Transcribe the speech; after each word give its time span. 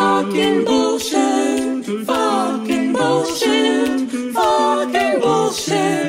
Fucking 0.00 0.64
bullshit. 0.64 1.84
Fucking 2.08 2.92
bullshit. 2.94 4.08
Fucking 4.32 5.20
bullshit. 5.20 6.00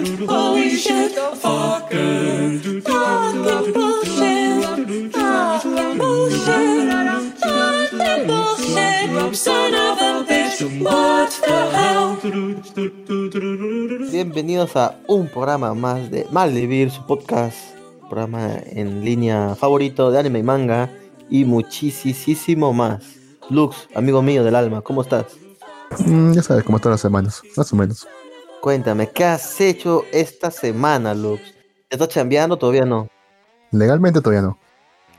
Bienvenidos 14.09 14.75
a 14.77 14.95
un 15.07 15.27
programa 15.27 15.73
más 15.73 16.09
de 16.09 16.25
Malvivir, 16.31 16.91
su 16.91 17.05
podcast, 17.05 17.57
programa 18.09 18.55
en 18.67 19.03
línea 19.03 19.53
favorito 19.55 20.11
de 20.11 20.19
anime 20.19 20.39
y 20.39 20.43
manga 20.43 20.89
y 21.29 21.43
muchísimo 21.43 22.71
más. 22.71 23.20
Lux, 23.49 23.87
amigo 23.95 24.21
mío 24.21 24.43
del 24.43 24.55
alma, 24.55 24.81
¿cómo 24.81 25.01
estás? 25.01 25.25
Mm, 26.05 26.31
ya 26.33 26.41
sabes 26.43 26.63
cómo 26.63 26.77
están 26.77 26.91
las 26.91 27.01
semanas, 27.01 27.41
más 27.57 27.71
o 27.73 27.75
menos. 27.75 28.07
Cuéntame, 28.61 29.09
¿qué 29.09 29.25
has 29.25 29.59
hecho 29.59 30.05
esta 30.11 30.51
semana, 30.51 31.13
Lux? 31.13 31.41
¿Estás 31.89 32.09
chambeando? 32.09 32.57
Todavía 32.57 32.85
no. 32.85 33.07
Legalmente 33.71 34.21
todavía 34.21 34.41
no. 34.43 34.57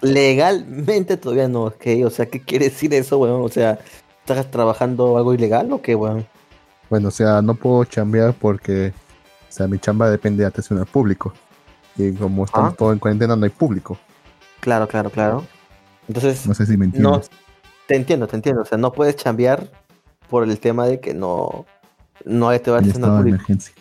Legalmente 0.00 1.16
todavía 1.16 1.48
no, 1.48 1.64
ok. 1.64 1.84
O 2.06 2.10
sea, 2.10 2.26
¿qué 2.26 2.40
quiere 2.40 2.66
decir 2.66 2.92
eso, 2.94 3.18
weón? 3.18 3.42
O 3.42 3.48
sea, 3.48 3.78
¿estás 4.20 4.50
trabajando 4.50 5.16
algo 5.16 5.34
ilegal 5.34 5.72
o 5.72 5.82
qué, 5.82 5.94
weón? 5.94 6.26
Bueno, 6.88 7.08
o 7.08 7.10
sea, 7.10 7.42
no 7.42 7.54
puedo 7.54 7.84
chambear 7.84 8.32
porque, 8.34 8.92
o 9.48 9.52
sea, 9.52 9.66
mi 9.66 9.78
chamba 9.78 10.10
depende 10.10 10.42
de 10.42 10.48
atención 10.48 10.78
al 10.78 10.86
público. 10.86 11.32
Y 11.96 12.12
como 12.12 12.44
estamos 12.44 12.72
Ah. 12.72 12.76
todos 12.78 12.92
en 12.94 12.98
cuarentena, 12.98 13.36
no 13.36 13.44
hay 13.44 13.50
público. 13.50 13.98
Claro, 14.60 14.86
claro, 14.88 15.10
claro. 15.10 15.44
Entonces, 16.08 16.46
No 16.46 16.54
sé 16.54 16.66
si 16.66 16.76
me 16.76 16.86
no, 16.86 16.94
entiendes. 17.16 17.30
Te 17.86 17.96
entiendo, 17.96 18.26
te 18.26 18.36
entiendo. 18.36 18.62
O 18.62 18.64
sea, 18.64 18.78
no 18.78 18.92
puedes 18.92 19.16
chambear 19.16 19.68
por 20.28 20.44
el 20.44 20.58
tema 20.58 20.86
de 20.86 21.00
que 21.00 21.14
no, 21.14 21.66
no 22.24 22.50
te 22.60 22.70
va 22.70 22.80
de 22.80 22.92
público. 22.92 23.28
emergencia. 23.36 23.74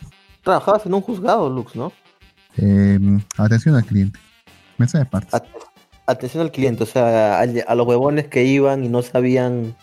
Trabajabas 0.43 0.85
en 0.85 0.93
un 0.93 1.01
juzgado, 1.01 1.49
Lux, 1.49 1.75
¿no? 1.75 1.91
Eh, 2.57 2.99
atención 3.37 3.75
al 3.75 3.85
cliente. 3.85 4.19
Mensaje 4.77 5.03
de 5.05 5.09
partes. 5.09 5.33
At- 5.33 5.45
atención 6.07 6.43
al 6.43 6.51
cliente, 6.51 6.83
o 6.83 6.85
sea, 6.87 7.39
a, 7.39 7.41
a 7.43 7.75
los 7.75 7.87
huevones 7.87 8.27
que 8.27 8.43
iban 8.43 8.83
y 8.83 8.89
no 8.89 9.01
sabían 9.01 9.75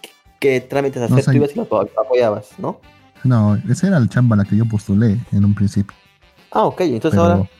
qué, 0.00 0.10
qué 0.38 0.60
trámites 0.60 1.02
hacer, 1.02 1.16
No 1.16 1.22
tú 1.22 1.30
sab- 1.30 1.34
ibas 1.36 1.50
y 1.52 1.54
los 1.56 1.68
apo- 1.68 1.90
apoyabas, 2.02 2.50
¿no? 2.58 2.80
No, 3.24 3.56
esa 3.68 3.88
era 3.88 3.98
la 3.98 4.06
chamba 4.08 4.34
a 4.34 4.38
la 4.38 4.44
que 4.44 4.56
yo 4.56 4.64
postulé 4.64 5.18
en 5.32 5.44
un 5.44 5.54
principio. 5.54 5.94
Ah, 6.52 6.62
ok, 6.64 6.80
entonces 6.82 7.18
Pero, 7.20 7.32
ahora, 7.34 7.50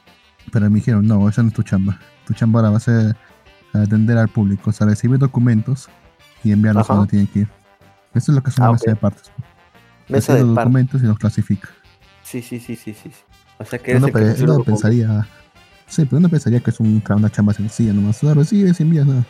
pero 0.53 0.71
me 0.71 0.77
dijeron, 0.77 1.07
no, 1.07 1.29
esa 1.29 1.43
no 1.43 1.49
es 1.49 1.55
tu 1.55 1.63
chamba. 1.65 1.99
Tu 2.27 2.33
chamba 2.35 2.61
ahora 2.61 2.71
va 2.71 2.77
a 2.77 2.81
ser 2.81 3.17
atender 3.83 4.19
al 4.19 4.29
público, 4.29 4.71
o 4.71 4.73
sea, 4.73 4.87
recibir 4.87 5.19
documentos 5.19 5.89
y 6.45 6.53
enviarlos 6.53 6.89
a 6.91 6.95
donde 6.95 7.11
tienen 7.11 7.27
que 7.29 7.41
ir. 7.41 7.49
Eso 8.15 8.33
es 8.33 8.37
lo 8.37 8.43
que 8.43 8.51
una 8.59 8.67
Ah, 8.67 8.71
ok. 8.71 8.81
de 8.87 8.97
partes. 8.97 9.31
mesa 10.09 10.35
de 10.35 10.43
los 10.43 10.55
par. 10.55 10.65
documentos 10.65 11.03
y 11.03 11.07
los 11.07 11.19
clasifica. 11.19 11.69
Sí, 12.23 12.41
sí, 12.43 12.61
sí, 12.61 12.77
sí, 12.77 12.95
sí. 12.95 13.11
O 13.59 13.65
sea, 13.65 13.79
que 13.79 13.97
Uno, 13.97 14.09
pe- 14.09 14.37
uno 14.43 14.63
pensaría, 14.63 15.27
sí, 15.87 16.05
pero 16.05 16.19
uno 16.19 16.29
pensaría 16.29 16.61
que 16.61 16.71
es 16.71 16.81
un, 16.81 17.03
una 17.09 17.31
chamba 17.31 17.53
sencilla, 17.55 17.93
nomás 17.93 18.23
o 18.23 18.27
sea, 18.27 18.35
recibes 18.35 18.79
y 18.81 18.83
envías 18.83 19.07
nada. 19.07 19.25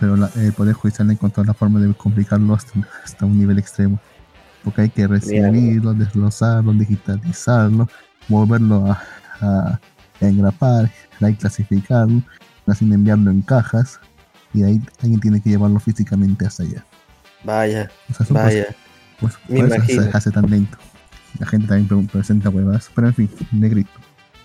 Pero 0.00 0.16
la- 0.16 0.30
el 0.36 0.52
Poder 0.52 0.74
Judicial 0.74 1.08
ha 1.10 1.12
encontrado 1.12 1.46
la 1.46 1.54
forma 1.54 1.80
de 1.80 1.92
complicarlo 1.94 2.54
hasta, 2.54 2.72
hasta 3.04 3.24
un 3.26 3.38
nivel 3.38 3.58
extremo. 3.58 3.98
Porque 4.62 4.82
hay 4.82 4.88
que 4.90 5.06
recibirlo, 5.06 5.92
desglosarlo, 5.94 6.72
digitalizarlo, 6.72 7.88
volverlo 8.28 8.86
a, 8.90 9.02
a 9.40 9.78
engrapar, 10.20 10.90
ahí 11.20 11.34
clasificarlo, 11.34 12.22
así 12.72 12.84
enviarlo 12.84 13.30
en 13.30 13.42
cajas 13.42 14.00
y 14.52 14.62
ahí 14.62 14.80
alguien 15.02 15.20
tiene 15.20 15.40
que 15.42 15.50
llevarlo 15.50 15.78
físicamente 15.80 16.46
hasta 16.46 16.62
allá. 16.62 16.84
Vaya, 17.44 17.90
O 18.10 18.14
sea, 18.14 18.26
son 18.26 18.34
vaya. 18.34 18.64
cosas- 18.66 18.76
pues, 19.20 19.34
Me 19.48 19.68
por 19.68 19.76
eso 19.90 20.02
se 20.02 20.16
hace 20.16 20.30
tan 20.30 20.50
lento. 20.50 20.78
La 21.38 21.46
gente 21.46 21.66
también 21.66 21.88
pre- 21.88 22.12
presenta 22.12 22.48
huevas. 22.48 22.90
Pero 22.94 23.08
en 23.08 23.14
fin, 23.14 23.30
negrito. 23.52 23.90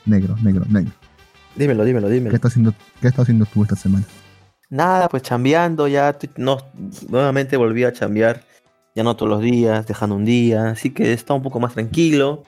Negro, 0.06 0.36
negro, 0.42 0.66
negro. 0.70 0.92
Dímelo, 1.56 1.84
dímelo, 1.86 2.08
¿Qué 2.08 2.14
dímelo. 2.16 2.36
está 2.36 2.48
haciendo, 2.48 2.74
qué 3.02 3.08
está 3.08 3.22
haciendo 3.22 3.46
tú 3.46 3.64
esta 3.64 3.76
semana? 3.76 4.06
Nada, 4.70 5.10
pues 5.10 5.24
chambeando 5.24 5.88
ya, 5.88 6.16
no, 6.38 6.58
nuevamente 7.10 7.58
volví 7.58 7.84
a 7.84 7.92
chambear, 7.94 8.44
ya 8.96 9.04
no 9.04 9.16
todos 9.16 9.30
los 9.30 9.42
días, 9.42 9.86
dejando 9.88 10.16
un 10.16 10.26
día, 10.26 10.70
así 10.70 10.92
que 10.92 11.12
está 11.14 11.34
un 11.34 11.42
poco 11.42 11.60
más 11.60 11.74
tranquilo, 11.74 12.44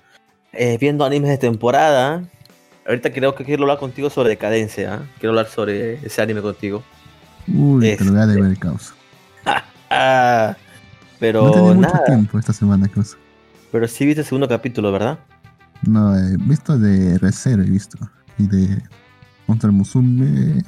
eh, 0.54 0.78
viendo 0.80 1.04
animes 1.04 1.30
de 1.32 1.38
temporada. 1.40 2.24
Ahorita 2.88 3.12
creo 3.12 3.36
que 3.36 3.44
quiero 3.46 3.64
hablar 3.64 3.78
contigo 3.78 4.10
sobre 4.10 4.30
decadencia, 4.30 4.96
¿ah? 4.96 5.00
quiero 5.20 5.32
hablar 5.32 5.48
sobre 5.48 5.96
ese 6.06 6.22
anime 6.22 6.42
contigo. 6.42 6.84
Uy, 7.48 7.96
te 7.96 8.04
lo 8.06 8.12
voy 8.12 8.20
a 8.22 8.24
Este. 8.24 8.36
deber 8.36 8.58
caos. 8.58 8.94
Ah, 9.90 10.56
pero 11.20 11.44
No 11.46 11.52
tenía 11.52 11.74
mucho 11.74 11.88
nada, 11.94 12.06
tiempo 12.06 12.40
esta 12.40 12.54
semana, 12.54 12.88
cosa. 12.88 13.18
pero 13.72 13.88
sí 13.88 14.06
viste 14.06 14.22
el 14.22 14.28
segundo 14.28 14.48
capítulo, 14.48 14.92
¿verdad? 14.92 15.20
No, 15.84 16.16
he 16.18 16.38
visto 16.38 16.78
de 16.78 17.18
Recero, 17.20 17.64
he 17.64 17.70
visto. 17.70 17.98
Y 18.38 18.48
de 18.48 18.82
Monster 19.48 19.72
Musume. 19.72 20.64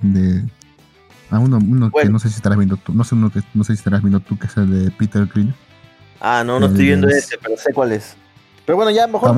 De. 0.00 0.42
Ah, 1.30 1.38
uno, 1.38 1.56
uno 1.58 1.90
que 1.90 2.08
no 2.08 2.18
sé 2.18 2.28
si 2.28 2.36
estarás 2.36 2.58
viendo 2.58 2.76
tú. 2.76 2.92
No 2.92 3.04
sé, 3.04 3.14
uno 3.14 3.30
que, 3.30 3.40
no 3.54 3.64
sé 3.64 3.72
si 3.74 3.78
estarás 3.78 4.02
viendo 4.02 4.20
tú, 4.20 4.38
que 4.38 4.46
es 4.46 4.56
el 4.58 4.84
de 4.84 4.90
Peter 4.90 5.26
Green. 5.26 5.54
Ah, 6.20 6.42
no, 6.44 6.60
no 6.60 6.66
estoy 6.66 6.84
viendo 6.86 7.08
Es- 7.08 7.24
ese, 7.24 7.38
pero 7.42 7.56
sé 7.56 7.72
cuál 7.72 7.92
es. 7.92 8.14
Pero 8.64 8.76
bueno, 8.76 8.90
ya 8.90 9.06
mejor, 9.06 9.30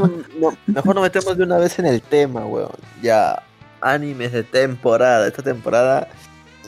no, 0.00 0.06
no- 0.40 0.56
mejor 0.66 0.94
nos 0.94 1.02
metemos 1.02 1.36
de 1.36 1.44
una 1.44 1.58
vez 1.58 1.78
en 1.78 1.86
el 1.86 2.02
tema, 2.02 2.44
weón. 2.46 2.70
Ya, 3.02 3.42
animes 3.80 4.32
de 4.32 4.42
temporada. 4.42 5.26
Esta 5.28 5.42
temporada, 5.42 6.08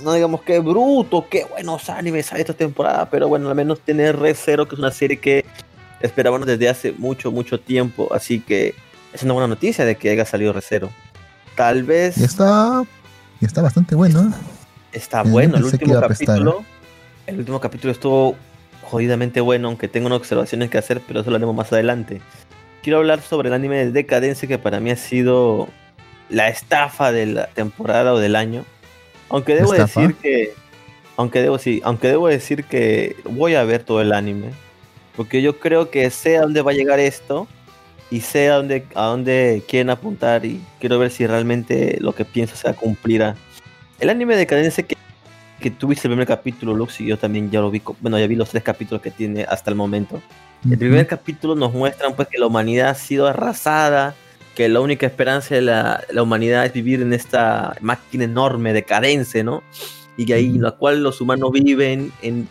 no 0.03 0.13
digamos 0.13 0.43
que 0.43 0.59
bruto, 0.61 1.27
qué 1.29 1.45
buenos 1.45 1.89
animes 1.91 2.33
hay 2.33 2.41
esta 2.43 2.55
temporada, 2.55 3.09
pero 3.11 3.29
bueno, 3.29 3.49
al 3.49 3.55
menos 3.55 3.81
tiene 3.81 4.13
Red 4.13 4.37
Zero, 4.39 4.67
que 4.69 4.75
es 4.77 4.79
una 4.79 4.91
serie 4.93 5.19
que 5.19 5.45
esperábamos 6.01 6.47
desde 6.47 6.69
hace 6.69 6.93
mucho, 6.93 7.33
mucho 7.33 7.59
tiempo. 7.59 8.09
Así 8.15 8.41
que 8.41 8.75
es 9.13 9.23
una 9.23 9.33
buena 9.33 9.49
noticia 9.49 9.85
de 9.85 9.97
que 9.97 10.11
haya 10.11 10.25
salido 10.25 10.53
Red 10.53 10.65
Zero. 10.67 10.91
Tal 11.57 11.83
vez 11.83 12.17
Y 12.19 12.25
está. 12.25 12.85
Y 13.41 13.45
está 13.47 13.61
bastante 13.63 13.95
bueno, 13.97 14.21
¿eh? 14.23 14.35
Está 14.93 15.23
Eh, 15.23 15.25
bueno, 15.31 15.57
el 15.57 15.65
último 15.65 15.97
apestar, 15.99 16.27
capítulo. 16.37 16.65
El 17.27 17.39
último 17.41 17.61
capítulo 17.61 17.93
estuvo 17.93 18.37
jodidamente 18.95 19.41
bueno, 19.41 19.67
aunque 19.67 19.89
tengo 19.89 20.07
unas 20.07 20.19
observaciones 20.19 20.71
que 20.71 20.79
hacer, 20.79 21.01
pero 21.05 21.21
eso 21.21 21.31
lo 21.31 21.35
haremos 21.35 21.57
más 21.57 21.73
adelante. 21.73 22.21
Quiero 22.81 22.99
hablar 22.99 23.21
sobre 23.23 23.49
el 23.49 23.55
anime 23.55 23.79
de 23.79 23.91
Decadencia, 23.91 24.47
que 24.47 24.57
para 24.57 24.79
mí 24.79 24.93
ha 24.93 24.97
sido 24.97 25.69
la 26.29 26.49
estafa 26.49 27.11
de 27.11 27.27
la 27.27 27.47
temporada 27.49 28.15
o 28.15 28.21
del 28.21 28.37
año. 28.37 28.65
Aunque 29.31 29.57
debo 29.57 29.75
¿Estafa? 29.75 30.01
decir 30.03 30.17
que. 30.17 30.55
Aunque 31.17 31.43
debo, 31.43 31.59
sí, 31.59 31.81
aunque 31.83 32.07
debo 32.07 32.29
decir 32.29 32.63
que 32.63 33.17
voy 33.25 33.57
a 33.57 33.65
ver 33.65 33.83
todo 33.83 34.01
el 34.01 34.13
anime. 34.13 34.51
Porque 35.17 35.43
yo 35.43 35.59
creo 35.59 35.91
que 35.91 36.09
sé 36.11 36.37
a 36.37 36.43
dónde 36.43 36.63
va 36.63 36.71
a 36.71 36.75
llegar 36.75 37.01
esto. 37.01 37.49
Y 38.13 38.21
sé 38.21 38.49
a 38.49 38.57
dónde, 38.57 38.85
a 38.95 39.07
dónde 39.07 39.65
quieren 39.67 39.91
apuntar. 39.91 40.45
Y 40.45 40.63
quiero 40.79 41.01
ver 41.01 41.11
si 41.11 41.27
realmente 41.27 41.99
lo 42.01 42.15
que 42.15 42.25
pienso 42.25 42.55
se 42.55 42.73
cumplirá. 42.75 43.35
El 43.99 44.09
anime 44.09 44.35
de 44.35 44.41
Decadencia 44.41 44.85
que, 44.85 44.97
que 45.65 45.71
tuviste 45.71 46.09
el 46.09 46.13
primer 46.13 46.29
capítulo, 46.29 46.75
Lux, 46.75 47.01
y 47.01 47.07
yo 47.07 47.17
también 47.17 47.51
ya 47.51 47.63
lo 47.63 47.71
vi. 47.71 47.81
Bueno, 48.03 48.19
ya 48.19 48.27
vi 48.27 48.37
los 48.37 48.51
tres 48.51 48.63
capítulos 48.63 49.01
que 49.01 49.11
tiene 49.11 49.45
hasta 49.45 49.71
el 49.71 49.77
momento. 49.77 50.21
El 50.71 50.77
primer 50.77 51.07
capítulo 51.07 51.55
nos 51.55 51.73
muestran 51.73 52.15
pues 52.15 52.29
que 52.29 52.37
la 52.37 52.49
humanidad 52.49 52.91
ha 52.91 52.95
sido 52.95 53.27
arrasada, 53.27 54.15
que 54.55 54.69
la 54.69 54.83
única 54.83 55.07
esperanza 55.07 55.55
de 55.55 55.63
la, 55.63 56.05
la 56.11 56.23
humanidad 56.23 56.67
es 56.67 56.75
vivir 56.75 57.01
en 57.01 57.15
esta 57.15 57.75
máquina 57.81 58.25
enorme 58.25 58.75
de 58.75 58.83
cadencia, 58.83 59.43
¿no? 59.43 59.63
Y 60.19 60.27
que 60.27 60.35
ahí 60.35 60.49
en 60.49 60.61
la 60.61 60.73
cual 60.73 61.03
los 61.03 61.23
humanos 61.23 61.51
viven 61.51 62.13
en 62.21 62.47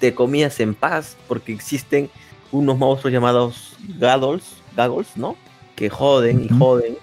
de 0.00 0.14
comillas 0.14 0.58
en 0.58 0.74
paz, 0.74 1.18
porque 1.28 1.52
existen 1.52 2.08
unos 2.50 2.78
monstruos 2.78 3.12
llamados 3.12 3.76
Gaddles, 3.98 4.56
Gaggles, 4.74 5.08
¿no? 5.16 5.36
Que 5.76 5.90
joden 5.90 6.42
y 6.42 6.48
joden. 6.48 6.96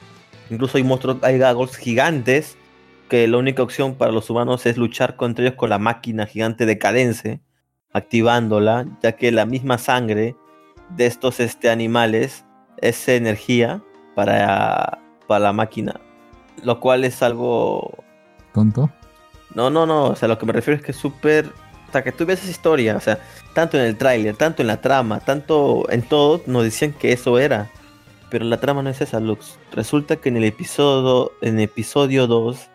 Incluso 0.49 0.79
hay 0.79 0.83
monstruos, 0.83 1.17
hay 1.21 1.37
Gaggles 1.37 1.75
gigantes, 1.75 2.57
que 3.11 3.27
la 3.27 3.39
única 3.39 3.61
opción 3.61 3.95
para 3.95 4.13
los 4.13 4.29
humanos 4.29 4.65
es 4.65 4.77
luchar 4.77 5.17
contra 5.17 5.43
ellos 5.43 5.57
con 5.57 5.69
la 5.69 5.79
máquina 5.79 6.25
gigante 6.25 6.65
de 6.65 6.77
cadencia, 6.77 7.41
activándola, 7.91 8.87
ya 9.03 9.17
que 9.17 9.33
la 9.33 9.45
misma 9.45 9.77
sangre 9.79 10.37
de 10.95 11.07
estos 11.07 11.41
este, 11.41 11.69
animales 11.69 12.45
es 12.77 13.09
energía 13.09 13.83
para, 14.15 14.99
para 15.27 15.39
la 15.41 15.51
máquina. 15.51 15.99
Lo 16.63 16.79
cual 16.79 17.03
es 17.03 17.21
algo... 17.21 18.01
Tonto. 18.53 18.89
No, 19.55 19.69
no, 19.69 19.85
no. 19.85 20.05
O 20.05 20.15
sea, 20.15 20.29
lo 20.29 20.37
que 20.37 20.45
me 20.45 20.53
refiero 20.53 20.79
es 20.79 20.85
que 20.85 20.93
es 20.93 20.97
súper... 20.97 21.47
O 21.89 21.91
sea, 21.91 22.05
que 22.05 22.13
tú 22.13 22.25
ves 22.25 22.41
esa 22.41 22.51
historia. 22.51 22.95
O 22.95 23.01
sea, 23.01 23.19
tanto 23.53 23.77
en 23.77 23.83
el 23.83 23.97
tráiler, 23.97 24.37
tanto 24.37 24.61
en 24.61 24.69
la 24.69 24.79
trama, 24.79 25.19
tanto 25.19 25.85
en 25.89 26.01
todo, 26.01 26.41
nos 26.45 26.63
decían 26.63 26.93
que 26.93 27.11
eso 27.11 27.37
era. 27.39 27.69
Pero 28.29 28.45
la 28.45 28.61
trama 28.61 28.81
no 28.81 28.89
es 28.89 29.01
esa, 29.01 29.19
Lux. 29.19 29.59
Resulta 29.73 30.15
que 30.15 30.29
en 30.29 30.37
el 30.37 30.45
episodio, 30.45 31.33
en 31.41 31.59
episodio 31.59 32.25
2 32.27 32.71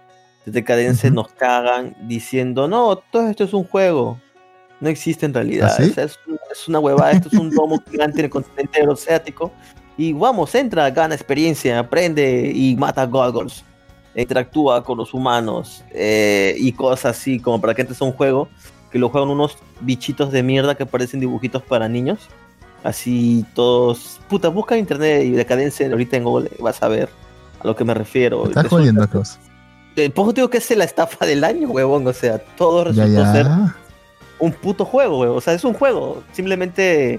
de 0.46 0.52
Decadencia 0.52 1.08
Ujú. 1.08 1.16
nos 1.16 1.28
cagan 1.32 1.94
diciendo, 2.08 2.66
no, 2.68 2.96
todo 2.96 3.28
esto 3.28 3.44
es 3.44 3.52
un 3.52 3.64
juego. 3.64 4.18
No 4.80 4.88
existe 4.88 5.26
en 5.26 5.34
realidad. 5.34 5.70
¿Ah, 5.72 5.76
sí? 5.82 5.90
O 5.90 5.94
sea, 5.94 6.04
es, 6.04 6.18
es 6.52 6.68
una 6.68 6.78
huevada, 6.78 7.12
esto 7.12 7.28
es 7.28 7.34
un 7.34 7.50
domo 7.50 7.82
gigante 7.90 8.20
en 8.20 8.24
el 8.26 8.30
continente 8.30 8.80
euroasiático. 8.80 9.52
Y 9.98 10.12
vamos, 10.12 10.54
entra, 10.54 10.90
gana 10.90 11.14
experiencia, 11.14 11.78
aprende 11.78 12.52
y 12.54 12.76
mata 12.76 13.04
goggles. 13.06 13.64
interactúa 14.14 14.84
con 14.84 14.98
los 14.98 15.12
humanos 15.14 15.82
eh, 15.92 16.54
y 16.58 16.72
cosas 16.72 17.16
así, 17.16 17.40
como 17.40 17.60
para 17.60 17.74
que 17.74 17.82
entres 17.82 18.00
a 18.00 18.04
un 18.04 18.12
juego. 18.12 18.48
que 18.92 18.98
lo 18.98 19.08
juegan 19.08 19.30
unos 19.30 19.58
bichitos 19.80 20.30
de 20.30 20.42
mierda 20.42 20.74
que 20.74 20.86
parecen 20.86 21.20
dibujitos 21.20 21.62
para 21.62 21.88
niños. 21.88 22.20
Así 22.84 23.44
todos. 23.54 24.20
Puta, 24.28 24.48
busca 24.48 24.74
en 24.76 24.80
internet 24.82 25.24
y 25.24 25.30
decadencia 25.30 25.88
ahorita 25.90 26.18
en 26.18 26.24
Google, 26.24 26.50
vas 26.60 26.80
a 26.82 26.88
ver 26.88 27.08
a 27.60 27.66
lo 27.66 27.74
que 27.74 27.84
me 27.84 27.94
refiero. 27.94 28.46
Estás 28.46 28.68
jodiendo, 28.68 29.08
Klaus. 29.08 29.38
Pues 30.14 30.34
digo 30.34 30.50
que 30.50 30.58
es 30.58 30.70
la 30.76 30.84
estafa 30.84 31.24
del 31.26 31.42
año, 31.44 31.68
huevón. 31.68 32.06
O 32.06 32.12
sea, 32.12 32.38
todo 32.38 32.90
Ya, 32.92 33.04
resultó 33.04 33.32
ser 33.32 33.46
un 34.38 34.52
puto 34.52 34.84
juego, 34.84 35.18
huevón. 35.20 35.38
O 35.38 35.40
sea, 35.40 35.54
es 35.54 35.64
un 35.64 35.72
juego. 35.74 36.22
Simplemente 36.32 37.18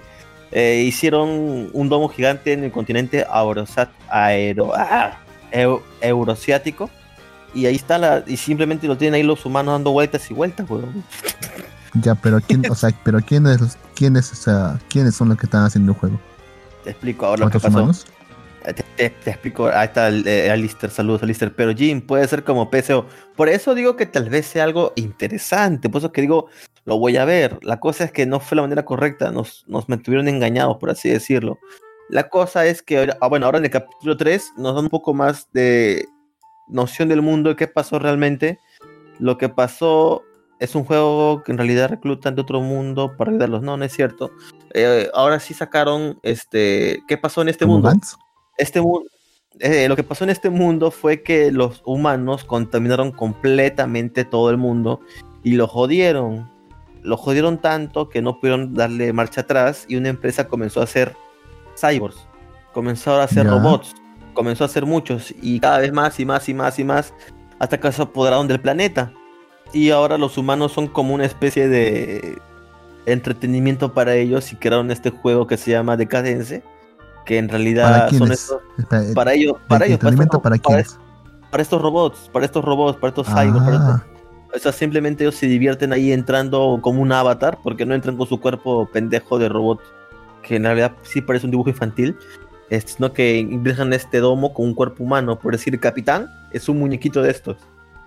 eh, 0.51 0.83
hicieron 0.87 1.69
un 1.73 1.89
domo 1.89 2.07
gigante 2.07 2.53
en 2.53 2.63
el 2.63 2.71
continente 2.71 3.25
Aurosat, 3.29 3.89
aero, 4.09 4.71
ah, 4.75 5.17
eu- 5.51 5.81
euroasiático. 6.01 6.89
Y 7.53 7.65
ahí 7.65 7.75
está 7.75 7.97
la. 7.97 8.23
Y 8.27 8.37
simplemente 8.37 8.85
lo 8.87 8.95
tienen 8.97 9.15
ahí 9.15 9.23
los 9.23 9.43
humanos 9.45 9.73
dando 9.73 9.91
vueltas 9.91 10.29
y 10.29 10.33
vueltas, 10.33 10.69
huevón. 10.69 11.03
Ya, 12.01 12.13
pero 12.13 12.39
quién, 12.41 12.69
o 12.69 12.75
sea, 12.75 12.91
pero 13.03 13.19
quiénes, 13.21 13.77
quiénes, 13.95 14.31
o 14.31 14.35
sea, 14.35 14.79
quiénes 14.89 15.15
son 15.15 15.29
los 15.29 15.37
que 15.39 15.47
están 15.47 15.63
haciendo 15.63 15.93
el 15.93 15.97
juego? 15.97 16.19
Te 16.83 16.91
explico 16.91 17.25
ahora 17.25 17.45
lo 17.45 17.49
que 17.49 17.57
¿Otros 17.57 17.63
pasó. 17.73 17.77
humanos? 17.79 18.05
Te, 18.73 18.83
te- 18.97 19.09
te 19.09 19.29
explico, 19.31 19.67
ahí 19.67 19.85
está 19.87 20.09
eh, 20.09 20.51
Alistair, 20.51 20.91
saludos 20.91 21.23
Alistair, 21.23 21.53
pero 21.55 21.73
Jim 21.73 22.01
puede 22.01 22.27
ser 22.27 22.43
como 22.43 22.69
PSO. 22.69 23.05
Por 23.35 23.47
eso 23.49 23.73
digo 23.75 23.95
que 23.95 24.05
tal 24.05 24.29
vez 24.29 24.45
sea 24.45 24.63
algo 24.65 24.91
interesante, 24.95 25.89
por 25.89 25.99
eso 25.99 26.11
que 26.11 26.21
digo, 26.21 26.47
lo 26.85 26.97
voy 26.99 27.15
a 27.17 27.25
ver. 27.25 27.59
La 27.63 27.79
cosa 27.79 28.03
es 28.03 28.11
que 28.11 28.25
no 28.25 28.39
fue 28.39 28.55
la 28.57 28.63
manera 28.63 28.83
correcta, 28.85 29.31
nos, 29.31 29.63
nos 29.67 29.87
mantuvieron 29.87 30.27
engañados, 30.27 30.77
por 30.77 30.89
así 30.89 31.09
decirlo. 31.09 31.57
La 32.09 32.29
cosa 32.29 32.65
es 32.65 32.81
que, 32.81 32.97
ahora- 32.99 33.17
ah, 33.21 33.27
bueno, 33.27 33.45
ahora 33.45 33.57
en 33.59 33.65
el 33.65 33.71
capítulo 33.71 34.17
3 34.17 34.51
nos 34.57 34.75
dan 34.75 34.85
un 34.85 34.89
poco 34.89 35.13
más 35.13 35.47
de 35.53 36.05
noción 36.67 37.07
del 37.09 37.21
mundo, 37.21 37.49
de 37.51 37.55
qué 37.55 37.67
pasó 37.67 37.99
realmente. 37.99 38.59
Lo 39.19 39.37
que 39.37 39.47
pasó 39.49 40.23
es 40.59 40.75
un 40.75 40.83
juego 40.83 41.43
que 41.43 41.51
en 41.51 41.57
realidad 41.57 41.89
reclutan 41.89 42.35
de 42.35 42.41
otro 42.41 42.59
mundo 42.61 43.15
para 43.17 43.31
ayudarlos, 43.31 43.61
no, 43.61 43.77
no 43.77 43.85
es 43.85 43.93
cierto. 43.93 44.31
Eh, 44.73 45.09
ahora 45.13 45.39
sí 45.39 45.53
sacaron, 45.53 46.19
este, 46.23 46.99
¿qué 47.07 47.17
pasó 47.17 47.41
en 47.41 47.49
este 47.49 47.65
¿Como 47.65 47.75
mundo? 47.75 47.89
Este 48.57 48.81
mundo, 48.81 49.09
lo 49.87 49.95
que 49.95 50.03
pasó 50.03 50.23
en 50.23 50.29
este 50.29 50.49
mundo 50.49 50.91
fue 50.91 51.23
que 51.23 51.51
los 51.51 51.81
humanos 51.85 52.43
contaminaron 52.43 53.11
completamente 53.11 54.25
todo 54.25 54.49
el 54.49 54.57
mundo 54.57 55.01
y 55.43 55.53
lo 55.53 55.67
jodieron. 55.67 56.49
Lo 57.03 57.15
jodieron 57.15 57.59
tanto 57.59 58.09
que 58.09 58.21
no 58.21 58.39
pudieron 58.39 58.73
darle 58.73 59.13
marcha 59.13 59.41
atrás 59.41 59.85
y 59.87 59.95
una 59.95 60.09
empresa 60.09 60.47
comenzó 60.47 60.81
a 60.81 60.83
hacer 60.83 61.15
cyborgs, 61.79 62.27
comenzó 62.73 63.13
a 63.13 63.23
hacer 63.23 63.47
robots, 63.47 63.95
comenzó 64.33 64.63
a 64.63 64.67
hacer 64.67 64.85
muchos 64.85 65.33
y 65.41 65.59
cada 65.59 65.79
vez 65.79 65.93
más 65.93 66.19
y 66.19 66.25
más 66.25 66.49
y 66.49 66.53
más 66.53 66.79
y 66.79 66.83
más 66.83 67.13
hasta 67.59 67.79
que 67.79 67.91
se 67.91 68.01
apoderaron 68.01 68.47
del 68.47 68.59
planeta. 68.59 69.13
Y 69.73 69.89
ahora 69.91 70.17
los 70.17 70.37
humanos 70.37 70.73
son 70.73 70.87
como 70.87 71.13
una 71.13 71.25
especie 71.25 71.67
de 71.67 72.39
entretenimiento 73.05 73.93
para 73.93 74.15
ellos 74.15 74.51
y 74.51 74.55
crearon 74.57 74.91
este 74.91 75.09
juego 75.09 75.47
que 75.47 75.57
se 75.57 75.71
llama 75.71 75.97
Decadence, 75.97 76.61
que 77.27 77.37
en 77.37 77.49
realidad 77.49 77.83
¿Para 77.83 78.09
son 78.09 78.17
quiénes? 78.19 78.39
estos, 78.41 78.61
eh, 79.09 79.13
para 79.13 79.33
ellos, 79.33 79.57
para 79.67 79.85
¿el 79.85 79.91
ellos, 79.91 79.99
para 80.03 80.15
estos, 80.23 80.41
para 80.41 80.55
para, 80.55 80.57
quiénes? 80.59 80.99
para 81.51 81.61
estos 81.61 81.81
robots, 81.81 82.29
para 82.33 82.45
estos 82.45 82.63
robots, 82.65 82.97
para 82.97 83.09
estos 83.09 83.27
cyborgs, 83.27 83.59
para 83.65 83.75
estos- 83.75 84.01
Ah, 84.01 84.05
o 84.55 84.59
sea, 84.59 84.71
simplemente 84.71 85.23
ellos 85.25 85.35
se 85.35 85.45
divierten 85.45 85.91
ahí 85.93 86.11
entrando 86.13 86.79
como 86.81 87.01
un 87.01 87.11
avatar, 87.11 87.59
porque 87.61 87.85
no 87.85 87.93
entran 87.93 88.15
con 88.17 88.25
su 88.27 88.39
cuerpo 88.39 88.89
pendejo 88.91 89.37
de 89.37 89.49
robot, 89.49 89.79
que 90.41 90.55
en 90.55 90.63
realidad 90.63 90.93
sí 91.03 91.21
parece 91.21 91.45
un 91.45 91.51
dibujo 91.51 91.69
infantil, 91.69 92.15
es- 92.69 92.85
sino 92.95 93.11
que 93.11 93.37
ingresan 93.39 93.91
este 93.91 94.19
domo 94.19 94.53
con 94.53 94.65
un 94.67 94.73
cuerpo 94.73 95.03
humano, 95.03 95.37
por 95.37 95.51
decir, 95.51 95.73
el 95.73 95.79
capitán 95.81 96.29
es 96.53 96.69
un 96.69 96.79
muñequito 96.79 97.21
de 97.21 97.31
estos, 97.31 97.57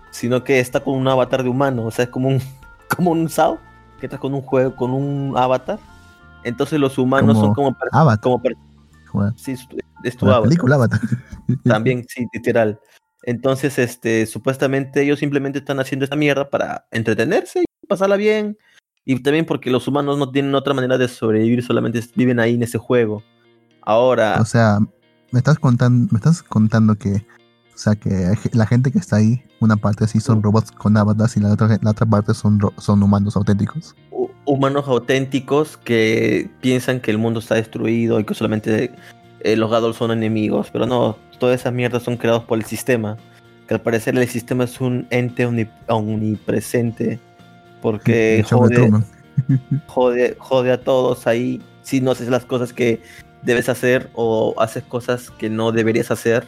sino 0.09 0.43
que 0.43 0.59
está 0.59 0.79
con 0.79 0.95
un 0.95 1.07
avatar 1.07 1.43
de 1.43 1.49
humano, 1.49 1.85
o 1.85 1.91
sea, 1.91 2.05
es 2.05 2.09
como 2.11 2.27
un, 2.27 2.41
como 2.97 3.11
un 3.11 3.29
SAO, 3.29 3.59
que 3.99 4.07
está 4.07 4.17
con 4.17 4.33
un 4.33 4.41
juego, 4.41 4.75
con 4.75 4.91
un 4.91 5.35
avatar. 5.37 5.77
Entonces 6.43 6.79
los 6.79 6.97
humanos 6.97 7.35
Como 7.35 7.45
son 7.45 7.53
como, 7.53 7.77
Avatar. 7.91 8.19
como 8.19 8.41
Sí, 9.35 9.51
es 9.51 9.67
tu- 9.67 9.77
es 10.03 10.17
tu 10.17 10.25
la 10.25 10.33
avatar. 10.33 10.49
película 10.49 10.75
Avatar. 10.75 10.99
También, 11.63 12.05
sí, 12.07 12.25
literal. 12.33 12.79
Entonces, 13.23 13.77
este, 13.77 14.25
supuestamente 14.25 15.01
ellos 15.03 15.19
simplemente 15.19 15.59
están 15.59 15.79
haciendo 15.79 16.05
esta 16.05 16.15
mierda 16.15 16.49
para 16.49 16.87
entretenerse 16.91 17.61
y 17.61 17.87
pasarla 17.87 18.15
bien. 18.15 18.57
Y 19.05 19.21
también 19.21 19.45
porque 19.45 19.69
los 19.71 19.87
humanos 19.87 20.17
no 20.17 20.31
tienen 20.31 20.53
otra 20.55 20.73
manera 20.73 20.97
de 20.97 21.07
sobrevivir, 21.07 21.63
solamente 21.63 22.01
viven 22.15 22.39
ahí 22.39 22.55
en 22.55 22.63
ese 22.63 22.77
juego. 22.77 23.23
Ahora, 23.81 24.37
O 24.39 24.45
sea, 24.45 24.79
me 25.31 25.39
estás 25.39 25.57
contando, 25.59 26.07
me 26.11 26.17
estás 26.17 26.43
contando 26.43 26.95
que, 26.95 27.25
o 27.73 27.77
sea, 27.77 27.95
que 27.95 28.33
la 28.53 28.65
gente 28.67 28.91
que 28.91 28.99
está 28.99 29.17
ahí, 29.17 29.43
una 29.61 29.77
parte 29.77 30.07
sí 30.07 30.19
son 30.19 30.43
robots 30.43 30.71
con 30.71 30.97
avatars 30.97 31.37
y 31.37 31.39
la 31.39 31.53
otra, 31.53 31.77
la 31.81 31.91
otra 31.91 32.05
parte 32.05 32.33
son, 32.33 32.59
son 32.77 33.01
humanos 33.01 33.35
auténticos. 33.37 33.95
hu- 34.11 34.29
humanos 34.45 34.85
auténticos 34.87 35.77
que 35.77 36.49
piensan 36.59 36.99
que 36.99 37.11
el 37.11 37.17
mundo 37.17 37.39
está 37.39 37.55
destruido 37.55 38.19
y 38.19 38.25
que 38.25 38.33
solamente 38.33 38.91
eh, 39.41 39.55
los 39.55 39.71
Gadol 39.71 39.93
son 39.93 40.11
enemigos, 40.11 40.69
pero 40.73 40.85
no, 40.85 41.15
todas 41.39 41.61
esas 41.61 41.71
mierdas 41.73 42.03
son 42.03 42.17
creados 42.17 42.43
por 42.43 42.57
el 42.57 42.65
sistema. 42.65 43.17
Que 43.67 43.75
al 43.75 43.81
parecer 43.81 44.17
el 44.17 44.27
sistema 44.27 44.65
es 44.65 44.81
un 44.81 45.07
ente 45.11 45.47
omni- 45.47 45.69
omnipresente 45.87 47.19
porque 47.81 48.43
jode, 48.49 48.91
jode, 49.87 50.35
jode 50.39 50.71
a 50.71 50.81
todos 50.83 51.27
ahí 51.27 51.61
si 51.83 52.01
no 52.01 52.11
haces 52.11 52.27
las 52.29 52.45
cosas 52.45 52.73
que 52.73 53.01
debes 53.43 53.69
hacer 53.69 54.09
o 54.13 54.53
haces 54.59 54.83
cosas 54.83 55.31
que 55.31 55.49
no 55.49 55.71
deberías 55.71 56.11
hacer, 56.11 56.47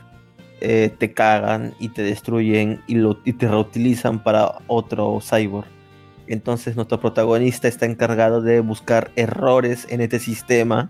eh, 0.62 0.94
te 0.98 1.14
cagan 1.14 1.74
y 1.80 1.90
te 1.90 2.04
destruyen 2.04 2.82
y, 2.88 2.96
lo, 2.96 3.20
y 3.26 3.34
te 3.34 3.48
reutilizan 3.48 4.24
para 4.24 4.60
otro 4.68 5.20
cyborg. 5.22 5.68
Entonces 6.28 6.76
nuestro 6.76 7.00
protagonista 7.00 7.68
está 7.68 7.86
encargado 7.86 8.42
de 8.42 8.62
buscar 8.62 9.12
errores 9.16 9.88
en 9.90 10.02
este 10.02 10.20
sistema, 10.20 10.90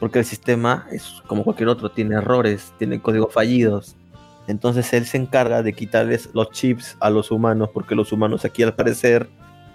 porque 0.00 0.20
el 0.20 0.24
sistema 0.24 0.86
es 0.90 1.22
como 1.26 1.44
cualquier 1.44 1.68
otro, 1.68 1.90
tiene 1.90 2.16
errores, 2.16 2.72
tiene 2.78 3.00
códigos 3.00 3.32
fallidos. 3.34 3.96
Entonces 4.48 4.92
él 4.92 5.06
se 5.06 5.18
encarga 5.18 5.62
de 5.62 5.72
quitarles 5.72 6.30
los 6.32 6.50
chips 6.50 6.96
a 7.00 7.10
los 7.10 7.30
humanos, 7.30 7.70
porque 7.72 7.94
los 7.94 8.12
humanos 8.12 8.44
aquí 8.44 8.62
al 8.62 8.74
parecer 8.74 9.28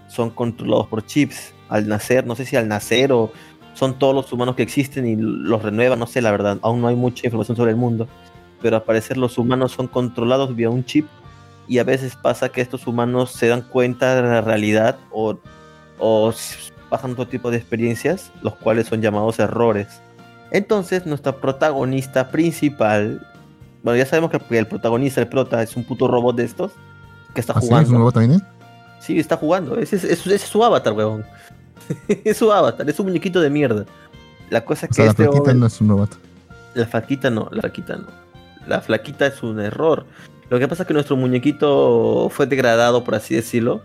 son 0.08 0.30
controlados 0.30 0.88
por 0.88 1.06
chips 1.06 1.54
al 1.68 1.86
nacer, 1.86 2.26
no 2.26 2.34
sé 2.34 2.44
si 2.44 2.56
al 2.56 2.68
nacer 2.68 3.12
o 3.12 3.30
son 3.74 3.98
todos 3.98 4.14
los 4.14 4.32
humanos 4.32 4.56
que 4.56 4.62
existen 4.62 5.06
y 5.06 5.16
los 5.16 5.62
renuevan, 5.62 5.98
no 5.98 6.06
sé 6.06 6.20
la 6.20 6.32
verdad, 6.32 6.58
aún 6.62 6.80
no 6.80 6.88
hay 6.88 6.96
mucha 6.96 7.26
información 7.26 7.56
sobre 7.56 7.70
el 7.70 7.76
mundo, 7.76 8.08
pero 8.62 8.76
al 8.76 8.82
parecer 8.82 9.16
los 9.16 9.38
humanos 9.38 9.72
son 9.72 9.86
controlados 9.86 10.54
vía 10.54 10.70
un 10.70 10.84
chip 10.84 11.06
y 11.66 11.78
a 11.78 11.84
veces 11.84 12.16
pasa 12.16 12.48
que 12.48 12.60
estos 12.60 12.86
humanos 12.86 13.32
se 13.32 13.48
dan 13.48 13.62
cuenta 13.62 14.14
de 14.16 14.22
la 14.22 14.40
realidad 14.40 14.98
o, 15.10 15.38
o 15.98 16.32
pasan 16.88 17.12
otro 17.12 17.28
tipo 17.28 17.50
de 17.50 17.58
experiencias, 17.58 18.32
los 18.42 18.54
cuales 18.56 18.86
son 18.86 19.02
llamados 19.02 19.38
errores. 19.38 20.00
Entonces 20.50 21.04
nuestra 21.04 21.36
protagonista 21.36 22.30
principal, 22.30 23.26
bueno 23.82 23.96
ya 23.98 24.06
sabemos 24.06 24.30
que 24.30 24.58
el 24.58 24.66
protagonista, 24.66 25.20
el 25.20 25.28
prota, 25.28 25.62
es 25.62 25.76
un 25.76 25.84
puto 25.84 26.08
robot 26.08 26.36
de 26.36 26.44
estos 26.44 26.72
que 27.34 27.40
está 27.40 27.52
¿Ah, 27.54 27.60
sí? 27.60 27.66
¿Es 27.66 27.68
jugando. 27.70 27.90
un 27.90 27.96
robot 27.98 28.14
también? 28.14 28.42
Sí, 29.00 29.18
está 29.18 29.36
jugando. 29.36 29.76
Ese 29.78 29.96
es, 29.96 30.40
su 30.42 30.64
avatar, 30.64 30.92
weón. 30.94 31.24
es 32.24 32.36
su 32.38 32.50
avatar, 32.50 32.88
es 32.88 32.98
un 32.98 33.06
muñequito 33.06 33.40
de 33.40 33.50
mierda. 33.50 33.84
La 34.50 34.64
cosa 34.64 34.86
es 34.86 34.90
O 34.90 34.92
que 34.92 34.94
sea, 34.94 35.04
la 35.04 35.10
este 35.10 35.22
flaquita 35.24 35.40
hombre- 35.42 35.54
no 35.54 35.66
es 35.66 35.80
un 35.82 35.88
robot. 35.90 36.18
la 36.74 36.86
flaquita 36.86 37.30
no, 37.30 37.48
la 37.52 37.60
flaquita 37.60 37.96
no. 37.96 38.06
La 38.68 38.80
flaquita 38.80 39.26
es 39.26 39.42
un 39.42 39.60
error. 39.60 40.04
Lo 40.50 40.58
que 40.58 40.68
pasa 40.68 40.82
es 40.82 40.86
que 40.86 40.94
nuestro 40.94 41.16
muñequito 41.16 42.28
fue 42.30 42.46
degradado, 42.46 43.02
por 43.04 43.14
así 43.14 43.34
decirlo, 43.34 43.82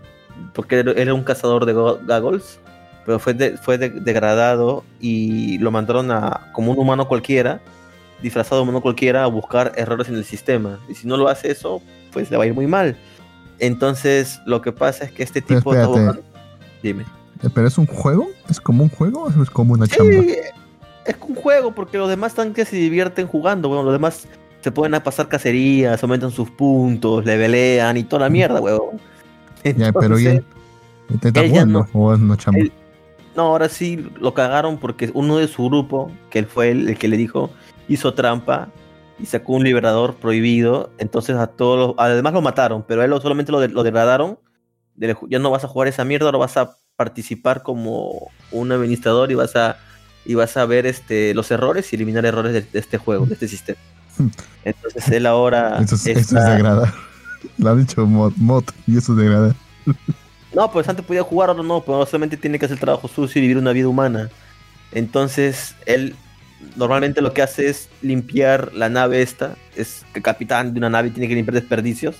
porque 0.54 0.80
era- 0.96 1.14
un 1.14 1.22
cazador 1.24 1.66
de 1.66 1.72
go- 1.72 1.98
gaggles, 2.06 2.58
pero 3.04 3.18
fue, 3.18 3.34
de- 3.34 3.56
fue 3.58 3.76
de- 3.78 3.90
degradado 3.90 4.84
y 5.00 5.58
lo 5.58 5.70
mandaron 5.70 6.10
a, 6.10 6.50
como 6.52 6.72
un 6.72 6.78
humano 6.78 7.06
cualquiera, 7.08 7.60
disfrazado 8.22 8.56
de 8.56 8.62
humano 8.62 8.80
cualquiera, 8.80 9.24
a 9.24 9.26
buscar 9.26 9.72
errores 9.76 10.08
en 10.08 10.14
el 10.16 10.24
sistema. 10.24 10.78
Y 10.88 10.94
si 10.94 11.06
no 11.06 11.16
lo 11.16 11.28
hace 11.28 11.50
eso, 11.50 11.82
pues 12.12 12.30
le 12.30 12.36
va 12.36 12.44
a 12.44 12.46
ir 12.46 12.54
muy 12.54 12.66
mal. 12.66 12.96
Entonces, 13.58 14.40
lo 14.46 14.60
que 14.62 14.72
pasa 14.72 15.04
es 15.04 15.12
que 15.12 15.22
este 15.22 15.40
tipo 15.40 15.72
Dime. 16.82 17.04
Eh, 17.42 17.48
¿Pero 17.54 17.66
es 17.68 17.78
un 17.78 17.86
juego? 17.86 18.28
¿Es 18.48 18.60
como 18.60 18.82
un 18.84 18.90
juego 18.90 19.24
o 19.24 19.42
es 19.42 19.50
como 19.50 19.74
una 19.74 19.86
chamba? 19.86 20.12
Sí, 20.22 20.34
es 21.06 21.16
un 21.26 21.34
juego, 21.34 21.74
porque 21.74 21.98
los 21.98 22.08
demás 22.08 22.32
están 22.32 22.52
que 22.54 22.64
se 22.64 22.76
divierten 22.76 23.26
jugando, 23.26 23.68
weón. 23.68 23.84
Los 23.84 23.94
demás 23.94 24.26
se 24.64 24.72
pueden 24.72 24.98
pasar 25.02 25.28
cacerías, 25.28 26.02
aumentan 26.02 26.30
sus 26.30 26.50
puntos, 26.50 27.24
levelean 27.26 27.98
y 27.98 28.02
toda 28.04 28.20
la 28.22 28.30
mierda, 28.30 28.62
weón. 28.62 28.98
Ya, 29.62 29.92
pero 29.92 30.16
Entonces, 30.16 30.42
¿y 31.10 31.16
¿Te 31.18 31.28
está 31.28 31.42
ya 31.42 31.48
jugando 31.50 31.86
o 31.92 32.14
es 32.14 32.20
una 32.20 32.36
chamba? 32.38 32.60
él- 32.60 32.72
No, 33.36 33.42
ahora 33.42 33.68
sí 33.68 34.10
lo 34.18 34.32
cagaron 34.32 34.78
porque 34.78 35.10
uno 35.12 35.36
de 35.36 35.48
su 35.48 35.66
grupo, 35.66 36.10
que 36.30 36.38
él 36.38 36.46
fue 36.46 36.70
el, 36.70 36.88
el 36.88 36.96
que 36.98 37.08
le 37.08 37.18
dijo, 37.18 37.50
hizo 37.88 38.14
trampa 38.14 38.68
y 39.18 39.26
sacó 39.26 39.52
un 39.52 39.64
liberador 39.64 40.14
prohibido. 40.14 40.90
Entonces 40.96 41.36
a 41.36 41.46
todos 41.46 41.78
los- 41.78 41.94
además 41.98 42.32
lo 42.32 42.40
mataron, 42.40 42.84
pero 42.88 43.02
a 43.02 43.04
él 43.04 43.12
solamente 43.20 43.52
lo, 43.52 43.60
de- 43.60 43.68
lo 43.68 43.82
degradaron. 43.82 44.38
de- 44.96 45.14
ya 45.28 45.38
no 45.40 45.50
vas 45.50 45.64
a 45.64 45.68
jugar 45.68 45.88
esa 45.88 46.04
mierda, 46.06 46.26
ahora 46.26 46.38
vas 46.38 46.56
a 46.56 46.76
participar 46.96 47.62
como 47.62 48.28
un 48.50 48.72
administrador 48.72 49.30
y 49.30 49.34
vas 49.34 49.54
a 49.56 49.76
y 50.24 50.34
vas 50.36 50.56
a 50.56 50.64
ver 50.64 50.86
este 50.86 51.34
los 51.34 51.50
errores 51.50 51.92
y 51.92 51.96
eliminar 51.96 52.24
errores 52.24 52.52
de, 52.54 52.62
de 52.62 52.78
este 52.78 52.96
juego, 52.96 53.26
de 53.26 53.34
este 53.34 53.46
sistema. 53.48 53.78
Entonces 54.64 55.08
él 55.08 55.26
ahora 55.26 55.78
Eso 55.80 55.94
es, 55.96 56.06
eso 56.06 56.18
es 56.20 56.26
está- 56.32 56.54
degradar. 56.54 56.92
Lo 57.58 57.70
ha 57.70 57.74
dicho 57.76 58.06
mod, 58.06 58.32
mod 58.36 58.64
y 58.86 58.96
eso 58.96 59.12
es 59.12 59.18
degradar. 59.18 59.54
No, 60.54 60.70
pues 60.70 60.88
antes 60.88 61.04
podía 61.04 61.22
jugar, 61.22 61.50
ahora 61.50 61.62
no, 61.62 61.80
pero 61.82 62.06
solamente 62.06 62.36
tiene 62.36 62.58
que 62.58 62.66
hacer 62.66 62.78
trabajo 62.78 63.06
sucio 63.08 63.38
y 63.38 63.42
vivir 63.42 63.58
una 63.58 63.72
vida 63.72 63.88
humana. 63.88 64.30
Entonces, 64.92 65.74
él 65.86 66.14
normalmente 66.76 67.20
lo 67.20 67.32
que 67.34 67.42
hace 67.42 67.68
es 67.68 67.88
limpiar 68.00 68.72
la 68.74 68.88
nave 68.88 69.20
esta, 69.20 69.56
es 69.76 70.04
el 70.14 70.22
capitán 70.22 70.72
de 70.72 70.78
una 70.78 70.88
nave 70.88 71.10
tiene 71.10 71.28
que 71.28 71.34
limpiar 71.34 71.54
desperdicios. 71.54 72.16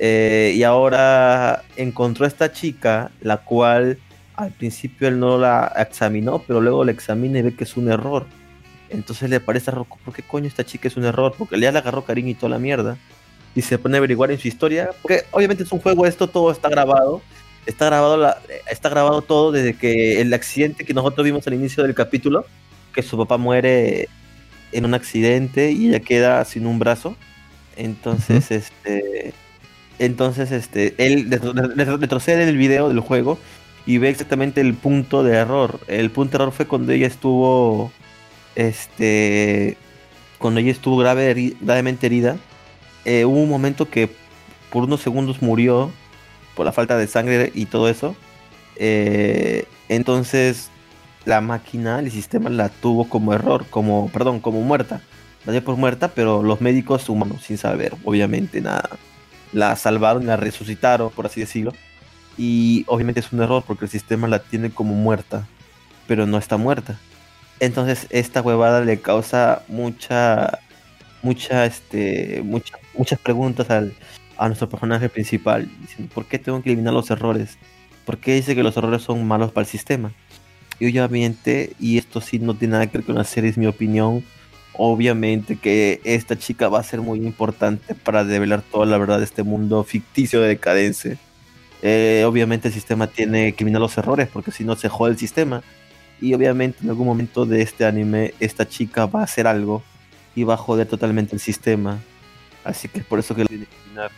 Eh, 0.00 0.54
y 0.56 0.62
ahora 0.62 1.62
encontró 1.76 2.24
a 2.24 2.28
esta 2.28 2.50
chica, 2.52 3.10
la 3.20 3.38
cual 3.38 3.98
al 4.36 4.50
principio 4.52 5.06
él 5.08 5.20
no 5.20 5.38
la 5.38 5.72
examinó, 5.76 6.40
pero 6.46 6.60
luego 6.60 6.84
la 6.84 6.92
examina 6.92 7.38
y 7.38 7.42
ve 7.42 7.54
que 7.54 7.64
es 7.64 7.76
un 7.76 7.90
error. 7.90 8.24
Entonces 8.94 9.28
le 9.28 9.40
parece 9.40 9.70
raro, 9.70 9.84
¿por 9.84 10.14
qué 10.14 10.22
coño 10.22 10.46
esta 10.46 10.64
chica 10.64 10.88
es 10.88 10.96
un 10.96 11.04
error? 11.04 11.34
Porque 11.36 11.58
ya 11.58 11.72
le 11.72 11.78
agarró 11.78 12.04
cariño 12.04 12.30
y 12.30 12.34
toda 12.34 12.50
la 12.50 12.58
mierda. 12.58 12.96
Y 13.54 13.62
se 13.62 13.78
pone 13.78 13.96
a 13.96 13.98
averiguar 13.98 14.30
en 14.30 14.38
su 14.38 14.48
historia, 14.48 14.90
porque 15.02 15.24
obviamente 15.30 15.62
es 15.62 15.72
un 15.72 15.80
juego, 15.80 16.06
esto 16.06 16.28
todo 16.28 16.50
está 16.50 16.68
grabado. 16.68 17.22
Está 17.66 17.86
grabado, 17.86 18.16
la, 18.16 18.38
está 18.70 18.88
grabado 18.88 19.22
todo 19.22 19.50
desde 19.50 19.74
que 19.74 20.20
el 20.20 20.34
accidente 20.34 20.84
que 20.84 20.92
nosotros 20.92 21.24
vimos 21.24 21.46
al 21.46 21.54
inicio 21.54 21.82
del 21.82 21.94
capítulo, 21.94 22.44
que 22.92 23.02
su 23.02 23.16
papá 23.16 23.38
muere 23.38 24.08
en 24.72 24.84
un 24.84 24.94
accidente 24.94 25.70
y 25.70 25.88
ella 25.88 26.00
queda 26.00 26.44
sin 26.44 26.66
un 26.66 26.78
brazo. 26.78 27.16
Entonces, 27.76 28.50
este, 28.50 29.32
entonces, 29.98 30.52
este, 30.52 30.94
él 30.98 31.30
retrocede 32.00 32.42
en 32.42 32.48
el 32.48 32.56
video 32.56 32.88
del 32.88 33.00
juego 33.00 33.38
y 33.86 33.98
ve 33.98 34.08
exactamente 34.08 34.60
el 34.60 34.74
punto 34.74 35.22
de 35.22 35.36
error. 35.36 35.80
El 35.86 36.10
punto 36.10 36.38
de 36.38 36.44
error 36.44 36.54
fue 36.54 36.66
cuando 36.66 36.92
ella 36.92 37.06
estuvo, 37.06 37.92
este, 38.54 39.76
cuando 40.38 40.60
ella 40.60 40.72
estuvo 40.72 40.96
grave, 40.96 41.54
gravemente 41.60 42.06
herida. 42.06 42.36
Eh, 43.04 43.24
hubo 43.24 43.42
un 43.42 43.50
momento 43.50 43.88
que 43.88 44.10
por 44.70 44.84
unos 44.84 45.00
segundos 45.00 45.42
murió 45.42 45.90
por 46.54 46.66
la 46.66 46.72
falta 46.72 46.96
de 46.96 47.06
sangre 47.06 47.50
y 47.54 47.66
todo 47.66 47.88
eso. 47.88 48.16
Eh, 48.76 49.66
entonces 49.88 50.70
la 51.24 51.40
máquina, 51.40 52.00
el 52.00 52.10
sistema 52.10 52.50
la 52.50 52.68
tuvo 52.68 53.08
como 53.08 53.32
error, 53.32 53.66
como, 53.70 54.08
perdón, 54.10 54.40
como 54.40 54.60
muerta. 54.60 55.00
La 55.46 55.52
dio 55.52 55.64
por 55.64 55.76
muerta, 55.76 56.08
pero 56.08 56.42
los 56.42 56.60
médicos 56.60 57.08
humanos, 57.08 57.42
sin 57.42 57.58
saber, 57.58 57.94
obviamente, 58.04 58.60
nada, 58.60 58.88
la 59.52 59.76
salvaron, 59.76 60.26
la 60.26 60.36
resucitaron, 60.36 61.10
por 61.10 61.26
así 61.26 61.40
decirlo. 61.40 61.72
Y 62.36 62.84
obviamente 62.88 63.20
es 63.20 63.32
un 63.32 63.42
error 63.42 63.62
porque 63.66 63.84
el 63.84 63.90
sistema 63.90 64.26
la 64.26 64.40
tiene 64.40 64.70
como 64.70 64.94
muerta, 64.94 65.46
pero 66.06 66.26
no 66.26 66.38
está 66.38 66.56
muerta. 66.56 66.98
Entonces 67.60 68.06
esta 68.10 68.42
huevada 68.42 68.80
le 68.80 69.00
causa 69.00 69.62
mucha, 69.68 70.60
mucha, 71.22 71.66
este, 71.66 72.42
mucha, 72.44 72.76
muchas 72.94 73.18
preguntas 73.18 73.70
al, 73.70 73.94
a 74.36 74.48
nuestro 74.48 74.68
personaje 74.68 75.08
principal. 75.08 75.68
Diciendo, 75.80 76.12
¿por 76.14 76.26
qué 76.26 76.38
tengo 76.38 76.62
que 76.62 76.70
eliminar 76.70 76.94
los 76.94 77.10
errores? 77.10 77.58
¿Por 78.04 78.18
qué 78.18 78.34
dice 78.34 78.54
que 78.54 78.62
los 78.62 78.76
errores 78.76 79.02
son 79.02 79.26
malos 79.26 79.52
para 79.52 79.64
el 79.64 79.70
sistema? 79.70 80.12
Y 80.78 80.86
obviamente, 80.86 81.72
y 81.78 81.98
esto 81.98 82.20
sí 82.20 82.38
no 82.38 82.54
tiene 82.54 82.72
nada 82.72 82.86
que 82.86 82.98
ver 82.98 83.06
con 83.06 83.14
la 83.14 83.24
serie, 83.24 83.50
es 83.50 83.56
mi 83.56 83.66
opinión, 83.66 84.24
obviamente 84.74 85.56
que 85.56 86.00
esta 86.04 86.36
chica 86.36 86.68
va 86.68 86.80
a 86.80 86.82
ser 86.82 87.00
muy 87.00 87.20
importante 87.20 87.94
para 87.94 88.24
develar 88.24 88.62
toda 88.62 88.86
la 88.86 88.98
verdad 88.98 89.18
de 89.18 89.24
este 89.24 89.44
mundo 89.44 89.84
ficticio 89.84 90.40
de 90.40 90.48
decadencia. 90.48 91.16
Eh, 91.82 92.24
obviamente 92.26 92.68
el 92.68 92.74
sistema 92.74 93.06
tiene 93.06 93.52
que 93.52 93.62
eliminar 93.62 93.80
los 93.80 93.96
errores 93.98 94.28
porque 94.32 94.50
si 94.50 94.64
no 94.64 94.74
se 94.74 94.88
jode 94.88 95.12
el 95.12 95.18
sistema. 95.18 95.62
Y 96.20 96.32
obviamente 96.34 96.78
en 96.82 96.88
algún 96.90 97.06
momento 97.06 97.44
de 97.46 97.62
este 97.62 97.84
anime 97.84 98.34
esta 98.40 98.66
chica 98.68 99.06
va 99.06 99.20
a 99.20 99.24
hacer 99.24 99.46
algo 99.46 99.82
y 100.34 100.44
va 100.44 100.54
a 100.54 100.56
joder 100.56 100.86
totalmente 100.86 101.34
el 101.34 101.40
sistema. 101.40 101.98
Así 102.64 102.88
que 102.88 103.00
es 103.00 103.04
por 103.04 103.18
eso 103.18 103.34
que 103.34 103.42
lo 103.42 103.48
tiene 103.48 103.66
que 103.66 103.76
eliminar. 103.82 104.10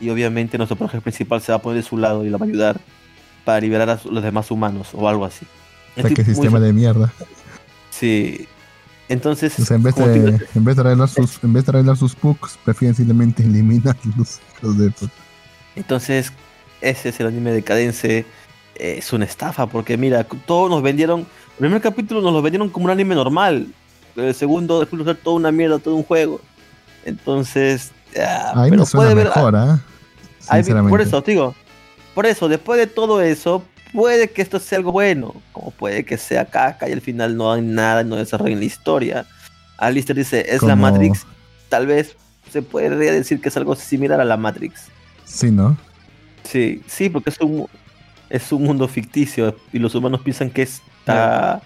Y 0.00 0.10
obviamente 0.10 0.56
nuestro 0.58 0.76
personaje 0.76 1.00
principal 1.02 1.40
se 1.42 1.52
va 1.52 1.56
a 1.56 1.62
poner 1.62 1.82
de 1.82 1.88
su 1.88 1.98
lado 1.98 2.24
y 2.24 2.30
la 2.30 2.38
va 2.38 2.46
a 2.46 2.48
ayudar 2.48 2.80
para 3.44 3.60
liberar 3.60 3.90
a 3.90 4.00
los 4.10 4.22
demás 4.22 4.50
humanos 4.50 4.88
o 4.94 5.08
algo 5.08 5.24
así. 5.24 5.46
O 5.96 6.02
sea, 6.02 6.10
qué 6.10 6.24
sistema 6.24 6.60
de 6.60 6.72
mierda. 6.72 7.12
Sí. 7.90 8.46
Entonces, 9.08 9.58
O 9.58 9.64
sea, 9.64 9.76
en 9.76 9.82
vez 9.82 9.94
de, 9.96 10.04
te- 10.38 10.46
en 10.58 10.64
vez 10.64 10.76
de 10.76 10.82
arreglar 10.82 11.08
sus, 11.08 11.42
en 11.42 11.52
vez 11.52 11.66
de 11.66 11.70
arreglar 11.70 11.96
sus 11.96 12.16
bugs, 12.20 12.58
prefieren 12.64 12.94
simplemente 12.94 13.42
eliminar 13.44 13.96
los, 14.16 14.38
de 14.78 14.92
Entonces, 15.74 16.32
ese 16.80 17.08
es 17.08 17.20
el 17.20 17.26
anime 17.26 17.50
decadence. 17.52 18.18
eh, 18.20 18.26
es 18.80 19.12
una 19.12 19.24
estafa, 19.24 19.66
porque 19.66 19.96
mira, 19.96 20.24
todos 20.46 20.70
nos 20.70 20.82
vendieron. 20.82 21.20
El 21.20 21.58
primer 21.58 21.80
capítulo 21.80 22.20
nos 22.22 22.32
lo 22.32 22.40
vendieron 22.42 22.68
como 22.70 22.86
un 22.86 22.90
anime 22.90 23.14
normal. 23.14 23.66
El 24.16 24.34
segundo, 24.34 24.80
después 24.80 25.04
de 25.04 25.12
ser 25.12 25.22
toda 25.22 25.36
una 25.36 25.52
mierda, 25.52 25.78
todo 25.78 25.94
un 25.94 26.02
juego. 26.04 26.40
Entonces, 27.04 27.92
ah, 28.18 28.52
Ahí 28.56 28.70
pero 28.70 28.84
me 28.84 28.90
puede 28.90 29.14
ver- 29.14 29.24
mejor, 29.26 29.56
¿ah? 29.56 29.80
Ahí- 30.48 30.62
Sinceramente. 30.62 30.90
por 30.90 31.00
eso, 31.00 31.20
digo, 31.20 31.54
por 32.14 32.26
eso, 32.26 32.48
después 32.48 32.78
de 32.78 32.86
todo 32.86 33.20
eso, 33.20 33.62
puede 33.92 34.30
que 34.30 34.42
esto 34.42 34.58
sea 34.58 34.78
algo 34.78 34.92
bueno, 34.92 35.34
como 35.52 35.70
puede 35.70 36.04
que 36.04 36.16
sea 36.18 36.44
caca 36.44 36.88
y 36.88 36.92
al 36.92 37.00
final 37.00 37.36
no 37.36 37.52
hay 37.52 37.62
nada, 37.62 38.02
no 38.04 38.16
desarrollen 38.16 38.58
la 38.58 38.64
historia. 38.64 39.26
Alistair 39.78 40.16
dice, 40.18 40.44
es 40.48 40.62
la 40.62 40.76
Matrix, 40.76 41.26
tal 41.68 41.86
vez 41.86 42.16
se 42.50 42.62
podría 42.62 43.12
decir 43.12 43.40
que 43.40 43.48
es 43.48 43.56
algo 43.56 43.74
similar 43.76 44.20
a 44.20 44.24
la 44.24 44.36
Matrix. 44.36 44.86
Sí, 45.24 45.50
¿no? 45.50 45.76
Sí, 46.42 46.82
sí, 46.86 47.08
porque 47.08 47.30
es 47.30 47.40
un, 47.40 47.66
es 48.30 48.50
un 48.52 48.62
mundo 48.64 48.88
ficticio 48.88 49.56
y 49.72 49.78
los 49.78 49.94
humanos 49.94 50.20
piensan 50.22 50.50
que 50.50 50.62
está 50.62 51.60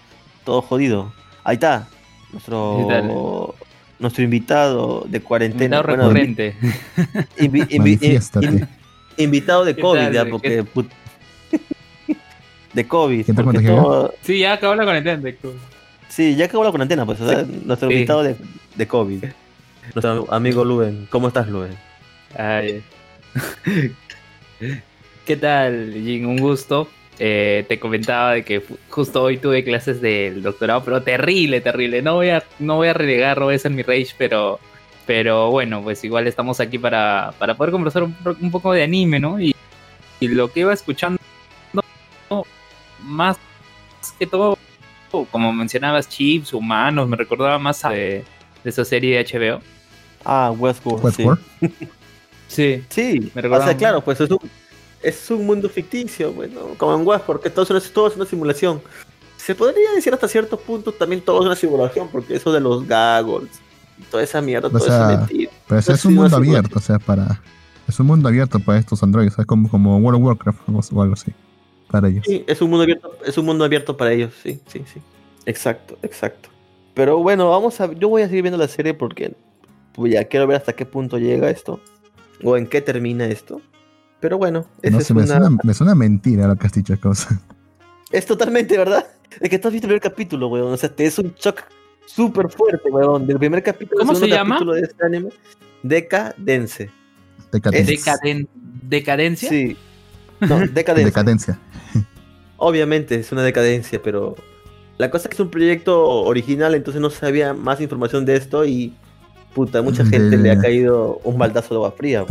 todo 0.44 0.62
jodido. 0.62 1.12
Ahí 1.44 1.54
está, 1.54 1.86
nuestro, 2.32 3.54
nuestro 3.98 4.24
invitado 4.24 5.04
de 5.08 5.20
cuarentena. 5.20 5.76
Invitado 5.76 5.82
bueno, 5.84 6.02
recurrente. 6.12 6.56
invi- 7.38 7.68
invi- 7.68 8.68
invitado 9.18 9.64
de 9.64 9.74
¿Qué 9.76 9.80
COVID, 9.82 10.00
tal? 10.00 10.12
ya, 10.12 10.24
¿Qué- 10.24 10.64
porque. 10.64 10.64
de 12.72 12.86
COVID. 12.88 13.26
Sí, 14.22 14.38
ya 14.38 14.54
acabó 14.54 14.74
la 14.74 14.84
cuarentena. 14.84 15.16
de- 15.18 15.38
Sí, 16.08 16.34
ya 16.36 16.44
acabó 16.46 16.64
la 16.64 16.70
cuarentena, 16.70 17.04
pues. 17.06 17.20
o 17.20 17.28
sea, 17.28 17.44
nuestro 17.64 17.88
Sí. 17.88 17.94
invitado 17.94 18.22
de, 18.22 18.36
de 18.74 18.86
COVID. 18.86 19.24
Nuestro 19.94 20.32
amigo 20.32 20.64
Luen. 20.64 21.06
¿Cómo 21.10 21.28
estás, 21.28 21.46
Luen? 21.48 21.72
Ay. 22.38 22.82
¿Qué 25.26 25.36
tal, 25.36 25.92
Jin? 25.92 26.26
Un 26.26 26.38
gusto. 26.38 26.88
Eh, 27.18 27.64
te 27.68 27.78
comentaba 27.78 28.32
de 28.32 28.44
que 28.44 28.60
justo 28.90 29.22
hoy 29.22 29.38
tuve 29.38 29.62
clases 29.62 30.00
del 30.00 30.42
doctorado, 30.42 30.82
pero 30.84 31.02
terrible, 31.02 31.60
terrible. 31.60 32.02
No 32.02 32.14
voy 32.14 32.30
a, 32.30 32.42
no 32.58 32.76
voy 32.76 32.88
a 32.88 32.92
renegar, 32.94 33.38
no 33.38 33.44
voy 33.44 33.54
a 33.54 33.56
hacer 33.56 33.70
mi 33.70 33.82
rage, 33.82 34.08
pero, 34.18 34.58
pero 35.06 35.50
bueno, 35.50 35.80
pues 35.82 36.02
igual 36.04 36.26
estamos 36.26 36.58
aquí 36.60 36.76
para, 36.78 37.32
para 37.38 37.56
poder 37.56 37.70
conversar 37.70 38.02
un, 38.02 38.12
po- 38.14 38.36
un 38.40 38.50
poco 38.50 38.72
de 38.72 38.82
anime, 38.82 39.20
¿no? 39.20 39.40
Y, 39.40 39.54
y 40.18 40.28
lo 40.28 40.50
que 40.52 40.60
iba 40.60 40.72
escuchando, 40.72 41.18
más 43.02 43.38
que 44.18 44.26
todo, 44.26 44.58
como 45.30 45.52
mencionabas, 45.52 46.08
chips, 46.08 46.52
humanos, 46.52 47.08
me 47.08 47.16
recordaba 47.16 47.58
más 47.60 47.84
a 47.84 47.90
de, 47.90 48.24
de 48.64 48.70
esa 48.70 48.84
serie 48.84 49.16
de 49.22 49.24
HBO. 49.24 49.60
Ah, 50.24 50.50
Westworld. 50.56 51.04
Westworld. 51.04 51.40
Sí. 51.60 51.68
Sí, 52.46 52.84
Sí, 52.90 53.32
Me 53.34 53.40
o 53.40 53.42
recordaba 53.42 53.64
sea, 53.64 53.76
claro, 53.76 54.00
pues 54.04 54.20
es 54.20 54.30
un, 54.30 54.38
es 55.04 55.30
un 55.30 55.46
mundo 55.46 55.68
ficticio, 55.68 56.32
bueno, 56.32 56.60
como 56.78 56.94
en 56.94 57.06
Westworld, 57.06 57.42
que 57.42 57.50
todo 57.50 57.64
es, 57.64 57.70
una, 57.70 57.80
todo 57.80 58.08
es 58.08 58.16
una 58.16 58.24
simulación. 58.24 58.80
Se 59.36 59.54
podría 59.54 59.92
decir 59.92 60.14
hasta 60.14 60.26
cierto 60.26 60.58
punto 60.58 60.92
también 60.92 61.20
todo 61.20 61.40
es 61.40 61.46
una 61.46 61.56
simulación, 61.56 62.08
porque 62.10 62.34
eso 62.34 62.52
de 62.52 62.60
los 62.60 62.86
gaggles, 62.86 63.50
toda 64.10 64.22
esa 64.22 64.40
mierda, 64.40 64.68
todo 64.70 64.80
sea, 64.80 64.94
eso 64.94 65.10
es 65.10 65.18
mentira. 65.18 65.50
Pero 65.68 65.82
Pues 65.82 65.88
es 65.88 66.04
un 66.04 66.14
mundo 66.14 66.36
abierto, 66.36 66.78
o 66.78 66.82
sea, 66.82 66.98
para. 66.98 67.40
Es 67.86 68.00
un 68.00 68.06
mundo 68.06 68.28
abierto 68.28 68.58
para 68.58 68.78
estos 68.78 69.02
androides, 69.02 69.38
es 69.38 69.44
como, 69.44 69.68
como 69.68 69.98
World 69.98 70.20
of 70.20 70.26
Warcraft 70.26 70.60
o 70.92 71.02
algo 71.02 71.12
así. 71.12 71.32
Para 71.90 72.08
ellos. 72.08 72.24
Sí, 72.26 72.42
es 72.46 72.62
un 72.62 72.70
mundo 72.70 72.84
abierto, 72.84 73.12
es 73.24 73.36
un 73.36 73.44
mundo 73.44 73.64
abierto 73.64 73.96
para 73.96 74.12
ellos, 74.12 74.32
sí, 74.42 74.58
sí, 74.66 74.82
sí. 74.92 75.00
Exacto, 75.44 75.98
exacto. 76.02 76.48
Pero 76.94 77.18
bueno, 77.18 77.50
vamos 77.50 77.80
a 77.80 77.92
yo 77.92 78.08
voy 78.08 78.22
a 78.22 78.28
seguir 78.28 78.42
viendo 78.42 78.58
la 78.58 78.68
serie 78.68 78.94
porque 78.94 79.34
pues, 79.92 80.12
ya 80.12 80.24
quiero 80.24 80.46
ver 80.46 80.56
hasta 80.56 80.72
qué 80.72 80.86
punto 80.86 81.18
llega 81.18 81.50
esto 81.50 81.80
o 82.42 82.56
en 82.56 82.66
qué 82.66 82.80
termina 82.80 83.26
esto. 83.26 83.60
Pero 84.24 84.38
bueno, 84.38 84.64
esa 84.80 84.90
No 84.96 85.00
es, 85.02 85.06
sé, 85.06 85.12
me, 85.12 85.22
una- 85.24 85.36
suena, 85.38 85.58
me 85.62 85.74
suena 85.74 85.94
mentira 85.94 86.48
lo 86.48 86.56
que 86.56 86.66
has 86.66 86.72
dicho, 86.72 86.98
cosa. 86.98 87.38
es 88.10 88.24
totalmente 88.24 88.78
verdad. 88.78 89.06
Es 89.38 89.50
que 89.50 89.58
tú 89.58 89.68
has 89.68 89.72
visto 89.74 89.86
el 89.86 89.90
primer 89.90 90.00
capítulo, 90.00 90.48
weón. 90.48 90.72
O 90.72 90.76
sea, 90.78 90.88
te 90.88 91.04
es 91.04 91.18
un 91.18 91.34
shock 91.34 91.60
súper 92.06 92.48
fuerte, 92.48 92.88
weón. 92.90 93.26
Del 93.26 93.38
primer 93.38 93.62
capítulo 93.62 93.98
¿Cómo 94.00 94.14
se 94.14 94.26
llama? 94.26 94.54
capítulo 94.54 94.72
de 94.76 94.80
este 94.80 95.04
anime. 95.04 95.28
Decadense. 95.82 96.88
Decadencia. 97.52 98.14
Decaden- 98.14 98.48
¿Decadencia? 98.88 99.48
Sí. 99.50 99.76
No, 100.40 100.58
decadencia. 100.72 101.04
Decadencia. 101.04 101.58
Obviamente 102.56 103.16
es 103.16 103.30
una 103.30 103.42
decadencia, 103.42 104.00
pero 104.02 104.36
la 104.96 105.10
cosa 105.10 105.24
es 105.24 105.28
que 105.28 105.34
es 105.34 105.40
un 105.40 105.50
proyecto 105.50 106.02
original, 106.22 106.74
entonces 106.74 107.02
no 107.02 107.10
sabía 107.10 107.52
más 107.52 107.78
información 107.82 108.24
de 108.24 108.36
esto 108.36 108.64
y 108.64 108.94
puta, 109.54 109.82
mucha 109.82 110.06
gente 110.06 110.38
le 110.38 110.50
ha 110.50 110.58
caído 110.58 111.20
un 111.24 111.36
baldazo 111.36 111.74
de 111.74 111.76
agua 111.76 111.92
fría. 111.92 112.24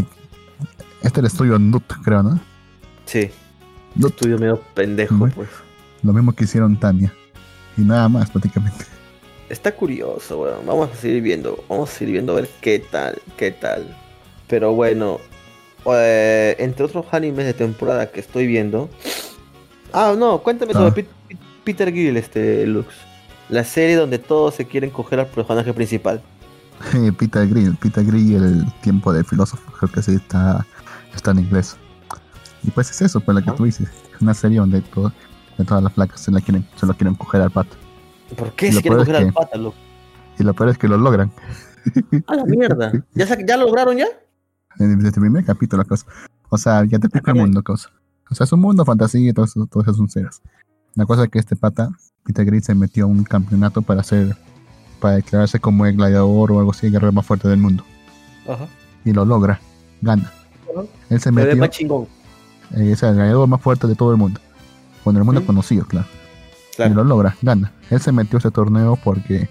Este 1.03 1.09
es 1.09 1.17
el 1.19 1.25
estudio 1.25 1.59
Nut, 1.59 1.83
creo, 2.03 2.23
¿no? 2.23 2.39
Sí, 3.05 3.29
Nut. 3.95 4.11
estudio 4.11 4.39
medio 4.39 4.59
pendejo, 4.73 5.15
Bueno. 5.15 5.33
pues. 5.35 5.49
Lo 6.01 6.13
mismo 6.13 6.33
que 6.33 6.43
hicieron 6.45 6.77
Tania. 6.77 7.13
Y 7.77 7.81
nada 7.81 8.09
más, 8.09 8.29
prácticamente. 8.29 8.85
Está 9.49 9.71
curioso, 9.73 10.39
weón. 10.41 10.65
Vamos 10.65 10.89
a 10.91 10.95
seguir 10.95 11.21
viendo, 11.21 11.63
vamos 11.69 11.89
a 11.89 11.93
seguir 11.93 12.13
viendo 12.13 12.33
a 12.33 12.35
ver 12.37 12.49
qué 12.61 12.79
tal, 12.79 13.21
qué 13.37 13.51
tal. 13.51 13.95
Pero 14.47 14.73
bueno, 14.73 15.19
eh, 15.85 16.55
entre 16.59 16.85
otros 16.85 17.05
animes 17.11 17.45
de 17.45 17.53
temporada 17.53 18.09
que 18.11 18.19
estoy 18.19 18.47
viendo. 18.47 18.89
Ah, 19.91 20.15
no, 20.17 20.39
cuéntame 20.39 20.71
Ah. 20.75 20.79
sobre 20.79 20.91
Pit- 21.03 21.37
Peter 21.63 21.93
Gill, 21.93 22.17
este 22.17 22.65
Lux. 22.65 22.87
La 23.49 23.63
serie 23.63 23.95
donde 23.95 24.19
todos 24.19 24.55
se 24.55 24.65
quieren 24.65 24.89
coger 24.89 25.19
al 25.19 25.27
personaje 25.27 25.73
principal. 25.73 26.21
Peter 27.17 27.47
Grill, 27.47 27.75
Peter 27.77 28.03
Grill, 28.03 28.35
el 28.43 28.73
tiempo 28.81 29.13
del 29.13 29.25
filósofo, 29.25 29.71
creo 29.79 29.91
que 29.91 30.01
sí 30.01 30.15
está, 30.15 30.65
está 31.15 31.31
en 31.31 31.39
inglés. 31.39 31.77
Y 32.63 32.71
pues 32.71 32.89
es 32.91 33.01
eso, 33.01 33.19
pues 33.19 33.35
lo 33.35 33.43
que 33.43 33.49
Ah. 33.49 33.55
tú 33.55 33.65
dices, 33.65 33.89
una 34.21 34.33
serie 34.33 34.59
donde, 34.59 34.81
todo, 34.81 35.11
de 35.57 35.65
todas 35.65 35.83
las 35.83 35.93
placas 35.93 36.21
se, 36.21 36.31
la 36.31 36.39
quieren, 36.41 36.67
se 36.75 36.85
lo 36.85 36.93
quieren 36.93 37.15
coger 37.15 37.41
al 37.41 37.51
pato. 37.51 37.75
¿Por 38.37 38.53
qué 38.53 38.71
se 38.71 38.81
quieren 38.81 38.99
es 39.01 39.05
coger 39.05 39.15
al 39.21 39.25
que- 39.27 39.31
pata, 39.33 39.57
Lux? 39.57 39.75
Y 40.39 40.43
lo 40.43 40.53
peor 40.53 40.69
es 40.69 40.77
que 40.77 40.87
lo 40.87 40.97
logran. 40.97 41.31
A 42.27 42.35
la 42.35 42.45
mierda. 42.45 42.91
¿Ya, 43.13 43.27
sa- 43.27 43.37
¿Ya 43.45 43.57
lo 43.57 43.65
lograron 43.65 43.97
ya? 43.97 44.07
Desde 44.77 45.07
el 45.09 45.13
primer 45.13 45.45
capítulo, 45.45 45.85
cosa. 45.85 46.05
O 46.49 46.57
sea, 46.57 46.83
ya 46.85 46.97
te 46.97 47.07
explico 47.07 47.29
el 47.31 47.37
mundo, 47.37 47.61
cosa. 47.63 47.89
O 48.31 48.35
sea, 48.35 48.45
es 48.45 48.51
un 48.53 48.61
mundo 48.61 48.83
fantasía 48.85 49.29
y 49.29 49.33
todo 49.33 49.45
eso, 49.45 49.65
todo 49.67 49.83
eso 49.83 49.93
son 49.93 50.09
ceras. 50.09 50.41
La 50.95 51.05
cosa 51.05 51.23
es 51.25 51.29
que 51.29 51.39
este 51.39 51.55
pata, 51.55 51.89
Peter 52.23 52.45
Grill, 52.45 52.63
se 52.63 52.73
metió 52.73 53.03
a 53.03 53.07
un 53.07 53.23
campeonato 53.23 53.81
para 53.81 54.01
hacer, 54.01 54.35
para 54.99 55.15
declararse 55.15 55.59
como 55.59 55.85
el 55.85 55.95
gladiador 55.97 56.51
o 56.51 56.59
algo 56.59 56.71
así, 56.71 56.87
el 56.87 56.93
guerrero 56.93 57.11
más 57.11 57.25
fuerte 57.25 57.47
del 57.49 57.59
mundo. 57.59 57.83
Ajá. 58.47 58.67
Y 59.05 59.11
lo 59.11 59.25
logra, 59.25 59.59
gana. 60.01 60.31
Él 61.09 61.19
se 61.19 61.31
Pero 61.31 61.41
es 61.41 61.57
metió, 61.57 61.57
más 61.61 61.69
chingón. 61.69 62.07
eh, 62.75 62.91
es 62.91 63.03
el 63.03 63.15
gladiador 63.15 63.47
más 63.47 63.61
fuerte 63.61 63.87
de 63.87 63.95
todo 63.95 64.11
el 64.11 64.17
mundo. 64.17 64.39
Bueno, 65.03 65.19
el 65.19 65.25
mundo 65.25 65.41
Mm. 65.41 65.45
conocido, 65.45 65.85
claro. 65.85 66.07
Y 66.79 66.89
lo 66.89 67.03
logra, 67.03 67.35
gana. 67.41 67.71
Él 67.91 68.01
se 68.01 68.11
metió 68.11 68.37
a 68.37 68.39
ese 68.39 68.49
torneo 68.51 68.97
porque 69.03 69.47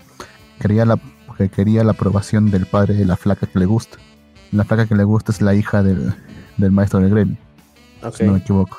quería 0.58 0.84
la, 0.84 0.96
porque 1.26 1.48
quería 1.48 1.84
la 1.84 1.92
aprobación 1.92 2.50
del 2.50 2.66
padre 2.66 2.94
de 2.94 3.04
la 3.04 3.16
flaca 3.16 3.46
que 3.46 3.58
le 3.58 3.66
gusta. 3.66 3.98
La 4.50 4.64
flaca 4.64 4.86
que 4.86 4.94
le 4.96 5.04
gusta 5.04 5.30
es 5.32 5.40
la 5.40 5.54
hija 5.54 5.82
del, 5.82 6.14
del 6.56 6.72
maestro 6.72 7.00
del 7.00 7.10
gremio, 7.10 7.36
si 8.12 8.24
no 8.24 8.32
me 8.32 8.38
equivoco. 8.38 8.76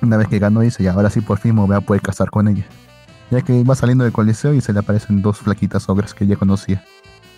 Una 0.00 0.16
vez 0.16 0.28
que 0.28 0.38
ganó, 0.38 0.60
dice, 0.60 0.82
ya 0.82 0.92
ahora 0.92 1.10
sí 1.10 1.20
por 1.20 1.38
fin 1.38 1.54
me 1.54 1.66
voy 1.66 1.76
a 1.76 1.80
poder 1.80 2.02
casar 2.02 2.30
con 2.30 2.48
ella. 2.48 2.64
Ya 3.30 3.40
que 3.42 3.62
va 3.64 3.74
saliendo 3.74 4.04
del 4.04 4.12
coliseo 4.12 4.52
y 4.54 4.60
se 4.60 4.72
le 4.72 4.78
aparecen 4.80 5.22
dos 5.22 5.38
flaquitas 5.38 5.88
ogras 5.88 6.14
que 6.14 6.26
ya 6.26 6.36
conocía. 6.36 6.84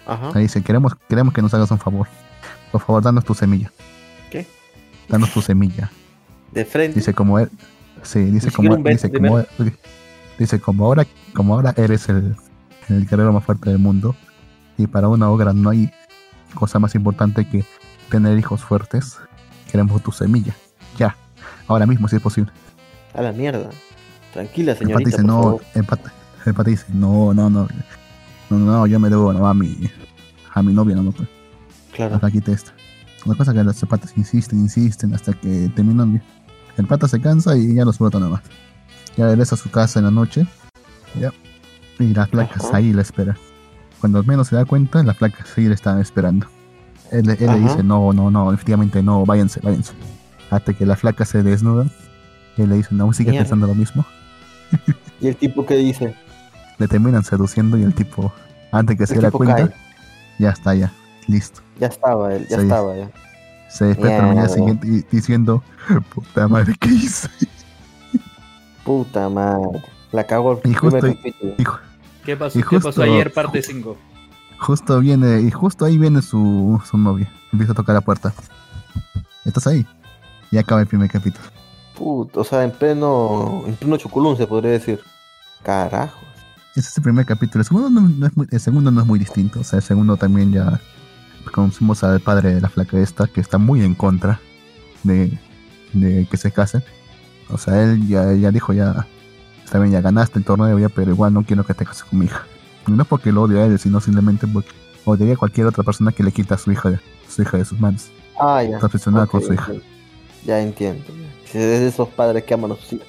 Ajá. 0.06 0.30
Ahí 0.34 0.42
dice, 0.42 0.62
queremos, 0.62 0.94
queremos 1.08 1.32
que 1.32 1.40
nos 1.42 1.52
hagas 1.54 1.70
un 1.70 1.78
favor. 1.78 2.06
Por 2.72 2.80
favor, 2.80 3.02
danos 3.02 3.24
tu 3.24 3.34
semilla. 3.34 3.70
Danos 5.08 5.32
tu 5.32 5.40
semilla. 5.42 5.90
De 6.52 6.64
frente. 6.64 6.98
Dice 6.98 7.12
como 7.14 7.38
él, 7.38 7.50
sí, 8.02 8.20
dice 8.24 8.50
como, 8.50 8.76
dice 8.76 9.10
como, 9.12 9.42
dice 10.38 10.60
como 10.60 10.84
ahora, 10.86 11.06
como 11.34 11.54
ahora 11.54 11.74
eres 11.76 12.08
el, 12.08 12.36
el 12.88 13.06
guerrero 13.06 13.32
más 13.32 13.44
fuerte 13.44 13.70
del 13.70 13.78
mundo 13.78 14.14
y 14.78 14.86
para 14.86 15.08
una 15.08 15.28
ogra 15.30 15.52
no 15.52 15.70
hay 15.70 15.90
cosa 16.54 16.78
más 16.78 16.94
importante 16.94 17.46
que 17.48 17.64
tener 18.08 18.38
hijos 18.38 18.62
fuertes. 18.62 19.18
Queremos 19.70 20.00
tu 20.02 20.12
semilla, 20.12 20.54
ya, 20.96 21.16
ahora 21.66 21.86
mismo 21.86 22.06
si 22.06 22.16
es 22.16 22.22
posible. 22.22 22.52
A 23.14 23.22
la 23.22 23.32
mierda. 23.32 23.70
Tranquila, 24.32 24.72
El 24.72 24.78
señorita, 24.78 25.08
dice 25.10 25.16
por 25.22 25.26
no, 25.26 25.42
favor. 25.42 25.62
el 25.74 25.84
pata, 25.84 26.12
el 26.46 26.54
pata 26.54 26.70
dice 26.70 26.86
no, 26.92 27.34
no, 27.34 27.50
no, 27.50 27.66
no, 28.50 28.58
no, 28.58 28.58
no, 28.58 28.86
yo 28.86 29.00
me 29.00 29.08
debo 29.10 29.32
no, 29.32 29.46
a 29.46 29.54
mi, 29.54 29.90
a 30.52 30.62
mi 30.62 30.72
novia, 30.72 30.94
no, 30.96 31.02
no, 31.02 31.12
pues, 31.12 31.28
la 31.28 31.96
Claro. 31.96 32.18
flaquita 32.20 32.52
esta. 32.52 32.72
La 33.24 33.34
cosa 33.34 33.52
que 33.54 33.64
los 33.64 33.76
patas 33.86 34.12
insisten, 34.16 34.58
insisten 34.60 35.14
hasta 35.14 35.32
que 35.32 35.70
terminan. 35.74 36.22
El 36.76 36.86
pata 36.86 37.08
se 37.08 37.20
cansa 37.20 37.56
y 37.56 37.74
ya 37.74 37.84
los 37.84 37.98
bota 37.98 38.18
nada 38.18 38.32
más. 38.32 38.42
Ya 39.16 39.26
regresa 39.26 39.54
a 39.54 39.58
su 39.58 39.70
casa 39.70 39.98
en 40.00 40.06
la 40.06 40.10
noche. 40.10 40.46
Ya. 41.18 41.32
Y 41.98 42.12
las 42.12 42.28
flacas 42.28 42.64
Ajá. 42.66 42.78
ahí 42.78 42.92
la 42.92 43.02
espera. 43.02 43.36
Cuando 44.00 44.22
menos 44.24 44.48
se 44.48 44.56
da 44.56 44.64
cuenta, 44.64 45.02
las 45.02 45.16
flacas 45.16 45.46
ahí 45.56 45.68
le 45.68 45.74
están 45.74 46.00
esperando. 46.00 46.46
Él, 47.12 47.30
él 47.30 47.46
le 47.46 47.60
dice, 47.60 47.82
no, 47.82 48.12
no, 48.12 48.30
no, 48.30 48.52
efectivamente 48.52 49.02
no, 49.02 49.24
váyanse, 49.24 49.60
váyanse. 49.62 49.92
Hasta 50.50 50.72
que 50.74 50.84
las 50.84 50.98
flacas 50.98 51.28
se 51.28 51.42
desnudan. 51.42 51.90
Él 52.56 52.68
le 52.70 52.76
dice, 52.76 52.88
no, 52.94 53.12
sigue 53.12 53.30
Mierda. 53.30 53.44
pensando 53.44 53.66
lo 53.68 53.74
mismo. 53.74 54.04
¿Y 55.20 55.28
el 55.28 55.36
tipo 55.36 55.64
que 55.64 55.76
dice? 55.76 56.14
Le 56.78 56.88
terminan 56.88 57.22
seduciendo 57.24 57.78
y 57.78 57.84
el 57.84 57.94
tipo, 57.94 58.32
antes 58.72 58.98
que 58.98 59.06
se 59.06 59.14
El 59.14 59.20
dé 59.20 59.26
tipo 59.28 59.38
cuenta, 59.38 59.56
cae. 59.68 59.70
ya 60.40 60.50
está, 60.50 60.74
ya, 60.74 60.92
listo. 61.28 61.60
Ya 61.78 61.88
estaba 61.88 62.34
él, 62.34 62.46
ya 62.48 62.58
estaba 62.58 62.96
ya. 62.96 63.10
Se 63.68 63.86
despierta 63.86 64.22
al 64.22 64.28
mañana 64.28 64.48
siguiente 64.48 65.04
diciendo, 65.10 65.62
puta 66.14 66.48
madre, 66.48 66.74
¿qué 66.80 66.88
hice? 66.90 67.28
Puta 68.84 69.28
madre. 69.28 69.82
La 70.12 70.24
cagó 70.24 70.60
el 70.62 70.70
Y 70.70 70.74
justo. 70.74 71.06
Y 71.08 71.64
¿Qué 72.24 72.36
pasó, 72.36 72.58
Y 72.58 72.62
¿Qué 72.62 72.80
pasó 72.80 73.02
ayer, 73.02 73.32
parte 73.32 73.62
5? 73.62 73.96
justo 74.58 74.98
viene, 75.00 75.40
y 75.42 75.50
justo 75.50 75.84
ahí 75.84 75.98
viene 75.98 76.22
su, 76.22 76.80
su 76.88 76.96
novia. 76.96 77.30
Empieza 77.52 77.72
a 77.72 77.76
tocar 77.76 77.94
la 77.94 78.00
puerta. 78.00 78.32
¿Estás 79.44 79.66
ahí? 79.66 79.86
Y 80.50 80.58
acaba 80.58 80.80
el 80.80 80.86
primer 80.86 81.10
capítulo. 81.10 81.44
Puta, 81.96 82.40
o 82.40 82.44
sea, 82.44 82.64
en 82.64 82.70
pleno, 82.70 83.62
en 83.66 83.74
pleno 83.76 83.96
chuculún 83.96 84.36
se 84.36 84.46
podría 84.46 84.72
decir. 84.72 85.00
Carajo. 85.62 86.20
Ese 86.74 86.88
es 86.88 86.96
el 86.96 87.02
primer 87.02 87.26
capítulo. 87.26 87.60
El 87.60 87.66
segundo 87.66 87.90
no, 87.90 88.08
no 88.08 88.26
es 88.26 88.36
muy, 88.36 88.46
el 88.50 88.60
segundo 88.60 88.90
no 88.90 89.00
es 89.00 89.06
muy 89.06 89.18
distinto. 89.18 89.60
O 89.60 89.64
sea, 89.64 89.78
el 89.78 89.82
segundo 89.82 90.16
también 90.16 90.52
ya 90.52 90.80
conocimos 91.50 92.04
al 92.04 92.20
padre 92.20 92.54
de 92.54 92.60
la 92.60 92.68
flaca 92.68 92.98
esta, 92.98 93.26
que 93.26 93.40
está 93.40 93.58
muy 93.58 93.82
en 93.82 93.94
contra 93.94 94.40
de, 95.02 95.38
de 95.92 96.26
que 96.30 96.36
se 96.36 96.50
casen. 96.52 96.82
O 97.50 97.58
sea, 97.58 97.82
él 97.82 98.06
ya, 98.08 98.32
ya 98.32 98.50
dijo 98.50 98.72
ya, 98.72 99.06
está 99.64 99.78
bien, 99.78 99.92
ya 99.92 100.00
ganaste 100.00 100.38
el 100.38 100.44
torneo 100.44 100.78
ya, 100.78 100.88
pero 100.88 101.10
igual 101.10 101.32
no 101.34 101.42
quiero 101.44 101.64
que 101.64 101.74
te 101.74 101.84
cases 101.84 102.04
con 102.04 102.18
mi 102.18 102.26
hija. 102.26 102.46
Y 102.86 102.92
no 102.92 103.04
porque 103.04 103.32
lo 103.32 103.42
odio 103.42 103.60
a 103.60 103.66
él, 103.66 103.78
sino 103.78 104.00
simplemente 104.00 104.46
porque 104.46 104.70
odiaría 105.04 105.34
a 105.34 105.38
cualquier 105.38 105.66
otra 105.66 105.84
persona 105.84 106.12
que 106.12 106.22
le 106.22 106.32
quita 106.32 106.54
a 106.54 106.58
su 106.58 106.72
hija 106.72 106.90
de, 106.90 107.00
su 107.28 107.42
hija 107.42 107.58
de 107.58 107.64
sus 107.64 107.78
manos. 107.78 108.10
Ah, 108.38 108.62
ya. 108.62 108.76
Está 108.76 108.86
obsesionada 108.86 109.26
con 109.26 109.42
su 109.42 109.52
hija. 109.52 109.72
Ya 110.44 110.60
entiendo. 110.60 111.04
Si 111.50 111.58
es 111.58 111.80
de 111.80 111.86
esos 111.86 112.08
padres 112.08 112.44
que 112.44 112.54
aman 112.54 112.72
a 112.72 112.76
sus 112.76 112.94
hijos. 112.94 113.06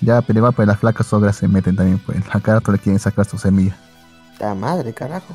Ya, 0.00 0.22
pero 0.22 0.38
igual 0.38 0.54
pues 0.54 0.66
las 0.66 0.78
flacas 0.78 1.06
sogras 1.06 1.36
se 1.36 1.46
meten 1.46 1.76
también, 1.76 1.98
pues 1.98 2.18
a 2.30 2.40
cada 2.40 2.62
le 2.72 2.78
quieren 2.78 2.98
sacar 2.98 3.26
su 3.26 3.36
semilla. 3.36 3.76
La 4.38 4.54
madre, 4.54 4.94
carajo. 4.94 5.34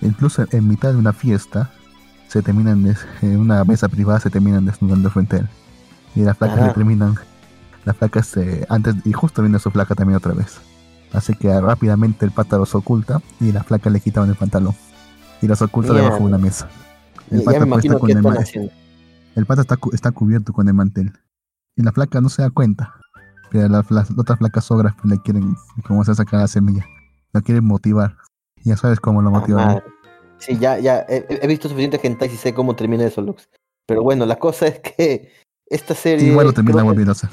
Incluso 0.00 0.44
en 0.50 0.68
mitad 0.68 0.92
de 0.92 0.98
una 0.98 1.12
fiesta, 1.12 1.70
se 2.34 2.42
terminan, 2.42 2.82
des- 2.82 3.06
en 3.22 3.38
una 3.38 3.64
mesa 3.64 3.88
privada 3.88 4.18
se 4.20 4.28
terminan 4.28 4.64
desnudando 4.66 5.08
frente 5.08 5.36
a 5.36 5.38
él. 5.40 5.48
Y 6.16 6.20
las 6.22 6.36
flacas 6.36 6.58
Ajá. 6.58 6.66
le 6.68 6.74
terminan, 6.74 7.14
las 7.84 7.96
flacas 7.96 8.26
se- 8.26 8.66
antes, 8.68 8.96
y 9.04 9.12
justo 9.12 9.40
viene 9.42 9.58
su 9.60 9.70
flaca 9.70 9.94
también 9.94 10.16
otra 10.16 10.32
vez. 10.34 10.58
Así 11.12 11.34
que 11.34 11.60
rápidamente 11.60 12.24
el 12.26 12.32
pata 12.32 12.56
los 12.58 12.74
oculta 12.74 13.22
y 13.40 13.52
las 13.52 13.64
flacas 13.66 13.92
le 13.92 14.00
quitaban 14.00 14.28
el 14.30 14.34
pantalón. 14.36 14.74
Y 15.40 15.46
los 15.46 15.62
oculta 15.62 15.92
debajo 15.92 16.18
de 16.18 16.24
una 16.24 16.38
mesa. 16.38 16.68
El 17.30 17.42
pata 17.44 17.64
pues, 17.66 17.84
está 17.84 17.98
con 17.98 18.10
el, 18.10 18.16
el 19.36 19.46
pata 19.46 19.60
está, 19.62 19.78
está 19.92 20.10
cubierto 20.10 20.52
con 20.52 20.66
el 20.68 20.74
mantel. 20.74 21.12
Y 21.76 21.82
la 21.82 21.92
flaca 21.92 22.20
no 22.20 22.28
se 22.28 22.42
da 22.42 22.50
cuenta. 22.50 22.94
Pero 23.50 23.68
la- 23.68 23.84
las 23.90 24.10
otras 24.16 24.38
flacas 24.38 24.64
sogras 24.64 24.94
pues, 25.00 25.06
le 25.06 25.22
quieren, 25.22 25.54
como 25.86 26.04
se 26.04 26.14
sacar 26.16 26.40
la 26.40 26.48
semilla, 26.48 26.84
lo 27.32 27.42
quieren 27.42 27.64
motivar. 27.64 28.16
Ya 28.64 28.76
sabes 28.76 28.98
cómo 28.98 29.22
lo 29.22 29.28
Ah, 29.28 29.32
motivan. 29.38 29.68
¿no? 29.68 29.82
Sí, 30.44 30.58
ya, 30.58 30.78
ya. 30.78 31.04
He, 31.08 31.24
he 31.28 31.46
visto 31.46 31.68
suficiente 31.68 31.98
gente 31.98 32.26
y 32.26 32.36
sé 32.36 32.52
cómo 32.52 32.76
termina 32.76 33.04
eso, 33.04 33.20
Lux. 33.22 33.48
Pero 33.86 34.02
bueno, 34.02 34.26
la 34.26 34.36
cosa 34.36 34.66
es 34.66 34.80
que 34.80 35.32
esta 35.66 35.94
serie. 35.94 36.28
Igual 36.28 36.46
lo 36.46 36.52
termina 36.52 36.82
hacer. 37.10 37.30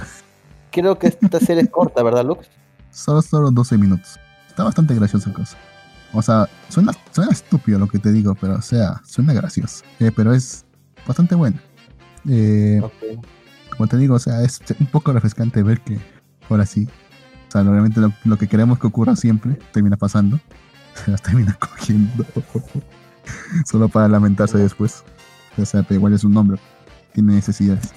creo 0.72 0.98
que 0.98 1.08
esta 1.08 1.40
serie 1.40 1.64
es 1.64 1.70
corta, 1.70 2.04
¿verdad, 2.04 2.26
Lux? 2.26 2.48
Solo, 2.92 3.22
solo 3.22 3.52
12 3.52 3.78
minutos. 3.78 4.20
Está 4.48 4.64
bastante 4.64 4.94
graciosa 4.96 5.32
cosa. 5.34 5.58
O 6.14 6.22
sea, 6.22 6.50
suena, 6.70 6.92
suena 7.12 7.32
estúpido 7.32 7.80
lo 7.80 7.88
que 7.88 8.00
te 8.00 8.12
digo, 8.12 8.36
pero 8.36 8.56
o 8.56 8.62
sea, 8.62 9.02
suena 9.06 9.34
gracioso. 9.34 9.84
Eh, 10.00 10.12
pero 10.14 10.34
es 10.34 10.66
bastante 11.08 11.36
bueno. 11.36 11.58
Eh, 12.30 12.82
Ok. 12.84 12.94
como 13.78 13.88
te 13.88 13.98
digo, 13.98 14.16
o 14.16 14.20
sea, 14.20 14.42
es 14.44 14.60
un 14.80 14.88
poco 14.88 15.14
refrescante 15.14 15.64
ver 15.64 15.80
que 15.82 15.98
ahora 16.50 16.66
sí. 16.66 16.88
O 17.48 17.52
sea, 17.52 17.64
realmente 17.64 18.00
lo, 18.02 18.12
lo 18.26 18.38
que 18.38 18.48
queremos 18.48 18.80
que 18.80 18.88
ocurra 18.88 19.16
siempre 19.16 19.58
termina 19.72 19.96
pasando. 19.98 20.40
Se 21.06 21.12
las 21.12 21.22
termina 21.22 21.58
cogiendo. 21.60 22.26
Solo 23.66 23.90
para 23.90 24.08
lamentarse 24.08 24.58
después. 24.58 25.04
O 25.58 25.66
sea, 25.66 25.84
pero 25.84 25.96
igual 26.00 26.14
es 26.14 26.24
un 26.24 26.36
hombre. 26.38 26.60
Tiene 27.14 27.34
necesidades 27.34 27.92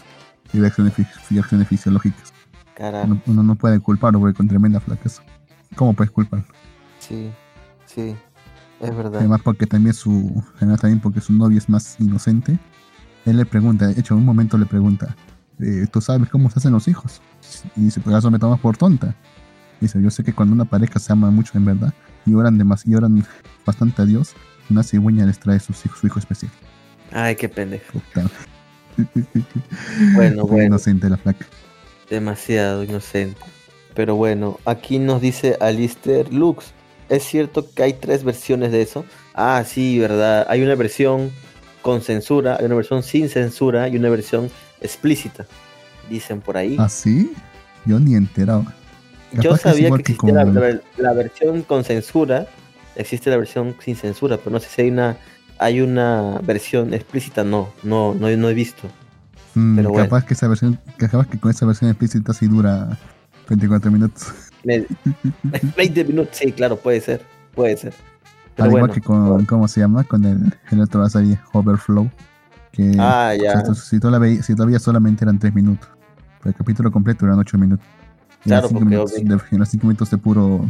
y 0.52 0.58
reacciones, 0.60 0.94
fi- 0.94 1.06
reacciones 1.30 1.68
fisiológicas. 1.68 2.32
Carajo. 2.74 3.06
Uno, 3.06 3.22
uno 3.26 3.42
no 3.42 3.54
puede 3.54 3.78
culparlo 3.80 4.18
porque 4.20 4.36
con 4.36 4.48
tremenda 4.48 4.80
flaqueza. 4.80 5.22
¿Cómo 5.76 5.94
puedes 5.94 6.10
culparlo? 6.10 6.46
Sí, 6.98 7.30
sí. 7.86 8.16
Es 8.80 8.96
verdad. 8.96 9.20
Además 9.20 9.40
porque 9.44 9.66
también 9.66 9.94
su, 9.94 10.42
además 10.56 10.80
también 10.80 11.00
porque 11.00 11.20
su 11.20 11.32
novia 11.32 11.58
es 11.58 11.68
más 11.68 11.96
inocente. 12.00 12.58
Él 13.24 13.36
le 13.36 13.46
pregunta, 13.46 13.86
de 13.86 13.98
hecho 13.98 14.14
en 14.14 14.20
un 14.20 14.26
momento 14.26 14.58
le 14.58 14.66
pregunta, 14.66 15.16
eh, 15.60 15.86
¿tú 15.90 16.00
sabes 16.00 16.28
cómo 16.28 16.50
se 16.50 16.58
hacen 16.58 16.72
los 16.72 16.88
hijos? 16.88 17.22
Y 17.76 17.82
dice, 17.82 18.00
pues 18.00 18.14
eso 18.16 18.30
me 18.30 18.38
tomas 18.38 18.60
por 18.60 18.76
tonta. 18.76 19.14
Dice, 19.80 20.00
yo 20.02 20.10
sé 20.10 20.22
que 20.24 20.32
cuando 20.32 20.54
una 20.54 20.64
pareja 20.64 20.98
se 20.98 21.12
ama 21.12 21.30
mucho 21.30 21.56
en 21.56 21.64
verdad 21.64 21.94
y 22.26 22.34
oran, 22.34 22.58
demas- 22.58 22.86
y 22.86 22.94
oran 22.94 23.24
bastante 23.64 24.02
a 24.02 24.04
Dios, 24.04 24.34
una 24.70 24.82
cigüeña 24.82 25.26
les 25.26 25.38
trae 25.38 25.56
hijos, 25.56 25.76
su 26.00 26.06
hijo 26.06 26.18
especial. 26.18 26.50
Ay, 27.12 27.36
qué 27.36 27.48
pendejo. 27.48 28.00
Bueno, 30.14 30.44
bueno. 30.46 30.66
inocente 30.66 31.10
la 31.10 31.16
flaca. 31.16 31.46
Demasiado 32.08 32.84
inocente. 32.84 33.40
Pero 33.94 34.14
bueno, 34.14 34.60
aquí 34.64 35.00
nos 35.00 35.20
dice 35.20 35.56
Alistair 35.60 36.32
Lux. 36.32 36.72
¿Es 37.08 37.24
cierto 37.24 37.68
que 37.74 37.82
hay 37.82 37.94
tres 37.94 38.22
versiones 38.22 38.70
de 38.70 38.82
eso? 38.82 39.04
Ah, 39.34 39.64
sí, 39.66 39.98
verdad. 39.98 40.46
Hay 40.48 40.62
una 40.62 40.76
versión 40.76 41.32
con 41.82 42.02
censura, 42.02 42.56
hay 42.58 42.66
una 42.66 42.76
versión 42.76 43.02
sin 43.02 43.28
censura 43.28 43.88
y 43.88 43.96
una 43.96 44.10
versión 44.10 44.48
explícita. 44.80 45.44
Dicen 46.08 46.40
por 46.40 46.56
ahí. 46.56 46.76
¿Ah, 46.78 46.88
sí? 46.88 47.32
Yo 47.84 47.98
ni 47.98 48.14
enterado. 48.14 48.64
Yo 49.32 49.56
sabía 49.56 49.90
que 49.90 50.12
existía 50.12 50.44
la 50.98 51.12
versión 51.12 51.62
con 51.62 51.82
censura, 51.82 52.46
existe 52.96 53.30
la 53.30 53.36
versión 53.36 53.74
sin 53.80 53.96
censura, 53.96 54.36
pero 54.38 54.50
no 54.50 54.60
sé 54.60 54.68
si 54.68 54.82
hay 54.82 54.90
una 54.90 55.16
hay 55.58 55.80
una 55.80 56.40
versión 56.44 56.92
explícita, 56.94 57.44
no, 57.44 57.72
no, 57.82 58.14
no, 58.14 58.28
no 58.36 58.48
he 58.48 58.54
visto. 58.54 58.88
Mm, 59.54 59.76
pero 59.76 59.90
bueno. 59.90 60.04
capaz 60.08 60.24
que 60.24 60.34
esa 60.34 60.48
versión, 60.48 60.78
capaz 60.96 61.28
que 61.28 61.38
con 61.38 61.50
esa 61.50 61.64
versión 61.64 61.90
explícita 61.90 62.32
sí 62.32 62.48
dura 62.48 62.98
24 63.48 63.90
minutos. 63.90 64.32
Me- 64.64 64.84
20 65.76 66.04
minutos, 66.04 66.36
sí, 66.36 66.52
claro, 66.52 66.76
puede 66.76 67.00
ser, 67.00 67.24
puede 67.54 67.76
ser. 67.76 67.94
Pero 68.56 68.64
Al 68.64 68.70
bueno, 68.70 68.86
igual 68.86 68.94
que 68.94 69.06
con, 69.06 69.44
¿cómo 69.46 69.68
se 69.68 69.80
llama? 69.80 70.04
Con 70.04 70.24
el, 70.24 70.54
el 70.70 70.80
otro 70.80 71.00
de 71.00 71.06
la 71.06 71.10
serie, 71.10 71.40
Overflow. 71.52 72.10
Que 72.72 72.92
ah, 72.98 73.32
o 73.36 73.40
sea, 73.40 73.62
ya, 73.64 73.74
si, 73.74 73.98
veías, 73.98 74.46
si 74.46 74.54
veías 74.54 74.82
solamente 74.82 75.24
eran 75.24 75.38
3 75.38 75.54
minutos. 75.54 75.88
Pero 76.38 76.50
el 76.50 76.54
capítulo 76.54 76.90
completo 76.90 77.24
eran 77.26 77.38
8 77.38 77.58
minutos. 77.58 77.86
Y 78.44 78.48
Claro, 78.48 78.68
porque 78.68 78.84
minutos 78.84 79.12
obvio. 79.12 79.36
de, 79.36 79.42
y 79.52 79.56
los 79.56 79.68
5 79.68 79.86
minutos 79.86 80.10
de 80.10 80.18
puro 80.18 80.64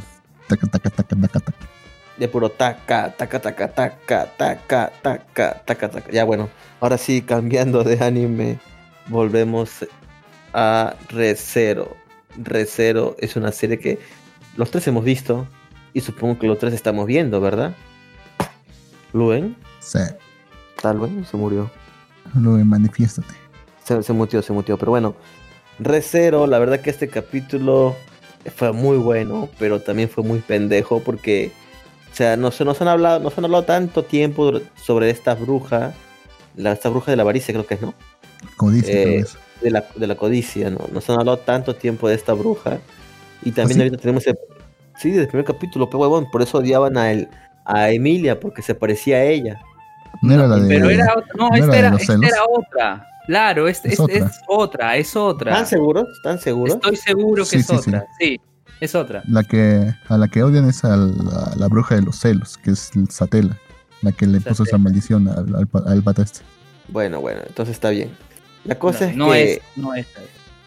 taca, 0.48 0.66
taca, 0.66 0.90
taca, 0.90 1.16
taca, 1.16 1.40
taca. 1.40 1.66
De 2.16 2.28
puro 2.28 2.50
taca, 2.50 3.14
taca, 3.16 3.40
taca, 3.40 3.68
taca, 3.72 4.26
taca, 4.36 4.92
taca, 5.02 5.62
taca, 5.64 5.90
taca. 5.90 6.10
Ya 6.12 6.24
bueno, 6.24 6.48
ahora 6.80 6.96
sí, 6.98 7.22
cambiando 7.22 7.82
de 7.84 8.02
anime, 8.04 8.58
volvemos 9.08 9.84
a 10.52 10.94
ReZero. 11.08 11.96
ReZero 12.36 13.16
es 13.18 13.36
una 13.36 13.52
serie 13.52 13.78
que 13.78 13.98
los 14.56 14.70
tres 14.70 14.86
hemos 14.88 15.04
visto 15.04 15.46
y 15.92 16.00
supongo 16.00 16.38
que 16.38 16.46
los 16.46 16.58
tres 16.58 16.74
estamos 16.74 17.06
viendo, 17.06 17.40
¿verdad? 17.40 17.74
Luen, 19.12 19.56
Sí, 19.80 19.98
tal 20.80 20.98
vez 20.98 21.28
se 21.28 21.36
murió. 21.36 21.70
luego 22.34 22.64
manifiéstate. 22.64 23.34
Se, 23.84 24.02
se 24.02 24.12
mutió, 24.12 24.40
se 24.42 24.52
mutió. 24.52 24.78
Pero 24.78 24.90
bueno, 24.92 25.14
ReZero, 25.78 26.46
la 26.46 26.58
verdad 26.58 26.80
que 26.80 26.90
este 26.90 27.08
capítulo 27.08 27.94
fue 28.56 28.72
muy 28.72 28.96
bueno, 28.96 29.48
pero 29.58 29.80
también 29.80 30.08
fue 30.08 30.24
muy 30.24 30.38
pendejo 30.40 31.00
porque, 31.00 31.52
o 32.14 32.16
sea, 32.16 32.36
nos, 32.36 32.60
nos 32.60 32.80
han 32.80 32.86
hablado, 32.86 33.18
nos 33.18 33.36
han 33.36 33.44
hablado 33.44 33.64
tanto 33.64 34.04
tiempo 34.04 34.52
sobre 34.80 35.10
esta 35.10 35.34
bruja, 35.34 35.92
la, 36.54 36.70
esta 36.70 36.88
bruja 36.88 37.10
de 37.10 37.16
la 37.16 37.24
avaricia 37.24 37.52
creo 37.52 37.66
que 37.66 37.74
es, 37.74 37.82
¿no? 37.82 37.92
Codicia, 38.56 38.94
Eh. 38.94 39.24
De 39.60 39.70
la, 39.72 39.84
de 39.96 40.06
la 40.06 40.14
codicia, 40.14 40.70
¿no? 40.70 40.78
Nos 40.92 41.10
han 41.10 41.18
hablado 41.18 41.38
tanto 41.38 41.74
tiempo 41.74 42.06
de 42.08 42.14
esta 42.14 42.32
bruja 42.32 42.78
y 43.42 43.50
también 43.50 43.78
sí? 43.78 43.82
ahorita 43.82 43.96
tenemos 43.96 44.24
el, 44.28 44.38
sí, 44.96 45.08
desde 45.08 45.22
el 45.22 45.28
primer 45.28 45.44
capítulo, 45.44 45.88
pero 45.90 45.98
huevón, 46.02 46.30
por 46.30 46.40
eso 46.40 46.58
odiaban 46.58 46.96
a, 46.96 47.10
el, 47.10 47.28
a 47.64 47.90
Emilia 47.90 48.38
porque 48.38 48.62
se 48.62 48.76
parecía 48.76 49.16
a 49.16 49.24
ella. 49.24 49.60
No 50.22 50.34
era 50.34 50.46
la 50.46 50.56
de. 50.58 50.68
Pero 50.68 50.90
era 50.90 51.12
otra. 51.16 51.32
No, 51.36 51.48
¿no 51.48 51.56
esta 51.56 51.76
era 51.78 51.96
esta 51.96 52.12
era 52.14 52.44
otra. 52.48 53.06
Claro, 53.26 53.66
es, 53.66 53.84
Es 53.84 53.94
es, 53.94 53.98
otra. 54.00 54.16
es 54.18 54.36
otra, 54.46 54.96
es 54.98 55.16
otra. 55.16 55.50
¿Están 55.50 55.66
seguros? 55.66 56.06
¿Están 56.18 56.38
seguros? 56.38 56.74
Estoy 56.76 56.96
seguro 56.96 57.42
que 57.42 57.50
Sí, 57.50 57.56
es 57.56 57.66
sí, 57.66 57.72
sí. 57.78 57.88
otra. 57.88 58.06
Sí. 58.20 58.40
Es 58.84 58.94
otra. 58.94 59.22
La 59.28 59.42
que, 59.44 59.94
a 60.08 60.16
la 60.18 60.28
que 60.28 60.42
odian 60.42 60.68
es 60.68 60.84
a 60.84 60.96
la, 60.96 61.52
la 61.56 61.68
bruja 61.68 61.94
de 61.96 62.02
los 62.02 62.16
celos, 62.18 62.56
que 62.58 62.70
es 62.72 62.90
Satela, 63.10 63.56
la 64.02 64.12
que 64.12 64.26
le 64.26 64.40
puso 64.40 64.64
esa 64.64 64.78
maldición 64.78 65.28
al, 65.28 65.54
al, 65.54 65.66
pa- 65.66 65.82
al 65.86 66.02
pata 66.02 66.22
este. 66.22 66.40
Bueno, 66.88 67.20
bueno, 67.20 67.40
entonces 67.46 67.74
está 67.74 67.90
bien. 67.90 68.10
La 68.64 68.78
cosa 68.78 69.06
no, 69.06 69.10
es 69.10 69.16
no 69.16 69.32
que 69.32 69.52
es, 69.54 69.60
no 69.76 69.94
es. 69.94 70.06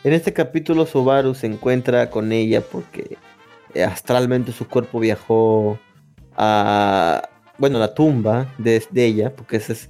en 0.04 0.14
este 0.14 0.34
capítulo 0.34 0.86
Subaru 0.86 1.34
se 1.36 1.48
encuentra 1.48 2.10
con 2.10 2.32
ella 2.32 2.62
porque 2.62 3.18
eh, 3.74 3.84
astralmente 3.84 4.52
su 4.52 4.68
cuerpo 4.68 5.00
viajó 5.00 5.80
a, 6.36 7.28
bueno, 7.58 7.80
la 7.80 7.94
tumba 7.94 8.54
de, 8.58 8.84
de 8.92 9.06
ella, 9.06 9.36
porque 9.36 9.58
ese 9.58 9.74
es 9.74 9.90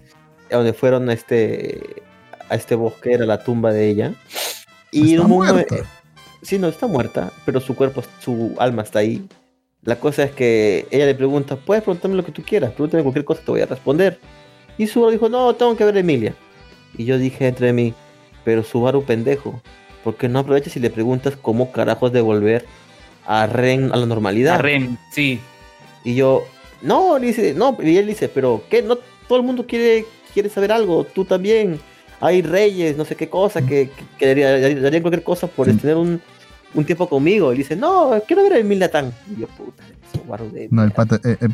a 0.51 0.55
donde 0.55 0.73
fueron 0.73 1.09
a 1.09 1.13
este, 1.13 2.03
a 2.49 2.55
este 2.55 2.75
bosque, 2.75 3.13
era 3.13 3.25
la 3.25 3.43
tumba 3.43 3.71
de 3.73 3.89
ella. 3.89 4.13
Y 4.91 5.15
en 5.15 5.21
un 5.21 5.45
sí, 6.41 6.59
no, 6.59 6.67
está 6.67 6.87
muerta, 6.87 7.31
pero 7.45 7.59
su 7.59 7.75
cuerpo, 7.75 8.03
su 8.19 8.55
alma 8.57 8.83
está 8.83 8.99
ahí. 8.99 9.27
La 9.83 9.99
cosa 9.99 10.23
es 10.23 10.31
que 10.31 10.87
ella 10.91 11.05
le 11.05 11.15
pregunta, 11.15 11.55
puedes 11.55 11.83
preguntarme 11.83 12.17
lo 12.17 12.25
que 12.25 12.31
tú 12.31 12.43
quieras, 12.43 12.71
pregúntame 12.71 13.03
cualquier 13.03 13.25
cosa, 13.25 13.41
te 13.41 13.51
voy 13.51 13.61
a 13.61 13.65
responder. 13.65 14.19
Y 14.77 14.87
Subaru 14.87 15.11
dijo, 15.11 15.29
no, 15.29 15.53
tengo 15.55 15.75
que 15.77 15.85
ver 15.85 15.95
a 15.95 15.99
Emilia. 15.99 16.35
Y 16.97 17.05
yo 17.05 17.17
dije 17.17 17.47
entre 17.47 17.73
mí, 17.73 17.93
pero 18.43 18.63
Subaru 18.63 19.03
pendejo, 19.03 19.61
¿por 20.03 20.15
qué 20.15 20.29
no 20.29 20.39
aprovechas 20.39 20.75
y 20.75 20.79
le 20.79 20.89
preguntas 20.89 21.35
cómo 21.41 21.71
carajos 21.71 22.11
devolver 22.11 22.65
a 23.25 23.47
Ren 23.47 23.91
a 23.93 23.97
la 23.97 24.05
normalidad? 24.05 24.55
A 24.55 24.57
Rem, 24.59 24.97
sí. 25.11 25.39
Y 26.03 26.15
yo, 26.15 26.45
no, 26.81 27.17
le 27.17 27.27
dice, 27.27 27.53
no, 27.53 27.77
y 27.81 27.97
él 27.97 28.07
dice, 28.07 28.29
pero 28.29 28.63
¿qué? 28.69 28.81
No, 28.81 28.97
todo 29.27 29.39
el 29.39 29.43
mundo 29.43 29.65
quiere, 29.67 30.05
quiere 30.33 30.49
saber 30.49 30.71
algo, 30.71 31.03
tú 31.03 31.25
también. 31.25 31.79
Hay 32.19 32.41
reyes, 32.41 32.97
no 32.97 33.05
sé 33.05 33.15
qué 33.15 33.29
cosa, 33.29 33.61
que, 33.61 33.89
que, 33.89 34.03
que 34.17 34.27
darían 34.27 34.81
darían 34.81 35.01
cualquier 35.03 35.23
cosa 35.23 35.47
por 35.47 35.67
Sí. 35.69 35.77
tener 35.77 35.95
un, 35.97 36.19
un 36.73 36.85
tiempo 36.85 37.07
conmigo. 37.07 37.53
Y 37.53 37.57
dice, 37.57 37.75
no, 37.75 38.11
quiero 38.27 38.43
ver 38.43 38.53
a 38.53 38.57
Emilia 38.59 38.89
Tan. 38.89 39.13
Y 39.35 39.41
yo, 39.41 39.47
puta, 39.47 39.83
Subaru 40.13 40.49
de 40.51 40.67
No, 40.71 40.83
el 40.83 40.91
pata, 40.91 41.19
eh, 41.23 41.37
eh, 41.41 41.47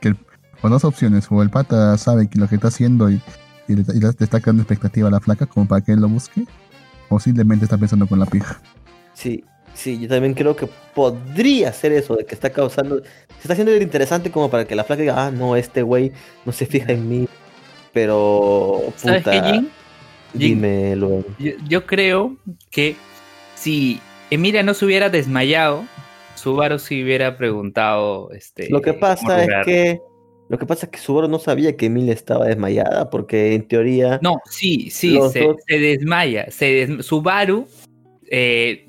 que 0.00 0.08
el- 0.08 0.16
con 0.60 0.70
dos 0.72 0.84
opciones, 0.84 1.26
o 1.30 1.42
el 1.42 1.50
pata 1.50 1.96
sabe 1.96 2.28
que 2.28 2.38
lo 2.38 2.48
que 2.48 2.56
está 2.56 2.68
haciendo 2.68 3.08
y, 3.10 3.20
y 3.68 3.76
le, 3.76 3.84
y 3.94 4.00
le 4.00 4.08
está 4.08 4.40
creando 4.40 4.62
expectativa 4.62 5.08
a 5.08 5.10
la 5.10 5.20
flaca 5.20 5.46
como 5.46 5.66
para 5.66 5.80
que 5.80 5.92
él 5.92 6.00
lo 6.00 6.08
busque, 6.08 6.44
o 7.08 7.18
simplemente 7.20 7.64
está 7.64 7.78
pensando 7.78 8.06
con 8.06 8.18
la 8.18 8.26
pija. 8.26 8.60
Sí, 9.14 9.44
sí, 9.74 9.98
yo 10.00 10.08
también 10.08 10.34
creo 10.34 10.56
que 10.56 10.68
podría 10.94 11.72
ser 11.72 11.92
eso, 11.92 12.16
de 12.16 12.26
que 12.26 12.34
está 12.34 12.50
causando, 12.50 12.96
se 12.98 13.40
está 13.42 13.52
haciendo 13.54 13.72
el 13.72 13.80
interesante 13.82 14.30
como 14.30 14.50
para 14.50 14.66
que 14.66 14.74
la 14.74 14.84
flaca 14.84 15.00
diga, 15.00 15.26
ah, 15.26 15.30
no, 15.30 15.56
este 15.56 15.82
güey 15.82 16.12
no 16.44 16.52
se 16.52 16.66
fija 16.66 16.92
en 16.92 17.08
mí, 17.08 17.28
pero 17.92 18.82
¿Sabes 18.96 19.22
puta, 19.22 19.30
qué, 19.42 19.52
Jin? 19.52 19.68
Dime 20.32 20.94
luego. 20.96 21.24
Yo, 21.38 21.52
yo 21.68 21.86
creo 21.86 22.36
que 22.70 22.94
si 23.54 24.00
Emilia 24.30 24.62
no 24.62 24.74
se 24.74 24.84
hubiera 24.84 25.08
desmayado, 25.10 25.84
Subaru 26.36 26.78
se 26.78 27.02
hubiera 27.02 27.36
preguntado. 27.36 28.30
Este, 28.32 28.68
Lo 28.70 28.80
que 28.80 28.94
pasa 28.94 29.42
es 29.44 29.50
que, 29.66 30.00
lo 30.48 30.58
que 30.58 30.66
pasa 30.66 30.86
es 30.86 30.92
que 30.92 30.98
Subaru 30.98 31.28
no 31.28 31.38
sabía 31.38 31.76
que 31.76 31.86
Emilia 31.86 32.12
estaba 32.14 32.46
desmayada, 32.46 33.10
porque 33.10 33.54
en 33.54 33.66
teoría, 33.68 34.18
No, 34.22 34.36
sí, 34.48 34.88
sí, 34.90 35.18
se, 35.32 35.40
dos- 35.40 35.56
se 35.66 35.78
desmaya. 35.78 36.50
Se 36.50 36.66
des- 36.86 37.04
Subaru 37.06 37.66
eh, 38.30 38.86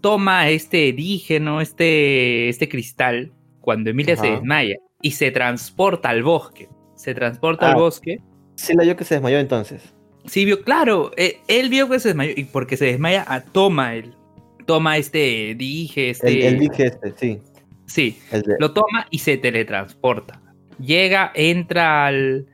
toma 0.00 0.50
este 0.50 0.92
dígeno, 0.92 1.60
este, 1.60 2.48
este 2.48 2.68
cristal, 2.68 3.32
cuando 3.60 3.90
Emilia 3.90 4.16
se 4.16 4.26
desmaya 4.30 4.76
y 5.00 5.12
se 5.12 5.30
transporta 5.30 6.10
al 6.10 6.22
bosque. 6.22 6.68
Se 6.96 7.14
transporta 7.14 7.66
Ah. 7.68 7.72
al 7.72 7.76
bosque. 7.76 8.18
sí 8.56 8.74
la 8.76 8.84
yo 8.84 8.94
que 8.96 9.04
se 9.04 9.14
desmayó 9.14 9.38
entonces. 9.38 9.94
Sí, 10.26 10.44
vio, 10.44 10.62
claro, 10.62 11.10
eh, 11.16 11.38
él 11.48 11.68
vio 11.68 11.88
que 11.88 11.98
se 11.98 12.08
desmayó 12.08 12.32
y 12.36 12.44
porque 12.44 12.76
se 12.76 12.84
desmaya, 12.86 13.24
ah, 13.28 13.40
toma 13.42 13.94
él. 13.94 14.14
Toma 14.66 14.96
este 14.96 15.54
dije, 15.56 16.10
este. 16.10 16.46
El, 16.46 16.54
el 16.54 16.60
dije 16.60 16.86
este, 16.86 17.12
sí, 17.18 17.38
Sí, 17.86 18.18
de- 18.30 18.56
lo 18.60 18.72
toma 18.72 19.06
y 19.10 19.18
se 19.18 19.36
teletransporta. 19.36 20.40
Llega, 20.78 21.32
entra 21.34 22.06
al, 22.06 22.46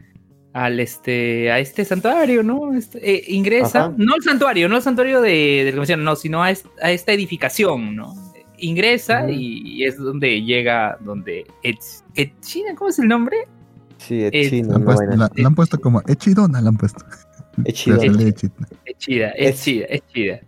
al 0.54 0.80
este, 0.80 1.50
a 1.52 1.58
este 1.60 1.84
santuario, 1.84 2.42
¿no? 2.42 2.72
Este, 2.74 2.98
eh, 3.16 3.24
ingresa, 3.28 3.84
Ajá. 3.86 3.94
no 3.96 4.16
el 4.16 4.22
santuario, 4.22 4.68
no 4.68 4.76
el 4.76 4.82
santuario 4.82 5.20
de, 5.20 5.30
de 5.30 5.64
la 5.66 5.70
convención, 5.72 6.02
no, 6.02 6.16
sino 6.16 6.42
a, 6.42 6.50
est- 6.50 6.66
a 6.82 6.90
esta 6.90 7.12
edificación, 7.12 7.94
¿no? 7.94 8.14
Ingresa 8.56 9.30
y, 9.30 9.84
es 9.84 9.98
donde 9.98 10.42
llega, 10.42 10.96
donde 11.00 11.46
Ech- 11.62 12.02
Echina, 12.16 12.74
¿cómo 12.74 12.88
es 12.90 12.98
el 12.98 13.06
nombre? 13.08 13.36
sí, 13.98 14.62
La 14.62 14.78
la, 15.16 15.24
así. 15.26 15.42
la 15.42 15.46
han 15.48 15.54
puesto 15.54 15.78
como 15.80 16.02
Echidona, 16.08 16.60
la 16.60 16.70
han 16.70 16.76
puesto. 16.76 17.04
Lee 17.64 17.70
Echidona. 17.70 18.02
Es 18.84 18.96
chida, 18.98 19.28
es 19.30 19.48
Es- 19.54 19.62
chida, 19.62 19.86
es 19.88 20.02
chida, 20.12 20.40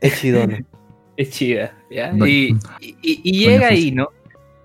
Es 0.00 0.20
chidona. 0.20 0.64
es 1.16 1.30
chida, 1.30 1.72
Y, 1.90 2.56
y- 3.02 3.38
llega 3.46 3.68
ahí, 3.68 3.90
frase. 3.90 3.94
¿no? 3.94 4.08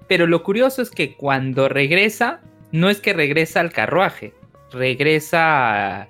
Pero 0.07 0.27
lo 0.27 0.43
curioso 0.43 0.81
es 0.81 0.89
que 0.89 1.15
cuando 1.15 1.69
regresa, 1.69 2.41
no 2.71 2.89
es 2.89 2.99
que 2.99 3.13
regresa 3.13 3.59
al 3.61 3.71
carruaje, 3.71 4.33
regresa 4.71 6.01
a- 6.01 6.07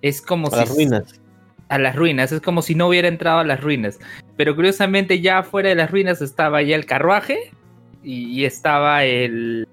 es 0.00 0.22
como 0.22 0.48
A 0.48 0.56
las 0.56 0.68
si 0.68 0.74
ruinas. 0.74 1.20
a 1.68 1.78
las 1.78 1.96
ruinas, 1.96 2.32
es 2.32 2.40
como 2.40 2.62
si 2.62 2.74
no 2.74 2.88
hubiera 2.88 3.08
entrado 3.08 3.38
a 3.38 3.44
las 3.44 3.60
ruinas. 3.60 3.98
Pero 4.36 4.54
curiosamente 4.56 5.20
ya 5.20 5.42
fuera 5.42 5.68
de 5.70 5.74
las 5.74 5.90
ruinas 5.90 6.20
estaba 6.22 6.62
ya 6.62 6.76
el 6.76 6.86
carruaje 6.86 7.50
y, 8.02 8.24
y 8.40 8.44
estaba 8.44 9.04
el 9.04 9.68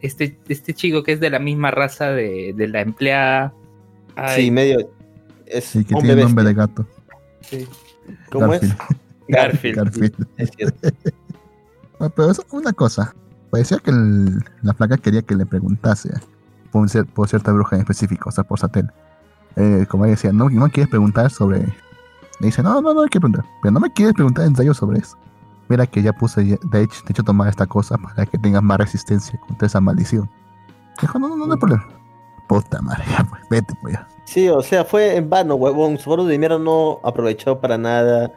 este, 0.00 0.36
este 0.48 0.74
chico 0.74 1.02
que 1.02 1.12
es 1.12 1.20
de 1.20 1.30
la 1.30 1.38
misma 1.38 1.70
raza 1.70 2.10
de, 2.12 2.52
de 2.54 2.68
la 2.68 2.80
empleada. 2.80 3.52
Ay, 4.16 4.44
Sí, 4.44 4.50
medio, 4.50 4.90
es 5.52 5.64
Sí, 5.64 5.84
que 5.84 5.94
hombre 5.94 6.08
tiene 6.10 6.22
nombre 6.24 6.44
de 6.44 6.54
gato. 6.54 6.86
Sí. 7.42 7.68
¿Cómo 8.30 8.52
es? 8.54 8.62
Garfield. 9.28 9.76
Garfield. 9.76 10.26
Es 10.36 10.50
cierto. 10.56 10.88
Ah, 12.00 12.08
Pero 12.14 12.30
es 12.32 12.40
una 12.50 12.72
cosa. 12.72 13.14
Parecía 13.50 13.78
que 13.78 13.90
el- 13.92 14.44
la 14.62 14.74
flaca 14.74 14.96
quería 14.96 15.22
que 15.22 15.36
le 15.36 15.46
preguntase 15.46 16.10
por, 16.72 16.88
cier- 16.88 17.06
por 17.06 17.28
cierta 17.28 17.52
bruja 17.52 17.76
en 17.76 17.82
específico, 17.82 18.28
o 18.30 18.32
sea, 18.32 18.42
por 18.42 18.58
Satel. 18.58 18.90
Eh, 19.54 19.86
como 19.88 20.04
ella 20.04 20.12
decía, 20.12 20.32
no, 20.32 20.48
no 20.50 20.68
quieres 20.70 20.88
preguntar 20.90 21.30
sobre. 21.30 21.58
Le 22.40 22.46
dice, 22.46 22.60
no, 22.62 22.80
no, 22.80 22.92
no 22.92 23.02
hay 23.02 23.08
que 23.08 23.20
preguntar. 23.20 23.44
Pero 23.62 23.70
no 23.72 23.78
me 23.78 23.92
quieres 23.92 24.14
preguntar 24.14 24.46
en 24.46 24.56
serio 24.56 24.74
sobre 24.74 24.98
eso. 24.98 25.16
Mira 25.68 25.86
que 25.86 26.02
ya 26.02 26.12
puse, 26.12 26.42
de 26.42 26.54
hecho, 26.82 27.02
de 27.04 27.10
hecho, 27.12 27.22
tomar 27.22 27.48
esta 27.48 27.66
cosa 27.68 27.96
para 27.98 28.26
que 28.26 28.36
tengas 28.36 28.62
más 28.64 28.78
resistencia 28.78 29.38
contra 29.46 29.66
esa 29.66 29.80
maldición. 29.80 30.28
Dijo, 31.00 31.18
no, 31.20 31.28
no, 31.28 31.36
no, 31.36 31.46
no 31.46 31.52
hay 31.54 31.60
problema. 31.60 31.86
Puta 32.48 32.82
madre, 32.82 33.04
ya, 33.10 33.22
pues, 33.22 33.42
vete, 33.48 33.74
pues 33.80 33.94
ya. 33.94 34.08
Sí, 34.24 34.48
o 34.48 34.62
sea, 34.62 34.84
fue 34.84 35.16
en 35.16 35.28
vano, 35.28 35.56
huevón. 35.56 35.98
Subaru 35.98 36.24
de 36.24 36.38
mierda 36.38 36.58
no 36.58 37.00
aprovechó 37.04 37.60
para 37.60 37.76
nada 37.78 38.32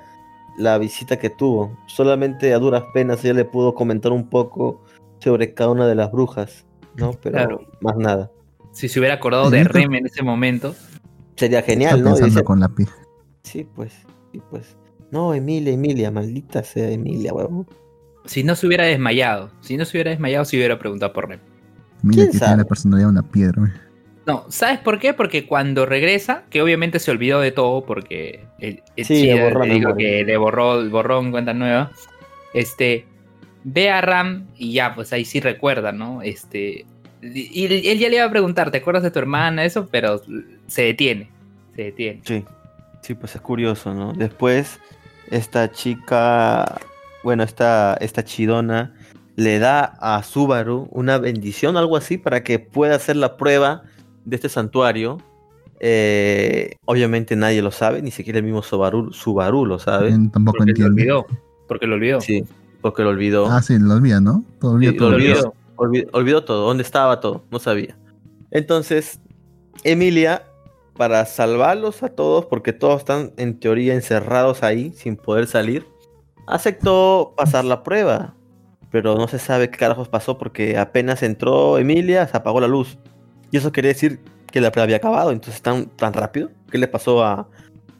la 0.57 0.77
visita 0.77 1.17
que 1.17 1.29
tuvo. 1.29 1.77
Solamente 1.85 2.53
a 2.53 2.59
duras 2.59 2.83
penas 2.93 3.23
ella 3.23 3.33
le 3.35 3.45
pudo 3.45 3.73
comentar 3.75 4.11
un 4.11 4.27
poco 4.29 4.81
sobre 5.19 5.53
cada 5.53 5.69
una 5.71 5.87
de 5.87 5.95
las 5.95 6.11
brujas, 6.11 6.65
¿no? 6.95 7.11
Pero 7.21 7.37
Claro. 7.37 7.61
más 7.81 7.95
nada. 7.97 8.31
Si 8.71 8.89
se 8.89 8.99
hubiera 8.99 9.15
acordado 9.15 9.49
de 9.49 9.63
Rem 9.63 9.93
en 9.95 10.05
ese 10.07 10.21
momento. 10.23 10.75
Sería 11.37 11.59
Está 11.59 11.71
genial, 11.71 11.99
¿no? 11.99 12.11
pensando 12.11 12.27
Dice- 12.27 12.43
con 12.43 12.59
la 12.59 12.69
pi. 12.69 12.85
Sí, 13.43 13.67
pues, 13.75 13.93
sí, 14.31 14.41
pues. 14.49 14.75
No, 15.11 15.33
Emilia, 15.33 15.71
Emilia, 15.73 16.11
maldita 16.11 16.63
sea 16.63 16.89
Emilia, 16.89 17.33
huevón. 17.33 17.67
Si 18.25 18.43
no 18.43 18.55
se 18.55 18.65
hubiera 18.67 18.85
desmayado. 18.85 19.51
Si 19.61 19.77
no 19.77 19.85
se 19.85 19.97
hubiera 19.97 20.09
desmayado, 20.11 20.45
se 20.45 20.57
hubiera 20.57 20.79
preguntado 20.79 21.13
por 21.13 21.29
Rem. 21.29 21.39
Mira 22.01 22.23
¿Quién 22.23 22.31
que 22.31 22.37
sabe? 22.37 22.49
tiene 22.51 22.63
la 22.63 22.67
personalidad 22.67 23.07
de 23.07 23.11
una 23.11 23.23
piedra. 23.23 23.73
No, 24.27 24.45
¿sabes 24.49 24.79
por 24.79 24.99
qué? 24.99 25.13
Porque 25.13 25.45
cuando 25.45 25.85
regresa, 25.85 26.43
que 26.49 26.61
obviamente 26.61 26.99
se 26.99 27.11
olvidó 27.11 27.39
de 27.41 27.51
todo 27.51 27.85
porque 27.85 28.45
el, 28.59 28.81
el 28.95 29.05
Sí, 29.05 29.25
le 29.25 29.43
borró 29.43 29.61
le 29.61 29.67
la 29.67 29.73
dijo 29.75 29.87
memoria. 29.89 30.07
que 30.17 30.23
le 30.25 30.37
borró 30.37 30.89
borrón 30.89 31.31
cuenta 31.31 31.53
nueva. 31.53 31.91
Este 32.53 33.05
ve 33.63 33.89
a 33.89 34.01
Ram 34.01 34.47
y 34.55 34.73
ya, 34.73 34.95
pues 34.95 35.13
ahí 35.13 35.25
sí 35.25 35.39
recuerda, 35.39 35.91
¿no? 35.91 36.21
Este 36.23 36.85
y, 37.21 37.65
y 37.67 37.87
él 37.89 37.99
ya 37.99 38.09
le 38.09 38.17
iba 38.17 38.25
a 38.25 38.29
preguntar, 38.29 38.71
¿te 38.71 38.77
acuerdas 38.77 39.03
de 39.03 39.11
tu 39.11 39.19
hermana? 39.19 39.63
Eso, 39.65 39.87
pero 39.91 40.21
se 40.67 40.83
detiene. 40.83 41.29
Se 41.75 41.83
detiene. 41.83 42.21
Sí, 42.23 42.43
sí, 43.01 43.15
pues 43.15 43.35
es 43.35 43.41
curioso, 43.41 43.93
¿no? 43.93 44.13
Después, 44.13 44.79
esta 45.31 45.71
chica, 45.71 46.79
bueno, 47.23 47.43
esta, 47.43 47.97
esta 47.99 48.23
chidona 48.23 48.93
le 49.35 49.59
da 49.59 49.83
a 49.99 50.21
Subaru 50.23 50.87
una 50.91 51.17
bendición, 51.17 51.77
algo 51.77 51.97
así, 51.97 52.17
para 52.17 52.43
que 52.43 52.59
pueda 52.59 52.95
hacer 52.95 53.15
la 53.17 53.37
prueba 53.37 53.83
de 54.25 54.35
este 54.35 54.49
santuario. 54.49 55.17
Eh, 55.79 56.75
obviamente 56.85 57.35
nadie 57.35 57.61
lo 57.61 57.71
sabe, 57.71 58.01
ni 58.01 58.11
siquiera 58.11 58.39
el 58.39 58.45
mismo 58.45 58.61
Subaru, 58.63 59.11
Subaru 59.13 59.65
lo 59.65 59.79
sabe. 59.79 60.11
Tampoco 60.31 60.57
Porque 60.57 60.71
lo 60.79 60.87
entiende. 60.87 61.01
olvidó. 61.11 61.25
Porque 61.67 61.87
lo 61.87 61.95
olvidó. 61.95 62.21
Sí, 62.21 62.43
porque 62.81 63.03
lo 63.03 63.09
olvidó. 63.09 63.45
Ah, 63.47 63.61
sí, 63.61 63.77
lo 63.79 63.93
olvida, 63.95 64.21
¿no? 64.21 64.43
Todo 64.59 64.79
Sí, 64.79 64.95
todo. 64.95 65.11
lo 65.11 65.17
Lo 65.17 65.23
olvidó. 65.23 65.33
olvidó. 65.39 65.53
Olvi- 65.77 66.09
olvidó 66.13 66.43
todo, 66.45 66.65
dónde 66.67 66.83
estaba 66.83 67.19
todo, 67.19 67.43
no 67.51 67.59
sabía. 67.59 67.97
Entonces, 68.51 69.19
Emilia, 69.83 70.43
para 70.95 71.25
salvarlos 71.25 72.01
a 72.03 72.07
todos, 72.09 72.45
porque 72.45 72.71
todos 72.71 72.99
están 72.99 73.33
en 73.35 73.59
teoría 73.59 73.93
encerrados 73.93 74.63
ahí 74.63 74.93
sin 74.95 75.17
poder 75.17 75.47
salir, 75.47 75.85
aceptó 76.47 77.33
pasar 77.35 77.65
la 77.65 77.83
prueba. 77.83 78.33
Pero 78.91 79.15
no 79.17 79.27
se 79.27 79.39
sabe 79.39 79.69
qué 79.69 79.77
carajos 79.77 80.07
pasó 80.07 80.37
porque 80.37 80.77
apenas 80.77 81.21
entró 81.21 81.77
Emilia, 81.77 82.25
se 82.27 82.37
apagó 82.37 82.61
la 82.61 82.67
luz. 82.69 82.97
Y 83.51 83.57
eso 83.57 83.71
quiere 83.71 83.89
decir 83.89 84.19
que 84.51 84.61
la 84.61 84.71
prueba 84.71 84.85
había 84.85 84.97
acabado. 84.97 85.31
Entonces, 85.31 85.61
tan, 85.61 85.87
tan 85.87 86.13
rápido. 86.13 86.49
¿Qué 86.71 86.77
le 86.77 86.87
pasó 86.87 87.23
a 87.23 87.47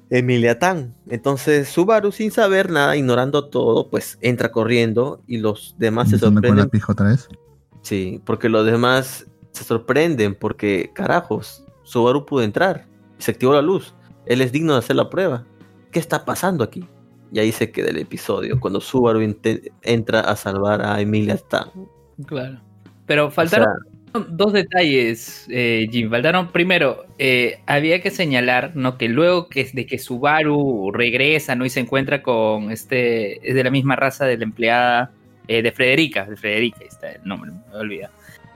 Emilia 0.10 0.60
Tan? 0.60 0.94
Entonces, 1.10 1.68
Subaru, 1.70 2.12
sin 2.12 2.32
saber 2.32 2.70
nada, 2.70 2.96
ignorando 2.96 3.50
todo, 3.50 3.90
pues 3.90 4.18
entra 4.22 4.52
corriendo 4.52 5.22
y 5.28 5.38
los 5.38 5.76
demás 5.78 6.10
se 6.10 6.18
sorprenden 6.18 6.70
otra 6.88 7.08
vez. 7.08 7.28
Sí, 7.82 8.22
porque 8.26 8.50
los 8.50 8.66
demás 8.66 9.28
se 9.52 9.64
sorprenden 9.64 10.36
porque, 10.36 10.92
carajos, 10.94 11.64
Subaru 11.84 12.26
pudo 12.26 12.44
entrar 12.44 12.86
y 13.20 13.24
se 13.24 13.32
activó 13.32 13.54
la 13.54 13.62
luz. 13.62 13.94
Él 14.26 14.42
es 14.42 14.52
digno 14.52 14.74
de 14.74 14.80
hacer 14.80 14.96
la 14.96 15.10
prueba. 15.10 15.46
¿Qué 15.92 16.00
está 16.00 16.26
pasando 16.26 16.64
aquí? 16.64 16.88
Y 17.32 17.40
ahí 17.40 17.52
se 17.52 17.72
queda 17.72 17.90
el 17.90 17.98
episodio, 17.98 18.60
cuando 18.60 18.80
Subaru 18.82 19.20
entra 19.82 20.22
a 20.22 20.36
salvar 20.36 20.82
a 20.86 21.00
Emilia 21.02 21.36
Stan. 21.36 21.70
Claro. 22.26 22.60
Pero 23.06 23.30
faltaron 23.30 23.68
dos 24.30 24.54
detalles, 24.54 25.46
eh, 25.50 25.88
Jim. 25.92 26.10
Faltaron, 26.10 26.52
primero, 26.52 27.06
eh, 27.18 27.60
había 27.66 28.02
que 28.02 28.12
señalar, 28.12 28.76
¿no? 28.76 28.98
Que 28.98 29.10
luego 29.10 29.50
que, 29.50 29.70
de 29.74 29.86
que 29.86 30.00
Subaru 30.00 30.92
regresa, 30.92 31.56
¿no? 31.56 31.66
Y 31.66 31.70
se 31.70 31.80
encuentra 31.80 32.22
con 32.22 32.72
este, 32.72 33.48
es 33.48 33.56
de 33.56 33.64
la 33.64 33.72
misma 33.72 33.96
raza 33.96 34.26
de 34.26 34.38
la 34.38 34.44
empleada 34.44 35.12
eh, 35.48 35.62
de 35.62 35.72
Frederica, 35.72 36.26
de 36.26 36.36
Frederica, 36.36 36.80
ahí 36.82 36.88
está 36.88 37.12
el 37.12 37.24
nombre, 37.24 37.52
me 37.52 37.76
olvida. 37.78 38.12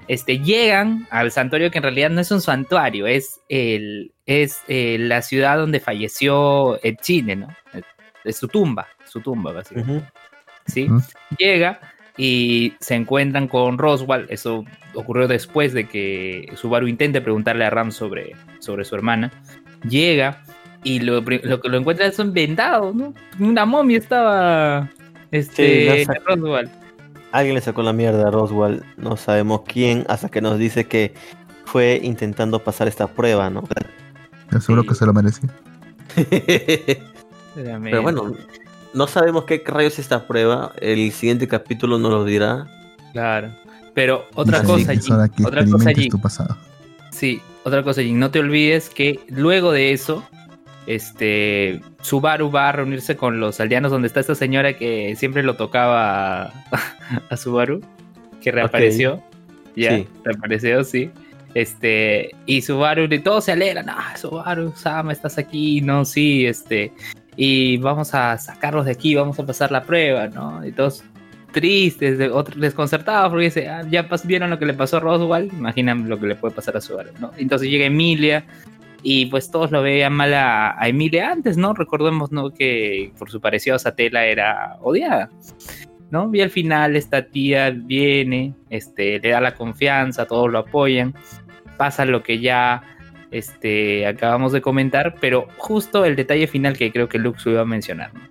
Este, 0.07 0.39
llegan 0.39 1.07
al 1.11 1.31
santuario 1.31 1.69
que 1.69 1.77
en 1.77 1.83
realidad 1.83 2.09
no 2.09 2.21
es 2.21 2.31
un 2.31 2.41
santuario, 2.41 3.05
es, 3.05 3.41
el, 3.47 4.11
es 4.25 4.59
eh, 4.67 4.97
la 4.99 5.21
ciudad 5.21 5.57
donde 5.57 5.79
falleció 5.79 6.81
el 6.81 6.97
Chile, 6.97 7.35
¿no? 7.35 7.47
Es 8.23 8.37
su 8.37 8.47
tumba, 8.47 8.87
su 9.05 9.21
tumba, 9.21 9.51
básicamente. 9.51 9.97
Ujú. 9.97 10.05
¿sí? 10.65 10.89
Ujú. 10.89 11.01
Llega 11.37 11.79
y 12.21 12.73
se 12.81 12.95
encuentran 12.95 13.47
con 13.47 13.77
Roswell. 13.77 14.25
Eso 14.29 14.65
ocurrió 14.93 15.29
después 15.29 15.71
de 15.73 15.87
que 15.87 16.51
Subaru 16.55 16.87
intente 16.87 17.21
preguntarle 17.21 17.63
a 17.63 17.69
Ram 17.69 17.91
sobre, 17.91 18.35
sobre 18.59 18.83
su 18.83 18.93
hermana. 18.95 19.31
Llega 19.87 20.43
y 20.83 20.99
lo, 20.99 21.23
pri- 21.23 21.39
lo 21.43 21.61
que 21.61 21.69
lo 21.69 21.77
encuentra 21.77 22.05
es 22.07 22.19
un 22.19 22.33
vendado, 22.33 22.93
¿no? 22.93 23.13
Una 23.39 23.65
momia 23.65 23.97
estaba 23.97 24.89
este, 25.31 26.03
Sí. 26.05 26.11
Roswell. 26.25 26.69
Alguien 27.31 27.55
le 27.55 27.61
sacó 27.61 27.83
la 27.83 27.93
mierda 27.93 28.27
a 28.27 28.31
Roswell, 28.31 28.83
no 28.97 29.15
sabemos 29.15 29.61
quién, 29.65 30.03
hasta 30.09 30.27
que 30.29 30.41
nos 30.41 30.57
dice 30.59 30.87
que 30.87 31.13
fue 31.63 32.01
intentando 32.03 32.59
pasar 32.59 32.87
esta 32.89 33.07
prueba, 33.07 33.49
¿no? 33.49 33.63
Sí. 34.59 34.73
que 34.87 34.95
se 34.95 35.05
lo 35.05 35.13
merecía. 35.13 35.49
Pero 37.55 38.01
bueno, 38.01 38.33
no 38.93 39.07
sabemos 39.07 39.45
qué 39.45 39.61
rayos 39.65 39.93
es 39.93 39.99
esta 39.99 40.25
prueba. 40.27 40.73
El 40.79 41.11
siguiente 41.11 41.47
capítulo 41.47 41.97
nos 41.97 42.11
lo 42.11 42.25
dirá. 42.25 42.67
Claro. 43.13 43.49
Pero 43.93 44.27
otra 44.35 44.63
cosa, 44.63 44.95
que 44.95 45.43
otra 45.45 45.65
cosa, 45.65 45.91
tu 46.09 46.21
pasado. 46.21 46.57
Sí, 47.11 47.41
otra 47.63 47.83
cosa, 47.83 48.01
Jin, 48.01 48.19
no 48.19 48.31
te 48.31 48.39
olvides 48.39 48.89
que 48.89 49.19
luego 49.29 49.71
de 49.71 49.91
eso, 49.91 50.23
este, 50.87 51.81
Subaru 52.01 52.49
va 52.51 52.69
a 52.69 52.71
reunirse 52.71 53.15
con 53.17 53.39
los 53.39 53.59
aldeanos 53.59 53.91
donde 53.91 54.07
está 54.07 54.19
esta 54.19 54.35
señora 54.35 54.77
que 54.77 55.15
siempre 55.15 55.43
lo 55.43 55.55
tocaba 55.55 56.43
a, 56.43 56.53
a 57.29 57.37
Subaru, 57.37 57.81
que 58.41 58.51
reapareció. 58.51 59.21
Ya, 59.75 59.97
Sí. 59.97 60.07
reapareció, 60.23 60.83
sí. 60.83 61.11
Este, 61.53 62.31
y 62.45 62.61
Subaru, 62.61 63.03
y 63.11 63.19
todos 63.19 63.45
se 63.45 63.51
alegran, 63.51 63.89
ah, 63.89 64.15
Subaru, 64.17 64.71
Sama, 64.75 65.11
estás 65.11 65.37
aquí, 65.37 65.81
no, 65.81 66.05
sí, 66.05 66.45
este, 66.45 66.93
y 67.41 67.77
vamos 67.77 68.13
a 68.13 68.37
sacarlos 68.37 68.83
de 68.83 68.91
aquí, 68.91 69.15
vamos 69.15 69.39
a 69.39 69.45
pasar 69.45 69.71
la 69.71 69.83
prueba, 69.83 70.27
¿no? 70.27 70.65
Y 70.65 70.73
todos 70.73 71.05
tristes, 71.53 72.17
desconcertados, 72.57 73.29
porque 73.29 73.45
dice, 73.45 73.69
"Ah, 73.69 73.81
ya 73.89 74.09
vieron 74.25 74.49
lo 74.49 74.59
que 74.59 74.65
le 74.65 74.73
pasó 74.73 74.97
a 74.97 74.99
Roswell, 74.99 75.49
imaginan 75.53 76.09
lo 76.09 76.19
que 76.19 76.27
le 76.27 76.35
puede 76.35 76.53
pasar 76.53 76.75
a 76.75 76.81
Subaru, 76.81 77.11
¿no? 77.17 77.31
Entonces 77.37 77.69
llega 77.69 77.85
Emilia 77.85 78.43
y 79.03 79.27
pues 79.27 79.49
todos 79.51 79.71
lo 79.71 79.81
veían 79.81 80.11
mal 80.11 80.33
a, 80.33 80.75
a 80.77 80.89
Emilia 80.89 81.31
antes, 81.31 81.55
¿no? 81.55 81.73
Recordemos, 81.73 82.29
¿no? 82.33 82.53
Que 82.53 83.13
por 83.17 83.31
su 83.31 83.39
parecido 83.39 83.77
a 83.77 83.79
Satela 83.79 84.25
era 84.25 84.75
odiada, 84.81 85.29
¿no? 86.11 86.29
Y 86.33 86.41
al 86.41 86.49
final 86.49 86.97
esta 86.97 87.25
tía 87.25 87.69
viene, 87.69 88.53
este, 88.69 89.17
le 89.21 89.29
da 89.29 89.39
la 89.39 89.55
confianza, 89.55 90.25
todos 90.25 90.51
lo 90.51 90.59
apoyan, 90.59 91.13
pasa 91.77 92.03
lo 92.03 92.21
que 92.21 92.39
ya 92.39 92.83
este, 93.31 94.05
acabamos 94.07 94.51
de 94.51 94.61
comentar, 94.61 95.15
pero 95.19 95.47
justo 95.57 96.05
el 96.05 96.15
detalle 96.15 96.47
final 96.47 96.77
que 96.77 96.91
creo 96.91 97.07
que 97.09 97.19
Lux 97.19 97.45
iba 97.45 97.61
a 97.61 97.65
mencionar, 97.65 98.13
¿no? 98.13 98.21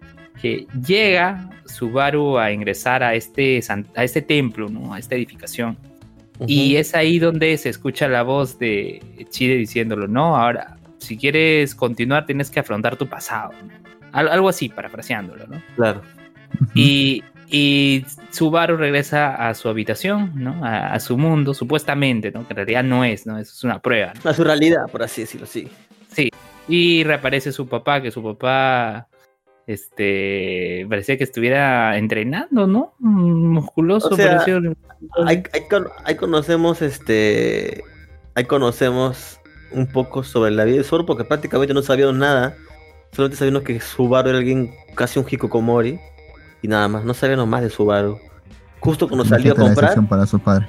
que 0.40 0.66
llega 0.86 1.50
Subaru 1.66 2.38
a 2.38 2.52
ingresar 2.52 3.02
a 3.02 3.14
este, 3.14 3.60
a 3.96 4.04
este 4.04 4.22
templo, 4.22 4.68
¿no? 4.68 4.94
a 4.94 4.98
esta 4.98 5.14
edificación, 5.16 5.76
y 6.46 6.76
es 6.76 6.94
ahí 6.94 7.18
donde 7.18 7.56
se 7.58 7.68
escucha 7.68 8.06
la 8.06 8.22
voz 8.22 8.58
de 8.60 9.02
Chide 9.30 9.56
diciéndolo, 9.56 10.06
no, 10.06 10.36
ahora, 10.36 10.76
si 10.98 11.16
quieres 11.16 11.74
continuar 11.74 12.26
tienes 12.26 12.50
que 12.50 12.60
afrontar 12.60 12.96
tu 12.96 13.08
pasado, 13.08 13.50
¿no? 13.60 13.72
Al- 14.12 14.28
algo 14.28 14.48
así, 14.48 14.68
parafraseándolo, 14.68 15.48
¿no? 15.48 15.60
Claro. 15.74 16.02
Y, 16.74 17.22
y 17.50 18.04
Subaru 18.30 18.76
regresa 18.76 19.34
a 19.48 19.54
su 19.54 19.68
habitación, 19.68 20.32
¿no? 20.34 20.64
A, 20.64 20.92
a 20.92 21.00
su 21.00 21.16
mundo, 21.16 21.54
supuestamente, 21.54 22.30
¿no? 22.30 22.46
Que 22.46 22.52
en 22.52 22.56
realidad 22.56 22.84
no 22.84 23.04
es, 23.04 23.26
¿no? 23.26 23.38
Eso 23.38 23.52
es 23.54 23.64
una 23.64 23.80
prueba, 23.80 24.12
¿no? 24.24 24.30
A 24.30 24.34
su 24.34 24.44
realidad, 24.44 24.82
por 24.90 25.02
así 25.02 25.22
decirlo, 25.22 25.46
sí. 25.46 25.68
Sí. 26.12 26.30
Y 26.68 27.04
reaparece 27.04 27.50
su 27.52 27.66
papá, 27.68 28.02
que 28.02 28.10
su 28.10 28.22
papá, 28.22 29.08
este, 29.66 30.86
parecía 30.88 31.16
que 31.16 31.24
estuviera 31.24 31.96
entrenando, 31.96 32.66
¿no? 32.66 32.94
Musculoso, 32.98 34.08
O 34.10 34.16
sea, 34.16 34.38
pareció- 34.38 34.60
Ahí, 35.26 35.42
ahí 35.52 35.60
con- 35.70 35.88
ahí 36.04 36.16
conocemos 36.16 36.82
este. 36.82 37.82
Ahí 38.34 38.44
conocemos 38.44 39.40
un 39.70 39.86
poco 39.86 40.22
sobre 40.24 40.50
la 40.50 40.64
vida 40.64 40.78
de 40.78 40.84
Zoro 40.84 41.06
porque 41.06 41.24
prácticamente 41.24 41.74
no 41.74 41.82
sabíamos 41.82 42.16
nada. 42.16 42.56
Solamente 43.12 43.36
sabíamos 43.36 43.62
que 43.62 43.80
Subaru 43.80 44.30
era 44.30 44.38
alguien 44.38 44.70
casi 44.94 45.18
un 45.18 45.26
hikikomori. 45.28 45.98
Y 46.62 46.68
nada 46.68 46.88
más, 46.88 47.04
no 47.04 47.14
sabíamos 47.14 47.46
más 47.46 47.62
de 47.62 47.70
Subaru. 47.70 48.18
Justo 48.80 49.08
cuando 49.08 49.24
salió 49.24 49.52
a 49.52 49.56
comprar, 49.56 50.08
para 50.08 50.26
su 50.26 50.38
padre. 50.38 50.66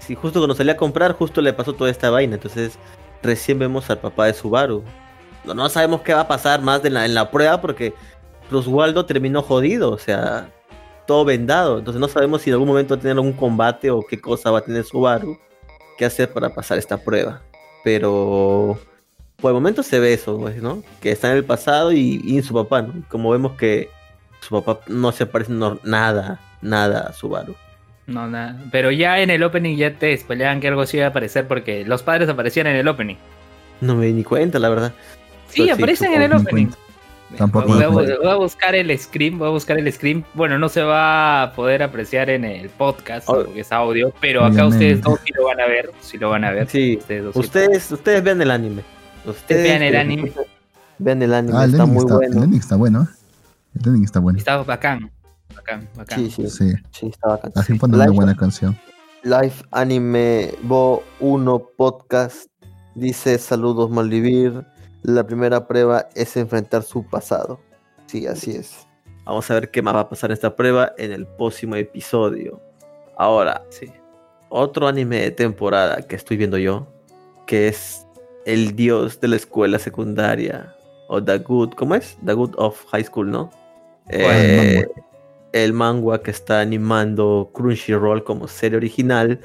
sí, 0.00 0.14
justo 0.14 0.40
cuando 0.40 0.54
salió 0.54 0.72
a 0.72 0.76
comprar, 0.76 1.12
justo 1.12 1.40
le 1.40 1.52
pasó 1.52 1.72
toda 1.72 1.90
esta 1.90 2.10
vaina. 2.10 2.34
Entonces, 2.34 2.78
recién 3.22 3.58
vemos 3.58 3.88
al 3.90 3.98
papá 3.98 4.26
de 4.26 4.34
Subaru. 4.34 4.82
No, 5.44 5.54
no 5.54 5.68
sabemos 5.68 6.02
qué 6.02 6.14
va 6.14 6.20
a 6.20 6.28
pasar 6.28 6.62
más 6.62 6.82
de 6.82 6.90
la, 6.90 7.04
en 7.04 7.14
la 7.14 7.30
prueba 7.30 7.60
porque 7.60 7.94
Roswaldo 8.50 9.06
terminó 9.06 9.42
jodido, 9.42 9.90
o 9.90 9.98
sea, 9.98 10.50
todo 11.06 11.24
vendado. 11.24 11.78
Entonces 11.78 12.00
no 12.00 12.08
sabemos 12.08 12.42
si 12.42 12.50
en 12.50 12.54
algún 12.54 12.68
momento 12.68 12.94
va 12.94 12.98
a 12.98 13.02
tener 13.02 13.16
algún 13.16 13.32
combate 13.32 13.90
o 13.90 14.02
qué 14.02 14.20
cosa 14.20 14.50
va 14.50 14.58
a 14.58 14.64
tener 14.64 14.84
Subaru 14.84 15.38
que 15.98 16.04
hacer 16.04 16.32
para 16.32 16.54
pasar 16.54 16.78
esta 16.78 16.96
prueba. 16.98 17.42
Pero 17.82 18.78
por 19.40 19.50
el 19.50 19.54
momento 19.54 19.82
se 19.82 19.98
ve 19.98 20.14
eso, 20.14 20.38
pues, 20.38 20.62
¿no? 20.62 20.82
Que 21.00 21.12
está 21.12 21.30
en 21.30 21.36
el 21.36 21.44
pasado 21.44 21.92
y, 21.92 22.20
y 22.24 22.38
en 22.38 22.42
su 22.42 22.54
papá, 22.54 22.82
¿no? 22.82 23.04
Como 23.08 23.30
vemos 23.30 23.52
que 23.52 23.90
su 24.46 24.62
papá 24.62 24.80
no 24.88 25.12
se 25.12 25.26
parece 25.26 25.52
no- 25.52 25.78
nada, 25.84 26.40
nada 26.62 27.06
a 27.08 27.12
Subaru. 27.12 27.54
No, 28.06 28.26
nada. 28.28 28.56
Pero 28.70 28.90
ya 28.90 29.20
en 29.20 29.30
el 29.30 29.42
opening 29.42 29.76
ya 29.76 29.94
te 29.94 30.16
spoileaban 30.16 30.60
que 30.60 30.68
algo 30.68 30.84
sí 30.86 30.98
iba 30.98 31.06
a 31.06 31.08
aparecer 31.10 31.46
porque 31.48 31.84
los 31.86 32.02
padres 32.02 32.28
aparecían 32.28 32.66
en 32.66 32.76
el 32.76 32.86
opening. 32.88 33.16
No 33.80 33.94
me 33.96 34.06
di 34.06 34.12
ni 34.12 34.24
cuenta, 34.24 34.58
la 34.58 34.68
verdad. 34.68 34.92
Sí, 35.48 35.64
sí, 35.64 35.70
aparecen 35.70 36.12
en 36.12 36.22
el 36.22 36.32
opening. 36.34 36.66
Tampoco 37.38 37.66
voy, 37.68 37.82
a, 37.82 37.88
voy 37.88 38.06
a 38.28 38.34
buscar 38.36 38.74
el 38.76 38.96
screen, 38.98 39.38
voy 39.38 39.48
a 39.48 39.50
buscar 39.50 39.78
el 39.78 39.90
screen. 39.92 40.24
Bueno, 40.34 40.58
no 40.58 40.68
se 40.68 40.82
va 40.82 41.42
a 41.42 41.52
poder 41.54 41.82
apreciar 41.82 42.28
en 42.30 42.44
el 42.44 42.68
podcast 42.68 43.28
Oh. 43.28 43.42
porque 43.44 43.60
es 43.60 43.72
audio, 43.72 44.12
pero 44.20 44.44
acá 44.44 44.66
ustedes 44.66 45.00
dos 45.00 45.18
sí 45.24 45.32
lo 45.36 45.46
van 45.46 45.60
a 45.60 45.66
ver, 45.66 45.90
sí 46.00 46.18
lo 46.18 46.30
van 46.30 46.44
a 46.44 46.50
ver. 46.52 46.68
Sí, 46.68 46.96
Ustedes 46.98 47.24
dos 47.24 47.32
sí. 47.32 47.40
Ustedes, 47.40 47.90
ustedes 47.90 48.22
vean 48.22 48.40
el 48.42 48.50
anime. 48.50 48.82
Ustedes 49.24 49.62
vean 49.64 49.82
el 49.82 49.96
anime. 49.96 50.32
Vean 50.98 51.22
el 51.22 51.34
anime, 51.34 51.58
Ah, 51.58 51.64
el 51.64 51.70
está 51.72 51.86
muy 51.86 51.98
está, 51.98 52.16
bueno. 52.16 52.36
el 52.36 52.42
ending 52.44 52.60
está 52.60 52.76
bueno. 52.76 53.08
El 53.74 53.86
ending 53.88 54.04
está 54.04 54.20
bueno. 54.20 54.38
Está 54.38 54.58
bacán, 54.62 55.10
bacán, 55.54 55.88
bacán. 55.96 56.18
Sí, 56.18 56.30
sí, 56.30 56.48
Sí, 56.48 56.72
sí, 56.92 57.06
está 57.06 57.28
bacán. 57.28 57.52
así 57.56 57.74
pone 57.74 57.96
una 57.96 58.10
buena 58.10 58.36
canción. 58.36 58.76
Live 59.22 59.54
Anime 59.70 60.52
Bo 60.62 61.02
1 61.20 61.58
Podcast 61.76 62.46
dice 62.94 63.38
saludos 63.38 63.90
Maldivir. 63.90 64.64
La 65.02 65.24
primera 65.26 65.66
prueba 65.66 66.08
es 66.14 66.36
enfrentar 66.36 66.82
su 66.82 67.04
pasado. 67.04 67.60
Sí, 68.06 68.26
así 68.26 68.52
es. 68.52 68.86
Vamos 69.24 69.50
a 69.50 69.54
ver 69.54 69.70
qué 69.70 69.82
más 69.82 69.94
va 69.94 70.00
a 70.00 70.08
pasar 70.08 70.30
en 70.30 70.34
esta 70.34 70.54
prueba 70.54 70.92
en 70.98 71.12
el 71.12 71.26
próximo 71.26 71.76
episodio. 71.76 72.60
Ahora, 73.16 73.62
Sí. 73.70 73.90
otro 74.50 74.86
anime 74.88 75.20
de 75.20 75.30
temporada 75.30 76.02
que 76.02 76.16
estoy 76.16 76.36
viendo 76.36 76.58
yo, 76.58 76.86
que 77.46 77.68
es 77.68 78.06
El 78.46 78.76
Dios 78.76 79.20
de 79.20 79.28
la 79.28 79.36
Escuela 79.36 79.78
Secundaria, 79.78 80.74
o 81.08 81.22
The 81.22 81.38
Good, 81.38 81.70
¿cómo 81.74 81.94
es? 81.94 82.16
The 82.24 82.34
Good 82.34 82.54
of 82.58 82.84
High 82.90 83.04
School, 83.04 83.30
¿no? 83.30 83.50
Eh, 84.08 84.86
el 85.52 85.72
manga 85.72 86.20
que 86.20 86.30
está 86.30 86.60
animando 86.60 87.50
Crunchyroll 87.54 88.24
como 88.24 88.48
serie 88.48 88.76
original. 88.76 89.40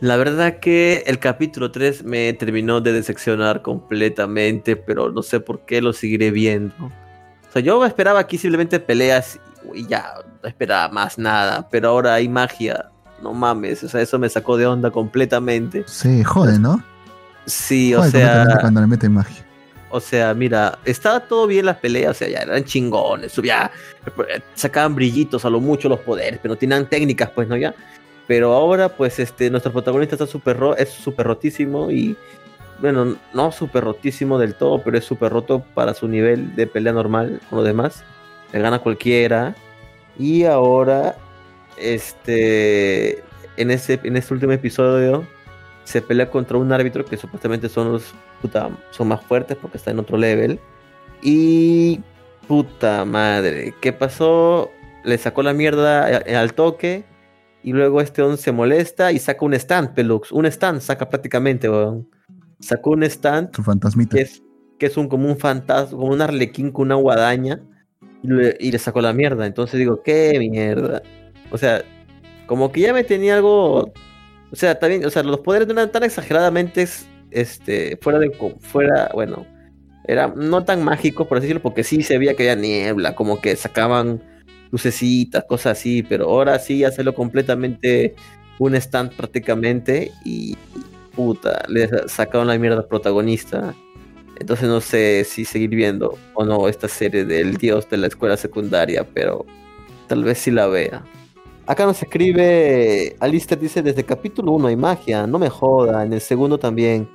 La 0.00 0.16
verdad 0.16 0.58
que 0.58 1.04
el 1.06 1.18
capítulo 1.18 1.70
3 1.70 2.04
me 2.04 2.32
terminó 2.32 2.80
de 2.80 2.92
decepcionar 2.92 3.62
completamente, 3.62 4.74
pero 4.74 5.12
no 5.12 5.22
sé 5.22 5.38
por 5.38 5.64
qué 5.64 5.80
lo 5.80 5.92
seguiré 5.92 6.30
viendo. 6.30 6.74
O 6.86 7.52
sea, 7.52 7.62
yo 7.62 7.84
esperaba 7.84 8.18
aquí 8.18 8.38
simplemente 8.38 8.80
peleas 8.80 9.38
y 9.74 9.86
ya, 9.86 10.14
no 10.42 10.48
esperaba 10.48 10.88
más 10.88 11.18
nada, 11.18 11.68
pero 11.70 11.90
ahora 11.90 12.14
hay 12.14 12.28
magia. 12.28 12.90
No 13.22 13.32
mames, 13.32 13.84
o 13.84 13.88
sea, 13.88 14.00
eso 14.00 14.18
me 14.18 14.28
sacó 14.28 14.56
de 14.56 14.66
onda 14.66 14.90
completamente. 14.90 15.84
Sí, 15.86 16.24
jode, 16.24 16.58
¿no? 16.58 16.82
Sí, 17.46 17.94
o 17.94 17.98
Jode 17.98 18.10
sea, 18.10 18.58
cuando 18.60 18.80
le 18.80 18.86
meten 18.86 19.12
magia. 19.12 19.41
O 19.92 20.00
sea, 20.00 20.32
mira, 20.32 20.78
estaba 20.84 21.20
todo 21.20 21.46
bien 21.46 21.66
las 21.66 21.76
peleas, 21.76 22.12
o 22.12 22.14
sea, 22.14 22.28
ya 22.28 22.38
eran 22.40 22.64
chingones, 22.64 23.36
ya 23.36 23.70
sacaban 24.54 24.94
brillitos 24.94 25.44
a 25.44 25.50
lo 25.50 25.60
mucho 25.60 25.88
los 25.88 26.00
poderes, 26.00 26.40
pero 26.42 26.54
no 26.54 26.58
tenían 26.58 26.88
técnicas, 26.88 27.30
pues, 27.30 27.46
¿no? 27.46 27.56
Ya. 27.56 27.74
Pero 28.26 28.52
ahora, 28.54 28.88
pues, 28.88 29.18
este, 29.18 29.50
nuestro 29.50 29.70
protagonista 29.70 30.14
está 30.14 30.26
súper 30.26 30.56
ro 30.56 30.76
es 30.76 30.88
súper 30.88 31.26
rotísimo 31.26 31.90
y, 31.90 32.16
bueno, 32.80 33.16
no 33.34 33.52
súper 33.52 33.84
rotísimo 33.84 34.38
del 34.38 34.54
todo, 34.54 34.82
pero 34.82 34.96
es 34.96 35.04
súper 35.04 35.30
roto 35.30 35.62
para 35.74 35.92
su 35.92 36.08
nivel 36.08 36.56
de 36.56 36.66
pelea 36.66 36.94
normal 36.94 37.40
con 37.50 37.58
los 37.58 37.66
demás. 37.66 38.02
Le 38.52 38.60
gana 38.60 38.78
cualquiera. 38.78 39.54
Y 40.18 40.44
ahora, 40.44 41.16
este, 41.76 43.22
en 43.58 43.70
ese, 43.70 44.00
en 44.02 44.16
este 44.16 44.32
último 44.32 44.52
episodio, 44.52 45.26
se 45.84 46.02
pelea 46.02 46.30
contra 46.30 46.56
un 46.58 46.72
árbitro 46.72 47.04
que 47.04 47.16
supuestamente 47.16 47.68
son 47.68 47.92
los 47.92 48.14
puta, 48.40 48.70
son 48.90 49.08
más 49.08 49.22
fuertes 49.22 49.56
porque 49.60 49.76
está 49.78 49.90
en 49.90 49.98
otro 49.98 50.16
level. 50.16 50.58
Y 51.22 52.00
puta 52.48 53.04
madre, 53.04 53.74
¿qué 53.80 53.92
pasó? 53.92 54.70
Le 55.04 55.18
sacó 55.18 55.42
la 55.42 55.52
mierda 55.52 56.06
a- 56.06 56.40
al 56.40 56.54
toque. 56.54 57.04
Y 57.64 57.72
luego 57.72 58.00
este 58.00 58.22
on 58.22 58.38
se 58.38 58.50
molesta 58.50 59.12
y 59.12 59.18
saca 59.20 59.44
un 59.44 59.54
stand, 59.54 59.94
Pelux. 59.94 60.32
Un 60.32 60.46
stand 60.46 60.80
saca 60.80 61.08
prácticamente, 61.08 61.68
weón. 61.70 62.08
Sacó 62.58 62.90
un 62.90 63.04
stand 63.04 63.54
Su 63.54 63.62
fantasmita. 63.62 64.16
que 64.16 64.22
es, 64.22 64.42
que 64.80 64.86
es 64.86 64.96
un, 64.96 65.08
como 65.08 65.28
un 65.28 65.38
fantasma, 65.38 65.96
como 65.96 66.12
un 66.12 66.20
arlequín 66.20 66.72
con 66.72 66.86
una 66.86 66.96
guadaña. 66.96 67.60
Y 68.24 68.28
le, 68.28 68.56
y 68.58 68.72
le 68.72 68.78
sacó 68.78 69.00
la 69.00 69.12
mierda. 69.12 69.46
Entonces 69.46 69.78
digo, 69.78 70.02
qué 70.02 70.36
mierda. 70.40 71.02
O 71.52 71.58
sea, 71.58 71.82
como 72.46 72.72
que 72.72 72.80
ya 72.80 72.92
me 72.92 73.04
tenía 73.04 73.36
algo. 73.36 73.92
O 74.52 74.56
sea, 74.56 74.78
también, 74.78 75.04
o 75.04 75.10
sea, 75.10 75.22
los 75.22 75.40
poderes 75.40 75.66
no 75.66 75.72
eran 75.72 75.90
tan 75.90 76.02
exageradamente 76.04 76.86
este, 77.30 77.96
fuera 78.02 78.18
de 78.18 78.30
fuera, 78.60 79.10
bueno, 79.14 79.46
era 80.06 80.28
no 80.28 80.64
tan 80.64 80.84
mágicos, 80.84 81.26
por 81.26 81.40
decirlo, 81.40 81.62
porque 81.62 81.82
sí 81.84 82.02
se 82.02 82.18
veía 82.18 82.34
que 82.34 82.50
había 82.50 82.60
niebla, 82.62 83.14
como 83.14 83.40
que 83.40 83.56
sacaban 83.56 84.20
lucecitas, 84.70 85.44
cosas 85.44 85.78
así, 85.78 86.02
pero 86.02 86.26
ahora 86.26 86.58
sí 86.58 86.84
hacerlo 86.84 87.14
completamente 87.14 88.14
un 88.58 88.74
stand 88.74 89.12
prácticamente 89.16 90.12
y 90.24 90.56
puta, 91.16 91.62
le 91.68 91.88
sa- 91.88 92.08
sacaron 92.08 92.48
la 92.48 92.58
mierda 92.58 92.78
al 92.78 92.86
protagonista. 92.86 93.74
Entonces 94.38 94.68
no 94.68 94.80
sé 94.80 95.24
si 95.24 95.44
seguir 95.44 95.70
viendo 95.70 96.18
o 96.34 96.44
no 96.44 96.66
esta 96.68 96.88
serie 96.88 97.24
del 97.24 97.56
dios 97.56 97.88
de 97.88 97.96
la 97.98 98.08
escuela 98.08 98.36
secundaria, 98.36 99.06
pero 99.14 99.46
tal 100.08 100.24
vez 100.24 100.38
sí 100.38 100.50
la 100.50 100.66
vea. 100.66 101.04
Acá 101.72 101.86
nos 101.86 102.02
escribe, 102.02 103.16
Alistair 103.18 103.58
dice, 103.58 103.80
desde 103.80 104.04
capítulo 104.04 104.52
1 104.52 104.68
hay 104.68 104.76
magia, 104.76 105.26
no 105.26 105.38
me 105.38 105.48
joda, 105.48 106.04
en 106.04 106.12
el 106.12 106.20
segundo 106.20 106.58
también. 106.58 107.08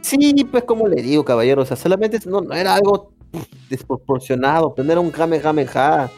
Sí, 0.00 0.34
pues 0.50 0.64
como 0.64 0.88
le 0.88 1.00
digo, 1.00 1.24
caballero, 1.24 1.62
o 1.62 1.64
sea, 1.64 1.76
solamente 1.76 2.18
no, 2.26 2.40
no 2.40 2.52
era 2.52 2.74
algo 2.74 3.12
desproporcionado, 3.68 4.74
pero 4.74 4.84
no 4.84 4.90
era 4.90 5.00
un 5.00 5.12
Kamehameha, 5.12 6.10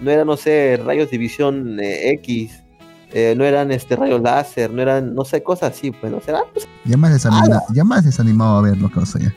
no 0.00 0.10
era, 0.10 0.24
no 0.24 0.38
sé, 0.38 0.80
rayos 0.82 1.10
de 1.10 1.18
visión 1.18 1.78
eh, 1.80 2.12
X, 2.12 2.62
eh, 3.12 3.34
no 3.36 3.44
eran 3.44 3.70
este 3.72 3.94
rayos 3.94 4.22
láser, 4.22 4.70
no 4.72 4.80
eran, 4.80 5.14
no 5.14 5.26
sé, 5.26 5.42
cosas 5.42 5.72
así, 5.76 5.90
pues, 5.90 6.10
no 6.10 6.22
será, 6.22 6.44
pues, 6.50 6.66
Ya 6.86 6.96
más, 6.96 7.12
desanima- 7.12 7.60
ya 7.74 7.84
más 7.84 8.06
desanimado 8.06 8.56
a 8.56 8.62
verlo, 8.62 8.90
cosa 8.90 9.18
ya. 9.18 9.34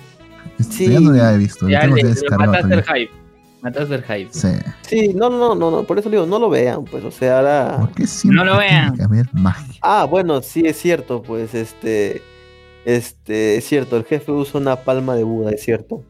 Este, 0.58 0.74
Sí. 0.74 0.88
Ya 0.94 1.00
no 1.02 1.12
le 1.12 1.20
he 1.20 1.38
visto. 1.38 1.68
Ya 1.68 1.82
tengo 1.82 1.96
le, 1.96 2.02
que 2.04 2.08
le 2.08 2.14
descargar 2.14 2.48
mataste 2.48 2.74
el 2.74 2.84
hype. 2.84 3.27
Mataste 3.68 3.96
el 3.96 4.04
hype. 4.04 4.30
Sí. 4.32 4.48
sí, 4.82 5.14
no, 5.14 5.30
no, 5.30 5.56
no, 5.56 5.72
no, 5.72 5.84
por 5.84 6.00
eso 6.00 6.10
le 6.10 6.18
digo, 6.18 6.26
no 6.28 6.40
lo 6.40 6.50
vean, 6.50 6.86
pues, 6.86 7.04
o 7.04 7.12
sea, 7.12 7.38
ahora... 7.40 7.78
¿Por 7.80 7.92
qué 7.92 8.06
No 8.26 8.44
lo 8.46 8.58
tiene 8.60 8.68
vean. 8.74 8.96
que 8.96 9.04
haber 9.04 9.26
magia? 9.34 9.80
Ah, 9.82 10.06
bueno, 10.06 10.42
sí 10.42 10.64
es 10.66 10.78
cierto, 10.78 11.22
pues 11.22 11.54
este, 11.54 12.22
este, 12.86 13.58
es 13.58 13.66
cierto, 13.68 13.98
el 13.98 14.06
jefe 14.06 14.32
usa 14.32 14.60
una 14.60 14.76
palma 14.78 15.16
de 15.16 15.24
Buda, 15.24 15.52
es 15.52 15.62
cierto. 15.64 16.04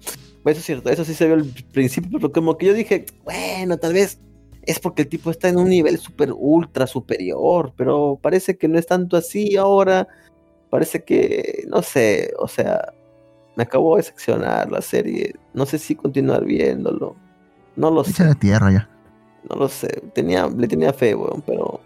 Pues 0.44 0.56
eso 0.58 0.60
es 0.62 0.66
cierto, 0.66 0.90
eso 0.90 1.04
sí 1.04 1.14
se 1.14 1.26
vio 1.26 1.36
al 1.36 1.46
principio, 1.74 2.10
pero 2.20 2.32
como 2.32 2.58
que 2.58 2.68
yo 2.68 2.74
dije, 2.74 3.06
bueno, 3.24 3.78
tal 3.78 3.94
vez 3.94 4.20
es 4.64 4.80
porque 4.80 5.02
el 5.04 5.08
tipo 5.08 5.32
está 5.32 5.50
en 5.50 5.58
un 5.58 5.70
nivel 5.70 5.98
super 5.98 6.32
ultra 6.34 6.88
superior, 6.88 7.74
pero 7.76 8.20
parece 8.22 8.58
que 8.58 8.68
no 8.68 8.78
es 8.78 8.86
tanto 8.86 9.18
así 9.18 9.58
ahora. 9.58 10.08
Parece 10.70 11.04
que, 11.04 11.64
no 11.70 11.82
sé, 11.82 12.34
o 12.38 12.48
sea, 12.48 12.94
me 13.56 13.64
acabó 13.64 13.96
de 13.96 14.02
decepcionar 14.02 14.70
la 14.70 14.82
serie. 14.82 15.34
No 15.54 15.66
sé 15.66 15.80
si 15.80 15.96
continuar 15.96 16.44
viéndolo. 16.46 17.16
No 17.78 17.90
lo 17.92 18.04
sé. 18.04 18.26
La 18.26 18.36
tierra 18.36 18.72
ya. 18.72 18.90
No 19.50 19.56
lo 19.56 19.70
sé, 19.70 19.88
tenía, 20.14 20.48
le 20.48 20.68
tenía 20.68 20.92
fe, 20.92 21.16
weón, 21.16 21.42
pero 21.46 21.80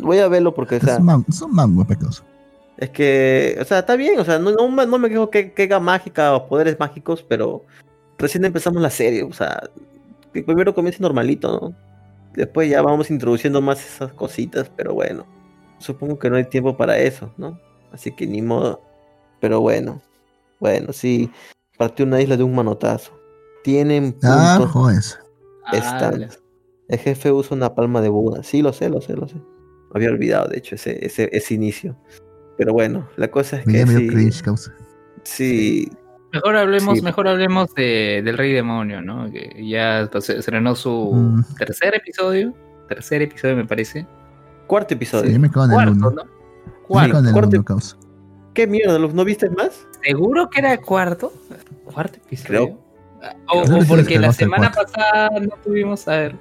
voy 0.00 0.18
a 0.18 0.28
verlo 0.28 0.52
porque, 0.54 0.76
o 0.76 0.80
sea, 0.80 0.96
Es, 0.96 1.00
man, 1.00 1.24
es 1.26 1.40
un 1.40 1.54
mango 1.54 1.82
pecoso. 1.86 2.22
es 2.76 2.90
que, 2.90 3.56
o 3.58 3.64
sea, 3.64 3.78
está 3.78 3.96
bien, 3.96 4.18
o 4.20 4.24
sea, 4.24 4.38
no, 4.38 4.50
no, 4.50 4.68
me- 4.68 4.86
no 4.86 4.98
me 4.98 5.08
quejo 5.08 5.30
que, 5.30 5.52
que 5.54 5.62
haga 5.62 5.80
mágica 5.80 6.34
o 6.34 6.46
poderes 6.46 6.78
mágicos, 6.78 7.24
pero 7.26 7.64
recién 8.18 8.44
empezamos 8.44 8.82
la 8.82 8.90
serie, 8.90 9.22
o 9.22 9.32
sea, 9.32 9.62
que 10.34 10.42
primero 10.42 10.74
comience 10.74 11.00
normalito, 11.02 11.50
¿no? 11.58 11.74
Después 12.34 12.68
ya 12.68 12.82
vamos 12.82 13.10
introduciendo 13.10 13.62
más 13.62 13.82
esas 13.84 14.12
cositas, 14.12 14.70
pero 14.76 14.92
bueno, 14.92 15.24
supongo 15.78 16.18
que 16.18 16.28
no 16.28 16.36
hay 16.36 16.44
tiempo 16.44 16.76
para 16.76 16.98
eso, 16.98 17.32
¿no? 17.38 17.58
Así 17.92 18.12
que 18.12 18.26
ni 18.26 18.42
modo, 18.42 18.82
pero 19.40 19.60
bueno, 19.62 20.02
bueno, 20.60 20.92
sí, 20.92 21.30
partió 21.78 22.04
una 22.04 22.20
isla 22.20 22.36
de 22.36 22.42
un 22.44 22.54
manotazo. 22.54 23.12
Tienen 23.64 24.16
Ah, 24.22 24.56
puntos 24.58 24.72
están. 25.78 26.28
El 26.88 26.98
jefe 26.98 27.30
usa 27.32 27.56
una 27.56 27.74
palma 27.74 28.00
de 28.00 28.08
Buda. 28.08 28.42
Sí, 28.42 28.62
lo 28.62 28.72
sé, 28.72 28.88
lo 28.88 29.00
sé, 29.00 29.14
lo 29.14 29.28
sé. 29.28 29.36
Había 29.94 30.10
olvidado, 30.10 30.48
de 30.48 30.58
hecho, 30.58 30.74
ese, 30.74 31.04
ese, 31.04 31.28
ese 31.32 31.54
inicio. 31.54 31.96
Pero 32.58 32.72
bueno, 32.72 33.08
la 33.16 33.30
cosa 33.30 33.56
es 33.58 33.66
Me 33.66 33.72
que 33.72 33.86
sí, 33.86 34.06
cringe, 34.08 34.42
causa. 34.42 34.72
sí, 35.22 35.90
Mejor 36.32 36.54
hablemos, 36.56 36.98
Sí. 36.98 37.04
mejor 37.04 37.26
hablemos 37.26 37.74
de, 37.74 38.22
del 38.24 38.38
Rey 38.38 38.52
Demonio, 38.52 39.02
¿no? 39.02 39.28
Que 39.32 39.66
ya 39.68 40.08
pues, 40.12 40.26
se 40.26 40.38
estrenó 40.38 40.76
su 40.76 41.10
Mm. 41.12 41.54
tercer 41.58 41.94
episodio. 41.96 42.54
Tercer 42.88 43.22
episodio, 43.22 43.56
me 43.56 43.64
parece. 43.64 44.06
cuarto 44.68 44.90
Sí, 44.90 44.94
episodio. 44.94 45.30
yo 45.32 45.40
me 45.40 45.50
cago 45.50 45.64
en 45.64 45.70
el 45.72 45.74
Cuarto, 45.76 45.92
uno. 45.92 46.10
¿no? 46.10 46.24
Me 46.24 46.30
Cuarto. 46.86 47.12
cago 47.14 47.28
en 47.28 47.36
el 47.36 47.44
uno, 47.56 47.64
causa. 47.64 47.96
¿Qué 48.54 48.66
mierda? 48.68 48.98
¿Los 49.00 49.12
no 49.14 49.24
viste 49.24 49.50
más? 49.50 49.86
¿Seguro 50.04 50.48
que 50.50 50.60
era 50.60 50.78
cuarto? 50.80 51.32
¿Cuarto 51.84 52.18
episodio? 52.18 52.48
Creo- 52.66 52.78
O, 53.52 53.60
o 53.60 53.64
que 53.80 53.84
porque 53.86 54.18
la 54.18 54.32
semana 54.32 54.70
cuarto. 54.72 54.92
pasada 54.92 55.30
no 55.40 55.50
tuvimos 55.62 56.06
a 56.08 56.16
ver. 56.16 56.36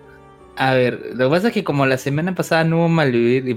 A 0.56 0.74
ver, 0.74 1.12
lo 1.16 1.26
que 1.30 1.36
pasa 1.36 1.48
es 1.50 1.54
que 1.54 1.64
como 1.64 1.86
la 1.86 1.98
semana 1.98 2.34
pasada 2.36 2.64
no 2.64 2.78
hubo 2.80 2.90
Malvivir 2.90 3.48
y 3.48 3.54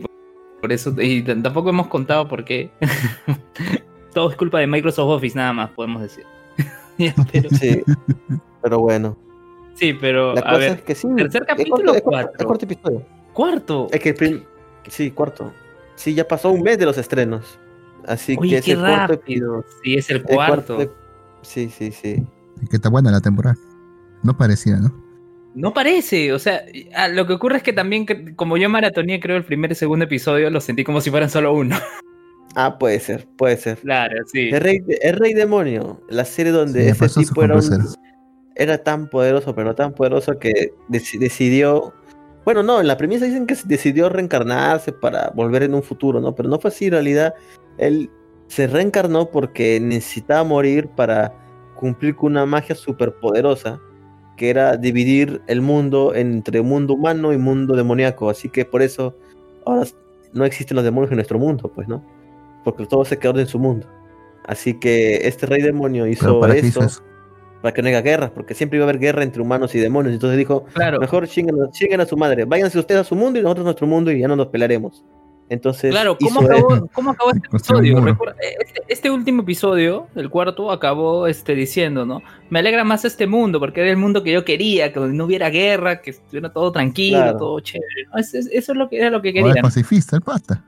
por, 0.61 0.73
eso 0.73 0.95
y 1.01 1.23
tampoco 1.23 1.70
hemos 1.70 1.89
contado 1.89 2.29
por 2.29 2.45
qué. 2.45 2.70
Todo 4.14 4.31
es 4.31 4.37
culpa 4.37 4.59
de 4.61 4.66
Microsoft 4.66 5.09
Office 5.09 5.37
nada 5.37 5.53
más, 5.53 5.70
podemos 5.70 6.03
decir. 6.03 6.25
pero, 7.33 7.49
Sí. 7.51 7.83
Pero 8.62 8.79
bueno. 8.79 9.16
sí, 9.75 9.95
pero 9.95 10.35
La 10.35 10.41
a 10.41 10.45
cosa 10.45 10.59
ver, 10.59 10.73
es 10.73 10.83
que 10.83 10.95
sí. 10.95 11.09
¿tercer 11.16 11.45
capítulo 11.47 11.95
es 11.95 12.03
cuarto? 12.03 12.33
es 12.39 12.45
corto 12.45 12.64
episodio. 12.66 13.03
cuarto. 13.33 13.87
Es 13.91 14.01
que 14.01 14.09
el 14.11 14.14
prim- 14.14 14.45
Sí, 14.89 15.11
cuarto. 15.12 15.53
Sí, 15.95 16.14
ya 16.14 16.27
pasó 16.27 16.51
un 16.51 16.62
mes 16.62 16.79
de 16.79 16.87
los 16.87 16.99
estrenos. 16.99 17.59
Así 18.07 18.35
que 18.37 18.41
Oye, 18.41 18.59
es 18.59 18.64
qué 18.64 18.73
el 18.73 18.79
cuarto 18.81 19.14
rápido. 19.14 19.64
Sí, 19.83 19.95
es 19.95 20.11
el 20.11 20.16
el 20.18 20.23
cuarto. 20.25 20.79
ep- 20.81 20.91
Sí, 21.43 21.68
sí, 21.70 21.91
sí. 21.93 22.25
Y 22.63 22.67
que 22.69 22.77
está 22.77 22.89
buena 22.89 23.11
la 23.11 23.21
temporada. 23.21 23.57
No 24.23 24.37
parecía, 24.37 24.77
¿no? 24.77 24.95
No 25.55 25.75
parece, 25.75 26.33
o 26.33 26.39
sea, 26.39 26.63
ah, 26.97 27.09
lo 27.09 27.27
que 27.27 27.35
ocurre 27.35 27.59
es 27.59 27.63
que 27.63 27.75
también, 27.75 28.07
como 28.37 28.57
yo 28.57 28.71
maratoneé, 28.71 29.21
creo, 29.21 29.37
el 29.37 29.45
primer 29.45 29.73
y 29.73 29.75
segundo 29.75 30.07
episodio, 30.07 30.49
lo 30.49 30.61
sentí 30.63 30.83
como 30.83 31.01
si 31.03 31.11
fueran 31.11 31.29
solo 31.31 31.53
uno. 31.55 31.77
Ah, 32.55 32.77
puede 32.79 33.01
ser, 33.01 33.27
puede 33.39 33.57
ser. 33.57 33.79
Claro, 33.79 34.15
sí. 34.31 34.51
El 34.51 34.61
rey, 34.61 34.79
el 35.01 35.17
rey 35.17 35.33
demonio, 35.33 36.03
la 36.11 36.27
serie 36.27 36.53
donde 36.53 36.93
Sí, 36.93 37.05
ese 37.07 37.21
tipo 37.25 37.43
era, 37.43 37.57
un- 37.57 37.87
era 38.55 38.77
tan 38.77 39.09
poderoso, 39.09 39.55
pero 39.55 39.75
tan 39.75 39.95
poderoso 39.95 40.39
que 40.39 40.75
deci- 40.91 41.19
decidió. 41.19 41.95
Bueno, 42.45 42.63
no, 42.63 42.79
en 42.83 42.89
la 42.89 42.99
premisa 42.99 43.25
dicen 43.25 43.47
que 43.47 43.57
decidió 43.65 44.11
reencarnarse 44.11 44.93
para 44.93 45.31
volver 45.35 45.63
en 45.63 45.73
un 45.73 45.83
futuro, 45.83 46.21
¿no? 46.21 46.35
Pero 46.35 46.51
no 46.51 46.59
fue 46.59 46.69
así, 46.69 46.87
en 46.87 46.91
realidad. 46.93 47.33
Él 47.79 48.11
se 48.49 48.67
reencarnó 48.67 49.31
porque 49.31 49.81
necesitaba 49.81 50.45
morir 50.45 50.89
para 50.89 51.33
cumplir 51.83 52.14
con 52.14 52.30
una 52.30 52.47
magia 52.47 52.76
superpoderosa, 52.76 53.80
que 54.37 54.51
era 54.51 54.76
dividir 54.76 55.43
el 55.49 55.61
mundo 55.62 56.14
entre 56.14 56.62
mundo 56.62 56.95
humano 56.95 57.33
y 57.33 57.39
mundo 57.39 57.74
demoníaco. 57.74 58.30
Así 58.30 58.49
que 58.49 58.64
por 58.64 58.83
eso 58.83 59.16
ahora 59.66 59.83
no 60.33 60.45
existen 60.45 60.76
los 60.76 60.85
demonios 60.85 61.11
en 61.11 61.16
nuestro 61.16 61.41
mundo, 61.41 61.72
pues, 61.74 61.89
¿no? 61.89 62.01
Porque 62.62 62.87
todo 62.87 63.05
se 63.05 63.18
quedó 63.18 63.37
en 63.41 63.49
su 63.49 63.59
mundo. 63.59 63.89
Así 64.45 64.78
que 64.78 65.26
este 65.26 65.47
rey 65.47 65.61
demonio 65.61 66.07
hizo 66.07 66.39
¿para 66.39 66.55
eso 66.55 67.03
para 67.61 67.74
que 67.74 67.83
no 67.83 67.89
haya 67.89 68.01
guerras, 68.01 68.30
porque 68.30 68.55
siempre 68.55 68.76
iba 68.76 68.87
a 68.87 68.89
haber 68.89 69.01
guerra 69.01 69.24
entre 69.24 69.43
humanos 69.43 69.74
y 69.74 69.80
demonios. 69.80 70.14
Entonces 70.14 70.39
dijo, 70.39 70.64
Claro, 70.74 71.01
mejor 71.01 71.26
chinguen, 71.26 71.57
chinguen 71.72 72.01
a 72.01 72.07
su 72.07 72.16
madre, 72.16 72.45
váyanse 72.45 72.78
ustedes 72.78 73.01
a 73.01 73.05
su 73.05 73.16
mundo 73.16 73.41
y 73.41 73.43
nosotros 73.43 73.64
a 73.64 73.66
nuestro 73.66 73.87
mundo 73.89 74.12
y 74.12 74.20
ya 74.20 74.28
no 74.28 74.37
nos 74.37 74.49
pelearemos. 74.49 75.05
Entonces, 75.53 75.90
claro, 75.90 76.16
¿cómo 76.18 76.40
acabó, 76.40 76.88
¿cómo 76.94 77.11
acabó 77.11 77.30
este 77.30 77.46
episodio? 77.53 78.00
Recuerda, 78.00 78.36
este, 78.59 78.80
este 78.88 79.11
último 79.11 79.42
episodio, 79.42 80.07
el 80.14 80.30
cuarto, 80.30 80.70
acabó 80.70 81.26
este, 81.26 81.55
diciendo, 81.55 82.07
¿no? 82.07 82.22
Me 82.48 82.61
alegra 82.61 82.84
más 82.84 83.05
este 83.05 83.26
mundo, 83.26 83.61
porque 83.61 83.82
era 83.82 83.90
el 83.90 83.98
mundo 83.98 84.22
que 84.22 84.32
yo 84.32 84.44
quería, 84.46 84.92
que 84.94 85.00
no 85.00 85.24
hubiera 85.26 85.50
guerra, 85.50 86.00
que 86.00 86.11
estuviera 86.12 86.50
todo 86.50 86.72
tranquilo, 86.72 87.18
Claro. 87.18 87.36
todo 87.38 87.61
chévere. 87.61 88.07
¿no? 88.11 88.18
Es- 88.18 88.32
es- 88.32 88.48
eso 88.50 88.72
es 88.72 88.78
lo 88.78 88.88
que 88.88 88.96
era 88.96 89.11
lo 89.11 89.20
que 89.20 89.28
es 89.28 89.34
querían. 89.34 89.57
pacifista, 89.62 90.16
el 90.16 90.22
pata. 90.22 90.64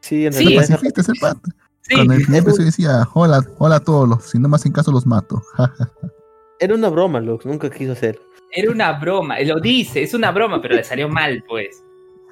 Sí, 0.00 0.24
en 0.26 0.32
Sí, 0.32 0.46
el 0.46 0.54
pacifista 0.56 1.00
es 1.02 1.08
el 1.10 1.18
pata. 1.20 1.48
Sí, 1.82 1.94
Cuando 1.94 2.14
el 2.14 2.20
episodio 2.34 2.64
decía, 2.64 3.06
hola, 3.12 3.44
hola 3.58 3.76
a 3.76 3.80
todos, 3.80 4.08
los, 4.08 4.24
si 4.24 4.38
no 4.38 4.48
me 4.48 4.56
hacen 4.56 4.72
caso 4.72 4.90
los 4.92 5.04
mato. 5.06 5.42
era 6.58 6.74
una 6.74 6.88
broma, 6.88 7.20
Lux, 7.20 7.44
nunca 7.44 7.68
quiso 7.68 7.92
hacer. 7.92 8.18
era 8.50 8.70
una 8.70 8.92
broma, 8.98 9.38
lo 9.40 9.60
dice, 9.60 10.02
es 10.02 10.14
una 10.14 10.30
broma, 10.30 10.62
pero 10.62 10.74
le 10.74 10.84
salió 10.84 11.08
mal, 11.08 11.44
pues. 11.48 11.82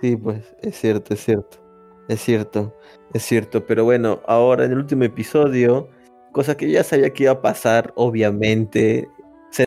Sí, 0.00 0.16
pues, 0.16 0.46
es 0.62 0.78
cierto, 0.80 1.12
es 1.12 1.22
cierto. 1.22 1.58
Es 2.10 2.22
cierto, 2.22 2.74
es 3.14 3.22
cierto. 3.22 3.64
Pero 3.64 3.84
bueno, 3.84 4.20
ahora 4.26 4.64
en 4.64 4.72
el 4.72 4.78
último 4.78 5.04
episodio, 5.04 5.88
cosa 6.32 6.56
que 6.56 6.68
ya 6.68 6.82
sabía 6.82 7.10
que 7.10 7.22
iba 7.22 7.32
a 7.32 7.40
pasar, 7.40 7.92
obviamente. 7.94 9.08
En 9.56 9.66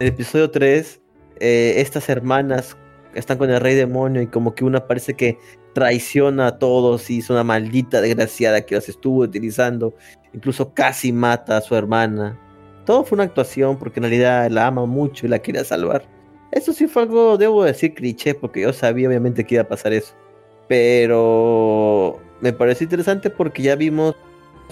el 0.00 0.08
episodio 0.08 0.50
3, 0.50 1.02
eh, 1.38 1.74
estas 1.76 2.08
hermanas 2.08 2.78
están 3.14 3.36
con 3.36 3.50
el 3.50 3.60
rey 3.60 3.74
demonio 3.74 4.22
y 4.22 4.26
como 4.26 4.54
que 4.54 4.64
una 4.64 4.86
parece 4.86 5.14
que 5.14 5.38
traiciona 5.74 6.46
a 6.46 6.58
todos 6.58 7.10
y 7.10 7.18
es 7.18 7.28
una 7.28 7.44
maldita 7.44 8.00
desgraciada 8.00 8.62
que 8.62 8.76
las 8.76 8.88
estuvo 8.88 9.20
utilizando. 9.20 9.92
Incluso 10.32 10.72
casi 10.72 11.12
mata 11.12 11.58
a 11.58 11.60
su 11.60 11.76
hermana. 11.76 12.40
Todo 12.86 13.04
fue 13.04 13.16
una 13.16 13.24
actuación 13.24 13.78
porque 13.78 14.00
en 14.00 14.04
realidad 14.04 14.50
la 14.50 14.68
ama 14.68 14.86
mucho 14.86 15.26
y 15.26 15.28
la 15.28 15.40
quería 15.40 15.62
salvar. 15.62 16.08
Eso 16.52 16.72
sí 16.72 16.86
fue 16.86 17.02
algo, 17.02 17.36
debo 17.36 17.64
decir, 17.64 17.92
cliché, 17.92 18.34
porque 18.34 18.62
yo 18.62 18.72
sabía 18.72 19.08
obviamente 19.08 19.44
que 19.44 19.56
iba 19.56 19.62
a 19.62 19.68
pasar 19.68 19.92
eso. 19.92 20.14
Pero 20.68 22.18
me 22.40 22.52
pareció 22.52 22.84
interesante 22.84 23.30
porque 23.30 23.62
ya 23.62 23.76
vimos 23.76 24.14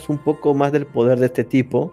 un 0.09 0.19
poco 0.19 0.55
más 0.55 0.73
del 0.73 0.87
poder 0.87 1.19
de 1.19 1.27
este 1.27 1.45
tipo, 1.45 1.93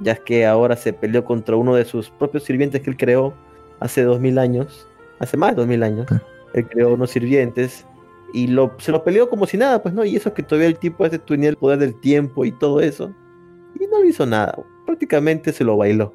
ya 0.00 0.16
que 0.16 0.46
ahora 0.46 0.76
se 0.76 0.92
peleó 0.92 1.24
contra 1.24 1.56
uno 1.56 1.74
de 1.74 1.84
sus 1.84 2.10
propios 2.10 2.44
sirvientes 2.44 2.80
que 2.80 2.90
él 2.90 2.96
creó 2.96 3.34
hace 3.80 4.02
dos 4.02 4.20
mil 4.20 4.38
años, 4.38 4.86
hace 5.18 5.36
más 5.36 5.50
de 5.50 5.56
dos 5.56 5.66
mil 5.66 5.82
años. 5.82 6.06
Él 6.54 6.66
creó 6.68 6.94
unos 6.94 7.10
sirvientes 7.10 7.86
y 8.32 8.46
lo, 8.46 8.74
se 8.78 8.92
lo 8.92 9.04
peleó 9.04 9.28
como 9.28 9.46
si 9.46 9.56
nada, 9.56 9.82
pues 9.82 9.94
no, 9.94 10.04
y 10.04 10.16
eso 10.16 10.32
que 10.32 10.42
todavía 10.42 10.68
el 10.68 10.78
tipo 10.78 11.04
este 11.04 11.18
tenía 11.18 11.50
el 11.50 11.56
poder 11.56 11.78
del 11.78 11.98
tiempo 12.00 12.44
y 12.44 12.52
todo 12.52 12.80
eso. 12.80 13.12
Y 13.78 13.86
no 13.86 14.02
le 14.02 14.08
hizo 14.08 14.26
nada, 14.26 14.56
prácticamente 14.86 15.52
se 15.52 15.64
lo 15.64 15.76
bailó, 15.76 16.14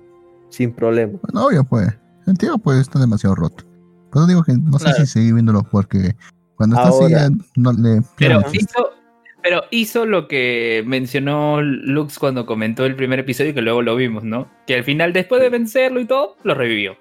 sin 0.49 0.71
problema. 0.71 1.19
Bueno, 1.21 1.47
obvio, 1.47 1.63
pues. 1.63 1.87
El 2.25 2.37
tío, 2.37 2.57
pues, 2.57 2.79
está 2.79 2.99
demasiado 2.99 3.35
roto. 3.35 3.63
Por 4.11 4.21
eso 4.21 4.27
digo 4.27 4.43
que 4.43 4.53
no 4.53 4.77
sé 4.79 4.93
si 4.93 5.05
seguir 5.05 5.33
viéndolo 5.33 5.63
porque 5.63 6.15
cuando 6.57 6.75
está 6.75 6.89
así, 6.89 7.11
ya 7.11 7.29
no 7.55 7.71
le 7.71 8.01
Pero 8.17 8.43
hizo, 8.51 8.91
pero 9.43 9.63
hizo 9.71 10.05
lo 10.05 10.27
que 10.27 10.83
mencionó 10.85 11.61
Lux 11.61 12.19
cuando 12.19 12.45
comentó 12.45 12.85
el 12.85 12.95
primer 12.95 13.19
episodio, 13.19 13.53
que 13.53 13.61
luego 13.61 13.81
lo 13.81 13.95
vimos, 13.95 14.23
¿no? 14.23 14.47
Que 14.65 14.75
al 14.75 14.83
final, 14.83 15.13
después 15.13 15.41
de 15.41 15.49
vencerlo 15.49 15.99
y 16.01 16.05
todo, 16.05 16.35
lo 16.43 16.53
revivió. 16.53 16.97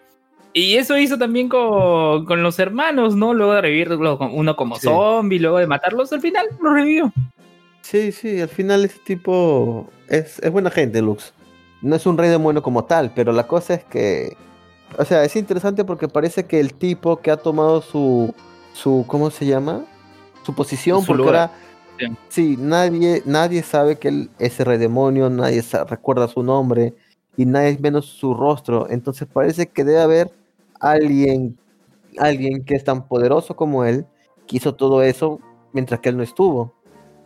Y 0.53 0.77
eso 0.77 0.97
hizo 0.97 1.19
también 1.19 1.49
con, 1.49 2.25
con 2.25 2.43
los 2.43 2.59
hermanos, 2.59 3.17
¿no? 3.17 3.35
Luego 3.35 3.55
de 3.55 3.63
revivirlo, 3.63 4.19
uno 4.19 4.57
como 4.57 4.77
Sí. 4.77 4.87
zombie, 4.87 5.39
luego 5.39 5.59
de 5.59 5.67
matarlos, 5.67 6.13
al 6.13 6.21
final 6.21 6.47
lo 6.63 6.73
revivió. 6.73 7.13
Sí, 7.81 8.13
sí, 8.13 8.41
al 8.41 8.49
final 8.49 8.85
ese 8.85 8.99
tipo 9.05 9.91
es, 10.09 10.39
es 10.39 10.51
buena 10.51 10.71
gente, 10.71 11.03
Lux. 11.03 11.33
No 11.83 11.97
es 11.97 12.07
un 12.07 12.17
rey 12.17 12.31
demonio 12.31 12.63
como 12.63 12.85
tal, 12.85 13.13
pero 13.15 13.33
la 13.33 13.47
cosa 13.47 13.75
es 13.75 13.85
que, 13.85 14.37
o 14.99 15.05
sea, 15.05 15.25
es 15.25 15.37
interesante 15.37 15.85
porque 15.85 16.09
parece 16.09 16.47
que 16.47 16.59
el 16.59 16.75
tipo 16.75 17.21
que 17.21 17.31
ha 17.31 17.37
tomado 17.37 17.83
su, 17.83 18.35
su, 18.77 19.05
¿cómo 19.07 19.31
se 19.31 19.47
llama? 19.47 19.85
Su 20.45 20.55
posición, 20.55 21.01
Su 21.01 21.07
porque 21.09 21.22
lugar. 21.22 21.37
ahora, 21.37 21.53
Sí. 21.99 22.07
sí, 22.29 22.57
nadie, 22.59 23.22
nadie 23.24 23.62
sabe 23.62 23.97
que 23.99 24.09
él 24.09 24.31
es 24.39 24.61
el 24.61 24.66
rey 24.66 24.77
demonio, 24.79 25.31
nadie 25.31 25.62
recuerda 25.89 26.29
su 26.29 26.43
nombre 26.43 26.93
y 27.39 27.47
nadie 27.47 27.79
menos 27.81 28.05
su 28.05 28.35
rostro. 28.35 28.87
Entonces 28.91 29.27
parece 29.33 29.66
que 29.68 29.83
debe 29.83 30.01
haber 30.03 30.31
alguien, 30.79 31.57
alguien 32.18 32.64
que 32.66 32.74
es 32.74 32.85
tan 32.85 33.09
poderoso 33.09 33.57
como 33.57 33.85
él, 33.87 34.05
que 34.47 34.59
hizo 34.59 34.74
todo 34.74 35.03
eso 35.03 35.41
mientras 35.72 36.01
que 36.01 36.11
él 36.11 36.18
no 36.18 36.22
estuvo. 36.22 36.74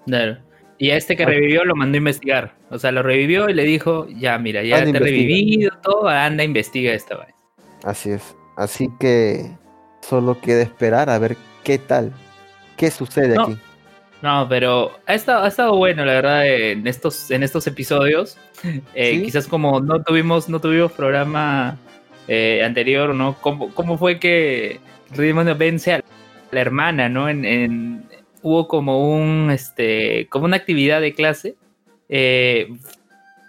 Claro. 0.06 0.38
Y 0.78 0.90
a 0.92 0.96
este 0.96 1.16
que 1.16 1.24
Ah. 1.24 1.26
revivió 1.26 1.64
lo 1.64 1.74
mandó 1.74 1.96
a 1.96 1.98
investigar. 1.98 2.54
O 2.70 2.78
sea, 2.78 2.92
lo 2.92 3.02
revivió 3.02 3.48
y 3.50 3.54
le 3.54 3.64
dijo, 3.64 4.06
ya, 4.08 4.38
mira, 4.38 4.62
ya 4.62 4.78
Anda, 4.78 4.92
te 4.92 4.96
he 4.98 5.00
revivido, 5.00 5.72
todo, 5.82 6.08
anda, 6.08 6.44
investiga 6.44 6.92
esta 6.94 7.16
vez. 7.18 7.34
Así 7.84 8.10
es. 8.12 8.36
Así 8.56 8.88
que 9.00 9.50
solo 10.00 10.40
queda 10.40 10.62
esperar 10.62 11.10
a 11.10 11.18
ver 11.18 11.36
qué 11.64 11.78
tal, 11.78 12.12
qué 12.76 12.90
sucede 12.90 13.34
No. 13.36 13.42
aquí. 13.42 13.58
No, 14.22 14.46
pero 14.50 14.92
ha 15.06 15.14
estado, 15.14 15.44
ha 15.44 15.48
estado 15.48 15.76
bueno, 15.76 16.04
la 16.04 16.12
verdad, 16.12 16.46
en 16.46 16.86
estos, 16.86 17.30
en 17.30 17.42
estos 17.42 17.66
episodios. 17.66 18.36
Eh, 18.94 19.16
¿Sí? 19.16 19.22
Quizás 19.24 19.46
como 19.46 19.80
no 19.80 20.02
tuvimos, 20.02 20.50
no 20.50 20.60
tuvimos 20.60 20.92
programa 20.92 21.78
eh, 22.28 22.62
anterior, 22.62 23.14
¿no? 23.14 23.34
¿Cómo, 23.40 23.72
cómo 23.74 23.96
fue 23.96 24.18
que 24.20 24.78
Riddick 25.12 25.56
vence 25.56 25.94
a 25.94 26.04
la 26.50 26.60
hermana, 26.60 27.08
¿no? 27.08 27.30
En, 27.30 27.46
en- 27.46 28.04
hubo 28.42 28.68
como 28.68 29.14
un, 29.14 29.50
este, 29.50 30.26
como 30.28 30.44
una 30.44 30.56
actividad 30.58 31.00
de 31.00 31.14
clase. 31.14 31.54
eh, 32.10 32.68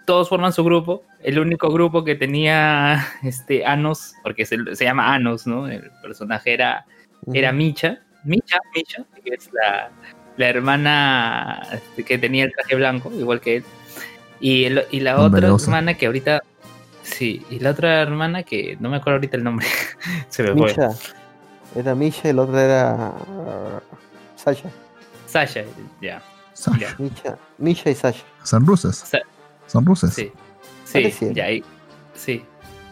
todos 0.06 0.28
forman 0.30 0.52
su 0.54 0.64
grupo. 0.64 1.02
El 1.22 1.38
único 1.38 1.70
grupo 1.72 2.04
que 2.04 2.14
tenía 2.14 3.06
este 3.22 3.64
Anos, 3.64 4.14
porque 4.22 4.44
se, 4.46 4.56
se 4.74 4.84
llama 4.84 5.14
Anos, 5.14 5.46
¿no? 5.46 5.68
El 5.68 5.90
personaje 6.02 6.54
era 6.54 6.84
era. 7.32 7.52
Micha, 7.52 8.00
Micha, 8.24 8.58
Micha, 8.74 9.04
que 9.24 9.34
es 9.34 9.48
la, 9.52 9.90
la 10.36 10.48
hermana 10.48 11.62
este, 11.72 12.04
que 12.04 12.18
tenía 12.18 12.44
el 12.44 12.52
traje 12.52 12.74
blanco, 12.76 13.12
igual 13.12 13.40
que 13.40 13.56
él. 13.56 13.64
Y, 14.40 14.64
el- 14.64 14.84
y 14.90 15.00
la 15.00 15.20
otra 15.20 15.48
hermana 15.66 15.94
que 15.94 16.06
ahorita. 16.06 16.42
Sí, 17.04 17.44
y 17.50 17.58
la 17.58 17.70
otra 17.70 18.00
hermana 18.02 18.42
que 18.44 18.76
no 18.80 18.88
me 18.88 18.96
acuerdo 18.96 19.16
ahorita 19.16 19.36
el 19.36 19.44
nombre. 19.44 19.66
Se 20.28 20.42
me 20.42 20.52
fue. 20.52 20.62
Misha. 20.66 20.90
Era 21.74 21.94
Misha 21.94 22.28
y 22.28 22.30
el 22.30 22.38
otro 22.38 22.58
era 22.58 23.12
uh, 23.28 23.80
Sasha. 24.36 24.68
Sasha, 25.26 25.62
ya. 26.00 26.22
Ya. 26.78 26.94
Misha, 26.98 27.38
Misha 27.58 27.90
y 27.90 27.94
Sasha. 27.94 28.22
Son 28.44 28.66
rusas. 28.66 28.96
Sa- 28.98 29.20
Son 29.66 29.84
rusas. 29.86 30.12
Sí. 30.14 30.30
Sí. 30.92 31.32
Y, 31.34 31.64
sí. 32.14 32.42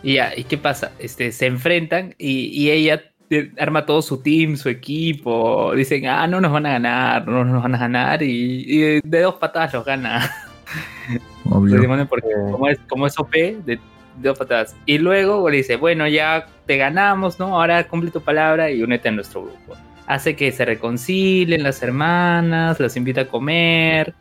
Y 0.03 0.15
ya, 0.15 0.33
¿y 0.37 0.45
qué 0.45 0.57
pasa? 0.59 0.93
Este, 0.99 1.31
se 1.33 1.47
enfrentan 1.47 2.15
y, 2.19 2.47
y 2.49 2.71
ella 2.71 3.03
eh, 3.31 3.53
arma 3.59 3.87
todo 3.87 4.03
su 4.03 4.23
team, 4.23 4.57
su 4.57 4.69
equipo. 4.69 5.73
Dicen, 5.75 6.07
ah, 6.07 6.27
no 6.27 6.41
nos 6.41 6.53
van 6.53 6.67
a 6.67 6.71
ganar, 6.73 7.29
no 7.29 7.45
nos 7.45 7.63
van 7.63 7.75
a 7.75 7.79
ganar. 7.79 8.23
Y, 8.23 8.65
y 8.67 9.01
de 9.03 9.21
dos 9.21 9.35
patadas 9.37 9.73
los 9.75 9.85
gana. 9.85 10.31
Obvio. 11.51 12.09
Porque 12.09 12.29
Eh. 12.29 12.51
como 12.51 12.69
es, 12.69 12.79
como 12.89 13.07
es 13.07 13.19
OP, 13.19 13.33
de, 13.33 13.63
de 13.67 13.81
dos 14.17 14.39
patadas. 14.39 14.75
Y 14.87 14.99
luego 14.99 15.49
le 15.51 15.59
dice, 15.59 15.77
bueno, 15.77 16.07
ya 16.09 16.47
te 16.67 16.77
ganamos, 16.77 17.39
¿no? 17.39 17.59
Ahora 17.61 17.87
cumple 17.87 18.11
tu 18.11 18.21
palabra 18.21 18.71
y 18.71 18.83
únete 18.83 19.09
a 19.09 19.13
nuestro 19.13 19.43
grupo. 19.45 19.77
Hace 20.07 20.35
que 20.35 20.51
se 20.51 20.65
reconcilien 20.65 21.63
las 21.63 21.83
hermanas, 21.83 22.81
las 22.81 22.97
invita 22.97 23.23
a 23.23 23.27
comer 23.27 24.15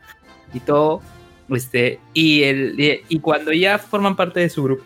y 0.54 0.60
todo. 0.60 1.02
Este, 1.50 1.98
y, 2.14 2.44
el, 2.44 2.74
y, 3.08 3.18
cuando 3.20 3.52
ya 3.52 3.78
forman 3.78 4.16
parte 4.16 4.40
de 4.40 4.48
su 4.48 4.62
grupo, 4.62 4.84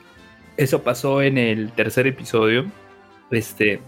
eso 0.57 0.83
pasó 0.83 1.23
en 1.23 1.39
el 1.39 1.73
tercer 1.73 2.07
episodio. 2.07 2.65
Este, 3.31 3.81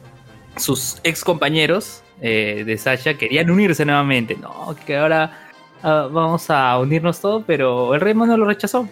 sus 0.57 1.01
ex 1.05 1.25
compañeros 1.25 2.03
eh, 2.21 2.65
de 2.67 2.79
Sasha 2.79 3.17
querían 3.17 3.51
unirse 3.51 3.85
nuevamente. 3.85 4.37
No, 4.37 4.75
que 4.87 4.97
ahora 4.97 5.49
ah, 5.83 6.09
vamos 6.11 6.51
a 6.51 6.79
unirnos 6.79 7.21
todos, 7.21 7.45
pero 7.47 7.95
el 7.95 8.01
rey 8.01 8.15
no 8.15 8.37
lo 8.37 8.45
rechazó. 8.45 8.89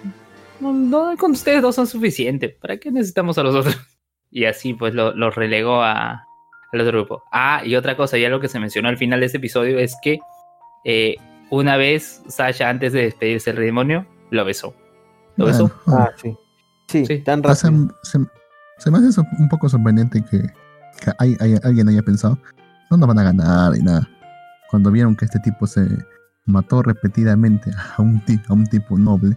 No, 0.60 1.14
con 1.18 1.32
ustedes 1.32 1.62
dos 1.62 1.74
son 1.74 1.86
suficientes. 1.86 2.54
¿Para 2.54 2.78
qué 2.78 2.90
necesitamos 2.90 3.38
a 3.38 3.42
los 3.42 3.54
otros? 3.54 3.76
Y 4.30 4.46
así 4.46 4.74
pues 4.74 4.92
lo, 4.94 5.14
lo 5.14 5.30
relegó 5.30 5.80
a, 5.80 6.26
al 6.72 6.80
otro 6.80 6.98
grupo. 6.98 7.22
Ah, 7.30 7.62
y 7.64 7.76
otra 7.76 7.96
cosa, 7.96 8.18
ya 8.18 8.28
lo 8.28 8.40
que 8.40 8.48
se 8.48 8.58
mencionó 8.58 8.88
al 8.88 8.98
final 8.98 9.20
de 9.20 9.26
este 9.26 9.38
episodio 9.38 9.78
es 9.78 9.94
que 10.02 10.18
eh, 10.84 11.16
una 11.50 11.76
vez 11.76 12.22
Sasha, 12.28 12.68
antes 12.68 12.92
de 12.92 13.02
despedirse 13.02 13.52
del 13.52 13.64
demonio, 13.64 14.06
lo 14.30 14.44
besó. 14.44 14.74
¿Lo 15.36 15.46
besó? 15.46 15.70
Bueno, 15.86 16.00
Ah, 16.04 16.10
sí. 16.16 16.36
Sí, 16.88 17.06
Sí. 17.06 17.18
tan 17.20 17.42
Ah, 17.46 17.54
se, 17.54 17.68
rápido. 17.68 17.94
se- 18.02 18.18
se 18.78 18.90
me 18.90 18.98
hace 18.98 19.12
so- 19.12 19.24
un 19.38 19.48
poco 19.48 19.68
sorprendente 19.68 20.22
que, 20.30 20.40
que 20.42 21.10
hay- 21.18 21.36
hay- 21.40 21.58
alguien 21.64 21.88
haya 21.88 22.02
pensado, 22.02 22.38
no 22.90 22.96
nos 22.96 23.08
van 23.08 23.18
a 23.18 23.24
ganar 23.24 23.76
y 23.76 23.82
nada. 23.82 24.08
Cuando 24.70 24.90
vieron 24.90 25.16
que 25.16 25.24
este 25.24 25.38
tipo 25.40 25.66
se 25.66 25.86
mató 26.46 26.82
repetidamente 26.82 27.70
a 27.96 28.02
un, 28.02 28.22
a 28.48 28.52
un 28.52 28.66
tipo 28.66 28.98
noble, 28.98 29.36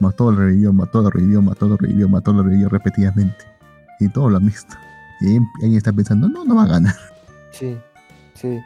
mató, 0.00 0.30
lo 0.30 0.38
revivió, 0.40 0.72
mató, 0.72 1.00
lo 1.02 1.10
revivió, 1.10 1.40
mató, 1.40 1.66
lo 1.68 1.76
revivió, 1.76 2.08
mató, 2.08 2.32
lo 2.32 2.42
revivió 2.42 2.68
repetidamente. 2.68 3.44
Y 4.00 4.08
todo 4.08 4.28
lo 4.30 4.36
han 4.36 4.46
visto. 4.46 4.74
Y 5.20 5.28
ahí 5.28 5.38
alguien 5.62 5.76
está 5.78 5.92
pensando, 5.92 6.28
no, 6.28 6.44
no 6.44 6.54
va 6.56 6.64
a 6.64 6.68
ganar. 6.68 6.94
Sí, 7.50 7.78
sí. 8.34 8.58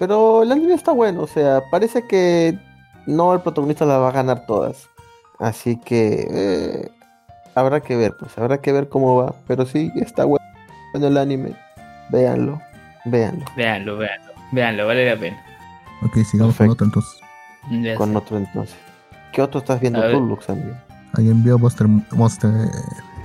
Pero 0.00 0.42
el 0.42 0.50
anime 0.50 0.72
está 0.72 0.92
bueno, 0.92 1.20
o 1.22 1.26
sea, 1.26 1.62
parece 1.70 2.06
que 2.06 2.58
no 3.06 3.34
el 3.34 3.42
protagonista 3.42 3.84
la 3.84 3.98
va 3.98 4.08
a 4.08 4.12
ganar 4.12 4.46
todas. 4.46 4.88
Así 5.38 5.76
que 5.76 6.26
eh, 6.30 6.90
habrá 7.54 7.80
que 7.80 7.96
ver, 7.96 8.16
pues, 8.18 8.36
habrá 8.38 8.62
que 8.62 8.72
ver 8.72 8.88
cómo 8.88 9.14
va. 9.16 9.34
Pero 9.46 9.66
sí, 9.66 9.92
está 9.96 10.24
bueno 10.24 10.42
el 10.94 11.16
anime. 11.18 11.54
Véanlo, 12.08 12.62
véanlo. 13.04 13.44
Véanlo, 13.54 13.98
véanlo. 13.98 14.32
Véanlo, 14.52 14.86
vale 14.86 15.10
la 15.10 15.20
pena. 15.20 15.42
Ok, 16.02 16.16
sigamos 16.24 16.56
con 16.56 16.70
otro 16.70 16.86
entonces. 16.86 17.20
Ya 17.70 17.94
Con 17.94 18.12
sé. 18.12 18.16
otro 18.16 18.38
entonces. 18.38 18.76
¿Qué 19.32 19.42
otro 19.42 19.60
estás 19.60 19.80
viendo 19.80 20.00
A 20.02 20.10
tú? 20.10 20.38
¿Alguien 21.12 21.44
vio 21.44 21.58
Monster, 21.58 21.86
Monster, 21.86 22.50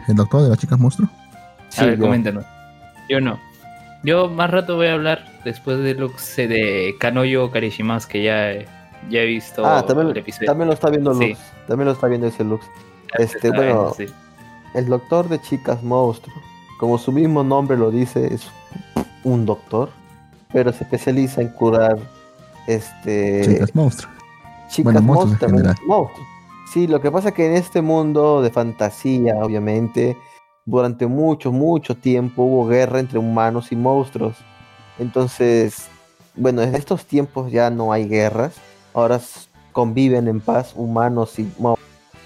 el 0.09 0.15
doctor 0.15 0.43
de 0.43 0.49
las 0.49 0.57
chicas 0.57 0.77
monstruo? 0.77 1.07
A 1.77 1.85
ver, 1.85 1.95
yo. 1.97 2.03
coméntanos. 2.03 2.43
Yo 3.09 3.21
no. 3.21 3.39
Yo 4.05 4.29
más 4.29 4.51
rato 4.51 4.75
voy 4.75 4.87
a 4.87 4.93
hablar 4.93 5.25
después 5.43 5.79
de 5.79 5.95
lo 5.95 6.11
que 6.11 6.19
sé 6.19 6.47
de 6.47 6.95
Kanoyo 6.99 7.49
Karishimas, 7.51 8.05
que 8.05 8.23
ya, 8.23 8.53
ya 9.09 9.19
he 9.21 9.25
visto 9.25 9.65
Ah, 9.65 9.83
también, 9.85 10.09
el 10.09 10.17
episodio. 10.17 10.45
también 10.47 10.67
lo 10.67 10.73
está 10.73 10.89
viendo 10.89 11.13
Sí. 11.15 11.29
Lux. 11.29 11.39
También 11.67 11.85
lo 11.87 11.91
está 11.93 12.07
viendo 12.07 12.27
ese 12.27 12.43
Lux. 12.43 12.65
Ya 13.11 13.17
se 13.17 13.23
este, 13.23 13.47
está 13.47 13.57
bueno, 13.57 13.93
sí. 13.97 14.05
El 14.73 14.87
doctor 14.87 15.27
de 15.29 15.41
chicas 15.41 15.81
monstruo, 15.83 16.35
como 16.79 16.97
su 16.97 17.11
mismo 17.11 17.43
nombre 17.43 17.77
lo 17.77 17.89
dice, 17.91 18.33
es 18.33 18.47
un 19.23 19.45
doctor, 19.45 19.89
pero 20.53 20.71
se 20.71 20.83
especializa 20.83 21.41
en 21.41 21.49
curar 21.49 21.97
este 22.67 23.41
Chicas 23.45 23.75
monstruo. 23.75 24.11
chicas 24.69 24.83
bueno, 24.93 25.01
monstruos 25.01 25.01
en 25.01 25.05
monstruos, 25.07 25.39
también 25.39 25.63
general. 25.65 25.87
monstruos. 25.87 26.27
Sí, 26.73 26.87
lo 26.87 26.99
que 26.99 27.11
pasa 27.11 27.29
es 27.29 27.35
que 27.35 27.45
en 27.47 27.53
este 27.53 27.81
mundo 27.81 28.41
de 28.41 28.49
fantasía, 28.49 29.35
obviamente, 29.41 30.17
durante 30.65 31.05
mucho, 31.07 31.51
mucho 31.51 31.95
tiempo 31.95 32.43
hubo 32.43 32.67
guerra 32.67 32.99
entre 32.99 33.19
humanos 33.19 33.71
y 33.71 33.75
monstruos. 33.75 34.35
Entonces, 34.97 35.87
bueno, 36.35 36.61
en 36.63 36.75
estos 36.75 37.05
tiempos 37.05 37.51
ya 37.51 37.69
no 37.69 37.93
hay 37.93 38.07
guerras, 38.07 38.55
ahora 38.93 39.21
conviven 39.71 40.27
en 40.27 40.41
paz 40.41 40.73
humanos 40.75 41.37
y 41.37 41.47
mo- 41.59 41.77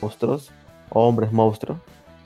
monstruos, 0.02 0.52
hombres 0.90 1.32
monstruos. 1.32 1.78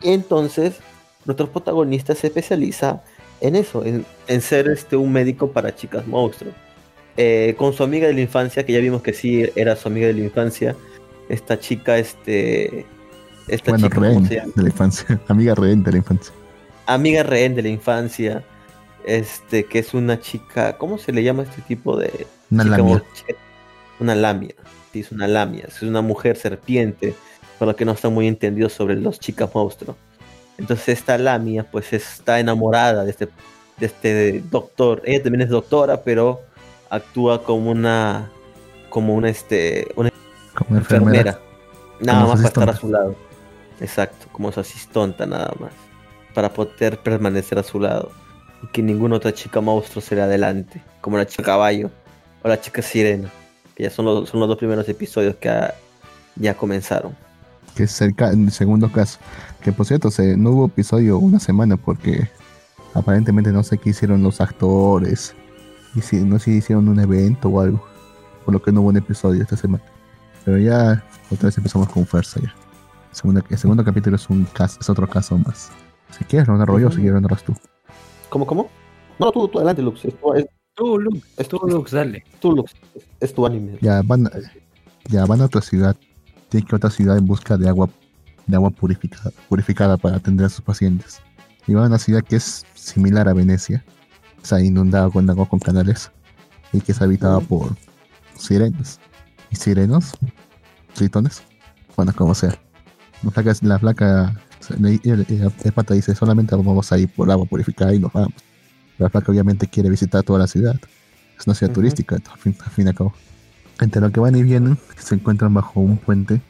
Entonces, 0.01 0.79
nuestro 1.25 1.49
protagonista 1.49 2.13
se 2.13 2.27
especializa 2.27 3.01
en 3.41 3.55
eso, 3.55 3.83
en, 3.83 4.05
en 4.27 4.41
ser 4.41 4.67
este, 4.67 4.95
un 4.95 5.11
médico 5.11 5.51
para 5.51 5.75
chicas 5.75 6.05
monstruos. 6.07 6.53
Eh, 7.15 7.55
con 7.57 7.73
su 7.73 7.83
amiga 7.83 8.07
de 8.07 8.13
la 8.13 8.21
infancia, 8.21 8.65
que 8.65 8.73
ya 8.73 8.79
vimos 8.79 9.01
que 9.01 9.13
sí 9.13 9.45
era 9.55 9.75
su 9.75 9.87
amiga 9.87 10.07
de 10.07 10.13
la 10.13 10.21
infancia, 10.21 10.75
esta 11.29 11.59
chica, 11.59 11.97
este, 11.97 12.85
esta 13.47 13.71
Bueno, 13.71 13.89
chica, 13.89 14.01
¿cómo 14.01 14.21
rehén 14.25 14.53
de 14.55 14.63
la 14.63 14.69
infancia. 14.69 15.21
Amiga 15.27 15.55
rehén 15.55 15.83
de 15.83 15.91
la 15.91 15.97
infancia. 15.97 16.33
amiga 16.85 17.23
rehén 17.23 17.55
de 17.55 17.63
la 17.63 17.69
infancia, 17.69 18.47
este, 19.05 19.67
que 19.67 19.79
es 19.79 19.93
una 19.93 20.19
chica, 20.19 20.77
¿cómo 20.77 20.97
se 20.97 21.11
le 21.11 21.23
llama 21.23 21.43
este 21.43 21.61
tipo 21.61 21.97
de 21.97 22.27
Una 22.49 22.65
chica 22.65 22.77
lamia. 22.77 23.03
Una 23.99 24.15
lamia, 24.15 24.55
sí, 24.91 25.01
es 25.01 25.11
una 25.11 25.27
lamia, 25.27 25.65
es 25.67 25.81
una 25.81 26.01
mujer 26.01 26.37
serpiente, 26.37 27.21
por 27.57 27.67
lo 27.67 27.75
que 27.75 27.85
no 27.85 27.93
está 27.93 28.09
muy 28.09 28.27
entendido 28.27 28.69
sobre 28.69 28.95
los 28.95 29.19
chicas 29.19 29.53
monstruos. 29.53 29.97
Entonces 30.57 30.89
esta 30.99 31.17
lamia, 31.17 31.69
pues 31.69 31.93
está 31.93 32.39
enamorada 32.39 33.03
de 33.05 33.11
este, 33.11 33.27
de 33.77 33.85
este 33.85 34.41
doctor. 34.41 35.01
Ella 35.05 35.23
también 35.23 35.41
es 35.43 35.49
doctora, 35.49 36.03
pero 36.03 36.41
actúa 36.89 37.43
como 37.43 37.71
una, 37.71 38.33
como 38.89 39.15
una, 39.15 39.29
este, 39.29 39.87
una 39.95 40.09
Como 40.53 40.77
enfermera. 40.77 41.31
enfermera. 41.31 41.41
Nada 41.99 42.25
más 42.27 42.41
para 42.41 42.47
estar 42.49 42.69
a 42.69 42.75
su 42.75 42.89
lado. 42.89 43.22
Exacto, 43.83 44.27
como 44.31 44.49
su 44.51 44.61
asistonta 44.61 45.25
nada 45.25 45.53
más. 45.59 45.73
Para 46.33 46.51
poder 46.51 46.99
permanecer 46.99 47.59
a 47.59 47.63
su 47.63 47.81
lado. 47.81 48.11
Y 48.63 48.67
que 48.67 48.81
ninguna 48.81 49.17
otra 49.17 49.33
chica 49.33 49.59
monstruo 49.59 50.01
se 50.01 50.15
le 50.15 50.21
adelante. 50.21 50.81
Como 51.01 51.17
la 51.17 51.27
chica 51.27 51.43
caballo 51.43 51.91
o 52.41 52.47
la 52.47 52.59
chica 52.59 52.81
sirena. 52.81 53.29
Que 53.75 53.83
ya 53.83 53.89
son 53.89 54.05
los, 54.05 54.29
son 54.29 54.39
los 54.39 54.47
dos 54.47 54.57
primeros 54.57 54.87
episodios 54.87 55.35
que 55.35 55.51
ya 56.37 56.53
comenzaron. 56.55 57.13
Que 57.75 57.83
es 57.83 58.01
el, 58.01 58.15
el 58.17 58.51
segundo 58.51 58.89
caso. 58.89 59.19
Que 59.61 59.73
por 59.73 59.85
cierto, 59.85 60.09
se, 60.09 60.37
no 60.37 60.51
hubo 60.51 60.65
episodio 60.67 61.17
una 61.17 61.39
semana 61.39 61.75
porque 61.75 62.29
aparentemente 62.93 63.51
no 63.51 63.63
sé 63.63 63.77
qué 63.77 63.89
hicieron 63.89 64.23
los 64.23 64.39
actores. 64.39 65.35
Y 65.93 65.99
si, 65.99 66.23
no 66.23 66.39
sé 66.39 66.45
si 66.45 66.57
hicieron 66.59 66.87
un 66.87 67.01
evento 67.01 67.49
o 67.49 67.59
algo. 67.59 67.85
Por 68.45 68.53
lo 68.53 68.61
que 68.61 68.71
no 68.71 68.79
hubo 68.79 68.89
un 68.89 68.97
episodio 68.97 69.41
esta 69.41 69.57
semana. 69.57 69.83
Pero 70.45 70.57
ya 70.57 71.03
otra 71.29 71.47
vez 71.47 71.57
empezamos 71.57 71.89
con 71.89 72.05
fuerza 72.05 72.39
ya. 72.41 72.62
Segunda- 73.13 73.43
el 73.49 73.57
segundo 73.57 73.83
capítulo 73.85 74.15
es 74.17 74.29
un 74.29 74.43
caso, 74.45 74.79
es 74.81 74.89
otro 74.89 75.07
caso 75.07 75.37
más. 75.37 75.71
Si 76.17 76.23
quieres 76.25 76.47
lo 76.47 76.57
narro 76.57 76.79
yo, 76.79 76.89
si 76.89 76.97
quieres 76.97 77.13
lo 77.13 77.21
narras 77.21 77.43
tú. 77.43 77.55
¿Cómo, 78.29 78.45
cómo? 78.45 78.69
No, 79.19 79.31
tú, 79.31 79.47
tú 79.47 79.59
adelante, 79.59 79.81
Lux. 79.81 80.03
Es 80.05 80.19
tu, 80.19 80.33
es, 80.33 80.45
Tú, 80.75 80.97
Lux, 80.97 81.19
es 81.37 81.47
tu- 81.47 81.59
Lux, 81.67 81.91
dale. 81.91 82.23
tú, 82.41 82.51
Lux. 82.55 82.73
Es, 82.95 83.03
es 83.19 83.33
tu 83.33 83.45
anime. 83.45 83.77
Ya 83.81 84.01
van, 84.03 84.27
ya 85.07 85.25
van 85.25 85.41
a 85.41 85.45
otra 85.45 85.61
ciudad. 85.61 85.95
Tienen 86.49 86.65
que 86.67 86.71
ir 86.71 86.73
a 86.73 86.77
otra 86.77 86.89
ciudad 86.89 87.17
en 87.17 87.27
busca 87.27 87.57
de 87.57 87.69
agua, 87.69 87.89
de 88.47 88.55
agua 88.55 88.71
purificada, 88.71 89.31
purificada 89.49 89.97
para 89.97 90.15
atender 90.17 90.47
a 90.47 90.49
sus 90.49 90.61
pacientes. 90.61 91.21
Y 91.67 91.75
van 91.75 91.83
a 91.85 91.87
una 91.87 91.99
ciudad 91.99 92.23
que 92.23 92.37
es 92.37 92.65
similar 92.73 93.29
a 93.29 93.33
Venecia. 93.33 93.83
Está 94.41 94.59
inundada 94.61 95.09
con 95.11 95.29
agua 95.29 95.47
con 95.47 95.59
canales. 95.59 96.11
Y 96.71 96.81
que 96.81 96.91
es 96.91 97.01
habitada 97.03 97.39
Mm. 97.39 97.45
por 97.45 97.75
sirenas. 98.35 98.99
¿Y 99.51 99.55
sirenos? 99.55 100.17
¿Tritones? 100.95 101.43
Bueno, 101.95 102.13
como 102.15 102.33
sea. 102.33 102.57
La 103.23 103.31
flaca, 103.31 103.53
la 103.61 103.79
flaca 103.79 104.35
el, 104.77 104.85
el- 105.03 105.25
el- 105.29 105.51
el 105.63 105.71
pata 105.71 105.93
dice 105.93 106.13
solamente 106.15 106.55
vamos 106.55 106.91
a 106.91 106.97
ir 106.97 107.09
por 107.09 107.29
agua 107.31 107.45
purificada 107.45 107.93
y 107.93 107.99
nos 107.99 108.11
vamos. 108.13 108.33
La 108.97 109.09
flaca 109.09 109.31
obviamente 109.31 109.67
quiere 109.67 109.89
visitar 109.89 110.23
toda 110.23 110.39
la 110.39 110.47
ciudad. 110.47 110.79
Es 111.39 111.47
una 111.47 111.55
ciudad 111.55 111.73
turística, 111.73 112.15
al 112.15 112.37
fin, 112.37 112.55
al 112.63 112.71
fin 112.71 112.85
y 112.85 112.89
al 112.89 112.95
cabo. 112.95 113.13
Entre 113.81 113.99
lo 114.01 114.11
que 114.11 114.19
van 114.19 114.35
y 114.35 114.43
vienen, 114.43 114.77
se 114.97 115.15
encuentran 115.15 115.53
bajo 115.53 115.79
un 115.79 115.97
puente 115.97 116.41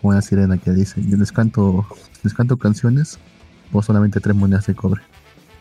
con 0.00 0.10
una 0.12 0.22
sirena 0.22 0.58
que 0.58 0.70
dice, 0.72 1.02
yo 1.04 1.16
les 1.16 1.32
canto, 1.32 1.86
les 2.22 2.34
canto 2.34 2.56
canciones 2.56 3.18
por 3.72 3.84
solamente 3.84 4.20
tres 4.20 4.36
monedas 4.36 4.66
de 4.66 4.74
cobre. 4.74 5.00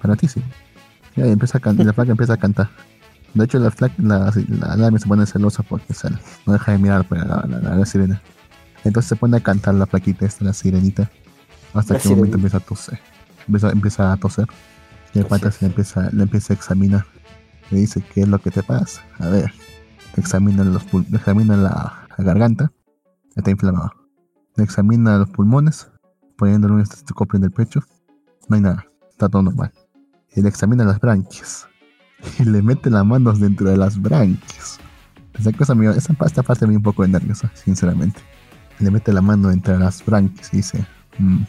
Baratísimo. 0.03 0.45
Y 1.15 1.21
ahí 1.21 1.31
empieza 1.31 1.57
a 1.57 1.61
can- 1.61 1.77
la 1.77 1.93
flaca 1.93 2.11
empieza 2.11 2.33
a 2.33 2.37
cantar. 2.37 2.69
De 3.33 3.45
hecho, 3.45 3.57
la 3.59 3.71
flaca, 3.71 3.95
la, 3.99 4.31
la, 4.59 4.67
alarma 4.73 4.99
se 4.99 5.07
pone 5.07 5.25
celosa 5.25 5.63
porque 5.63 5.93
se, 5.93 6.09
no 6.45 6.53
deja 6.53 6.71
de 6.73 6.77
mirar 6.77 7.07
pues, 7.07 7.21
a 7.21 7.25
la, 7.25 7.45
la- 7.47 7.59
la- 7.59 7.75
la 7.77 7.85
sirena. 7.85 8.21
Entonces 8.83 9.09
se 9.09 9.15
pone 9.15 9.37
a 9.37 9.39
cantar 9.41 9.75
la 9.75 9.85
flaquita 9.85 10.25
esta, 10.25 10.45
la 10.45 10.53
sirenita, 10.53 11.09
hasta 11.73 11.95
La 11.95 11.99
que 11.99 12.07
un 12.09 12.15
momento 12.15 12.37
empieza 12.37 12.57
a 12.57 12.61
toser. 12.61 12.99
Empieza, 13.47 13.71
empieza 13.71 14.11
a 14.13 14.17
toser. 14.17 14.47
Y 15.13 15.19
el 15.19 15.25
pata 15.25 15.51
se 15.51 15.65
le 15.65 15.67
empieza, 15.69 16.09
le 16.11 16.23
empieza 16.23 16.53
a 16.53 16.55
examinar. 16.55 17.05
Le 17.71 17.79
dice, 17.79 18.01
¿qué 18.13 18.21
es 18.21 18.27
lo 18.27 18.39
que 18.39 18.51
te 18.51 18.63
pasa? 18.63 19.01
A 19.19 19.27
ver, 19.27 19.51
examina, 20.15 20.63
los 20.63 20.85
pul- 20.87 21.05
examina 21.13 21.57
la, 21.57 22.07
la 22.17 22.23
garganta, 22.23 22.71
está 23.35 23.51
inflamada. 23.51 23.91
Le 24.55 24.63
examina 24.63 25.17
los 25.17 25.29
pulmones, 25.29 25.89
poniéndole 26.37 26.75
un 26.75 26.81
estetoscopio 26.81 27.37
en 27.37 27.43
el 27.45 27.51
pecho. 27.51 27.81
No 28.47 28.55
hay 28.55 28.61
nada, 28.61 28.85
está 29.11 29.27
todo 29.27 29.41
normal. 29.41 29.71
Y 30.35 30.41
le 30.41 30.49
examina 30.49 30.83
las 30.85 30.99
branquias. 30.99 31.67
Y 32.39 32.45
le 32.45 32.63
mete 32.63 32.89
las 32.89 33.05
manos 33.05 33.39
dentro 33.39 33.69
de 33.69 33.77
las 33.77 34.01
branquias. 34.01 34.79
Esa 35.37 35.51
cosa 35.51 35.75
esa, 35.95 36.15
esta 36.25 36.41
parte 36.41 36.65
me 36.65 36.71
dio 36.71 36.79
un 36.79 36.83
poco 36.83 37.03
de 37.03 37.09
nerviosa, 37.09 37.51
sinceramente. 37.53 38.19
Le 38.79 38.91
mete 38.91 39.11
la 39.11 39.21
mano 39.21 39.51
entre 39.51 39.77
las 39.77 40.05
branquias 40.05 40.53
y 40.53 40.57
dice, 40.57 40.85
"Mm, 41.17 41.43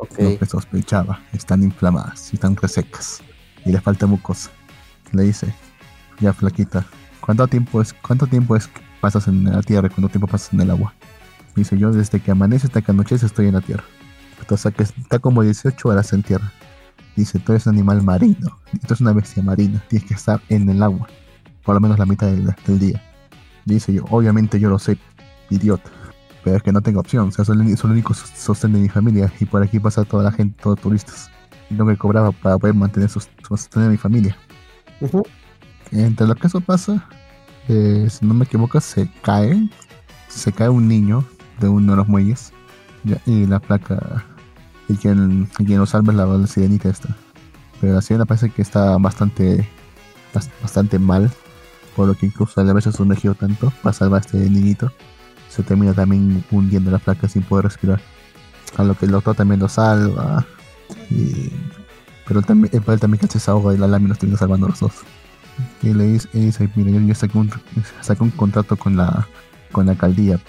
lo 0.00 0.38
que 0.38 0.46
sospechaba, 0.46 1.20
están 1.32 1.62
inflamadas 1.62 2.32
y 2.32 2.36
están 2.36 2.56
resecas. 2.56 3.22
Y 3.64 3.72
le 3.72 3.80
falta 3.80 4.06
mucosa. 4.06 4.50
Le 5.12 5.22
dice, 5.22 5.54
ya 6.20 6.32
flaquita, 6.32 6.84
¿cuánto 7.20 7.46
tiempo 7.46 7.80
es, 7.80 7.92
cuánto 7.92 8.26
tiempo 8.26 8.56
es 8.56 8.66
que 8.66 8.80
pasas 9.00 9.28
en 9.28 9.44
la 9.44 9.62
tierra 9.62 9.86
y 9.86 9.90
cuánto 9.90 10.08
tiempo 10.08 10.26
pasas 10.26 10.52
en 10.52 10.60
el 10.60 10.70
agua? 10.70 10.92
Dice, 11.54 11.78
yo 11.78 11.92
desde 11.92 12.20
que 12.20 12.30
amanece 12.30 12.66
hasta 12.66 12.82
que 12.82 12.90
anochece 12.90 13.26
estoy 13.26 13.46
en 13.46 13.54
la 13.54 13.60
tierra. 13.60 13.84
O 14.48 14.56
sea 14.56 14.72
que 14.72 14.82
está 14.82 15.18
como 15.18 15.42
18 15.42 15.88
horas 15.88 16.12
en 16.12 16.22
tierra. 16.22 16.52
Dice, 17.16 17.38
tú 17.38 17.52
eres 17.52 17.66
un 17.66 17.74
animal 17.74 18.02
marino. 18.02 18.58
Tú 18.72 18.86
eres 18.86 19.00
una 19.00 19.12
bestia 19.12 19.42
marina. 19.42 19.82
Tienes 19.88 20.06
que 20.08 20.14
estar 20.14 20.40
en 20.48 20.68
el 20.68 20.82
agua. 20.82 21.06
Por 21.62 21.76
lo 21.76 21.80
menos 21.80 21.98
la 21.98 22.04
mitad 22.04 22.26
del, 22.26 22.54
del 22.66 22.78
día. 22.78 23.02
Dice 23.64 23.92
yo, 23.94 24.04
obviamente 24.10 24.58
yo 24.58 24.68
lo 24.68 24.78
sé, 24.78 24.98
idiota. 25.48 25.90
Pero 26.44 26.56
es 26.58 26.62
que 26.62 26.72
no 26.72 26.82
tengo 26.82 27.00
opción. 27.00 27.28
O 27.28 27.30
sea, 27.32 27.44
soy 27.44 27.58
el, 27.58 27.76
soy 27.78 27.88
el 27.88 27.92
único 27.94 28.12
sos- 28.14 28.30
sostén 28.36 28.74
de 28.74 28.78
mi 28.80 28.88
familia. 28.88 29.32
Y 29.40 29.46
por 29.46 29.62
aquí 29.62 29.80
pasa 29.80 30.04
toda 30.04 30.22
la 30.24 30.30
gente, 30.32 30.56
todos 30.62 30.78
turistas. 30.80 31.30
Y 31.70 31.74
lo 31.74 31.86
que 31.86 31.96
cobraba 31.96 32.32
para 32.32 32.58
poder 32.58 32.74
mantener 32.74 33.08
sos- 33.08 33.30
sostener 33.48 33.88
a 33.88 33.90
mi 33.90 33.96
familia. 33.96 34.36
Entre 35.90 36.26
lo 36.26 36.34
que 36.34 36.46
eso 36.46 36.60
pasa, 36.60 37.06
eh, 37.68 38.08
si 38.10 38.26
no 38.26 38.34
me 38.34 38.44
equivoco, 38.44 38.80
se 38.80 39.08
cae. 39.22 39.68
Se 40.28 40.52
cae 40.52 40.68
un 40.68 40.88
niño 40.88 41.24
de 41.60 41.68
uno 41.68 41.92
de 41.92 41.96
los 41.96 42.08
muelles. 42.08 42.52
ya, 43.04 43.18
y 43.26 43.46
la 43.46 43.60
placa. 43.60 44.24
Y 44.88 44.96
quien, 44.96 45.46
quien 45.56 45.78
lo 45.78 45.86
salva 45.86 46.12
es 46.12 46.16
la, 46.18 46.26
la 46.26 46.46
sirenita 46.46 46.88
esta. 46.90 47.16
Pero 47.80 47.94
la 47.94 48.02
sirena 48.02 48.24
parece 48.26 48.50
que 48.50 48.60
está 48.62 48.96
bastante. 48.98 49.66
bas- 50.34 50.50
bastante 50.62 50.98
mal. 50.98 51.30
Por 51.96 52.08
lo 52.08 52.14
que 52.14 52.26
incluso 52.26 52.60
al 52.60 52.68
haberse 52.68 52.90
sumergido 52.92 53.34
tanto 53.34 53.72
para 53.82 53.92
salvar 53.92 54.20
a 54.22 54.24
este 54.26 54.38
niñito. 54.50 54.92
Se 55.54 55.62
termina 55.62 55.92
también 55.92 56.44
hundiendo 56.50 56.90
la 56.90 56.98
placa 56.98 57.28
sin 57.28 57.42
poder 57.42 57.66
respirar. 57.66 58.00
A 58.76 58.82
lo 58.82 58.96
que 58.96 59.06
el 59.06 59.12
doctor 59.12 59.36
también 59.36 59.60
lo 59.60 59.68
salva. 59.68 60.44
Y, 61.10 61.52
pero 62.26 62.40
él 62.40 62.46
también, 62.46 62.74
él 62.74 63.00
también 63.00 63.20
casi 63.20 63.38
se 63.38 63.50
ahoga 63.50 63.72
y 63.74 63.78
la 63.78 63.86
lámina 63.86 64.10
los 64.10 64.18
termina 64.18 64.38
salvando 64.38 64.66
a 64.66 64.70
los 64.70 64.80
dos. 64.80 64.92
Y 65.82 65.94
le 65.94 66.18
dice, 66.32 66.68
mira, 66.74 66.90
yo, 66.90 67.00
yo 67.00 67.14
saqué, 67.14 67.38
un, 67.38 67.50
saqué 68.00 68.22
un 68.22 68.30
contrato 68.30 68.76
con 68.76 68.96
la, 68.96 69.28
con 69.70 69.86
la 69.86 69.92
alcaldía 69.92 70.40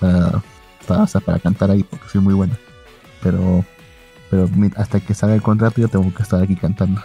para, 0.00 0.42
para, 0.86 1.06
para 1.06 1.38
cantar 1.38 1.70
ahí 1.70 1.84
porque 1.84 2.08
soy 2.08 2.20
muy 2.20 2.34
buena. 2.34 2.58
Pero, 3.22 3.64
pero 4.30 4.48
hasta 4.76 4.98
que 4.98 5.14
salga 5.14 5.36
el 5.36 5.42
contrato 5.42 5.80
yo 5.80 5.88
tengo 5.88 6.12
que 6.12 6.22
estar 6.22 6.42
aquí 6.42 6.56
cantando. 6.56 7.00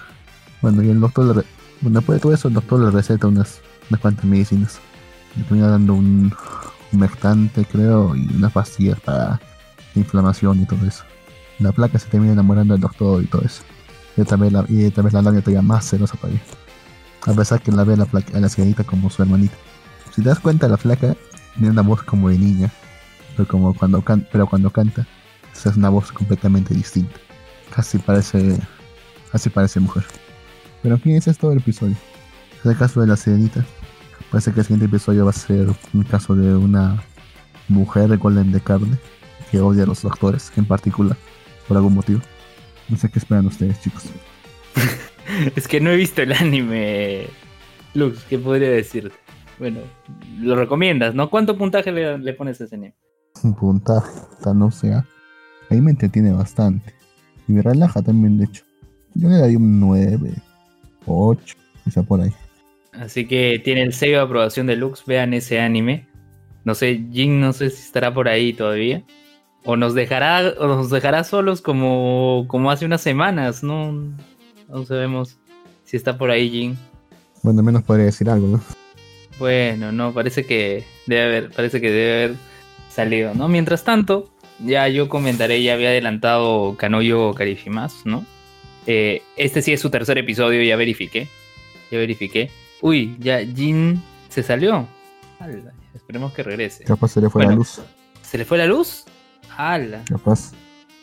Bueno, 0.62 0.82
y 0.82 0.90
el 0.90 1.00
doctor, 1.00 1.38
le 1.38 1.44
bueno, 1.82 2.00
después 2.00 2.18
de 2.18 2.22
todo 2.22 2.34
eso, 2.34 2.48
el 2.48 2.54
doctor 2.54 2.80
le 2.80 2.92
receta 2.92 3.28
unas, 3.28 3.60
unas 3.90 4.00
cuantas 4.00 4.24
medicinas. 4.24 4.80
Le 5.36 5.44
termina 5.44 5.68
dando 5.68 5.96
un 5.96 6.34
humectante, 6.94 7.66
creo, 7.66 8.16
y 8.16 8.28
unas 8.36 8.52
pastillas 8.52 9.00
para 9.00 9.40
inflamación 9.96 10.62
y 10.62 10.66
todo 10.66 10.86
eso. 10.86 11.04
La 11.60 11.72
placa 11.72 12.00
se 12.00 12.08
termina 12.10 12.34
enamorando 12.34 12.74
del 12.74 12.82
doctor 12.82 13.24
y 13.24 13.28
todo 13.28 13.42
eso. 13.44 13.64
Y 14.16 14.22
vez 14.22 14.52
la, 14.52 14.66
y 14.70 14.92
la 14.92 15.22
labia 15.22 15.42
todavía 15.42 15.62
más 15.62 15.90
celosa 15.90 16.16
para 16.18 16.34
él. 16.34 16.40
A 17.26 17.34
pesar 17.34 17.62
que 17.62 17.72
la 17.72 17.84
ve 17.84 17.94
a 17.94 17.98
la, 17.98 18.06
placa, 18.06 18.38
a 18.38 18.40
la 18.40 18.50
sirenita 18.50 18.84
como 18.84 19.10
su 19.10 19.22
hermanita. 19.22 19.56
Si 20.14 20.22
te 20.22 20.30
das 20.30 20.40
cuenta, 20.40 20.68
la 20.68 20.78
flaca 20.78 21.16
tiene 21.56 21.70
una 21.72 21.82
voz 21.82 22.04
como 22.04 22.30
de 22.30 22.38
niña. 22.38 22.72
Pero, 23.36 23.48
como 23.48 23.74
cuando, 23.74 24.02
can- 24.04 24.28
pero 24.32 24.46
cuando 24.48 24.70
canta, 24.70 25.08
esa 25.54 25.70
es 25.72 25.78
una 25.78 25.90
voz 25.90 26.12
completamente 26.12 26.74
distinta. 26.74 27.16
Casi 27.74 27.98
parece, 27.98 28.60
casi 29.32 29.50
parece 29.50 29.80
mujer. 29.80 30.04
Pero 30.84 30.96
en 30.96 31.02
fin, 31.02 31.16
es 31.32 31.38
todo 31.38 31.52
el 31.54 31.60
episodio. 31.60 31.96
Es 32.60 32.66
el 32.66 32.78
caso 32.78 33.02
de 33.02 33.08
la 33.08 33.16
sirenita. 33.16 33.66
Parece 34.34 34.52
que 34.52 34.62
el 34.62 34.66
siguiente 34.66 34.88
episodio 34.88 35.26
va 35.26 35.30
a 35.30 35.34
ser 35.34 35.68
un 35.94 36.04
caso 36.06 36.34
de 36.34 36.56
una 36.56 37.04
mujer 37.68 38.10
de 38.10 38.18
golem 38.18 38.52
de 38.52 38.60
carne 38.60 38.98
que 39.52 39.62
odia 39.62 39.84
a 39.84 39.86
los 39.86 40.02
doctores 40.02 40.52
en 40.58 40.66
particular, 40.66 41.16
por 41.68 41.78
algún 41.78 41.94
motivo. 41.94 42.20
No 42.90 42.98
sé 42.98 43.12
qué 43.12 43.20
esperan 43.20 43.46
ustedes, 43.46 43.80
chicos. 43.80 44.06
Es 45.56 45.68
que 45.68 45.80
no 45.80 45.92
he 45.92 45.96
visto 45.98 46.24
el 46.24 46.34
anime. 46.34 47.28
Lux, 47.94 48.24
¿qué 48.24 48.40
podría 48.40 48.72
decirte? 48.72 49.16
Bueno, 49.60 49.82
lo 50.40 50.56
recomiendas, 50.56 51.14
¿no? 51.14 51.30
¿Cuánto 51.30 51.56
puntaje 51.56 51.92
le, 51.92 52.18
le 52.18 52.34
pones 52.34 52.60
a 52.60 52.64
ese 52.64 52.74
anime? 52.74 52.96
Un 53.44 53.54
puntaje, 53.54 54.10
no 54.56 54.72
sea. 54.72 55.06
Ahí 55.70 55.80
me 55.80 55.92
entretiene 55.92 56.34
bastante. 56.34 56.92
Y 57.48 57.52
me 57.52 57.62
relaja 57.62 58.02
también, 58.02 58.40
de 58.40 58.46
hecho. 58.46 58.64
Yo 59.14 59.30
le 59.30 59.38
daría 59.38 59.60
un 59.60 59.80
9, 59.80 60.34
8, 61.06 61.56
quizá 61.84 62.02
por 62.02 62.20
ahí. 62.20 62.34
Así 62.94 63.26
que 63.26 63.60
tiene 63.64 63.82
el 63.82 63.94
sello 63.94 64.18
de 64.18 64.24
aprobación 64.24 64.68
de 64.68 64.76
Lux, 64.76 65.06
vean 65.06 65.34
ese 65.34 65.60
anime. 65.60 66.08
No 66.64 66.76
sé, 66.76 67.04
Jin 67.12 67.42
no 67.42 67.54
sé 67.54 67.70
si 67.70 67.82
estará 67.82 68.14
por 68.14 68.28
ahí 68.28 68.54
todavía. 68.54 69.04
O 69.66 69.76
nos 69.76 69.94
dejará, 69.94 70.54
o 70.60 70.68
nos 70.68 70.90
dejará 70.90 71.24
solos 71.24 71.62
como, 71.62 72.46
como 72.48 72.70
hace 72.72 72.86
unas 72.86 73.02
semanas, 73.02 73.64
¿no? 73.64 73.94
No 74.70 74.86
sabemos 74.86 75.38
si 75.84 75.98
está 75.98 76.18
por 76.18 76.32
ahí 76.32 76.50
Jin. 76.50 76.78
Bueno, 77.42 77.60
al 77.60 77.66
menos 77.66 77.84
podría 77.84 78.06
decir 78.06 78.30
algo, 78.30 78.48
¿no? 78.48 78.62
Bueno, 79.40 79.92
no, 79.92 80.14
parece 80.14 80.46
que 80.46 80.84
debe 81.08 81.24
haber, 81.24 81.50
parece 81.52 81.82
que 81.82 81.92
debe 81.92 82.24
haber 82.24 82.36
salido, 82.90 83.34
¿no? 83.34 83.48
Mientras 83.48 83.84
tanto, 83.84 84.32
ya 84.64 84.88
yo 84.88 85.10
comentaré, 85.10 85.64
ya 85.64 85.74
había 85.74 85.90
adelantado 85.90 86.76
Kanoyo 86.78 87.34
Karishimas, 87.34 88.06
¿no? 88.06 88.26
Eh, 88.86 89.22
este 89.38 89.62
sí 89.62 89.74
es 89.74 89.82
su 89.82 89.90
tercer 89.90 90.18
episodio, 90.18 90.62
ya 90.62 90.76
verifiqué. 90.76 91.28
Ya 91.92 91.98
verifiqué. 91.98 92.50
Uy, 92.84 93.16
ya 93.20 93.40
Jin 93.40 94.04
se 94.28 94.44
salió. 94.44 94.86
Ala, 95.40 95.72
esperemos 95.96 96.34
que 96.34 96.44
regrese. 96.44 96.84
Capaz 96.84 97.08
se 97.14 97.22
le 97.22 97.30
fue 97.30 97.46
la 97.46 97.54
luz. 97.54 97.80
¿Se 98.22 98.38
le 98.38 98.44
fue 98.44 98.58
la 98.58 98.66
luz? 98.66 99.06
¡Hala! 99.56 100.04
Capaz. 100.06 100.52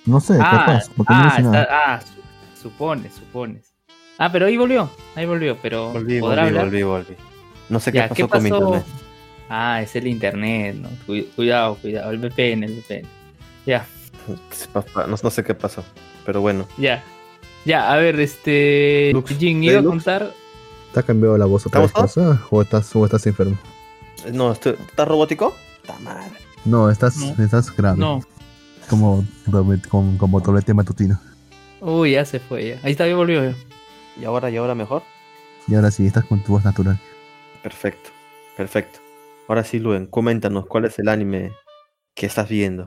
No 0.05 0.21
sé, 0.21 0.35
Ah, 0.39 0.65
capaz, 0.67 0.91
porque 0.95 1.13
no 1.15 1.21
ah, 1.23 1.35
está- 1.39 1.69
ah, 1.71 2.01
su- 2.03 2.63
supones, 2.69 3.15
supones. 3.15 3.73
Ah, 4.19 4.31
pero 4.31 4.45
ahí 4.47 4.59
volvió, 4.59 4.91
ahí 5.15 5.25
volvió, 5.25 5.57
pero 5.63 5.93
Volví, 5.93 6.21
¿podrá 6.21 6.43
volví, 6.43 6.49
hablar? 6.49 6.65
volví, 6.67 6.83
volví. 6.83 7.17
No 7.71 7.81
sé 7.81 7.93
Ya, 7.93 8.09
qué 8.11 8.25
pasó 8.27 8.29
con 8.29 8.43
mi 8.43 8.49
internet. 8.51 8.85
Ah, 9.49 9.81
es 9.81 9.97
el 9.97 10.07
internet, 10.07 10.77
¿no? 10.77 10.89
Cu- 11.07 11.27
Cuidado, 11.35 11.77
cuidado, 11.77 12.11
el 12.11 12.19
VPN, 12.19 12.65
el 12.67 12.73
VPN. 12.75 13.07
Ya, 13.65 13.87
No, 14.75 15.17
no 15.23 15.31
sé 15.31 15.43
qué 15.45 15.55
pasó, 15.55 15.83
pero 16.27 16.43
bueno. 16.43 16.67
ya. 16.77 17.03
Ya, 17.65 17.91
a 17.93 17.97
ver, 17.97 18.19
este. 18.21 19.11
Lux, 19.13 19.37
Jin, 19.39 19.61
¿de 19.61 19.67
iba 19.67 19.79
a 19.79 19.83
Lux? 19.83 19.91
contar. 19.91 20.31
¿Te 20.93 21.01
ha 21.01 21.03
cambiado 21.03 21.39
la 21.39 21.47
voz 21.47 21.67
otra 21.67 21.81
vez. 21.81 21.93
¿O 22.51 22.63
estás, 22.63 22.95
o 22.97 23.05
estás 23.05 23.27
enfermo? 23.27 23.57
No, 24.33 24.53
estoy- 24.53 24.77
¿estás 24.89 25.07
robótico? 25.09 25.55
Está 25.81 25.99
mal. 26.01 26.31
No, 26.65 26.91
estás, 26.91 27.17
No. 27.17 27.43
estás 27.45 27.75
grave. 27.75 27.99
No. 27.99 28.21
Como, 28.89 29.25
doble- 29.47 29.81
como, 29.89 30.19
como 30.19 30.41
doblete 30.41 30.75
matutino. 30.75 31.21
Uy, 31.81 32.13
ya 32.13 32.25
se 32.25 32.41
fue, 32.41 32.69
ya. 32.71 32.81
Ahí 32.83 32.93
está, 32.93 33.07
ya 33.07 33.15
volvió. 33.17 33.43
ya. 33.45 33.55
¿Y 34.21 34.25
ahora, 34.25 34.51
y 34.51 34.57
ahora 34.57 34.75
mejor? 34.75 35.03
Y 35.69 35.75
ahora 35.77 35.91
sí, 35.91 36.07
estás 36.07 36.25
con 36.25 36.43
tu 36.43 36.53
voz 36.53 36.65
natural. 36.65 36.99
Perfecto, 37.63 38.11
perfecto. 38.57 38.99
Ahora 39.49 39.65
sí, 39.65 39.79
Luen, 39.79 40.07
coméntanos 40.07 40.67
cuál 40.67 40.85
es 40.87 40.99
el 40.99 41.09
anime 41.09 41.53
que 42.15 42.27
estás 42.27 42.49
viendo. 42.49 42.87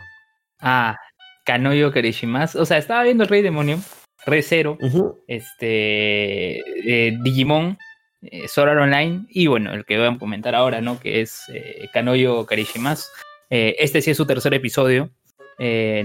Ah, 0.60 0.98
Kanoyo 1.46 1.92
Karishimas. 1.92 2.56
O 2.56 2.66
sea, 2.66 2.78
estaba 2.78 3.04
viendo 3.04 3.24
el 3.24 3.30
Rey 3.30 3.42
Demonio, 3.42 3.80
Re 4.26 4.42
Zero, 4.44 4.78
este. 5.28 6.60
eh, 7.08 7.18
Digimon, 7.24 7.78
eh, 8.32 8.48
Sword 8.48 8.70
Art 8.70 8.82
Online. 8.82 9.26
Y 9.30 9.48
bueno, 9.48 9.74
el 9.74 9.86
que 9.86 9.98
voy 9.98 10.08
a 10.08 10.18
comentar 10.18 10.56
ahora, 10.56 10.82
¿no? 10.82 11.00
Que 11.00 11.22
es 11.22 11.44
eh, 11.54 11.88
Kanoyo 11.94 12.46
Karishimas. 12.46 13.12
Eh, 13.50 13.76
este 13.78 14.02
sí 14.02 14.12
es 14.12 14.18
su 14.18 14.26
tercer 14.26 14.54
episodio. 14.54 15.12
Eh, 15.60 16.04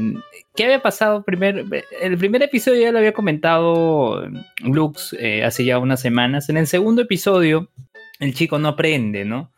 ¿Qué 0.54 0.64
había 0.64 0.82
pasado? 0.82 1.24
Primer, 1.24 1.64
el 2.02 2.18
primer 2.18 2.42
episodio 2.42 2.82
ya 2.82 2.92
lo 2.92 2.98
había 2.98 3.14
comentado 3.14 4.24
eh, 4.24 4.30
Lux 4.64 5.16
hace 5.44 5.64
ya 5.64 5.78
unas 5.78 6.00
semanas. 6.00 6.48
En 6.50 6.58
el 6.58 6.66
segundo 6.66 7.02
episodio, 7.02 7.70
el 8.20 8.34
chico 8.34 8.58
no 8.58 8.68
aprende, 8.68 9.24
¿no? 9.24 9.50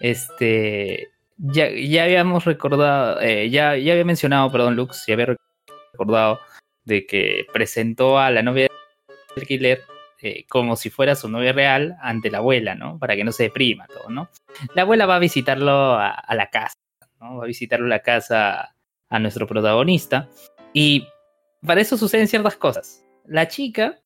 Este. 0.00 1.08
Ya, 1.38 1.68
ya 1.70 2.04
habíamos 2.04 2.44
recordado, 2.44 3.20
ya, 3.20 3.76
ya 3.76 3.92
había 3.92 4.04
mencionado, 4.04 4.52
perdón, 4.52 4.76
Lux, 4.76 5.04
ya 5.08 5.14
había 5.14 5.34
recordado 5.92 6.38
de 6.84 7.04
que 7.04 7.46
presentó 7.52 8.20
a 8.20 8.30
la 8.30 8.42
novia 8.42 8.68
del 9.34 9.46
killer 9.48 9.82
eh, 10.24 10.44
como 10.48 10.76
si 10.76 10.88
fuera 10.88 11.16
su 11.16 11.28
novia 11.28 11.52
real 11.52 11.96
ante 12.00 12.30
la 12.30 12.38
abuela, 12.38 12.76
¿no? 12.76 12.96
Para 12.96 13.16
que 13.16 13.24
no 13.24 13.32
se 13.32 13.44
deprima 13.44 13.88
todo, 13.88 14.08
¿no? 14.08 14.28
La 14.72 14.82
abuela 14.82 15.04
va 15.04 15.16
a 15.16 15.18
visitarlo 15.18 15.96
a, 15.98 16.24
la 16.32 16.48
casa, 16.48 16.78
¿no? 17.20 17.38
Va 17.38 17.42
a 17.42 17.48
visitarlo 17.48 17.86
a 17.86 17.88
la 17.88 18.02
casa 18.02 18.76
a 19.08 19.18
nuestro 19.18 19.48
protagonista. 19.48 20.28
Y 20.72 21.08
para 21.66 21.80
eso 21.80 21.96
suceden 21.96 22.28
ciertas 22.28 22.54
cosas. 22.54 23.04
La 23.26 23.48
chica 23.48 23.98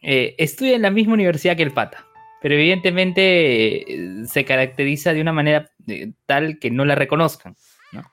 eh, 0.00 0.34
estudia 0.38 0.74
en 0.74 0.82
la 0.82 0.90
misma 0.90 1.12
universidad 1.12 1.54
que 1.54 1.64
el 1.64 1.72
pata, 1.72 2.06
pero 2.40 2.54
evidentemente 2.54 3.92
eh, 3.92 4.26
se 4.26 4.46
caracteriza 4.46 5.12
de 5.12 5.20
una 5.20 5.34
manera 5.34 5.70
tal 6.24 6.58
que 6.58 6.70
no 6.70 6.86
la 6.86 6.94
reconozcan. 6.94 7.56
¿no? 7.92 8.04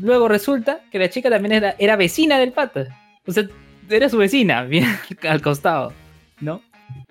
Luego 0.00 0.26
resulta 0.26 0.80
que 0.90 0.98
la 0.98 1.08
chica 1.08 1.30
también 1.30 1.52
era, 1.52 1.76
era 1.78 1.94
vecina 1.94 2.40
del 2.40 2.50
pata. 2.50 2.86
O 3.26 3.30
sea, 3.30 3.44
era 3.88 4.08
su 4.08 4.18
vecina, 4.18 4.62
bien 4.64 4.86
al 5.22 5.40
costado, 5.40 5.92
¿no? 6.40 6.62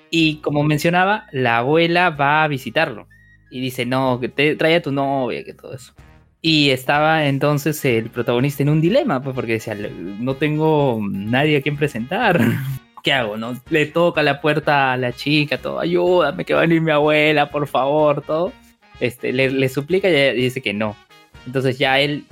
Y 0.10 0.38
como 0.38 0.64
mencionaba, 0.64 1.26
la 1.32 1.58
abuela 1.58 2.10
va 2.10 2.44
a 2.44 2.48
visitarlo. 2.48 3.08
Y 3.50 3.60
dice, 3.60 3.86
no, 3.86 4.20
que 4.20 4.30
te 4.30 4.56
trae 4.56 4.76
a 4.76 4.82
tu 4.82 4.92
novia, 4.92 5.44
que 5.44 5.54
todo 5.54 5.74
eso. 5.74 5.94
Y 6.42 6.70
estaba 6.70 7.26
entonces 7.26 7.84
el 7.86 8.10
protagonista 8.10 8.62
en 8.64 8.70
un 8.70 8.82
dilema, 8.82 9.22
pues 9.22 9.34
porque 9.34 9.54
decía, 9.54 9.76
no 9.76 10.36
tengo 10.36 11.00
nadie 11.10 11.58
a 11.58 11.62
quien 11.62 11.78
presentar. 11.78 12.40
¿Qué 13.04 13.14
hago? 13.14 13.38
No? 13.38 13.60
Le 13.70 13.86
toca 13.88 14.24
la 14.24 14.42
puerta 14.42 14.94
a 14.94 14.98
la 14.98 15.12
chica, 15.12 15.58
todo, 15.58 15.80
ayúdame, 15.80 16.46
que 16.46 16.54
va 16.54 16.62
a 16.62 16.68
venir 16.68 16.82
mi 16.82 16.92
abuela, 16.92 17.50
por 17.50 17.68
favor, 17.68 18.22
todo. 18.22 18.52
Este, 19.00 19.34
le, 19.34 19.52
le 19.52 19.70
suplica 19.70 20.08
y 20.10 20.36
dice 20.36 20.62
que 20.62 20.74
no. 20.74 20.96
Entonces 21.46 21.78
ya 21.78 22.00
él 22.00 22.26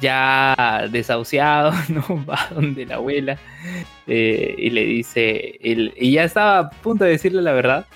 ya 0.00 0.88
desahuciado, 0.90 1.72
¿no? 1.88 2.24
Va 2.26 2.38
donde 2.54 2.86
la 2.86 2.96
abuela 2.96 3.38
eh, 4.06 4.54
y 4.58 4.70
le 4.70 4.84
dice, 4.84 5.58
el- 5.62 5.92
y 5.96 6.12
ya 6.12 6.24
estaba 6.24 6.58
a 6.58 6.70
punto 6.70 7.04
de 7.04 7.10
decirle 7.10 7.42
la 7.42 7.52
verdad, 7.52 7.86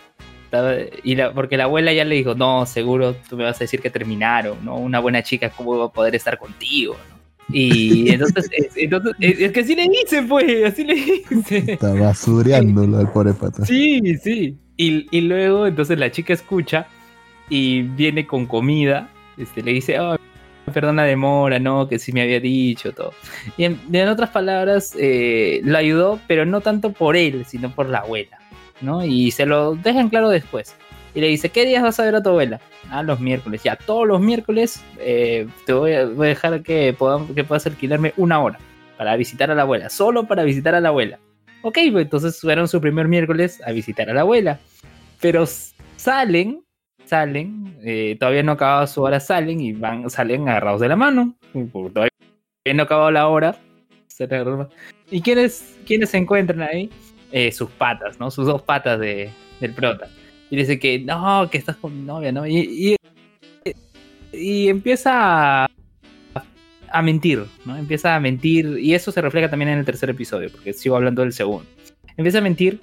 estaba- 0.45 0.75
y 1.05 1.15
la- 1.15 1.33
porque 1.33 1.57
la 1.57 1.65
abuela 1.65 1.93
ya 1.93 2.05
le 2.05 2.15
dijo, 2.17 2.35
no, 2.35 2.67
seguro 2.67 3.15
tú 3.29 3.37
me 3.37 3.45
vas 3.45 3.57
a 3.61 3.65
decir 3.65 3.81
que 3.81 3.91
terminaron, 3.91 4.65
¿no? 4.65 4.77
Una 4.77 4.99
buena 5.01 5.23
chica, 5.23 5.51
¿cómo 5.51 5.79
va 5.79 5.87
a 5.87 5.93
poder 5.93 6.15
estar 6.15 6.39
contigo? 6.39 6.97
¿no? 7.11 7.21
Y 7.53 8.11
entonces, 8.13 8.49
es, 8.53 8.77
entonces 8.77 9.13
es, 9.21 9.41
es 9.41 9.53
que 9.53 9.61
así 9.61 9.75
le 9.75 9.89
dice, 9.89 10.23
pues, 10.23 10.65
así 10.73 10.85
le 10.85 10.95
dice. 10.95 11.73
Está 11.73 11.93
basureándolo 11.95 12.99
al 12.99 13.11
pobre 13.13 13.33
pata. 13.35 13.65
Sí, 13.67 14.01
sí. 14.23 14.57
Y, 14.77 15.07
y 15.17 15.21
luego, 15.23 15.67
entonces 15.67 15.99
la 15.99 16.11
chica 16.11 16.33
escucha 16.33 16.87
y 17.49 17.83
viene 17.83 18.27
con 18.27 18.47
comida. 18.47 19.09
Este, 19.37 19.63
le 19.63 19.73
dice, 19.73 19.99
oh, 20.01 20.17
perdona 20.73 21.05
demora, 21.05 21.59
no, 21.59 21.89
que 21.89 21.99
sí 21.99 22.13
me 22.13 22.23
había 22.23 22.41
dicho 22.41 22.93
todo. 22.93 23.13
Y 23.57 23.65
en, 23.65 24.09
otras 24.09 24.31
palabras, 24.31 24.95
eh, 24.99 25.61
lo 25.65 25.79
ayudó, 25.79 26.21
pero 26.27 26.45
no 26.47 26.61
tanto 26.61 26.93
por 26.93 27.17
él, 27.17 27.45
sino 27.47 27.71
por 27.75 27.89
la 27.89 27.99
abuela, 27.99 28.39
¿no? 28.81 29.05
Y 29.05 29.31
se 29.31 29.47
lo 29.47 29.75
dejan 29.75 30.09
claro 30.09 30.29
después. 30.29 30.75
Y 31.15 31.21
le 31.21 31.27
dice, 31.27 31.49
¿qué 31.49 31.67
días 31.67 31.83
vas 31.83 31.99
a 31.99 32.05
ver 32.05 32.15
a 32.15 32.23
tu 32.23 32.29
abuela? 32.31 32.61
Ah, 32.91 33.03
los 33.03 33.21
miércoles. 33.21 33.63
Ya, 33.63 33.77
todos 33.77 34.07
los 34.07 34.21
miércoles 34.21 34.83
eh, 34.99 35.47
te 35.67 35.73
voy 35.73 35.93
a, 35.95 36.07
voy 36.07 36.27
a 36.27 36.31
dejar 36.31 36.63
que, 36.63 36.97
podam- 36.97 37.35
que 37.35 37.45
puedas 37.45 37.67
alquilarme 37.67 38.13
una 38.17 38.41
hora 38.41 38.59
para 38.97 39.17
visitar 39.17 39.51
a 39.51 39.55
la 39.55 39.63
abuela, 39.63 39.89
solo 39.89 40.29
para 40.29 40.45
visitar 40.45 40.75
a 40.75 40.81
la 40.81 40.91
abuela. 40.91 41.19
Ok, 41.63 41.79
pues 41.93 42.05
entonces 42.05 42.41
fueron 42.41 42.69
su 42.69 42.81
primer 42.81 43.09
miércoles 43.09 43.61
a 43.67 43.73
visitar 43.73 44.09
a 44.09 44.15
la 44.15 44.23
abuela. 44.23 44.61
Pero 45.21 45.45
salen, 45.97 46.63
salen, 47.11 47.77
eh, 47.83 48.17
todavía 48.19 48.45
no 48.45 48.53
acababa 48.53 48.87
su 48.87 49.03
hora, 49.03 49.19
salen 49.19 49.61
y 49.61 49.73
van, 49.73 50.09
salen 50.09 50.49
agarrados 50.49 50.81
de 50.81 50.89
la 50.89 50.97
mano. 50.97 51.35
Todavía 51.53 52.11
no 52.75 52.83
acabado 52.85 53.11
la 53.11 53.27
hora. 53.29 53.57
¿Y 55.11 55.21
quiénes, 55.21 55.77
quiénes 55.87 56.11
se 56.11 56.19
encuentran 56.19 56.63
ahí? 56.63 56.89
Eh, 57.33 57.51
sus 57.51 57.69
patas, 57.71 58.21
¿no? 58.21 58.31
Sus 58.31 58.47
dos 58.47 58.63
patas 58.63 59.01
de, 59.01 59.31
del 59.61 59.73
prota. 59.75 60.09
Y 60.51 60.57
dice 60.57 60.79
que 60.79 60.99
no, 61.01 61.49
que 61.51 61.59
estás 61.59 61.77
con 61.77 61.97
mi 61.97 62.03
novia, 62.07 62.31
¿no? 62.31 62.47
Y, 62.47 62.59
y, 62.59 62.97
y 64.33 64.69
empieza 64.69 65.65
a, 65.65 65.69
a 66.93 67.03
mentir, 67.03 67.45
¿no? 67.65 67.77
Empieza 67.77 68.15
a 68.15 68.21
mentir. 68.21 68.79
Y 68.79 68.95
eso 68.95 69.11
se 69.11 69.21
refleja 69.21 69.51
también 69.51 69.71
en 69.71 69.79
el 69.79 69.85
tercer 69.85 70.11
episodio, 70.11 70.51
porque 70.51 70.73
sigo 70.73 70.97
hablando 70.97 71.23
del 71.23 71.33
segundo. 71.33 71.67
Empieza 72.17 72.39
a 72.39 72.43
mentir 72.43 72.81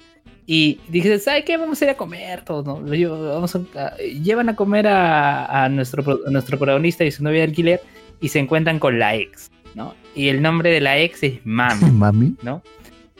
y 0.50 0.80
dice, 0.88 1.18
¿sabes 1.18 1.44
qué? 1.44 1.58
Vamos 1.58 1.80
a 1.80 1.84
ir 1.84 1.90
a 1.90 1.94
comer 1.98 2.42
todos, 2.42 2.64
¿no? 2.64 2.94
Yo- 2.94 3.34
vamos 3.34 3.54
a- 3.54 3.60
a- 3.76 3.96
llevan 3.98 4.48
a 4.48 4.56
comer 4.56 4.86
a, 4.88 5.64
a 5.64 5.68
nuestro, 5.68 6.02
a 6.26 6.30
nuestro 6.30 6.56
protagonista 6.58 7.04
y 7.04 7.10
su 7.10 7.22
novia 7.22 7.40
de 7.40 7.48
alquiler 7.48 7.82
y 8.22 8.28
se 8.28 8.38
encuentran 8.38 8.78
con 8.78 8.98
la 8.98 9.14
ex, 9.14 9.50
¿no? 9.74 9.94
Y 10.14 10.28
el 10.28 10.40
nombre 10.40 10.70
de 10.70 10.80
la 10.80 10.98
ex 10.98 11.22
es 11.22 11.34
Mami, 11.44 11.90
Mami. 11.92 12.34
¿no? 12.42 12.62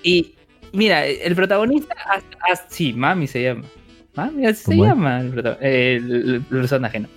Y 0.02 0.34
mira, 0.72 1.04
el 1.04 1.34
protagonista, 1.34 1.94
as- 2.10 2.24
as- 2.50 2.64
sí, 2.68 2.94
Mami 2.94 3.26
se 3.26 3.42
llama. 3.42 3.64
Mami, 4.14 4.46
así 4.46 4.64
se 4.64 4.76
llama 4.76 5.20
el 5.60 6.42
personaje, 6.48 7.00
¿no? 7.00 7.08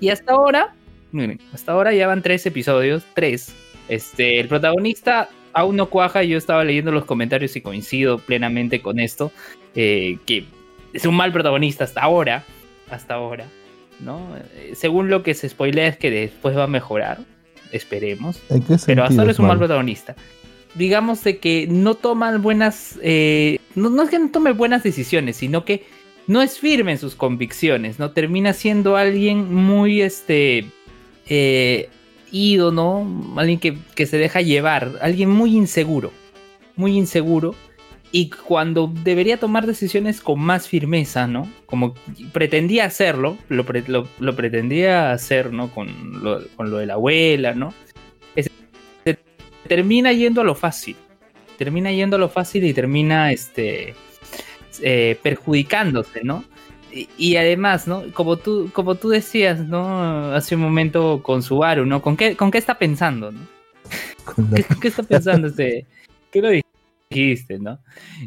Y 0.00 0.08
hasta 0.10 0.32
ahora, 0.32 0.74
miren, 1.12 1.38
hasta 1.54 1.70
ahora 1.72 1.94
ya 1.94 2.06
van 2.08 2.22
tres 2.22 2.44
episodios, 2.44 3.04
tres. 3.14 3.54
Este, 3.88 4.40
el 4.40 4.48
protagonista 4.48 5.28
aún 5.52 5.76
no 5.76 5.86
cuaja, 5.86 6.22
yo 6.22 6.36
estaba 6.38 6.62
leyendo 6.62 6.92
los 6.92 7.06
comentarios 7.06 7.56
y 7.56 7.60
coincido 7.60 8.18
plenamente 8.18 8.80
con 8.82 9.00
esto, 9.00 9.32
eh, 9.74 10.18
que 10.26 10.44
es 10.92 11.04
un 11.06 11.16
mal 11.16 11.32
protagonista 11.32 11.84
hasta 11.84 12.02
ahora, 12.02 12.44
hasta 12.90 13.14
ahora, 13.14 13.46
¿no? 14.00 14.36
Eh, 14.54 14.72
según 14.74 15.10
lo 15.10 15.22
que 15.22 15.34
se 15.34 15.48
spoilea 15.48 15.86
es 15.86 15.96
que 15.96 16.10
después 16.10 16.56
va 16.56 16.64
a 16.64 16.68
mejorar, 16.68 17.18
esperemos. 17.72 18.40
¿En 18.48 18.62
qué 18.62 18.76
Pero 18.84 19.04
hasta 19.04 19.20
ahora 19.20 19.32
es 19.32 19.38
un 19.38 19.46
mal 19.46 19.58
protagonista. 19.58 20.16
Digamos 20.74 21.24
de 21.24 21.38
que 21.38 21.66
no 21.68 21.94
toman 21.94 22.42
buenas. 22.42 22.98
eh, 23.02 23.58
no, 23.74 23.90
no 23.90 24.02
es 24.02 24.10
que 24.10 24.18
no 24.18 24.30
tome 24.30 24.52
buenas 24.52 24.82
decisiones, 24.82 25.36
sino 25.36 25.64
que 25.64 25.84
no 26.26 26.42
es 26.42 26.58
firme 26.58 26.92
en 26.92 26.98
sus 26.98 27.16
convicciones, 27.16 27.98
¿no? 27.98 28.12
Termina 28.12 28.52
siendo 28.52 28.96
alguien 28.96 29.52
muy 29.52 30.02
este. 30.02 30.66
Eh, 31.28 31.88
ido, 32.32 32.70
¿no? 32.70 33.34
Alguien 33.36 33.58
que, 33.58 33.76
que 33.94 34.06
se 34.06 34.16
deja 34.16 34.40
llevar, 34.40 34.92
alguien 35.00 35.30
muy 35.30 35.56
inseguro. 35.56 36.12
Muy 36.76 36.96
inseguro. 36.96 37.54
Y 38.12 38.28
cuando 38.30 38.92
debería 39.04 39.38
tomar 39.38 39.66
decisiones 39.66 40.20
con 40.20 40.40
más 40.40 40.66
firmeza, 40.66 41.28
¿no? 41.28 41.48
Como 41.66 41.94
pretendía 42.32 42.84
hacerlo, 42.86 43.38
lo, 43.48 43.64
pre- 43.64 43.84
lo- 43.86 44.08
lo 44.18 44.34
pretendía 44.34 45.12
hacer, 45.12 45.52
¿no? 45.52 45.72
Con 45.72 46.22
lo, 46.22 46.42
con 46.56 46.70
lo 46.70 46.78
de 46.78 46.86
la 46.86 46.94
abuela, 46.94 47.54
¿no? 47.54 47.72
termina 49.66 50.12
yendo 50.12 50.40
a 50.40 50.44
lo 50.44 50.54
fácil. 50.54 50.96
Termina 51.58 51.92
yendo 51.92 52.16
a 52.16 52.18
lo 52.18 52.28
fácil 52.28 52.64
y 52.64 52.74
termina 52.74 53.30
este 53.32 53.94
eh, 54.82 55.18
perjudicándose, 55.22 56.24
¿no? 56.24 56.44
Y, 56.92 57.08
y 57.16 57.36
además, 57.36 57.86
¿no? 57.86 58.02
Como 58.12 58.36
tú, 58.36 58.70
como 58.72 58.96
tú 58.96 59.10
decías, 59.10 59.60
¿no? 59.60 60.32
Hace 60.34 60.56
un 60.56 60.62
momento 60.62 61.22
con 61.22 61.42
Subaru, 61.42 61.86
¿no? 61.86 62.02
¿Con 62.02 62.16
qué, 62.16 62.36
con 62.36 62.50
qué 62.50 62.58
está 62.58 62.78
pensando, 62.78 63.30
¿no? 63.30 63.40
Con 64.24 64.48
la- 64.50 64.56
¿Qué, 64.56 64.64
qué 64.80 64.88
está 64.88 65.02
pensando 65.04 65.48
este? 65.48 65.86
¿Qué 66.32 66.42
lo 66.42 66.50
dijiste, 67.20 67.58
no? 67.58 67.78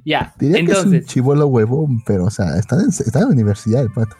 Ya, 0.05 0.33
Diría 0.35 0.63
que 0.63 0.73
es 0.73 0.83
un 0.83 0.93
entonces. 0.93 1.05
chivolo 1.05 1.47
huevón, 1.47 2.03
pero, 2.05 2.25
o 2.25 2.29
sea, 2.31 2.57
está 2.57 2.75
en, 2.81 2.89
está 2.89 3.19
en 3.19 3.25
la 3.27 3.31
universidad 3.31 3.81
el 3.81 3.91
pato. 3.91 4.15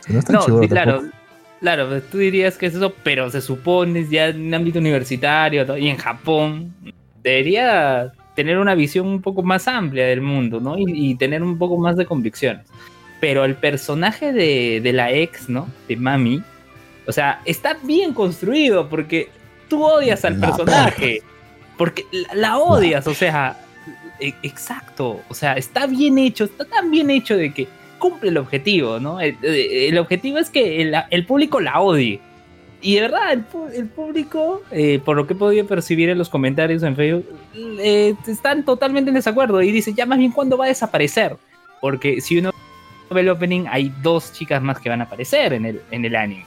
O 0.00 0.02
sea, 0.02 0.12
no 0.14 0.18
está 0.18 0.32
No, 0.32 0.40
chivolo 0.40 0.68
claro, 0.68 0.92
tampoco. 0.94 1.16
claro, 1.60 1.88
pues, 1.88 2.08
tú 2.10 2.18
dirías 2.18 2.56
que 2.56 2.66
es 2.66 2.74
eso, 2.74 2.94
pero 3.02 3.30
se 3.30 3.40
supone 3.42 4.08
ya 4.08 4.28
en 4.28 4.52
ámbito 4.54 4.78
universitario 4.78 5.66
¿no? 5.66 5.76
y 5.76 5.88
en 5.88 5.96
Japón 5.98 6.74
debería 7.22 8.12
tener 8.34 8.58
una 8.58 8.74
visión 8.74 9.06
un 9.06 9.20
poco 9.20 9.42
más 9.42 9.68
amplia 9.68 10.06
del 10.06 10.22
mundo, 10.22 10.58
¿no? 10.60 10.78
Y, 10.78 10.84
y 10.88 11.14
tener 11.16 11.42
un 11.42 11.58
poco 11.58 11.78
más 11.78 11.96
de 11.96 12.06
convicciones. 12.06 12.66
Pero 13.20 13.44
el 13.44 13.56
personaje 13.56 14.32
de, 14.32 14.80
de 14.82 14.92
la 14.94 15.12
ex, 15.12 15.48
¿no? 15.50 15.68
De 15.86 15.96
Mami, 15.96 16.42
o 17.06 17.12
sea, 17.12 17.42
está 17.44 17.76
bien 17.82 18.14
construido 18.14 18.88
porque 18.88 19.30
tú 19.68 19.84
odias 19.84 20.24
al 20.24 20.40
La 20.40 20.48
personaje. 20.48 21.22
Porque 21.76 22.06
la, 22.10 22.34
la 22.34 22.58
odias, 22.58 23.06
o 23.06 23.14
sea, 23.14 23.58
e- 24.22 24.34
exacto, 24.42 25.20
o 25.28 25.34
sea, 25.34 25.54
está 25.54 25.86
bien 25.86 26.18
hecho, 26.18 26.44
está 26.44 26.64
tan 26.64 26.90
bien 26.90 27.10
hecho 27.10 27.36
de 27.36 27.52
que 27.52 27.68
cumple 27.98 28.30
el 28.30 28.38
objetivo, 28.38 28.98
¿no? 29.00 29.20
El, 29.20 29.36
el 29.42 29.98
objetivo 29.98 30.38
es 30.38 30.50
que 30.50 30.82
el, 30.82 30.94
el 31.10 31.26
público 31.26 31.60
la 31.60 31.80
odie. 31.80 32.20
Y 32.80 32.96
de 32.96 33.02
verdad, 33.02 33.32
el, 33.32 33.86
público, 33.86 34.62
eh, 34.72 35.00
por 35.04 35.16
lo 35.16 35.28
que 35.28 35.34
he 35.34 35.36
podido 35.36 35.64
percibir 35.66 36.08
en 36.08 36.18
los 36.18 36.28
comentarios 36.28 36.82
en 36.82 36.96
Facebook, 36.96 37.24
eh, 37.54 38.14
están 38.26 38.64
totalmente 38.64 39.10
en 39.10 39.14
desacuerdo 39.14 39.62
y 39.62 39.70
dicen, 39.70 39.94
ya 39.94 40.04
más 40.04 40.18
bien, 40.18 40.32
¿cuándo 40.32 40.56
va 40.56 40.64
a 40.64 40.68
desaparecer? 40.68 41.36
Porque 41.80 42.20
si 42.20 42.38
uno 42.38 42.50
ve 43.08 43.20
el 43.20 43.28
opening, 43.28 43.66
hay 43.68 43.94
dos 44.02 44.32
chicas 44.32 44.60
más 44.60 44.80
que 44.80 44.88
van 44.88 45.00
a 45.00 45.04
aparecer 45.04 45.52
en 45.52 45.64
el, 45.64 45.80
en 45.92 46.04
el 46.04 46.16
anime, 46.16 46.44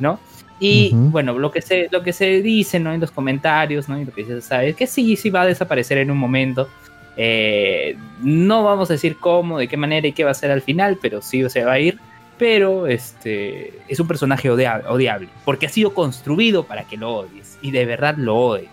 ¿no? 0.00 0.18
Y 0.58 0.90
Ujú. 0.92 1.10
bueno, 1.10 1.38
lo 1.38 1.52
que, 1.52 1.62
se, 1.62 1.88
lo 1.92 2.02
que 2.02 2.12
se 2.12 2.42
dice 2.42 2.80
¿no? 2.80 2.92
en 2.92 3.00
los 3.00 3.10
comentarios, 3.10 3.88
¿no? 3.88 4.00
Y 4.00 4.06
lo 4.06 4.12
que 4.12 4.24
se 4.24 4.40
sabe 4.40 4.70
es 4.70 4.76
que 4.76 4.86
sí, 4.86 5.14
sí 5.16 5.30
va 5.30 5.42
a 5.42 5.46
desaparecer 5.46 5.98
en 5.98 6.10
un 6.10 6.18
momento. 6.18 6.68
Eh, 7.16 7.96
no 8.20 8.62
vamos 8.64 8.90
a 8.90 8.94
decir 8.94 9.16
cómo, 9.18 9.58
de 9.58 9.68
qué 9.68 9.76
manera 9.76 10.06
y 10.06 10.12
qué 10.12 10.24
va 10.24 10.30
a 10.32 10.34
ser 10.34 10.50
al 10.50 10.62
final, 10.62 10.98
pero 11.00 11.22
sí 11.22 11.48
se 11.48 11.64
va 11.64 11.72
a 11.72 11.78
ir. 11.78 11.98
Pero 12.38 12.86
este 12.86 13.78
es 13.88 13.98
un 13.98 14.06
personaje 14.06 14.50
odia- 14.50 14.82
odiable, 14.88 15.28
porque 15.46 15.64
ha 15.66 15.70
sido 15.70 15.94
construido 15.94 16.64
para 16.64 16.84
que 16.84 16.98
lo 16.98 17.10
odies 17.14 17.56
y 17.62 17.70
de 17.70 17.86
verdad 17.86 18.14
lo 18.18 18.36
odies. 18.36 18.68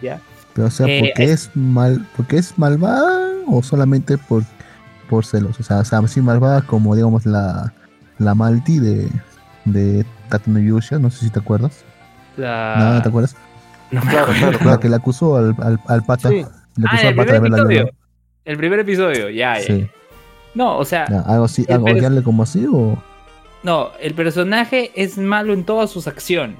¿ya? 0.00 0.20
Pero, 0.54 0.68
o 0.68 0.70
sea, 0.70 0.86
eh, 0.86 1.00
¿por 1.00 1.12
qué 1.14 1.32
es 1.32 1.50
mal, 1.56 2.06
porque 2.16 2.36
es 2.38 2.56
malvada 2.56 3.18
o 3.48 3.62
solamente 3.64 4.16
por, 4.16 4.44
por 5.08 5.26
celos? 5.26 5.58
O 5.58 5.62
sea, 5.64 5.80
o 5.80 5.84
sea, 5.84 5.98
así 5.98 6.20
malvada 6.20 6.62
como, 6.62 6.94
digamos, 6.94 7.26
la, 7.26 7.72
la 8.18 8.34
Malti 8.36 8.78
de, 8.78 9.08
de 9.64 10.06
Tatano 10.28 10.60
Yusha, 10.60 11.00
no 11.00 11.10
sé 11.10 11.24
si 11.24 11.30
te 11.30 11.40
acuerdas. 11.40 11.84
La- 12.36 12.76
Nada, 12.78 13.02
¿te 13.02 13.08
acuerdas? 13.08 13.34
no 13.90 14.02
me 14.04 14.10
Claro, 14.10 14.22
acuerdo. 14.26 14.38
claro, 14.40 14.52
La 14.52 14.58
claro. 14.64 14.80
que 14.80 14.88
le 14.88 14.96
acusó 14.96 15.36
al, 15.36 15.56
al, 15.60 15.80
al 15.88 16.02
pata. 16.04 16.28
Sí. 16.28 16.46
Ah, 16.88 17.00
el 17.02 17.14
primer 17.14 17.36
episodio. 17.36 17.90
El 18.44 18.56
primer 18.56 18.78
episodio, 18.80 19.28
ya, 19.30 19.58
ya. 19.58 19.64
Sí. 19.64 19.86
No, 20.54 20.78
o 20.78 20.84
sea, 20.84 21.06
Ya, 21.08 21.20
algo 21.20 21.44
así, 21.44 21.64
algo 21.68 21.86
odiarle 21.86 22.22
como 22.22 22.42
así 22.42 22.66
o. 22.66 23.00
No, 23.62 23.90
el 24.00 24.14
personaje 24.14 24.90
es 24.94 25.18
malo 25.18 25.52
en 25.52 25.64
todas 25.64 25.90
sus 25.90 26.06
acciones. 26.06 26.58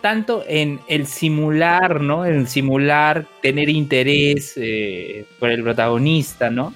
Tanto 0.00 0.44
en 0.46 0.80
el 0.88 1.06
simular, 1.06 2.00
¿no? 2.00 2.24
En 2.24 2.46
simular 2.46 3.26
tener 3.42 3.68
interés 3.68 4.52
eh, 4.56 5.26
por 5.40 5.50
el 5.50 5.62
protagonista, 5.62 6.50
¿no? 6.50 6.72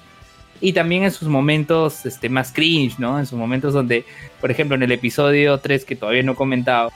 Y 0.59 0.73
también 0.73 1.03
en 1.03 1.11
sus 1.11 1.27
momentos 1.27 2.05
este, 2.05 2.29
más 2.29 2.51
cringe, 2.51 2.99
¿no? 2.99 3.17
En 3.17 3.25
sus 3.25 3.39
momentos 3.39 3.73
donde, 3.73 4.05
por 4.41 4.51
ejemplo, 4.51 4.75
en 4.75 4.83
el 4.83 4.91
episodio 4.91 5.57
3, 5.57 5.85
que 5.85 5.95
todavía 5.95 6.23
no 6.23 6.33
he 6.33 6.35
comentado, 6.35 6.91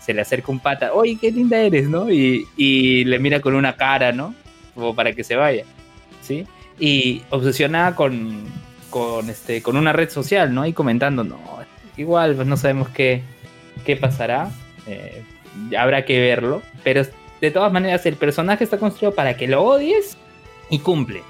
se 0.00 0.12
le 0.12 0.20
acerca 0.20 0.50
un 0.50 0.58
pata, 0.58 0.92
oye, 0.92 1.16
qué 1.18 1.30
linda 1.30 1.58
eres, 1.58 1.88
¿no? 1.88 2.10
Y, 2.10 2.46
y 2.56 3.04
le 3.04 3.18
mira 3.18 3.40
con 3.40 3.54
una 3.54 3.76
cara, 3.76 4.12
¿no? 4.12 4.34
Como 4.74 4.94
para 4.94 5.12
que 5.12 5.24
se 5.24 5.36
vaya, 5.36 5.64
¿sí? 6.20 6.46
Y 6.78 7.22
obsesionada 7.30 7.94
con, 7.94 8.44
con, 8.90 9.30
este, 9.30 9.62
con 9.62 9.76
una 9.76 9.92
red 9.92 10.10
social, 10.10 10.52
¿no? 10.52 10.66
Y 10.66 10.72
comentando, 10.72 11.22
no, 11.24 11.40
igual 11.96 12.34
pues 12.34 12.46
no 12.46 12.56
sabemos 12.56 12.88
qué, 12.88 13.22
qué 13.84 13.96
pasará, 13.96 14.50
eh, 14.86 15.22
habrá 15.76 16.04
que 16.04 16.20
verlo, 16.20 16.62
pero 16.82 17.04
de 17.44 17.50
todas 17.50 17.70
maneras, 17.70 18.06
el 18.06 18.16
personaje 18.16 18.64
está 18.64 18.78
construido 18.78 19.14
para 19.14 19.36
que 19.36 19.46
lo 19.46 19.62
odies 19.62 20.16
y 20.70 20.78
cumple. 20.78 21.22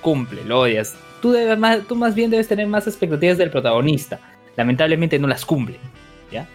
Cumple, 0.00 0.42
lo 0.44 0.60
odias. 0.60 0.96
Tú, 1.20 1.32
debes 1.32 1.58
más, 1.58 1.86
tú 1.86 1.96
más 1.96 2.14
bien 2.14 2.30
debes 2.30 2.48
tener 2.48 2.66
más 2.66 2.86
expectativas 2.86 3.36
del 3.36 3.50
protagonista. 3.50 4.18
Lamentablemente 4.56 5.18
no 5.18 5.28
las 5.28 5.44
cumple. 5.44 5.78
¿ya? 6.32 6.48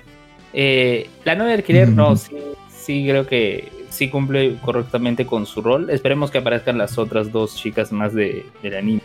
Eh, 0.54 1.08
la 1.24 1.36
novia 1.36 1.52
de 1.52 1.58
alquiler, 1.58 1.90
no, 1.90 2.16
sí, 2.16 2.36
sí 2.76 3.06
creo 3.08 3.28
que 3.28 3.72
sí 3.96 4.10
cumple 4.10 4.58
correctamente 4.62 5.26
con 5.26 5.46
su 5.46 5.62
rol. 5.62 5.90
Esperemos 5.90 6.32
que 6.32 6.38
aparezcan 6.40 6.78
las 6.78 6.98
otras 6.98 7.32
dos 7.32 7.56
chicas 7.56 7.92
más 7.92 8.14
de, 8.14 8.46
del 8.62 8.76
anime. 8.76 9.02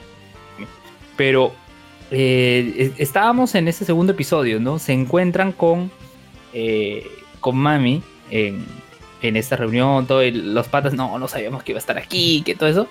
Pero 1.17 1.53
eh, 2.11 2.75
es- 2.77 2.93
estábamos 3.01 3.55
en 3.55 3.69
ese 3.69 3.85
segundo 3.85 4.13
episodio, 4.13 4.59
¿no? 4.61 4.79
Se 4.79 4.93
encuentran 4.93 5.53
con, 5.53 5.91
eh, 6.53 7.07
con 7.41 7.57
Mami 7.57 8.03
en, 8.31 8.65
en 9.23 9.37
esta 9.37 9.57
reunión, 9.57 10.07
todo 10.07 10.23
los 10.31 10.69
patas, 10.69 10.95
no, 10.95 11.19
no 11.19 11.29
sabíamos 11.29 11.63
que 11.63 11.73
iba 11.73 11.79
a 11.79 11.81
estar 11.81 11.99
aquí, 11.99 12.43
que 12.45 12.55
todo 12.55 12.69
eso. 12.69 12.89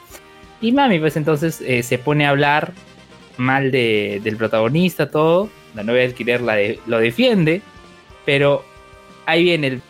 Y 0.62 0.72
Mami, 0.72 1.00
pues 1.00 1.16
entonces 1.18 1.62
eh, 1.62 1.84
se 1.84 1.98
pone 1.98 2.26
a 2.26 2.30
hablar 2.30 2.74
mal 3.38 3.72
de- 3.72 4.22
del 4.24 4.38
protagonista, 4.38 5.10
todo. 5.10 5.50
La 5.76 5.84
novia 5.84 6.02
de 6.02 6.08
alquiler 6.08 6.42
la 6.42 6.56
de- 6.56 6.80
lo 6.88 7.00
defiende, 7.00 7.62
pero 8.26 8.64
ahí 9.26 9.44
viene 9.44 9.68
el, 9.68 9.82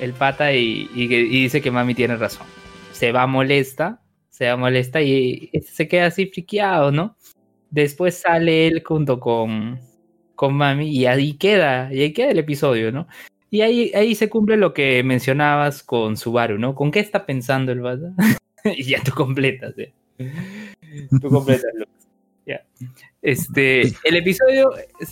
el 0.00 0.12
pata 0.12 0.52
y, 0.52 0.88
y 0.94 1.08
que- 1.08 1.20
y 1.20 1.42
dice 1.42 1.60
que 1.60 1.70
Mami 1.70 1.94
tiene 1.94 2.16
razón. 2.16 2.46
Se 2.92 3.12
va 3.12 3.26
molesta, 3.26 4.00
se 4.30 4.48
va 4.48 4.56
molesta 4.56 5.02
y 5.02 5.50
se 5.66 5.88
queda 5.88 6.06
así 6.06 6.26
friqueado, 6.26 6.90
¿no? 6.92 7.16
Después 7.70 8.16
sale 8.20 8.66
él 8.68 8.82
junto 8.84 9.18
con, 9.20 9.80
con 10.34 10.54
Mami 10.54 10.90
y 10.90 11.06
ahí 11.06 11.34
queda, 11.34 11.92
y 11.92 12.00
ahí 12.02 12.12
queda 12.12 12.30
el 12.30 12.38
episodio, 12.38 12.92
¿no? 12.92 13.06
Y 13.50 13.60
ahí, 13.60 13.92
ahí 13.94 14.14
se 14.16 14.28
cumple 14.28 14.56
lo 14.56 14.74
que 14.74 15.02
mencionabas 15.04 15.82
con 15.82 16.16
Subaru, 16.16 16.58
¿no? 16.58 16.74
¿Con 16.74 16.90
qué 16.90 17.00
está 17.00 17.24
pensando 17.26 17.70
el 17.72 17.80
vato? 17.80 18.12
y 18.64 18.82
ya 18.84 19.02
tú 19.02 19.12
completas, 19.12 19.74
¿eh? 19.78 19.92
Tú 21.20 21.28
completas, 21.28 21.70
Lucas. 21.74 21.94
Ya. 22.46 22.62
Este, 23.22 23.80
el 24.04 24.16
episodio, 24.16 24.70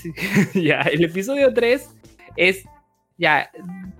ya, 0.54 0.80
el 0.82 1.02
episodio 1.02 1.54
3 1.54 1.88
es, 2.36 2.64
ya, 3.18 3.50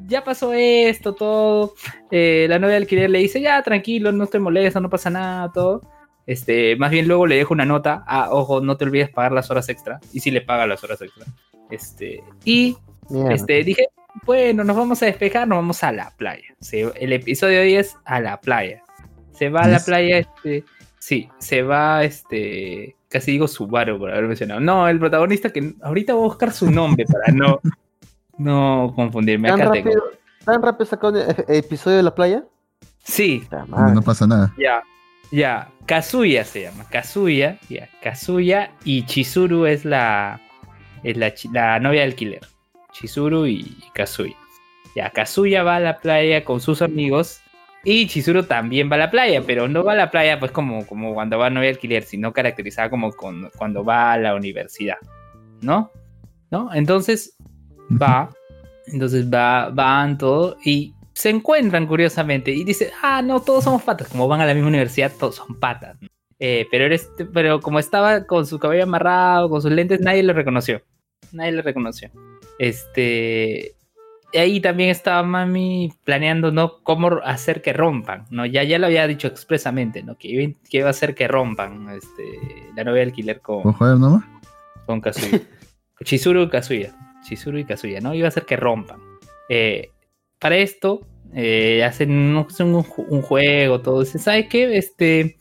ya 0.07 0.25
pasó 0.25 0.53
esto, 0.53 1.15
todo. 1.15 1.75
eh, 2.11 2.47
la 2.49 2.59
novia 2.59 2.73
de 2.73 2.83
alquiler 2.83 3.11
le 3.11 3.19
dice, 3.21 3.41
ya, 3.41 3.63
tranquilo, 3.63 4.13
no 4.13 4.27
te 4.27 4.39
molesta, 4.39 4.81
no 4.81 4.91
pasa 4.91 5.11
nada, 5.11 5.51
todo. 5.53 5.81
Este, 6.27 6.77
más 6.77 6.91
bien 6.91 7.09
luego 7.09 7.27
le 7.27 7.37
dejo 7.37 7.53
una 7.55 7.65
nota. 7.65 8.05
Ah, 8.07 8.29
ojo, 8.31 8.61
no 8.61 8.77
te 8.77 8.85
olvides 8.85 9.11
pagar 9.11 9.33
las 9.33 9.51
horas 9.51 9.69
extra. 9.69 9.99
Y 10.13 10.21
si 10.21 10.31
le 10.31 10.41
paga 10.41 10.67
las 10.67 10.83
horas 10.85 11.01
extra. 11.03 11.27
Este, 11.71 12.23
y 12.45 12.77
este, 13.31 13.65
dije, 13.65 13.87
bueno, 14.25 14.63
nos 14.63 14.77
vamos 14.77 15.03
a 15.03 15.07
despejar, 15.07 15.49
nos 15.49 15.59
vamos 15.59 15.83
a 15.83 15.91
la 15.93 16.11
playa. 16.17 16.45
Se- 16.61 16.93
el 17.01 17.13
episodio 17.13 17.63
10 17.63 17.97
a 18.05 18.21
la 18.21 18.41
playa. 18.41 18.83
Se 19.33 19.49
va 19.49 19.63
a 19.63 19.69
la 19.69 19.79
playa, 19.81 20.19
este, 20.19 20.65
sí, 20.99 21.29
se 21.39 21.63
va, 21.63 22.05
este, 22.05 22.95
casi 23.09 23.33
digo 23.33 23.49
Subaru 23.49 23.99
por 23.99 24.11
haber 24.13 24.25
mencionado. 24.29 24.61
No, 24.61 24.87
el 24.89 24.99
protagonista 25.01 25.51
que 25.51 25.75
ahorita 25.83 26.15
voy 26.15 26.25
a 26.25 26.29
buscar 26.29 26.53
su 26.53 26.71
nombre 26.71 27.05
para 27.07 27.33
no, 27.33 27.61
no 28.43 28.93
confundirme. 28.95 29.49
¿Tan 29.49 29.61
Acá 29.63 29.73
tengo. 29.73 29.91
rápido, 29.91 30.05
¿Tan 30.45 30.63
rápido 30.63 30.87
sacó 30.87 31.09
el 31.09 31.17
el 31.49 31.57
episodio 31.57 31.97
de 31.99 32.03
la 32.03 32.15
playa? 32.15 32.45
Sí, 33.05 33.43
no 33.69 34.03
pasa 34.03 34.27
nada. 34.27 34.53
Ya, 34.59 34.83
ya. 35.31 35.69
Kazuya 35.87 36.45
se 36.45 36.63
llama. 36.63 36.85
Kazuya, 36.89 37.59
ya. 37.69 37.89
Kazuya 38.03 38.73
y 38.85 39.05
Chizuru 39.07 39.67
es 39.67 39.85
la, 39.85 40.41
es 41.03 41.17
la, 41.17 41.33
la 41.53 41.81
novia 41.81 42.01
de 42.01 42.07
alquiler. 42.07 42.41
Chizuru 42.93 43.47
y 43.47 43.77
Kazuya. 43.95 44.37
Ya, 44.95 45.11
Kazuya 45.11 45.63
va 45.65 45.77
a 45.77 45.81
la 45.81 45.99
playa 45.99 46.45
con 46.45 46.61
sus 46.61 46.83
amigos 46.83 47.41
y 47.85 48.07
Chizuru 48.07 48.45
también 48.45 48.89
va 48.91 48.95
a 48.97 48.99
la 49.01 49.11
playa, 49.11 49.43
pero 49.45 49.67
no 49.67 49.83
va 49.83 49.93
a 49.93 49.97
la 49.97 50.11
playa 50.11 50.39
pues 50.39 50.53
como, 50.53 50.87
como 50.87 51.15
cuando 51.15 51.39
va 51.39 51.47
a 51.47 51.51
novia 51.51 51.69
de 51.71 51.75
alquiler, 51.75 52.05
sino 52.05 52.33
caracterizada 52.33 52.91
como 52.91 53.11
con- 53.13 53.51
cuando 53.57 53.83
va 53.85 54.13
a 54.13 54.19
la 54.19 54.35
universidad, 54.37 54.99
¿no? 55.63 55.91
¿No? 56.51 56.73
Entonces 56.75 57.35
va, 58.01 58.31
entonces 58.87 59.29
va, 59.33 59.71
van 59.71 60.19
todo 60.19 60.57
y 60.65 60.95
se 61.15 61.31
encuentran 61.31 61.87
curiosamente 61.87 62.51
y 62.51 62.65
dice, 62.65 62.91
ah, 63.03 63.23
no, 63.23 63.41
todos 63.41 63.65
somos 63.65 63.83
patas, 63.83 64.09
como 64.09 64.29
van 64.29 64.41
a 64.41 64.47
la 64.47 64.55
misma 64.55 64.69
universidad, 64.69 65.13
todos 65.19 65.37
son 65.37 65.59
patas. 65.59 65.99
Eh, 66.39 66.67
pero, 66.71 66.85
eres, 66.85 67.09
pero 67.33 67.61
como 67.61 67.79
estaba 67.79 68.25
con 68.27 68.47
su 68.47 68.59
cabello 68.59 68.83
amarrado, 68.83 69.49
con 69.49 69.63
sus 69.63 69.71
lentes, 69.71 70.01
nadie 70.01 70.23
lo 70.23 70.33
reconoció. 70.33 70.83
Nadie 71.31 71.53
lo 71.53 71.63
reconoció. 71.63 72.11
Este. 72.59 73.77
y 74.33 74.39
ahí 74.39 74.61
también 74.61 74.91
estaba 74.91 75.23
Mami 75.23 75.93
planeando, 76.05 76.51
¿no? 76.51 76.83
Cómo 76.83 77.21
hacer 77.25 77.63
que 77.63 77.73
rompan, 77.73 78.27
¿no? 78.31 78.45
Ya, 78.45 78.65
ya 78.65 78.79
lo 78.79 78.87
había 78.87 79.07
dicho 79.07 79.29
expresamente, 79.29 80.03
¿no? 80.03 80.17
Que 80.17 80.29
iba, 80.29 80.53
que 80.69 80.79
iba 80.79 80.89
a 80.89 80.91
hacer 80.91 81.15
que 81.15 81.29
rompan 81.29 81.89
este, 81.91 82.41
la 82.75 82.85
novia 82.85 83.03
de 83.03 83.07
alquiler 83.07 83.41
con, 83.41 83.63
¿Por 83.63 83.75
joder 83.75 83.99
nomás? 83.99 84.25
con 84.87 85.01
Kazuya. 85.01 85.41
Chizuru 86.05 86.43
y 86.43 86.49
Kazuya. 86.49 86.93
Chizuru 87.23 87.59
y 87.59 87.65
Kazuya, 87.65 88.01
¿no? 88.01 88.15
Iba 88.15 88.27
a 88.27 88.29
hacer 88.29 88.45
que 88.45 88.57
rompan. 88.57 89.01
Eh, 89.49 89.91
para 90.39 90.57
esto, 90.57 91.07
eh, 91.35 91.85
hacen 91.85 92.11
un 92.11 93.23
juego, 93.23 93.81
todo. 93.81 94.01
Dicen, 94.01 94.21
¿sabes 94.21 94.49
qué? 94.49 94.77
Este, 94.77 95.37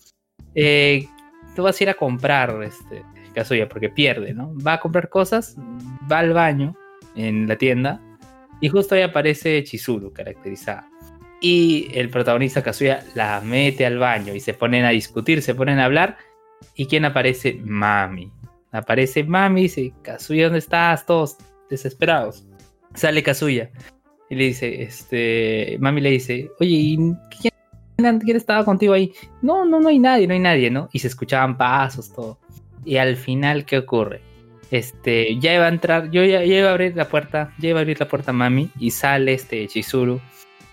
eh, 0.56 1.08
tú 1.56 1.64
vas 1.64 1.80
a 1.80 1.84
ir 1.84 1.90
a 1.90 1.94
comprar 1.94 2.62
este, 2.64 3.04
Kazuya 3.34 3.68
porque 3.68 3.90
pierde, 3.90 4.34
¿no? 4.34 4.54
Va 4.66 4.74
a 4.74 4.80
comprar 4.80 5.10
cosas, 5.10 5.56
va 6.12 6.20
al 6.20 6.34
baño 6.34 6.76
en 7.16 7.48
la 7.48 7.58
tienda 7.58 8.02
y 8.62 8.70
justo 8.70 8.96
ahí 8.96 9.02
aparece 9.02 9.64
Chizuru, 9.64 10.14
caracterizada. 10.14 10.88
Y 11.42 11.88
el 11.94 12.10
protagonista 12.10 12.62
Kazuya 12.62 13.04
la 13.16 13.42
mete 13.42 13.86
al 13.86 13.98
baño 13.98 14.36
y 14.36 14.40
se 14.40 14.54
ponen 14.54 14.86
a 14.86 14.90
discutir, 14.90 15.42
se 15.42 15.56
ponen 15.56 15.80
a 15.80 15.86
hablar. 15.86 16.18
¿Y 16.76 16.86
quién 16.86 17.04
aparece? 17.06 17.60
Mami. 17.66 18.32
Aparece 18.72 19.24
Mami 19.24 19.62
y 19.62 19.64
dice, 19.64 19.94
Kazuya, 20.04 20.44
¿dónde 20.46 20.60
estás? 20.60 21.06
Todos 21.06 21.38
desesperados. 21.72 22.46
Sale 22.94 23.24
Kazuya 23.24 23.72
y 24.30 24.36
le 24.36 24.44
dice, 24.46 24.84
este, 24.84 25.78
Mami 25.80 26.02
le 26.02 26.12
dice, 26.12 26.52
oye, 26.60 26.76
¿y 26.76 26.98
quién, 27.40 28.20
quién 28.20 28.38
estaba 28.38 28.64
contigo 28.64 28.94
ahí? 28.94 29.12
No, 29.42 29.66
no, 29.66 29.80
no 29.80 29.90
hay 29.90 29.98
nadie, 29.98 30.28
no 30.28 30.34
hay 30.34 30.40
nadie, 30.40 30.70
¿no? 30.70 30.90
Y 30.94 31.00
se 31.00 31.08
escuchaban 31.08 31.58
pasos, 31.58 32.14
todo. 32.14 32.40
Y 32.86 32.98
al 32.98 33.16
final, 33.16 33.66
¿qué 33.66 33.80
ocurre? 33.80 34.22
Este, 34.70 35.38
ya 35.40 35.54
iba 35.54 35.66
a 35.66 35.70
entrar, 35.70 36.12
yo 36.12 36.24
ya, 36.24 36.44
ya 36.46 36.60
iba 36.60 36.70
a 36.70 36.72
abrir 36.72 36.96
la 36.96 37.10
puerta, 37.10 37.54
ya 37.60 37.70
iba 37.70 37.80
a 37.80 37.82
abrir 37.82 38.00
la 38.00 38.08
puerta 38.08 38.32
Mami 38.32 38.70
y 38.80 38.92
sale 38.92 39.34
este 39.34 39.68
Chizuru, 39.68 40.22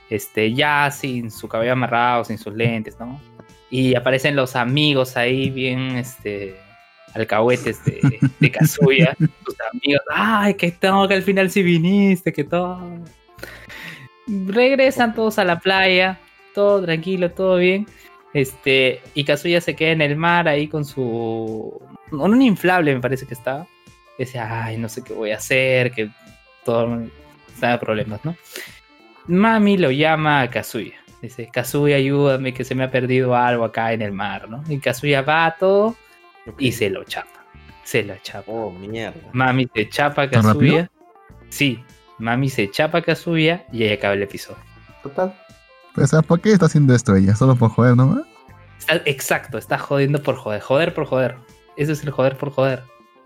este, 0.08 0.54
ya 0.54 0.90
sin 0.90 1.30
su 1.30 1.48
cabello 1.48 1.72
amarrado, 1.72 2.24
sin 2.24 2.38
sus 2.38 2.54
lentes, 2.54 2.98
¿no? 3.00 3.20
Y 3.70 3.96
aparecen 3.96 4.36
los 4.36 4.54
amigos 4.54 5.16
ahí 5.16 5.50
bien, 5.50 5.96
este, 5.96 6.56
alcahuetes 7.14 7.84
de, 7.84 8.18
de 8.38 8.50
Kazuya, 8.50 9.16
sus 9.18 9.56
amigos, 9.72 10.02
ay, 10.10 10.54
que 10.54 10.70
todo, 10.70 11.08
que 11.08 11.14
al 11.14 11.22
final 11.22 11.50
sí 11.50 11.62
viniste, 11.62 12.32
que 12.32 12.44
todo. 12.44 12.80
Regresan 14.26 15.14
todos 15.14 15.38
a 15.38 15.44
la 15.44 15.58
playa, 15.58 16.20
todo 16.54 16.82
tranquilo, 16.82 17.30
todo 17.30 17.56
bien. 17.56 17.86
Este, 18.34 19.00
y 19.14 19.24
Kazuya 19.24 19.60
se 19.60 19.74
queda 19.74 19.92
en 19.92 20.02
el 20.02 20.16
mar 20.16 20.48
ahí 20.48 20.68
con 20.68 20.84
su. 20.84 21.80
con 22.10 22.32
un 22.32 22.42
inflable, 22.42 22.94
me 22.94 23.00
parece 23.00 23.26
que 23.26 23.34
estaba. 23.34 23.66
Dice, 24.18 24.38
ay, 24.38 24.76
no 24.76 24.88
sé 24.88 25.02
qué 25.02 25.14
voy 25.14 25.30
a 25.30 25.36
hacer, 25.36 25.92
que 25.92 26.10
todo 26.64 27.04
está 27.52 27.72
de 27.72 27.78
problemas, 27.78 28.24
¿no? 28.24 28.36
Mami 29.26 29.78
lo 29.78 29.90
llama 29.90 30.42
a 30.42 30.50
Kazuya. 30.50 30.94
Dice, 31.22 31.48
Kazuya, 31.52 31.96
ayúdame, 31.96 32.52
que 32.52 32.64
se 32.64 32.74
me 32.74 32.84
ha 32.84 32.90
perdido 32.90 33.34
algo 33.34 33.64
acá 33.64 33.92
en 33.92 34.02
el 34.02 34.12
mar, 34.12 34.48
¿no? 34.48 34.62
Y 34.68 34.78
Kazuya 34.78 35.22
va 35.22 35.46
a 35.46 35.56
todo 35.56 35.96
y 36.58 36.72
se 36.72 36.90
lo 36.90 37.04
chapa. 37.04 37.44
Se 37.84 38.02
lo 38.02 38.14
chapa. 38.22 38.44
Oh, 38.50 38.70
mierda. 38.70 39.18
Mami 39.32 39.68
se 39.74 39.88
chapa 39.88 40.22
a 40.22 40.30
¿Tan 40.30 40.42
Kazuya. 40.42 40.90
Sí, 41.48 41.82
Mami 42.18 42.48
se 42.48 42.70
chapa 42.70 42.98
a 42.98 43.02
Kazuya 43.02 43.66
y 43.72 43.84
ahí 43.84 43.92
acaba 43.92 44.14
el 44.14 44.22
episodio. 44.22 44.58
Total. 45.02 45.34
Pues, 45.94 46.10
¿sabes 46.10 46.26
¿por 46.26 46.40
qué 46.40 46.52
está 46.52 46.66
haciendo 46.66 46.94
esto 46.94 47.14
ella? 47.16 47.34
¿Solo 47.34 47.56
por 47.56 47.70
joder 47.70 47.96
nomás? 47.96 48.22
Exacto, 49.04 49.58
está 49.58 49.78
jodiendo 49.78 50.22
por 50.22 50.36
joder. 50.36 50.60
Joder 50.60 50.94
por 50.94 51.06
joder. 51.06 51.36
Ese 51.76 51.92
es 51.92 52.02
el 52.04 52.10
joder 52.10 52.36
por 52.36 52.50
joder. 52.50 52.82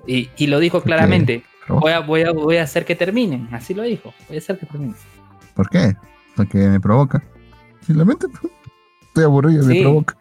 Y, 0.07 0.31
y 0.37 0.47
lo 0.47 0.59
dijo 0.59 0.83
claramente. 0.83 1.45
Voy 1.69 1.93
a, 1.93 2.01
voy, 2.01 2.23
a, 2.23 2.33
voy 2.33 2.57
a 2.57 2.63
hacer 2.65 2.85
que 2.85 2.97
terminen. 2.97 3.49
Así 3.53 3.73
lo 3.75 3.83
dijo. 3.83 4.13
Voy 4.29 4.37
a 4.37 4.41
hacer 4.41 4.59
que 4.59 4.67
terminen. 4.67 4.97
¿Por 5.55 5.69
qué? 5.69 5.95
Porque 6.37 6.59
me 6.59 6.81
provoca. 6.81 7.23
Simplemente 7.87 8.27
pues, 8.29 8.53
estoy 9.03 9.25
aburrido, 9.25 9.65
me 9.65 9.75
Sí. 9.75 9.81
provoca. 9.83 10.17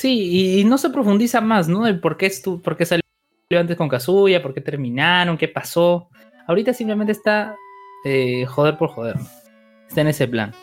Sí, 0.00 0.60
y, 0.60 0.64
no 0.64 0.78
se 0.78 0.88
profundiza 0.88 1.42
más, 1.42 1.68
¿no? 1.68 1.84
De 1.84 1.92
por 1.92 2.16
qué, 2.16 2.28
estu- 2.28 2.62
por 2.62 2.74
qué 2.74 2.86
salió 2.86 3.02
antes 3.54 3.76
con 3.76 3.86
Kazuya, 3.90 4.40
por 4.40 4.54
qué 4.54 4.62
terminaron, 4.62 5.36
qué 5.36 5.46
pasó. 5.46 6.08
Ahorita 6.46 6.72
simplemente 6.72 7.12
está 7.12 7.54
eh, 8.06 8.46
joder 8.46 8.78
por 8.78 8.88
joder. 8.88 9.16
Está 9.86 10.00
en 10.00 10.06
ese 10.08 10.26
plan. 10.26 10.54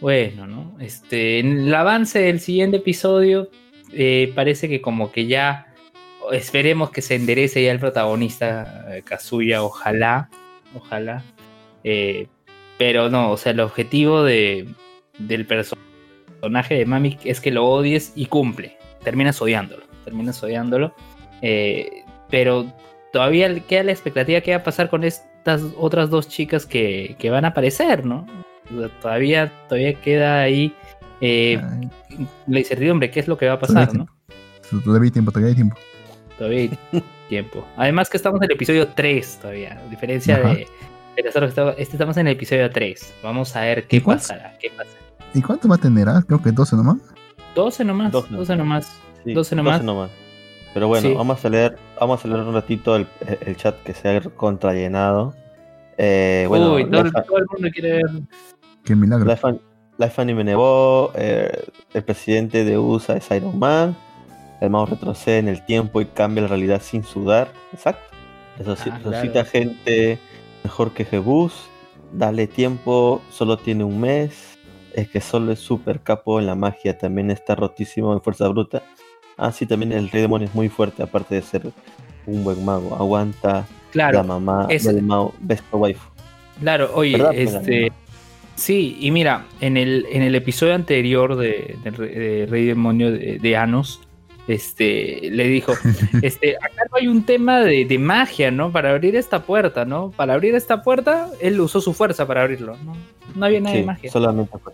Bueno, 0.00 0.46
¿no? 0.46 0.74
Este, 0.80 1.38
en 1.38 1.66
el 1.66 1.74
avance 1.74 2.18
del 2.18 2.40
siguiente 2.40 2.78
episodio 2.78 3.50
eh, 3.92 4.32
parece 4.34 4.70
que 4.70 4.80
como 4.80 5.12
que 5.12 5.26
ya 5.26 5.66
esperemos 6.32 6.90
que 6.90 7.02
se 7.02 7.16
enderece 7.16 7.62
ya 7.62 7.72
el 7.72 7.80
protagonista 7.80 8.86
eh, 8.88 9.02
Kazuya, 9.02 9.62
ojalá, 9.62 10.30
ojalá. 10.74 11.22
Eh, 11.84 12.26
pero 12.78 13.10
no, 13.10 13.32
o 13.32 13.36
sea, 13.36 13.52
el 13.52 13.60
objetivo 13.60 14.22
de, 14.22 14.66
del 15.18 15.44
personaje 15.44 16.74
de 16.74 16.86
Mami 16.86 17.18
es 17.24 17.42
que 17.42 17.50
lo 17.50 17.66
odies 17.66 18.14
y 18.16 18.24
cumple. 18.24 18.77
Terminas 19.02 19.40
odiándolo. 19.40 19.84
Terminas 20.04 20.42
odiándolo. 20.42 20.94
Eh, 21.42 22.04
pero 22.30 22.66
todavía 23.12 23.58
queda 23.60 23.84
la 23.84 23.92
expectativa 23.92 24.40
que 24.40 24.52
va 24.52 24.58
a 24.58 24.64
pasar 24.64 24.90
con 24.90 25.04
estas 25.04 25.62
otras 25.76 26.10
dos 26.10 26.28
chicas 26.28 26.66
que, 26.66 27.16
que 27.18 27.30
van 27.30 27.44
a 27.44 27.48
aparecer, 27.48 28.04
¿no? 28.04 28.26
O 28.74 28.80
sea, 28.80 28.88
Todavía, 29.00 29.52
todavía 29.68 29.94
queda 29.94 30.42
ahí 30.42 30.74
eh, 31.20 31.60
la 32.46 32.58
incertidumbre, 32.58 33.10
qué 33.10 33.20
es 33.20 33.28
lo 33.28 33.38
que 33.38 33.46
va 33.46 33.54
a 33.54 33.58
pasar, 33.58 33.94
¿no? 33.94 34.06
Todavía 34.84 35.06
hay 35.06 35.10
tiempo, 35.10 35.30
todavía 35.30 35.50
hay 35.50 35.54
tiempo. 35.54 35.76
Todavía 36.36 36.58
hay 36.60 37.02
tiempo. 37.28 37.66
Además 37.76 38.10
que 38.10 38.18
estamos 38.18 38.38
en 38.40 38.44
el 38.44 38.52
episodio 38.52 38.88
3 38.88 39.38
todavía, 39.40 39.80
a 39.84 39.88
diferencia 39.88 40.36
Ajá. 40.36 40.54
de, 40.54 40.66
este 41.16 41.92
estamos 41.92 42.16
en 42.16 42.28
el 42.28 42.34
episodio 42.34 42.70
3. 42.70 43.14
Vamos 43.22 43.56
a 43.56 43.62
ver 43.62 43.86
qué 43.88 44.00
pasará, 44.00 44.56
qué 44.60 44.70
pasa. 44.70 44.90
¿Y 45.34 45.42
cuánto 45.42 45.68
va 45.68 45.74
a 45.74 45.78
tener? 45.78 46.08
Ah, 46.08 46.22
creo 46.26 46.40
que 46.40 46.52
12 46.52 46.76
nomás. 46.76 46.98
12 47.58 47.84
nomás, 47.84 48.12
12, 48.12 48.34
12. 48.34 48.56
nomás. 48.56 49.00
Sí, 49.24 49.32
12 49.34 49.56
nomás. 49.56 50.10
Pero 50.74 50.86
bueno, 50.86 51.08
Sí. 51.08 51.14
vamos 51.14 51.44
a 51.44 51.48
leer, 51.48 51.76
vamos 51.98 52.24
a 52.24 52.28
leer 52.28 52.40
un 52.40 52.54
ratito 52.54 52.94
el, 52.94 53.06
el 53.44 53.56
chat 53.56 53.74
que 53.82 53.94
se 53.94 54.08
ha 54.08 54.20
contrallenado. 54.20 55.34
Eh, 55.96 56.44
bueno, 56.48 56.74
Uy, 56.74 56.88
todo, 56.88 57.10
todo 57.10 57.38
el 57.38 57.46
mundo 57.52 57.68
quiere 57.72 57.94
ver. 57.94 58.04
Qué 58.84 58.94
milagro. 58.94 59.24
Life, 59.26 59.60
Life 59.98 60.22
Anime 60.22 60.44
Nebo, 60.44 61.10
eh, 61.16 61.64
el 61.94 62.04
presidente 62.04 62.64
de 62.64 62.78
USA 62.78 63.16
es 63.16 63.28
Iron 63.32 63.58
Man, 63.58 63.96
el 64.60 64.70
mouse 64.70 64.90
retrocede 64.90 65.38
en 65.38 65.48
el 65.48 65.64
tiempo 65.66 66.00
y 66.00 66.06
cambia 66.06 66.42
la 66.42 66.48
realidad 66.48 66.80
sin 66.80 67.02
sudar. 67.02 67.48
Exacto. 67.72 68.04
Ah, 68.12 68.62
resucita 68.64 69.44
claro. 69.44 69.48
gente 69.50 70.18
mejor 70.62 70.92
que 70.92 71.04
Jebus. 71.04 71.54
Dale 72.12 72.46
tiempo, 72.46 73.20
solo 73.30 73.58
tiene 73.58 73.84
un 73.84 74.00
mes. 74.00 74.57
Es 74.94 75.08
que 75.08 75.20
solo 75.20 75.52
es 75.52 75.58
super 75.60 76.00
capo 76.00 76.40
en 76.40 76.46
la 76.46 76.54
magia, 76.54 76.96
también 76.98 77.30
está 77.30 77.54
rotísimo 77.54 78.12
en 78.12 78.20
fuerza 78.22 78.48
bruta. 78.48 78.82
Ah, 79.36 79.52
sí, 79.52 79.66
también 79.66 79.92
el 79.92 80.10
rey 80.10 80.22
demonio 80.22 80.48
es 80.48 80.54
muy 80.54 80.68
fuerte, 80.68 81.02
aparte 81.02 81.34
de 81.36 81.42
ser 81.42 81.70
un 82.26 82.42
buen 82.44 82.64
mago. 82.64 82.94
Aguanta 82.96 83.48
la 83.52 83.66
Claro, 83.92 84.24
mamá 84.24 84.66
es- 84.68 84.84
del 84.84 85.02
Mao, 85.02 85.32
best 85.40 85.64
waifu. 85.72 86.08
claro, 86.60 86.90
oye, 86.94 87.12
¿Verdad, 87.16 87.34
este. 87.34 87.92
Sí, 88.56 88.96
y 89.00 89.12
mira, 89.12 89.46
en 89.60 89.76
el, 89.76 90.04
en 90.10 90.22
el 90.22 90.34
episodio 90.34 90.74
anterior 90.74 91.36
de, 91.36 91.76
Rey 92.50 92.64
Demonio 92.66 93.12
de, 93.12 93.38
de 93.38 93.56
Anos, 93.56 94.00
este, 94.48 95.30
le 95.30 95.46
dijo, 95.46 95.72
este, 96.22 96.56
acá 96.56 96.82
no 96.90 96.96
hay 96.96 97.06
un 97.06 97.22
tema 97.24 97.60
de, 97.60 97.84
de 97.84 97.98
magia, 97.98 98.50
¿no? 98.50 98.72
Para 98.72 98.90
abrir 98.90 99.14
esta 99.14 99.42
puerta, 99.44 99.84
¿no? 99.84 100.10
Para 100.10 100.34
abrir 100.34 100.54
esta 100.56 100.82
puerta, 100.82 101.28
él 101.40 101.60
usó 101.60 101.80
su 101.80 101.92
fuerza 101.92 102.26
para 102.26 102.42
abrirlo, 102.42 102.76
¿no? 102.84 102.94
No 103.36 103.44
había 103.46 103.60
nada 103.60 103.74
Sí, 103.74 103.80
de 103.82 103.86
magia. 103.86 104.10
solamente 104.10 104.58
fue. 104.58 104.72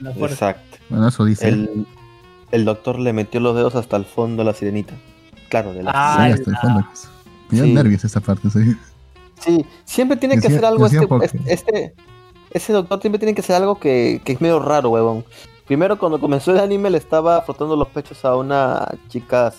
la 0.00 0.12
fuerza. 0.12 0.50
Exacto. 0.50 0.78
Bueno, 0.90 1.08
eso 1.08 1.24
dice. 1.24 1.48
El, 1.48 1.86
el 2.52 2.64
doctor 2.64 2.98
le 3.00 3.12
metió 3.12 3.40
los 3.40 3.56
dedos 3.56 3.74
hasta 3.74 3.96
el 3.96 4.04
fondo 4.04 4.42
a 4.42 4.44
la 4.44 4.52
sirenita. 4.54 4.94
Claro, 5.48 5.72
de 5.72 5.82
la 5.82 5.92
Ah, 5.94 6.26
Sí, 6.26 6.32
hasta 6.34 6.50
el 6.50 6.56
fondo. 6.58 6.86
pues. 6.88 7.08
Me 7.50 7.60
Sí. 7.66 7.72
nervios 7.72 8.04
esa 8.04 8.20
parte, 8.20 8.50
sí. 8.50 8.76
Sí, 9.40 9.64
siempre 9.84 10.16
tiene 10.16 10.38
que 10.40 10.46
hacer 10.48 10.64
algo 10.64 10.86
este, 10.86 11.06
porque- 11.06 11.26
este, 11.26 11.40
este- 11.52 11.94
ese 12.50 12.72
doctor 12.72 13.00
siempre 13.00 13.18
tiene 13.18 13.34
que 13.34 13.40
hacer 13.40 13.56
algo 13.56 13.78
que, 13.78 14.20
que 14.24 14.32
es 14.32 14.40
medio 14.40 14.58
raro, 14.60 14.90
huevón. 14.90 15.24
Primero 15.66 15.98
cuando 15.98 16.20
comenzó 16.20 16.52
el 16.52 16.58
anime 16.60 16.90
le 16.90 16.98
estaba 16.98 17.42
frotando 17.42 17.74
los 17.76 17.88
pechos 17.88 18.24
a 18.24 18.36
una 18.36 18.86
chica 19.08 19.52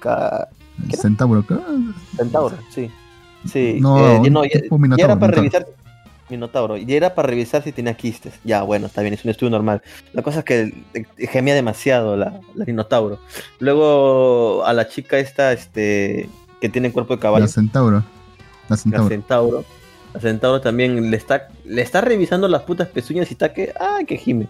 ca- 0.00 0.48
El 0.90 0.96
centauro. 0.98 1.44
¿qué? 1.46 1.56
centauro, 2.16 2.56
sí. 2.70 2.90
Sí, 3.44 3.78
No, 3.80 4.24
eh, 4.24 4.30
no, 4.30 4.44
ya, 4.44 4.50
era 4.54 4.68
para 4.70 4.78
minotauro. 4.78 5.26
revisar 5.32 5.66
Minotauro, 6.30 6.76
y 6.78 6.94
era 6.94 7.14
para 7.14 7.28
revisar 7.28 7.62
si 7.62 7.72
tenía 7.72 7.94
quistes. 7.94 8.32
Ya, 8.44 8.62
bueno, 8.62 8.86
está 8.86 9.02
bien, 9.02 9.12
es 9.12 9.22
un 9.24 9.30
estudio 9.32 9.50
normal. 9.50 9.82
La 10.14 10.22
cosa 10.22 10.38
es 10.38 10.44
que 10.46 10.74
eh, 10.94 11.26
gemía 11.28 11.54
demasiado 11.54 12.16
la, 12.16 12.40
la 12.54 12.64
Minotauro. 12.64 13.18
Luego 13.58 14.64
a 14.64 14.72
la 14.72 14.88
chica 14.88 15.18
esta, 15.18 15.52
este, 15.52 16.30
que 16.60 16.68
tiene 16.70 16.90
cuerpo 16.92 17.14
de 17.16 17.20
caballo. 17.20 17.44
La 17.44 17.48
centauro. 17.50 17.96
La 17.98 18.04
La 18.70 18.76
centauro. 18.76 19.08
Centauro. 19.08 19.64
La 20.14 20.20
Centauro 20.20 20.60
también 20.60 21.10
le 21.10 21.16
está, 21.16 21.48
le 21.64 21.80
está 21.82 22.00
revisando 22.02 22.46
las 22.46 22.62
putas 22.62 22.88
pezuñas 22.88 23.30
y 23.30 23.34
está 23.34 23.52
que, 23.52 23.72
¡ay, 23.80 24.04
que 24.04 24.16
gime! 24.18 24.46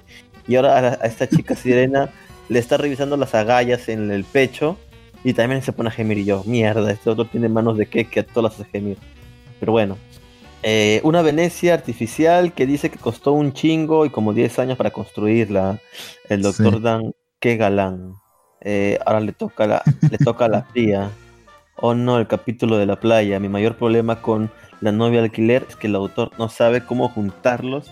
Y 0.49 0.57
ahora 0.57 0.79
a, 0.79 0.81
la- 0.83 0.99
a 1.03 1.07
esta 1.07 1.29
chica 1.29 1.55
sirena 1.55 2.11
le 2.49 2.59
está 2.59 2.77
revisando 2.77 3.17
las 3.17 3.35
agallas 3.35 3.89
en 3.89 4.11
el 4.11 4.25
pecho 4.25 4.77
y 5.25 5.33
también 5.35 5.63
se 5.63 5.73
pone 5.73 5.89
a 5.89 5.93
gemir. 5.93 6.19
Y 6.19 6.25
yo, 6.25 6.43
mierda, 6.47 6.91
este 6.91 7.11
otro 7.11 7.25
tiene 7.27 7.49
manos 7.49 7.77
de 7.79 7.87
que 7.87 8.05
que 8.07 8.21
a 8.21 8.27
todas 8.27 8.53
las 8.53 8.61
hace 8.61 8.71
gemir. 8.71 8.99
Pero 9.61 9.73
bueno. 9.73 9.97
Eh, 10.65 11.01
una 11.03 11.23
Venecia 11.23 11.75
artificial 11.75 12.53
que 12.53 12.67
dice 12.67 12.89
que 12.89 12.99
costó 12.99 13.33
un 13.33 13.53
chingo 13.53 14.07
y 14.07 14.11
como 14.11 14.33
10 14.33 14.59
años 14.61 14.77
para 14.79 14.91
construirla. 14.93 15.81
El 16.29 16.43
doctor 16.43 16.75
Sí. 16.77 16.81
Dan, 16.81 17.15
qué 17.41 17.57
galán. 17.57 18.15
Eh, 18.61 18.97
ahora 19.05 19.19
le 19.21 19.33
toca 19.33 19.67
la, 19.67 19.83
le 20.09 20.19
toca 20.19 20.45
a 20.45 20.49
la 20.49 20.67
tía. 20.73 21.11
Oh 21.77 21.95
no, 21.95 22.19
el 22.19 22.29
capítulo 22.29 22.79
de 22.79 22.87
la 22.87 23.01
playa. 23.01 23.41
Mi 23.41 23.49
mayor 23.49 23.77
problema 23.77 24.23
con 24.23 24.53
la 24.81 24.93
novia 24.93 25.21
alquiler 25.21 25.67
es 25.69 25.75
que 25.75 25.89
el 25.89 25.97
autor 25.97 26.31
no 26.39 26.49
sabe 26.49 26.85
cómo 26.85 27.09
juntarlos, 27.09 27.91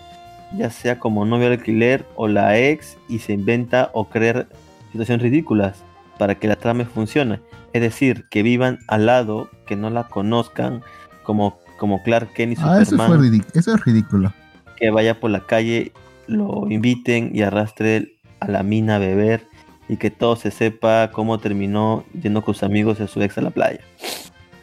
ya 0.57 0.69
sea 0.69 0.99
como 0.99 1.25
novia 1.25 1.47
alquiler 1.47 2.05
o 2.15 2.27
la 2.27 2.57
ex, 2.57 2.97
y 3.07 3.19
se 3.19 3.33
inventa 3.33 3.89
o 3.93 4.09
crear 4.09 4.47
situaciones 4.91 5.23
ridículas 5.23 5.83
para 6.17 6.35
que 6.35 6.47
la 6.47 6.55
trama 6.55 6.85
funcione. 6.85 7.39
Es 7.73 7.81
decir, 7.81 8.25
que 8.29 8.43
vivan 8.43 8.79
al 8.87 9.05
lado, 9.05 9.49
que 9.65 9.75
no 9.75 9.89
la 9.89 10.07
conozcan, 10.07 10.81
como, 11.23 11.57
como 11.77 12.03
Clark 12.03 12.33
Kent 12.33 12.57
y 12.57 12.61
Ah, 12.61 12.81
eso, 12.81 12.97
fue 12.97 13.17
eso 13.53 13.73
es 13.75 13.85
ridículo. 13.85 14.33
que 14.77 14.89
vaya 14.89 15.19
por 15.19 15.31
la 15.31 15.41
calle, 15.45 15.91
lo 16.27 16.69
inviten 16.69 17.31
y 17.33 17.41
arrastre 17.43 18.17
a 18.39 18.47
la 18.49 18.63
mina 18.63 18.95
a 18.95 18.99
beber 18.99 19.47
y 19.87 19.97
que 19.97 20.09
todo 20.11 20.35
se 20.35 20.51
sepa 20.51 21.11
cómo 21.11 21.37
terminó 21.39 22.03
yendo 22.21 22.41
con 22.43 22.53
sus 22.53 22.63
amigos 22.63 22.99
y 22.99 23.03
a 23.03 23.07
su 23.07 23.21
ex 23.21 23.37
a 23.37 23.41
la 23.41 23.49
playa. 23.51 23.79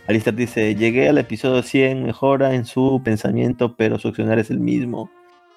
Alistair 0.07 0.35
dice, 0.37 0.75
llegué 0.75 1.09
al 1.09 1.19
episodio 1.19 1.63
100, 1.63 2.05
mejora 2.05 2.55
en 2.55 2.65
su 2.65 3.01
pensamiento, 3.05 3.77
pero 3.77 3.99
su 3.99 4.09
accionar 4.09 4.39
es 4.39 4.51
el 4.51 4.59
mismo. 4.59 5.11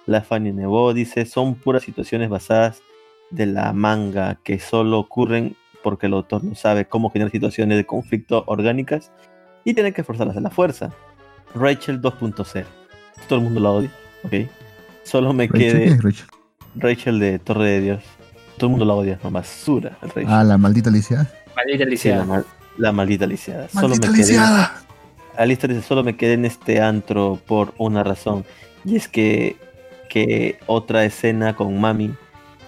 La 0.08 0.22
Fanny 0.22 0.52
Nebo 0.52 0.94
dice, 0.94 1.26
son 1.26 1.56
puras 1.56 1.84
situaciones 1.84 2.30
basadas 2.30 2.82
de 3.30 3.46
la 3.46 3.72
manga 3.74 4.40
que 4.44 4.60
solo 4.60 5.00
ocurren 5.00 5.56
porque 5.84 6.08
el 6.08 6.14
autor 6.14 6.44
no 6.44 6.56
sabe 6.56 6.86
cómo 6.86 7.10
generar 7.10 7.32
situaciones 7.32 7.78
de 7.78 7.86
conflicto 7.86 8.44
orgánicas 8.48 9.12
y 9.64 9.74
tiene 9.74 9.94
que 9.94 10.04
forzarlas 10.04 10.38
a 10.38 10.42
la 10.42 10.50
fuerza. 10.50 10.92
Rachel 11.56 12.02
2.0. 12.02 12.66
Todo 13.28 13.40
el 13.40 13.46
mundo 13.46 13.60
la 13.60 13.70
odia, 13.72 13.92
¿ok? 14.24 14.34
Solo 15.04 15.34
me 15.34 15.48
Rachel, 15.48 15.60
¿quién 15.72 15.84
quede 15.90 15.98
Rachel? 16.02 16.28
Rachel 16.76 17.20
de 17.20 17.40
Torre 17.40 17.70
de 17.70 17.82
Dios. 17.82 18.04
Todo 18.58 18.68
el 18.68 18.72
mundo 18.72 18.86
la 18.86 18.94
odia, 18.94 19.20
no 19.24 19.32
basura. 19.32 19.98
El 20.02 20.10
Rachel. 20.10 20.26
Ah, 20.28 20.44
la 20.44 20.58
maldita 20.58 20.90
Alicia. 20.90 21.32
Maldita 21.56 21.78
Sí, 21.78 21.84
Alicia. 21.84 22.16
la, 22.18 22.26
mal- 22.26 22.46
la 22.78 22.92
maldita 22.92 23.26
lisiada. 23.28 23.68
Solo 23.70 23.90
¡Maldita 23.90 24.08
me 24.08 24.14
quedé, 24.14 24.28
lisiada! 24.28 24.82
Alistair 25.38 25.74
dice, 25.74 25.88
solo 25.88 26.04
me 26.04 26.16
quedé 26.16 26.34
en 26.34 26.46
este 26.46 26.82
antro 26.82 27.40
por 27.48 27.74
una 27.78 28.04
razón. 28.04 28.46
Y 28.86 28.96
es 28.96 29.08
que, 29.08 29.56
que 30.12 30.60
otra 30.68 31.06
escena 31.06 31.56
con 31.56 31.80
Mami 31.80 32.12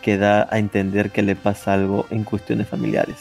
que 0.02 0.18
da 0.18 0.48
a 0.50 0.60
entender 0.60 1.12
que 1.12 1.22
le 1.22 1.36
pasa 1.36 1.74
algo 1.74 2.06
en 2.10 2.24
cuestiones 2.24 2.70
familiares. 2.70 3.18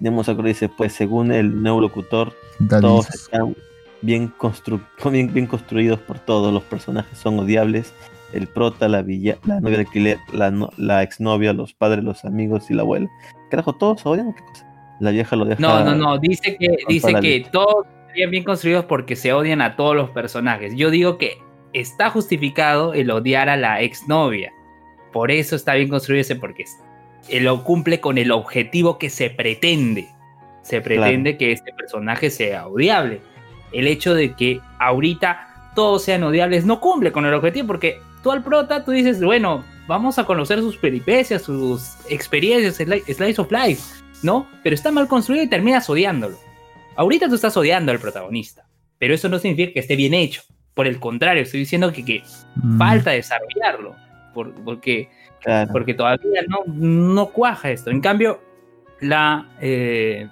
Nemo 0.00 0.22
Sakura 0.22 0.48
dice, 0.48 0.68
pues 0.68 0.92
según 0.92 1.32
el 1.32 1.62
neurolocutor, 1.62 2.34
Da 2.58 2.78
todos 2.80 3.08
están 3.14 3.56
bien, 4.02 4.30
constru- 4.36 4.84
bien, 5.10 5.32
bien 5.32 5.46
construidos 5.46 5.98
por 6.00 6.18
todos. 6.18 6.52
Los 6.52 6.62
personajes 6.64 7.16
son 7.18 7.38
odiables. 7.38 7.94
El 8.34 8.48
prota, 8.48 8.86
la 8.88 9.00
villa, 9.00 9.38
la 9.46 9.60
novia 9.60 9.76
de 9.78 9.84
alquiler, 9.84 10.18
la, 10.32 10.50
no- 10.50 10.70
la 10.76 11.02
exnovia, 11.02 11.52
los 11.54 11.72
padres, 11.72 12.04
los 12.04 12.24
amigos 12.26 12.70
y 12.70 12.74
la 12.74 12.82
abuela. 12.82 13.08
Carajo, 13.50 13.72
todos 13.74 14.00
se 14.02 14.08
odian 14.08 14.26
o 14.28 14.34
qué 14.34 14.42
cosa. 14.44 14.66
La 15.00 15.10
vieja 15.10 15.36
lo 15.36 15.44
deja. 15.46 15.60
No, 15.60 15.82
no, 15.84 15.94
no, 15.94 16.18
dice 16.18 16.56
que, 16.58 16.76
dice 16.88 17.14
que 17.20 17.46
todos 17.50 17.86
estarían 18.08 18.30
bien 18.30 18.44
construidos 18.44 18.84
porque 18.84 19.16
se 19.16 19.32
odian 19.32 19.62
a 19.62 19.74
todos 19.76 19.96
los 19.96 20.10
personajes. 20.10 20.74
Yo 20.76 20.90
digo 20.90 21.16
que 21.16 21.38
está 21.74 22.08
justificado 22.08 22.94
el 22.94 23.10
odiar 23.10 23.48
a 23.50 23.56
la 23.56 23.82
exnovia. 23.82 24.52
Por 25.12 25.30
eso 25.30 25.54
está 25.56 25.74
bien 25.74 25.88
construido 25.88 26.22
ese 26.22 26.36
porque 26.36 26.64
lo 27.40 27.62
cumple 27.64 28.00
con 28.00 28.16
el 28.16 28.30
objetivo 28.32 28.98
que 28.98 29.10
se 29.10 29.28
pretende. 29.30 30.08
Se 30.62 30.80
pretende 30.80 31.36
que 31.36 31.52
este 31.52 31.72
personaje 31.74 32.30
sea 32.30 32.66
odiable. 32.66 33.20
El 33.72 33.86
hecho 33.86 34.14
de 34.14 34.34
que 34.34 34.60
ahorita 34.78 35.72
todos 35.74 36.04
sean 36.04 36.22
odiables 36.22 36.64
no 36.64 36.80
cumple 36.80 37.12
con 37.12 37.26
el 37.26 37.34
objetivo 37.34 37.66
porque 37.66 37.98
tú 38.22 38.30
al 38.30 38.42
prota 38.42 38.84
tú 38.84 38.92
dices, 38.92 39.22
bueno, 39.22 39.64
vamos 39.86 40.18
a 40.18 40.24
conocer 40.24 40.60
sus 40.60 40.76
peripecias, 40.76 41.42
sus 41.42 41.96
experiencias, 42.08 42.80
sli- 42.80 43.04
slice 43.12 43.40
of 43.40 43.50
life, 43.52 43.82
¿no? 44.22 44.46
Pero 44.62 44.74
está 44.74 44.90
mal 44.90 45.08
construido 45.08 45.44
y 45.44 45.48
terminas 45.48 45.90
odiándolo. 45.90 46.38
Ahorita 46.96 47.28
tú 47.28 47.34
estás 47.34 47.56
odiando 47.56 47.90
al 47.92 47.98
protagonista, 47.98 48.66
pero 48.98 49.14
eso 49.14 49.28
no 49.28 49.38
significa 49.38 49.72
que 49.74 49.80
esté 49.80 49.96
bien 49.96 50.14
hecho. 50.14 50.42
Por 50.74 50.86
el 50.86 50.98
contrario, 51.00 51.42
estoy 51.42 51.60
diciendo 51.60 51.92
que, 51.92 52.04
que 52.04 52.22
Mm, 52.56 52.78
falta 52.78 53.10
desarrollarlo, 53.12 53.94
por- 54.32 54.52
porque 54.64 55.08
Claro. 55.40 55.70
porque 55.72 55.94
todavía 55.94 56.42
no, 56.48 56.60
no 56.66 57.26
cuaja 57.26 57.70
esto. 57.70 57.90
En 57.90 58.00
cambio, 58.00 58.40
la, 59.00 59.46
eh, 59.60 60.26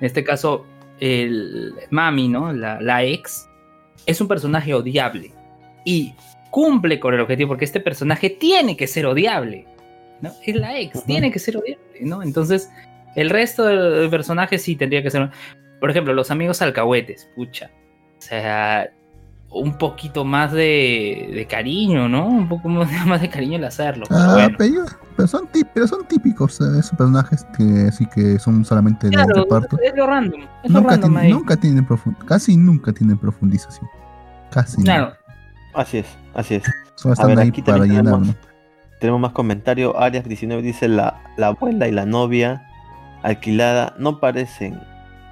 en 0.00 0.04
este 0.06 0.22
caso, 0.24 0.64
el 1.00 1.72
Mami, 1.90 2.28
¿no? 2.28 2.52
La, 2.52 2.80
la 2.80 3.02
ex, 3.02 3.48
es 4.06 4.20
un 4.20 4.28
personaje 4.28 4.72
odiable 4.74 5.32
y 5.84 6.14
cumple 6.50 7.00
con 7.00 7.14
el 7.14 7.20
objetivo 7.20 7.48
porque 7.48 7.64
este 7.64 7.80
personaje 7.80 8.30
tiene 8.30 8.76
que 8.76 8.86
ser 8.86 9.06
odiable. 9.06 9.66
¿no? 10.20 10.30
Es 10.46 10.54
la 10.54 10.78
ex, 10.78 11.04
tiene 11.04 11.32
que 11.32 11.38
ser 11.40 11.56
odiable, 11.56 11.98
¿no? 12.00 12.22
Entonces, 12.22 12.70
el 13.16 13.28
resto 13.30 13.64
de 13.64 14.02
de 14.02 14.08
personajes 14.08 14.62
sí 14.62 14.76
tendría 14.76 15.02
que 15.02 15.10
ser. 15.10 15.28
Por 15.80 15.90
ejemplo, 15.90 16.14
los 16.14 16.30
amigos 16.30 16.62
alcahuetes, 16.62 17.28
pucha. 17.34 17.70
O 18.18 18.22
sea, 18.22 18.88
un 19.54 19.78
poquito 19.78 20.24
más 20.24 20.52
de, 20.52 21.30
de 21.32 21.46
cariño, 21.48 22.08
¿no? 22.08 22.26
Un 22.26 22.48
poco 22.48 22.68
más 22.68 22.88
de 23.20 23.28
cariño 23.30 23.56
al 23.56 23.64
hacerlo. 23.64 24.04
Pero 24.08 24.20
Ah, 24.20 24.32
bueno. 24.34 24.56
pero, 24.58 24.84
pero 25.16 25.28
son, 25.28 25.46
tip- 25.52 25.68
pero 25.72 25.86
son 25.86 26.06
típicos 26.06 26.60
eh, 26.60 26.64
esos 26.80 26.90
personajes 26.98 27.46
que 27.56 27.90
sí 27.92 28.06
que 28.06 28.38
son 28.38 28.64
solamente 28.64 29.08
de 29.10 29.16
reparto. 29.34 29.78
es 29.82 29.94
lo 29.96 30.06
random. 30.06 30.40
Es 30.62 30.70
lo 30.70 30.80
Nunca, 30.80 30.90
random 30.96 31.28
nunca 31.30 31.56
tienen 31.56 31.86
casi 32.26 32.56
nunca 32.56 32.92
tienen 32.92 33.16
profundización. 33.16 33.88
Casi. 34.50 34.82
Claro. 34.82 35.12
Así 35.74 35.98
es, 35.98 36.06
así 36.34 36.54
es. 36.56 36.64
Solo 36.96 37.12
A 37.12 37.14
están 37.14 37.28
ver, 37.30 37.38
ahí 37.40 37.48
aquí 37.48 37.62
para 37.62 37.78
también 37.78 37.96
llenar. 37.98 38.14
tenemos, 38.14 38.28
¿no? 38.28 38.34
tenemos 39.00 39.20
más 39.20 39.32
comentarios. 39.32 39.94
Arias 39.98 40.24
19 40.24 40.62
dice 40.62 40.88
la, 40.88 41.20
la 41.36 41.48
abuela 41.48 41.88
y 41.88 41.92
la 41.92 42.06
novia 42.06 42.64
alquilada 43.22 43.94
no 43.98 44.20
parecen, 44.20 44.78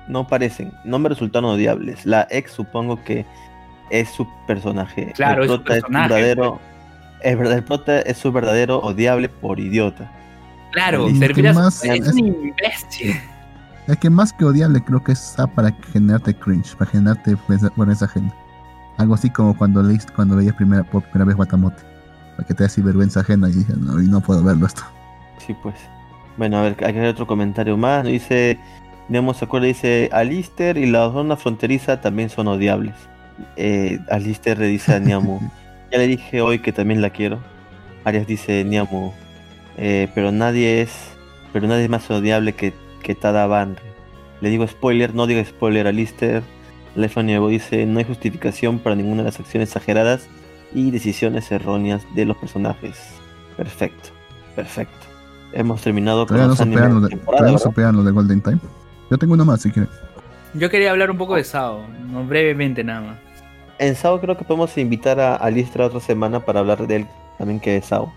no 0.09 0.27
parecen, 0.27 0.73
no 0.85 0.99
me 0.99 1.09
resultaron 1.09 1.51
odiables. 1.51 2.05
La 2.07 2.27
ex 2.31 2.53
supongo 2.53 3.03
que 3.05 3.25
es 3.93 4.09
su 4.09 4.27
personaje. 4.47 5.13
Claro, 5.15 5.45
el 5.45 5.51
es 5.51 5.57
su 5.57 5.63
personaje, 5.63 6.09
verdadero, 6.15 6.59
es 7.23 7.39
verdad, 7.39 7.59
el 7.59 7.65
prota 7.65 8.01
es 8.01 8.19
su 8.19 8.33
verdadero 8.33 8.79
odiable 8.81 9.29
por 9.29 9.61
idiota. 9.61 10.11
Claro, 10.73 11.07
más- 11.55 11.85
es 11.85 12.09
es- 12.09 12.13
un 12.15 12.19
imbécil. 12.19 13.21
Es 13.87 13.97
que 13.99 14.09
más 14.11 14.33
que 14.33 14.45
odiable 14.45 14.83
creo 14.83 15.03
que 15.05 15.13
está 15.13 15.47
para 15.47 15.73
generarte 15.93 16.35
cringe, 16.35 16.75
para 16.77 16.91
generarte 16.91 17.33
vergüenza- 17.37 17.71
vergüenza 17.77 18.05
ajena. 18.07 18.33
Algo 18.99 19.15
así 19.15 19.29
como 19.31 19.57
cuando 19.57 19.83
leíste, 19.83 20.13
cuando 20.13 20.37
veías 20.37 20.55
primera, 20.55 20.85
por 20.85 21.03
primera 21.03 21.25
vez 21.27 21.37
Guatamote. 21.37 21.83
Para 22.37 22.47
que 22.49 22.55
te 22.55 22.63
hagas 22.65 22.83
vergüenza 22.83 23.21
ajena 23.21 23.49
y 23.49 23.53
dices, 23.53 23.77
no, 23.77 24.01
y 24.01 24.07
no 24.07 24.21
puedo 24.21 24.43
verlo 24.43 24.67
esto. 24.67 24.83
Sí, 25.47 25.55
pues. 25.63 25.75
Bueno, 26.39 26.59
a 26.59 26.63
ver, 26.63 26.77
hay 26.85 26.93
que 26.95 27.01
ver 27.01 27.09
otro 27.09 27.27
comentario 27.27 27.77
más. 27.77 28.05
Dice, 28.05 28.59
Nemo 29.09 29.35
se 29.35 29.45
acuerda, 29.45 29.67
dice, 29.67 30.09
Alister 30.13 30.79
y 30.79 30.87
la 30.87 31.11
zona 31.11 31.37
fronteriza 31.37 32.01
también 32.01 32.31
son 32.31 32.49
odiables. 32.49 32.95
Eh, 33.57 33.99
Alister 34.11 34.59
le 34.59 34.67
dice 34.67 34.95
a 34.95 34.99
Niamu, 34.99 35.41
ya 35.93 35.99
le 35.99 36.07
dije 36.07 36.41
hoy 36.41 36.59
que 36.59 36.73
también 36.73 37.01
la 37.01 37.11
quiero. 37.11 37.41
Arias 38.05 38.27
dice, 38.27 38.65
Niamu, 38.65 39.13
eh, 39.77 40.09
pero 40.15 40.33
nadie 40.33 40.83
es, 40.83 40.93
pero 41.53 41.67
nadie 41.69 41.85
es 41.85 41.91
más 41.91 42.11
odiable 42.11 42.55
que, 42.55 42.73
que 43.03 43.15
Tada 43.15 43.47
Banri. 43.47 43.83
Le 44.41 44.51
digo 44.51 44.67
spoiler, 44.67 45.15
no 45.15 45.27
diga 45.27 45.45
spoiler, 45.45 45.87
Alister. 45.87 46.43
Lefa 46.95 47.23
Nuevo 47.23 47.49
dice, 47.49 47.87
no 47.87 47.99
hay 47.99 48.05
justificación 48.05 48.79
para 48.79 48.97
ninguna 48.97 49.23
de 49.23 49.27
las 49.27 49.41
acciones 49.41 49.71
exageradas 49.71 50.29
y 50.75 50.91
decisiones 50.91 51.51
erróneas 51.51 52.03
de 52.15 52.25
los 52.25 52.37
personajes. 52.37 52.99
Perfecto, 53.57 54.11
perfecto. 54.55 55.07
Hemos 55.53 55.83
terminado 55.83 56.27
con 56.27 56.37
los 56.39 56.61
animes 56.61 56.81
superan 56.81 56.95
lo 56.95 57.01
de 57.01 57.07
de, 57.07 57.11
temporada, 57.11 57.39
todavía 57.39 57.53
no 57.53 57.59
¿verdad? 57.59 57.71
superan 57.71 57.97
lo 57.97 58.05
de 58.05 58.11
Golden 58.11 58.41
Time. 58.41 58.59
Yo 59.11 59.19
tengo 59.19 59.35
uno 59.35 59.45
más 59.45 59.63
si 59.63 59.71
quieres. 59.71 59.91
Yo 60.55 60.71
quería 60.71 60.91
hablar 60.91 61.11
un 61.11 61.19
poco 61.19 61.37
de 61.37 61.45
Sao, 61.45 61.87
no, 62.11 62.25
brevemente 62.25 62.85
nada 62.85 63.01
más. 63.01 63.17
En 63.83 63.95
Sao 63.97 64.21
creo 64.21 64.37
que 64.37 64.45
podemos 64.45 64.77
invitar 64.79 65.19
a 65.21 65.37
Alistra 65.37 65.87
otra 65.87 66.01
semana 66.01 66.41
para 66.41 66.61
hablar 66.61 66.87
de 66.87 66.97
él 66.97 67.07
también 67.39 67.61
que 67.61 67.77
es 67.77 67.87
Sao. 67.87 68.13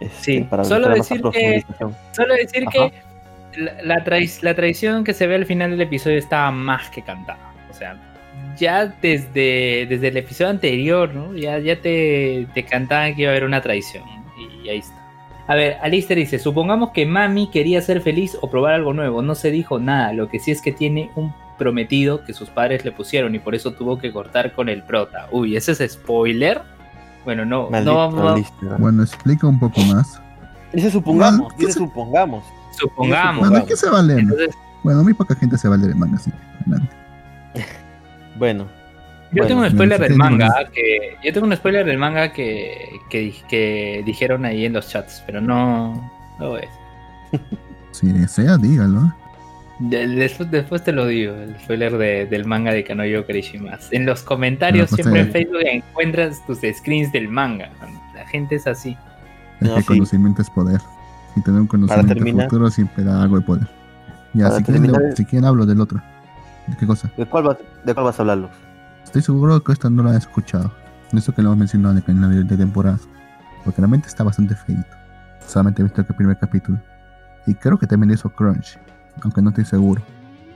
Este, 0.00 0.22
Sí, 0.22 0.40
para 0.40 0.64
solo 0.64 0.88
a 0.88 0.94
decir 0.94 1.22
que-. 1.32 1.64
Solo 2.12 2.34
decir 2.34 2.64
Ajá. 2.68 2.90
que 2.90 3.60
la, 3.60 3.82
la, 3.82 4.04
trai- 4.04 4.42
la 4.42 4.54
traición 4.54 5.04
que 5.04 5.14
se 5.14 5.26
ve 5.26 5.34
al 5.34 5.46
final 5.46 5.70
del 5.70 5.80
episodio 5.80 6.18
estaba 6.18 6.50
más 6.50 6.88
que 6.90 7.02
cantada. 7.02 7.52
O 7.70 7.74
sea, 7.74 7.96
ya 8.56 8.86
desde, 8.86 9.86
desde 9.88 10.08
el 10.08 10.16
episodio 10.18 10.50
anterior, 10.50 11.12
¿no? 11.14 11.34
Ya, 11.34 11.58
ya 11.58 11.80
te, 11.80 12.46
te 12.54 12.62
cantaban 12.64 13.14
que 13.14 13.22
iba 13.22 13.30
a 13.30 13.32
haber 13.32 13.44
una 13.44 13.60
traición. 13.60 14.04
Y 14.64 14.68
ahí 14.68 14.78
está. 14.78 14.94
A 15.48 15.54
ver, 15.54 15.78
Alistair 15.80 16.18
dice, 16.18 16.38
supongamos 16.38 16.90
que 16.90 17.06
Mami 17.06 17.50
quería 17.50 17.80
ser 17.80 18.02
feliz 18.02 18.36
o 18.42 18.50
probar 18.50 18.74
algo 18.74 18.92
nuevo. 18.92 19.22
No 19.22 19.34
se 19.34 19.50
dijo 19.50 19.78
nada. 19.78 20.12
Lo 20.12 20.28
que 20.28 20.38
sí 20.38 20.50
es 20.50 20.60
que 20.60 20.72
tiene 20.72 21.10
un 21.16 21.32
prometido 21.58 22.24
que 22.24 22.32
sus 22.32 22.48
padres 22.48 22.84
le 22.84 22.92
pusieron 22.92 23.34
y 23.34 23.38
por 23.38 23.54
eso 23.54 23.72
tuvo 23.72 23.98
que 23.98 24.12
cortar 24.12 24.52
con 24.52 24.68
el 24.68 24.82
prota. 24.82 25.28
Uy, 25.32 25.56
¿ese 25.56 25.72
es 25.72 25.92
spoiler? 25.92 26.62
Bueno, 27.24 27.44
no, 27.44 27.68
Maldito 27.68 27.92
no 27.92 27.98
vamos, 27.98 28.32
Alistra. 28.32 28.76
Bueno, 28.78 29.02
explica 29.02 29.46
un 29.46 29.58
poco 29.60 29.80
más. 29.82 30.20
Dice 30.72 30.90
supongamos, 30.90 31.40
Bueno, 31.40 31.54
¿qué 31.58 31.66
dice 31.66 31.72
se- 31.72 31.84
supongamos. 31.84 32.44
supongamos. 32.78 33.40
Bueno, 33.48 33.60
¿de 33.64 33.66
qué 33.66 33.76
se 33.76 33.90
vale? 33.90 34.14
Entonces, 34.14 34.54
Bueno, 34.84 35.02
muy 35.02 35.12
poca 35.12 35.34
gente 35.34 35.58
se 35.58 35.68
vale 35.68 35.86
de 35.88 35.94
manga, 35.94 36.18
sí. 36.18 36.30
Adelante. 36.62 36.94
Bueno, 38.38 38.64
Yo 39.32 39.42
Bueno, 39.42 39.46
tengo 39.48 39.60
un 39.62 39.70
spoiler 39.70 40.00
del 40.00 40.16
manga 40.16 40.48
que 40.72 41.16
yo 41.24 41.32
tengo 41.32 41.46
un 41.48 41.56
spoiler 41.56 41.84
del 41.84 41.98
manga 41.98 42.32
que, 42.32 42.88
que 43.10 44.02
dijeron 44.06 44.44
ahí 44.44 44.64
en 44.64 44.72
los 44.74 44.88
chats, 44.88 45.22
pero 45.26 45.40
no 45.40 46.10
no 46.38 46.56
es. 46.56 46.68
Si 47.90 48.12
desea, 48.12 48.56
dígalo. 48.56 49.12
De- 49.78 50.08
Después, 50.08 50.50
después 50.50 50.82
te 50.82 50.92
lo 50.92 51.06
digo, 51.06 51.34
el 51.34 51.56
spoiler 51.60 51.96
de- 51.98 52.26
del 52.26 52.44
manga 52.46 52.72
de 52.72 52.82
Kanoyo 52.84 53.24
Karishimas. 53.26 53.92
En 53.92 54.06
los 54.06 54.22
comentarios 54.22 54.88
pues, 54.90 55.02
siempre 55.02 55.20
en 55.22 55.30
Facebook 55.30 55.60
encuentras 55.64 56.44
tus 56.46 56.58
screens 56.76 57.12
del 57.12 57.28
manga. 57.28 57.70
La 58.14 58.26
gente 58.26 58.56
es 58.56 58.66
así. 58.66 58.96
Es 59.60 59.68
No, 59.68 59.74
que 59.76 59.80
sí. 59.82 59.86
conocimiento 59.88 60.42
es 60.42 60.50
poder. 60.50 60.80
Y 61.36 61.42
tener 61.42 61.60
un 61.60 61.66
conocimiento 61.68 62.14
terminar- 62.14 62.46
futuro 62.46 62.70
siempre 62.70 63.04
da 63.04 63.22
algo 63.22 63.38
de 63.38 63.44
poder. 63.44 63.68
Ya, 64.34 64.50
si 64.50 64.64
quieren, 64.64 64.82
terminar- 64.82 65.16
si 65.16 65.24
quieren 65.24 65.44
hablo 65.46 65.64
del 65.64 65.80
otro. 65.80 66.02
¿De 66.66 66.76
qué 66.76 66.86
cosa? 66.86 67.10
¿de 67.16 67.24
cuál, 67.26 67.44
vas, 67.44 67.56
¿de 67.84 67.94
cuál 67.94 68.04
vas 68.06 68.18
a 68.18 68.22
hablar, 68.22 68.38
Lux? 68.38 68.52
Estoy 69.04 69.22
seguro 69.22 69.62
que 69.62 69.72
esta 69.72 69.88
no 69.88 70.02
la 70.02 70.10
han 70.10 70.16
escuchado. 70.16 70.70
Eso 71.12 71.32
que 71.34 71.40
lo 71.40 71.48
hemos 71.48 71.58
mencionado 71.60 71.94
en 71.96 72.02
canal 72.02 72.30
de, 72.30 72.42
de 72.44 72.56
temporadas. 72.56 73.08
Porque 73.64 73.80
realmente 73.80 74.08
está 74.08 74.22
bastante 74.24 74.54
feito. 74.54 74.84
Solamente 75.46 75.80
he 75.80 75.84
visto 75.84 76.00
el 76.02 76.06
primer 76.08 76.36
capítulo. 76.38 76.78
Y 77.46 77.54
creo 77.54 77.78
que 77.78 77.86
también 77.86 78.10
hizo 78.10 78.28
Crunch. 78.28 78.78
Aunque 79.22 79.42
no 79.42 79.50
estoy 79.50 79.64
seguro. 79.64 80.02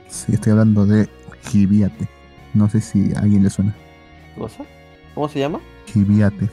Sí, 0.07 0.33
estoy 0.33 0.51
hablando 0.51 0.85
de 0.85 1.09
Hibiate. 1.51 2.07
No 2.53 2.69
sé 2.69 2.81
si 2.81 3.13
a 3.15 3.19
alguien 3.19 3.43
le 3.43 3.49
suena. 3.49 3.75
¿Cosa? 4.37 4.63
¿Cómo 5.15 5.27
se 5.29 5.39
llama? 5.39 5.59
Hibiate. 5.93 6.49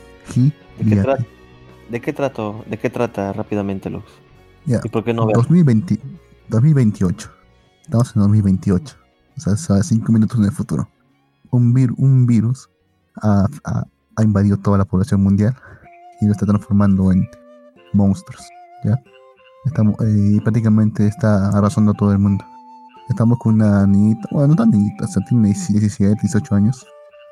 ¿De 0.79 0.85
qué, 0.89 0.97
trata? 0.97 1.21
Hibiate. 1.23 1.27
¿De 1.91 2.01
qué 2.01 2.13
trato? 2.13 2.65
¿De 2.69 2.79
qué 2.79 2.91
trata 2.91 3.33
rápidamente, 3.33 3.91
Lux? 3.91 4.05
¿Y 4.67 4.89
por 4.89 5.03
qué 5.05 5.13
no 5.15 5.27
ver? 5.27 5.35
2020, 5.37 5.99
2028. 6.49 7.31
Estamos 7.83 8.15
en 8.15 8.23
2028. 8.23 8.97
O 9.37 9.41
sea, 9.41 9.55
es 9.55 9.71
a 9.71 9.83
cinco 9.83 10.13
minutos 10.13 10.39
en 10.39 10.45
el 10.45 10.53
futuro. 10.53 10.89
Un, 11.51 11.75
vir- 11.75 11.95
un 11.97 12.27
virus 12.27 12.69
ha, 13.23 13.47
ha- 13.65 13.85
ha 14.17 14.23
invadido 14.23 14.57
toda 14.59 14.79
la 14.79 14.85
población 14.85 15.23
mundial 15.23 15.57
y 16.21 16.27
lo 16.27 16.33
está 16.33 16.47
transformando 16.47 17.11
en 17.11 17.29
monstruos. 17.93 18.43
¿ya? 18.85 19.03
Estamos, 19.65 20.01
eh, 20.01 20.37
y 20.37 20.41
prácticamente 20.41 21.07
está 21.07 21.51
arrasando 21.51 21.93
a 21.93 21.95
todo 21.95 22.13
el 22.13 22.19
mundo. 22.19 22.45
Estamos 23.09 23.39
con 23.39 23.55
una 23.55 23.87
niñita, 23.87 24.29
bueno, 24.31 24.49
no 24.49 24.57
tan 24.57 24.71
niñita, 24.71 25.05
o 25.05 25.09
sea, 25.09 25.23
tiene 25.29 25.49
17, 25.49 26.17
18 26.21 26.55
años, 26.55 26.87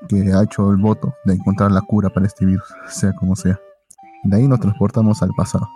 que 0.08 0.32
ha 0.32 0.42
hecho 0.42 0.70
el 0.70 0.76
voto 0.76 1.14
de 1.24 1.34
encontrar 1.34 1.72
la 1.72 1.80
cura 1.80 2.10
para 2.10 2.26
este 2.26 2.44
virus, 2.44 2.66
sea 2.88 3.14
como 3.14 3.34
sea. 3.34 3.58
De 4.24 4.36
ahí 4.36 4.48
nos 4.48 4.60
transportamos 4.60 5.22
al 5.22 5.30
pasado. 5.36 5.66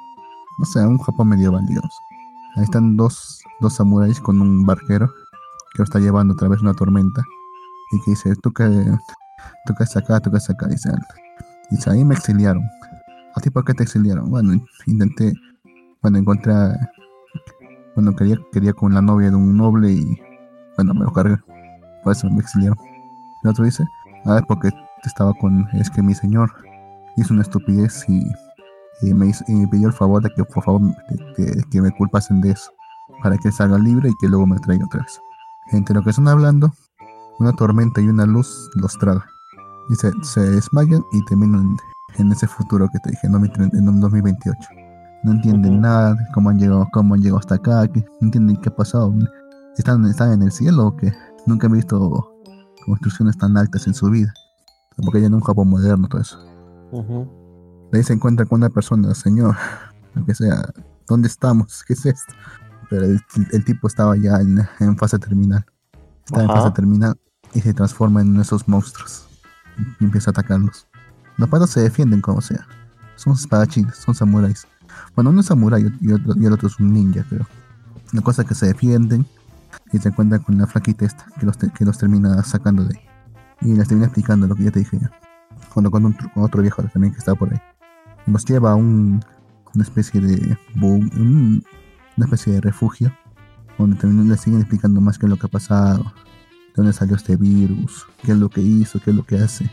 No 0.58 0.64
sé, 0.66 0.80
a 0.80 0.88
un 0.88 0.98
Japón 0.98 1.28
medieval, 1.28 1.64
digamos. 1.66 1.92
Ahí 2.56 2.64
están 2.64 2.96
dos, 2.96 3.42
dos 3.60 3.74
samuráis 3.74 4.20
con 4.20 4.40
un 4.40 4.66
barquero 4.66 5.08
que 5.72 5.78
lo 5.78 5.84
está 5.84 6.00
llevando 6.00 6.34
a 6.34 6.36
través 6.36 6.58
de 6.58 6.66
una 6.66 6.74
tormenta 6.74 7.22
y 7.92 8.00
que 8.04 8.10
dice, 8.10 8.34
tú 8.42 8.52
que, 8.52 8.64
tú 9.64 9.72
acá, 9.72 10.20
tú 10.20 10.30
que 10.30 10.38
acá, 10.52 10.66
dice 10.68 10.90
dice, 11.70 11.90
ahí 11.90 12.04
me 12.04 12.14
exiliaron. 12.14 12.62
¿A 13.34 13.40
ti 13.40 13.48
por 13.48 13.64
qué 13.64 13.72
te 13.72 13.84
exiliaron? 13.84 14.30
Bueno, 14.30 14.52
intenté, 14.86 15.32
bueno, 16.02 16.18
encontré, 16.18 16.52
a- 16.52 16.76
bueno, 17.94 18.14
quería, 18.16 18.36
quería 18.52 18.72
con 18.72 18.94
la 18.94 19.02
novia 19.02 19.30
de 19.30 19.36
un 19.36 19.56
noble 19.56 19.90
y, 19.92 20.18
bueno, 20.76 20.94
me 20.94 21.04
lo 21.04 21.12
cargué. 21.12 21.36
Por 22.02 22.12
eso 22.12 22.28
me 22.30 22.40
exiliaron. 22.40 22.78
El 23.44 23.50
otro 23.50 23.64
dice, 23.64 23.84
ah, 24.26 24.38
es 24.38 24.44
porque 24.46 24.70
estaba 25.04 25.32
con, 25.34 25.68
es 25.72 25.90
que 25.90 26.02
mi 26.02 26.14
señor 26.14 26.50
hizo 27.16 27.34
una 27.34 27.42
estupidez 27.42 28.04
y, 28.08 29.14
me, 29.14 29.26
hizo- 29.26 29.44
y 29.48 29.66
pidió 29.66 29.88
el 29.88 29.92
favor 29.94 30.22
de 30.22 30.30
que 30.36 30.44
por 30.44 30.62
favor 30.64 30.80
que 31.70 31.80
me 31.82 31.90
culpasen 31.92 32.40
de 32.40 32.52
eso 32.52 32.70
para 33.22 33.36
que 33.36 33.50
salga 33.52 33.78
libre 33.78 34.08
y 34.10 34.14
que 34.20 34.28
luego 34.28 34.46
me 34.46 34.58
traiga 34.60 34.84
otra 34.86 35.00
vez. 35.02 35.20
Entre 35.72 35.94
lo 35.94 36.02
que 36.02 36.10
están 36.10 36.28
hablando, 36.28 36.72
una 37.38 37.52
tormenta 37.52 38.00
y 38.00 38.08
una 38.08 38.26
luz 38.26 38.70
los 38.74 38.96
traga. 38.98 39.24
Y 39.90 39.94
se, 39.96 40.10
se 40.22 40.40
desmayan 40.40 41.02
y 41.12 41.24
terminan 41.24 41.76
en 42.18 42.32
ese 42.32 42.46
futuro 42.46 42.88
que 42.92 42.98
te 43.00 43.10
dije, 43.10 43.26
en 43.26 43.32
2030 43.32 43.76
en 43.78 44.00
2028. 44.00 44.58
No 45.22 45.32
entienden 45.32 45.80
nada 45.80 46.16
cómo 46.34 46.50
han 46.50 46.58
llegado, 46.58 46.88
cómo 46.92 47.14
han 47.14 47.20
llegado 47.20 47.38
hasta 47.38 47.54
acá, 47.56 47.86
que 47.88 48.00
no 48.00 48.26
entienden 48.26 48.56
qué 48.56 48.68
ha 48.68 48.74
pasado. 48.74 49.14
Están, 49.76 50.04
están 50.06 50.32
en 50.32 50.42
el 50.42 50.52
cielo 50.52 50.88
o 50.88 50.96
que 50.96 51.12
nunca 51.46 51.66
han 51.66 51.74
visto 51.74 52.28
construcciones 52.84 53.38
tan 53.38 53.56
altas 53.56 53.86
en 53.86 53.94
su 53.94 54.10
vida. 54.10 54.32
Porque 54.96 55.20
ya 55.20 55.28
en 55.28 55.34
un 55.34 55.40
Japón 55.40 55.68
moderno 55.68 56.08
todo 56.08 56.20
eso. 56.20 56.38
De 57.92 57.98
ahí 57.98 58.04
se 58.04 58.12
encuentra 58.12 58.46
con 58.46 58.60
una 58.60 58.68
persona, 58.68 59.14
señor, 59.14 59.56
lo 60.14 60.24
que 60.24 60.34
sea, 60.34 60.72
¿dónde 61.06 61.28
estamos? 61.28 61.84
¿Qué 61.86 61.92
es 61.92 62.04
esto? 62.06 62.34
Pero 62.90 63.04
el, 63.04 63.20
el 63.52 63.64
tipo 63.64 63.86
estaba 63.86 64.16
ya 64.16 64.36
en, 64.36 64.66
en 64.80 64.96
fase 64.96 65.18
terminal. 65.18 65.64
Estaba 66.24 66.42
en 66.42 66.48
fase 66.48 66.70
terminal 66.72 67.16
y 67.54 67.60
se 67.60 67.72
transforma 67.72 68.20
en 68.20 68.38
esos 68.40 68.66
monstruos. 68.68 69.26
Y 70.00 70.04
empieza 70.04 70.30
a 70.30 70.32
atacarlos. 70.32 70.86
Los 71.36 71.48
patos 71.48 71.70
se 71.70 71.80
defienden 71.80 72.20
como 72.20 72.40
sea. 72.40 72.66
Son 73.16 73.32
espadachines, 73.32 73.96
son 73.96 74.14
samuráis. 74.14 74.66
Bueno, 75.14 75.30
uno 75.30 75.40
es 75.40 75.46
samurai 75.46 75.82
y, 75.82 76.08
y 76.10 76.46
el 76.46 76.52
otro 76.52 76.68
es 76.68 76.78
un 76.80 76.92
ninja, 76.92 77.24
pero. 77.28 77.46
La 78.12 78.20
cosa 78.20 78.44
que 78.44 78.54
se 78.54 78.66
defienden 78.66 79.24
y 79.90 79.98
se 79.98 80.10
encuentran 80.10 80.42
con 80.42 80.58
la 80.58 80.66
flaquita 80.66 81.06
esta 81.06 81.24
que 81.40 81.46
los, 81.46 81.56
te- 81.56 81.70
que 81.70 81.84
los 81.86 81.96
termina 81.96 82.42
sacando 82.42 82.84
de 82.84 82.98
ahí. 82.98 83.70
Y 83.70 83.74
les 83.74 83.88
termina 83.88 84.06
explicando 84.06 84.46
lo 84.46 84.54
que 84.54 84.64
ya 84.64 84.70
te 84.70 84.80
dije 84.80 84.98
ya. 85.00 85.10
Cuando 85.72 85.90
con, 85.90 86.14
otro 86.34 86.60
viejo 86.60 86.82
también 86.82 87.12
que 87.14 87.18
está 87.20 87.34
por 87.34 87.50
ahí. 87.52 87.60
Los 88.26 88.44
lleva 88.44 88.72
a 88.72 88.74
un, 88.74 89.24
una 89.74 89.82
especie 89.84 90.20
de 90.20 90.58
una 90.80 91.62
especie 92.26 92.52
de 92.52 92.60
refugio 92.60 93.10
donde 93.78 93.96
también 93.96 94.28
les 94.28 94.40
siguen 94.40 94.60
explicando 94.60 95.00
más 95.00 95.18
qué 95.18 95.24
es 95.26 95.30
lo 95.30 95.36
que 95.38 95.46
ha 95.46 95.50
pasado, 95.50 96.02
de 96.04 96.72
dónde 96.76 96.92
salió 96.92 97.16
este 97.16 97.36
virus, 97.36 98.06
qué 98.22 98.32
es 98.32 98.38
lo 98.38 98.50
que 98.50 98.60
hizo, 98.60 99.00
qué 99.00 99.10
es 99.10 99.16
lo 99.16 99.24
que 99.24 99.38
hace. 99.38 99.70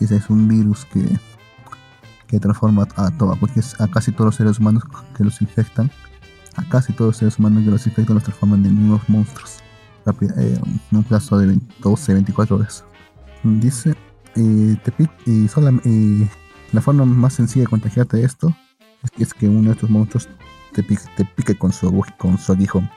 Dice, 0.00 0.16
es 0.16 0.30
un 0.30 0.48
virus 0.48 0.86
que, 0.86 1.00
que 2.26 2.40
transforma 2.40 2.86
a, 2.96 3.10
todo, 3.10 3.36
porque 3.38 3.60
a 3.78 3.88
casi 3.88 4.12
todos 4.12 4.26
los 4.26 4.34
seres 4.36 4.58
humanos 4.58 4.82
que 5.16 5.24
los 5.24 5.40
infectan, 5.40 5.90
a 6.56 6.68
casi 6.68 6.92
todos 6.92 7.08
los 7.10 7.16
seres 7.18 7.38
humanos 7.38 7.64
que 7.64 7.70
los 7.70 7.86
infectan 7.86 8.14
los 8.14 8.24
transforman 8.24 8.64
en 8.66 8.78
unos 8.78 9.08
monstruos. 9.08 9.58
Rápida, 10.04 10.34
eh, 10.38 10.60
en 10.92 10.98
un 10.98 11.04
plazo 11.04 11.38
de 11.38 11.46
20 11.46 11.74
12, 11.82 12.14
24 12.14 12.56
horas. 12.56 12.84
Dice, 13.42 13.94
eh, 14.36 14.76
y 15.26 15.48
y 15.84 16.28
la 16.72 16.80
forma 16.80 17.04
más 17.04 17.34
sencilla 17.34 17.64
de 17.64 17.70
contagiarte 17.70 18.16
de 18.18 18.24
esto 18.24 18.54
es 19.18 19.32
que, 19.32 19.48
uno 19.48 19.68
de 19.68 19.72
estos 19.72 19.90
monstruos 19.90 20.28
te 20.72 20.82
pique, 20.82 21.56
con, 21.56 21.72
su, 21.72 22.04
con 22.18 22.38
su 22.38 22.52
aguijón. 22.52 22.90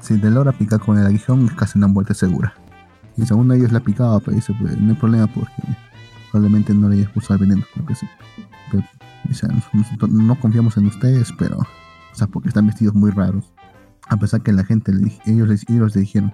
Si 0.00 0.18
te 0.18 0.30
logra 0.30 0.52
picar 0.52 0.80
con 0.80 0.98
el 0.98 1.06
aguijón 1.06 1.46
es 1.46 1.54
casi 1.54 1.78
una 1.78 1.88
muerte 1.88 2.14
segura. 2.14 2.54
Y 3.16 3.24
según 3.24 3.50
ellos 3.52 3.72
la 3.72 3.80
picaba, 3.80 4.20
pero 4.20 4.36
dice, 4.36 4.54
pues, 4.60 4.78
no 4.78 4.90
hay 4.90 4.96
problema 4.96 5.26
porque 5.26 5.62
probablemente 6.30 6.74
no 6.74 6.88
le 6.88 6.96
hayas 6.96 7.30
el 7.30 7.38
veneno, 7.38 7.64
lo 7.74 7.86
que 7.86 7.94
sí. 7.94 8.06
No 10.08 10.38
confiamos 10.38 10.76
en 10.76 10.86
ustedes, 10.86 11.32
pero, 11.38 11.58
o 11.58 12.14
sea, 12.14 12.26
porque 12.26 12.48
están 12.48 12.66
vestidos 12.66 12.94
muy 12.94 13.10
raros. 13.10 13.52
A 14.08 14.16
pesar 14.16 14.42
que 14.42 14.52
la 14.52 14.64
gente, 14.64 14.92
ellos, 15.26 15.64
ellos 15.68 15.94
le 15.94 16.00
dijeron, 16.00 16.32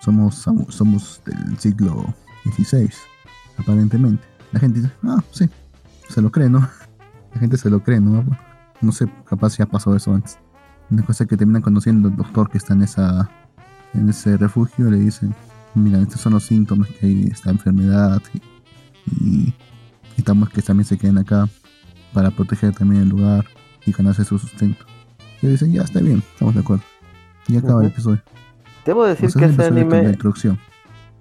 somos, 0.00 0.46
somos 0.68 1.22
del 1.24 1.58
siglo 1.58 2.14
XVI, 2.44 2.90
aparentemente. 3.58 4.24
La 4.52 4.60
gente 4.60 4.80
dice, 4.80 4.92
ah, 5.04 5.22
sí, 5.30 5.48
se 6.08 6.20
lo 6.20 6.30
cree, 6.30 6.48
¿no? 6.48 6.60
La 7.34 7.40
gente 7.40 7.56
se 7.56 7.68
lo 7.68 7.82
cree, 7.82 8.00
¿no? 8.00 8.24
No 8.80 8.92
sé, 8.92 9.10
capaz 9.28 9.56
ya 9.56 9.66
pasó 9.66 9.96
eso 9.96 10.14
antes. 10.14 10.38
Una 10.88 11.02
cosa 11.02 11.26
que 11.26 11.36
terminan 11.36 11.62
conociendo 11.62 12.08
el 12.08 12.14
doctor 12.14 12.48
que 12.48 12.58
está 12.58 12.74
en 12.74 12.82
esa 12.82 13.28
en 13.94 14.08
ese 14.08 14.36
refugio 14.36 14.90
le 14.90 14.98
dicen, 14.98 15.34
mira, 15.74 16.00
estos 16.00 16.20
son 16.20 16.34
los 16.34 16.44
síntomas 16.44 16.88
que 16.88 17.06
hay 17.06 17.24
esta 17.24 17.50
enfermedad 17.50 18.20
y, 18.32 18.38
y 19.24 19.54
necesitamos 20.02 20.50
que 20.50 20.62
también 20.62 20.84
se 20.84 20.98
queden 20.98 21.18
acá 21.18 21.48
para 22.14 22.30
proteger 22.30 22.72
también 22.74 23.02
el 23.02 23.08
lugar 23.10 23.44
y 23.84 23.92
ganarse 23.92 24.24
su 24.24 24.38
sustento. 24.38 24.84
Y 25.42 25.48
dicen, 25.48 25.72
ya 25.72 25.82
está 25.82 26.00
bien, 26.00 26.22
estamos 26.32 26.54
de 26.54 26.60
acuerdo. 26.60 26.84
Y 27.48 27.56
acaba 27.58 27.80
el 27.82 27.88
Ujú. 27.88 27.94
episodio. 27.94 28.22
Debo 28.86 29.04
decir 29.06 29.26
O 29.26 29.30
sea, 29.30 29.40
que 29.40 29.44
el 29.46 29.52
ese 29.52 29.64
anime, 29.64 30.04
introducción. 30.08 30.58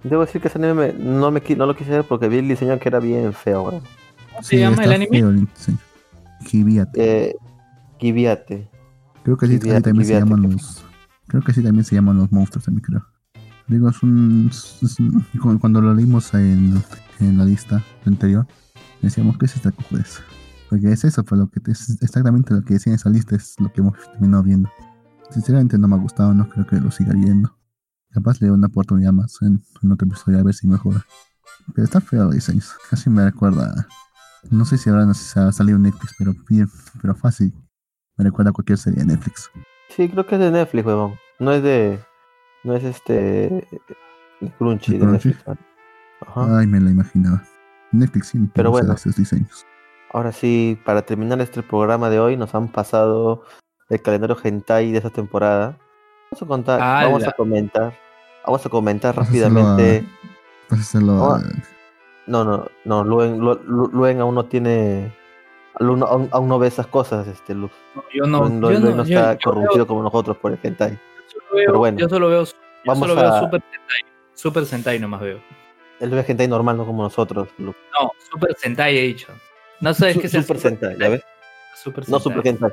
debo 0.04 0.22
decir 0.26 0.42
que 0.42 0.48
ese 0.48 0.58
anime 0.58 0.74
me- 0.74 0.94
no 0.94 1.32
me 1.32 1.42
no 1.58 1.66
lo 1.66 1.76
quise 1.76 1.90
ver 1.92 2.04
porque 2.06 2.30
vi 2.30 2.38
el 2.38 2.48
diseño 2.48 2.78
que 2.80 2.88
era 2.90 3.00
bien 3.00 3.34
feo. 3.34 3.82
¿Cómo 4.30 4.44
se 4.44 4.60
llama 4.60 4.84
el 4.84 4.94
anime? 4.94 5.10
feo 5.20 5.30
el 5.30 5.46
diseño. 5.46 5.78
Hibiate. 6.52 6.92
Eh, 7.30 7.36
Kibiate. 8.00 8.70
Creo 9.24 9.38
que 9.38 9.48
sí, 9.48 9.60
Kibiate, 9.60 9.82
también 9.82 10.06
se 10.06 10.14
Kibiate, 10.14 10.30
llaman 10.30 10.50
que- 10.50 10.54
los. 10.56 10.86
Creo 11.28 11.42
que 11.42 11.54
sí 11.54 11.64
también 11.64 11.86
se 11.86 11.96
llaman 11.96 12.18
los 12.18 12.32
monstruos 12.32 12.66
también 12.66 12.84
creo. 12.84 13.06
Digo, 13.68 13.90
es 13.90 14.04
un. 14.04 14.50
es 14.52 15.00
un- 15.00 15.26
cu- 15.42 15.58
cuando 15.60 15.80
lo 15.82 15.94
leímos 15.94 16.34
en, 16.34 16.82
en 17.22 17.38
la 17.38 17.46
lista 17.46 17.82
anterior, 18.06 18.46
decíamos 19.02 19.38
que 19.38 19.46
es 19.46 19.56
esta 19.56 19.72
cojudez. 19.72 20.22
Porque 20.74 20.92
es 20.92 21.04
eso, 21.04 21.24
fue 21.24 21.38
lo 21.38 21.48
que 21.52 21.62
es 21.70 22.02
exactamente 22.02 22.52
lo 22.52 22.64
que 22.64 22.74
decía 22.74 22.90
en 22.90 22.96
esa 22.96 23.08
lista, 23.08 23.36
es 23.36 23.54
lo 23.60 23.72
que 23.72 23.82
hemos 23.82 23.94
terminado 24.14 24.42
viendo. 24.42 24.72
Sinceramente 25.30 25.78
no 25.78 25.88
me 25.88 25.96
ha 25.96 26.00
gustado, 26.00 26.34
no 26.34 26.50
creo 26.50 26.66
que 26.66 26.78
lo 26.78 26.90
siga 26.90 27.14
viendo. 27.14 27.56
Capaz 28.10 28.42
le 28.42 28.48
doy 28.48 28.58
una 28.58 28.66
oportunidad 28.66 29.12
más 29.12 29.40
en, 29.44 29.62
en 29.84 29.92
otro 29.92 30.08
episodio 30.08 30.40
a 30.40 30.44
ver 30.44 30.56
si 30.56 30.66
mejora. 30.66 31.06
Pero 31.76 31.86
está 31.86 32.02
feo 32.02 32.24
los 32.24 32.34
diseños. 32.34 32.74
Casi 32.90 33.12
me 33.12 33.24
recuerda. 33.24 33.86
No 34.50 34.66
sé 34.66 34.80
si 34.80 34.90
ahora 34.90 35.06
no 35.06 35.14
si 35.14 35.40
ha 35.40 35.52
salido 35.52 35.78
Netflix, 35.78 36.16
pero 36.18 36.34
bien, 36.50 36.68
pero 37.00 37.14
fácil. 37.14 37.54
Me 38.18 38.24
recuerda 38.24 38.50
a 38.50 38.54
cualquier 38.54 38.80
serie 38.80 39.02
de 39.02 39.06
Netflix. 39.06 39.52
Sí, 39.90 40.10
creo 40.10 40.26
que 40.26 40.34
es 40.34 40.42
de 40.42 40.50
Netflix, 40.50 40.88
weón. 40.88 41.14
No 41.38 41.52
es 41.52 41.62
de. 41.62 42.00
No 42.64 42.76
es 42.76 42.84
este. 42.84 43.22
de 44.42 44.52
Crunchy, 44.58 44.98
¿De? 44.98 45.06
Netflix. 45.06 45.38
Ajá. 46.22 46.58
Ay, 46.58 46.66
me 46.66 46.80
la 46.80 46.90
imaginaba. 46.90 47.44
Netflix 47.92 48.30
sí, 48.30 48.50
Pero 48.56 48.72
bueno. 48.72 48.92
esos 48.92 49.16
diseños. 49.16 49.68
Ahora 50.14 50.32
sí, 50.32 50.80
para 50.86 51.02
terminar 51.02 51.42
este 51.42 51.64
programa 51.64 52.10
de 52.10 52.20
hoy, 52.20 52.38
nos 52.38 52.54
han 52.54 52.68
pasado 52.68 53.44
el 53.90 54.02
calendario 54.02 54.38
hentai 54.42 54.92
de 54.92 54.98
esta 55.00 55.10
temporada. 55.10 55.78
Vamos 56.32 56.42
a 56.42 56.46
contar, 56.46 56.82
¡Hala! 56.82 57.06
vamos 57.08 57.28
a 57.28 57.32
comentar, 57.32 57.94
vamos 58.46 58.66
a 58.66 58.70
comentar 58.70 59.16
Pásaselo 59.16 59.50
rápidamente. 59.56 60.08
Pásaselo 60.70 61.32
a- 61.34 61.42
No, 62.28 62.44
no, 62.46 62.68
no, 62.86 63.04
Luen, 63.04 63.40
Lu- 63.40 63.60
Lu- 63.66 63.90
Luen 63.92 64.22
aún 64.22 64.36
no 64.36 64.46
tiene, 64.46 65.12
aún, 65.80 66.04
aún- 66.04 66.30
aún 66.32 66.48
no 66.48 66.58
ve 66.60 66.68
esas 66.68 66.88
cosas, 66.88 67.28
este 67.28 67.54
Luz. 67.56 67.72
Yo 68.14 68.26
no, 68.26 68.40
Luen, 68.48 68.62
yo 68.62 68.70
Luen 68.70 68.84
no, 68.84 68.96
no 68.98 69.04
está 69.04 69.34
yo 69.34 69.40
corrompido 69.44 69.74
veo- 69.78 69.88
como 69.88 70.04
nosotros 70.04 70.38
por 70.38 70.52
el 70.52 70.60
hentai. 70.62 70.92
yo 70.92 70.98
solo 71.28 71.46
veo- 71.56 71.66
Pero 71.66 71.80
bueno, 71.80 71.98
yo 72.00 72.08
solo 72.08 72.30
veo, 72.30 72.44
yo 72.46 72.52
vamos 72.86 73.08
solo 73.10 73.20
veo 73.22 73.30
a- 73.34 73.40
Super 73.40 73.62
Sentai. 73.62 74.02
Super 74.36 74.66
Sentai 74.66 75.00
nomás 75.00 75.22
veo. 75.22 75.40
Él 76.00 76.10
ve 76.12 76.24
hentai 76.28 76.48
normal, 76.48 76.78
no 76.78 76.86
como 76.86 77.02
nosotros, 77.04 77.50
Luz. 77.58 77.76
No, 78.00 78.12
Super 78.32 78.56
Sentai 78.58 78.96
he 78.98 79.02
dicho. 79.02 79.28
No 79.84 79.94
sabes 79.94 80.14
Su- 80.16 80.22
qué 80.22 80.28
es 80.28 80.34
el 80.34 80.44
Super 80.44 80.60
Sentai, 80.60 80.98
¿ya 80.98 81.10
ves? 81.10 81.22
Super 81.76 82.08
No 82.08 82.18
Sentai. 82.20 82.36
Super 82.38 82.48
hentai. 82.48 82.72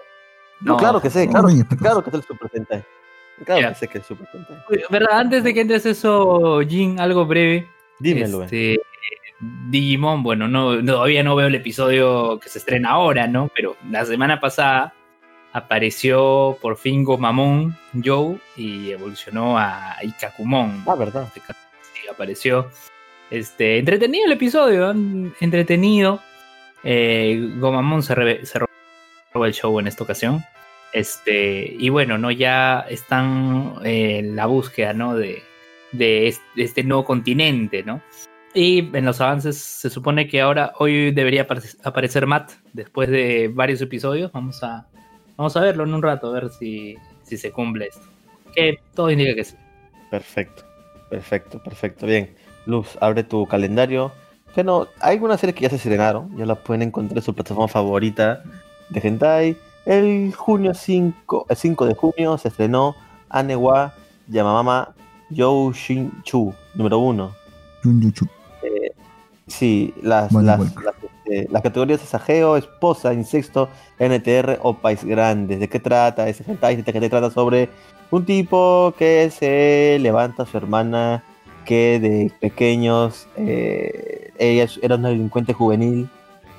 No. 0.60 0.76
claro 0.76 1.00
que 1.00 1.10
sé, 1.10 1.26
claro, 1.28 1.48
claro 1.80 2.04
que 2.04 2.10
es 2.10 2.14
el 2.14 2.22
Super 2.22 2.50
hentai. 2.54 2.84
Claro 3.44 3.68
que 3.70 3.74
sé 3.74 3.88
que 3.88 3.98
es 3.98 4.06
Super 4.06 4.28
¿Verdad? 4.90 5.18
Antes 5.18 5.42
de 5.42 5.52
que 5.52 5.60
entres 5.62 5.86
eso, 5.86 6.60
Jin, 6.60 7.00
algo 7.00 7.26
breve. 7.26 7.66
Dime, 7.98 8.28
Luen. 8.28 8.44
Este, 8.44 8.80
Digimon, 9.70 10.22
bueno, 10.22 10.46
no, 10.46 10.76
no, 10.80 10.92
todavía 10.92 11.24
no 11.24 11.34
veo 11.34 11.48
el 11.48 11.54
episodio 11.56 12.38
que 12.38 12.48
se 12.48 12.58
estrena 12.58 12.90
ahora, 12.90 13.26
¿no? 13.26 13.50
Pero 13.56 13.76
la 13.90 14.04
semana 14.04 14.38
pasada 14.38 14.92
apareció 15.52 16.58
por 16.62 16.76
fin 16.76 17.02
Gomamon 17.02 17.76
Joe 18.04 18.38
y 18.56 18.92
evolucionó 18.92 19.58
a 19.58 19.96
Ikakumon. 20.02 20.84
Ah, 20.86 20.94
verdad. 20.94 21.26
Sí, 21.34 22.06
apareció. 22.08 22.70
Este, 23.30 23.78
entretenido 23.78 24.26
el 24.26 24.32
episodio, 24.32 24.92
¿eh? 24.92 25.32
entretenido. 25.40 26.20
Eh, 26.84 27.54
Gomamon 27.58 28.02
se, 28.02 28.14
robó 28.14 29.44
el 29.44 29.52
show 29.54 29.78
en 29.80 29.86
esta 29.86 30.04
ocasión. 30.04 30.42
Este, 30.92 31.74
y 31.78 31.88
bueno, 31.88 32.18
¿no? 32.18 32.30
Ya 32.30 32.80
están 32.88 33.74
eh, 33.84 34.18
en 34.18 34.36
la 34.36 34.46
búsqueda, 34.46 34.92
¿no? 34.92 35.14
De, 35.14 35.42
de 35.92 36.28
es- 36.28 36.40
de 36.56 36.64
este 36.64 36.82
nuevo 36.82 37.04
continente, 37.04 37.82
¿no? 37.84 38.02
Y 38.54 38.78
en 38.96 39.04
los 39.04 39.20
avances 39.20 39.56
se 39.58 39.88
supone 39.90 40.26
que 40.26 40.40
ahora, 40.40 40.72
hoy 40.78 41.12
debería 41.12 41.46
apare- 41.46 41.76
aparecer 41.84 42.26
Matt 42.26 42.52
después 42.72 43.08
de 43.08 43.48
varios 43.52 43.80
episodios. 43.80 44.32
Vamos 44.32 44.64
a, 44.64 44.86
vamos 45.36 45.56
a 45.56 45.60
verlo 45.60 45.84
en 45.84 45.94
un 45.94 46.02
rato, 46.02 46.28
a 46.28 46.32
ver 46.32 46.50
si, 46.50 46.96
si 47.22 47.36
se 47.36 47.52
cumple 47.52 47.86
esto. 47.86 48.02
Que 48.52 48.78
todo 48.94 49.10
indica 49.12 49.34
que 49.36 49.44
sí. 49.44 49.54
Perfecto, 50.10 50.64
perfecto, 51.08 51.62
perfecto. 51.62 52.06
Bien, 52.06 52.34
Luz, 52.66 52.98
abre 53.00 53.22
tu 53.22 53.46
calendario. 53.46 54.10
Bueno, 54.54 54.88
hay 55.00 55.14
algunas 55.14 55.40
series 55.40 55.54
que 55.54 55.62
ya 55.62 55.70
se 55.70 55.76
estrenaron, 55.76 56.36
ya 56.36 56.46
las 56.46 56.58
pueden 56.58 56.82
encontrar 56.82 57.18
en 57.18 57.24
su 57.24 57.34
plataforma 57.34 57.68
favorita 57.68 58.42
de 58.88 59.00
Hentai. 59.00 59.56
El 59.86 60.34
junio 60.34 60.74
5, 60.74 61.46
el 61.48 61.56
5 61.56 61.86
de 61.86 61.94
junio 61.94 62.38
se 62.38 62.48
estrenó 62.48 62.94
Anewa 63.28 63.94
Yamamama 64.28 64.94
You 65.30 65.72
Shin 65.72 66.12
Chu, 66.22 66.52
número 66.74 66.98
1. 66.98 67.30
Jun 67.82 68.00
Yuchu. 68.02 68.26
Sí, 69.46 69.92
las, 70.02 70.32
Vale, 70.32 70.46
las, 70.46 70.60
este, 71.30 71.48
las 71.50 71.62
categorías 71.62 72.02
es 72.02 72.14
ajeo, 72.14 72.56
esposa, 72.56 73.12
incesto, 73.12 73.68
NTR 73.98 74.58
o 74.62 74.74
país 74.74 75.04
grande. 75.04 75.56
¿De 75.58 75.68
qué 75.68 75.80
trata 75.80 76.28
ese 76.28 76.44
hentai? 76.46 76.76
Este 76.76 76.90
hentai 76.90 77.08
trata 77.08 77.30
sobre 77.30 77.68
un 78.10 78.24
tipo 78.24 78.94
que 78.98 79.30
se 79.30 79.98
levanta 80.00 80.42
a 80.42 80.46
su 80.46 80.56
hermana 80.56 81.22
que 81.64 82.00
de 82.00 82.32
pequeños 82.40 83.28
eh, 83.36 84.09
ella 84.40 84.66
era 84.82 84.96
una 84.96 85.08
delincuente 85.08 85.52
juvenil 85.52 86.08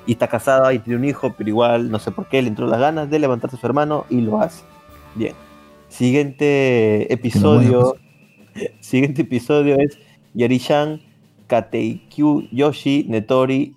y 0.06 0.12
está 0.12 0.28
casada 0.28 0.72
y 0.72 0.78
tiene 0.78 0.98
un 0.98 1.04
hijo, 1.04 1.34
pero 1.36 1.48
igual 1.48 1.90
no 1.90 1.98
sé 1.98 2.10
por 2.10 2.26
qué 2.26 2.42
le 2.42 2.48
entró 2.48 2.66
las 2.66 2.80
ganas 2.80 3.10
de 3.10 3.18
levantarse 3.18 3.56
a 3.56 3.60
su 3.60 3.66
hermano 3.66 4.06
y 4.08 4.20
lo 4.20 4.40
hace. 4.40 4.62
Bien. 5.14 5.34
Siguiente 5.88 7.12
episodio. 7.12 7.96
Siguiente 8.80 9.22
episodio 9.22 9.76
es 9.78 9.98
Yarishan 10.34 11.00
Kateikyu 11.46 12.48
Yoshi 12.50 13.06
Netori 13.08 13.74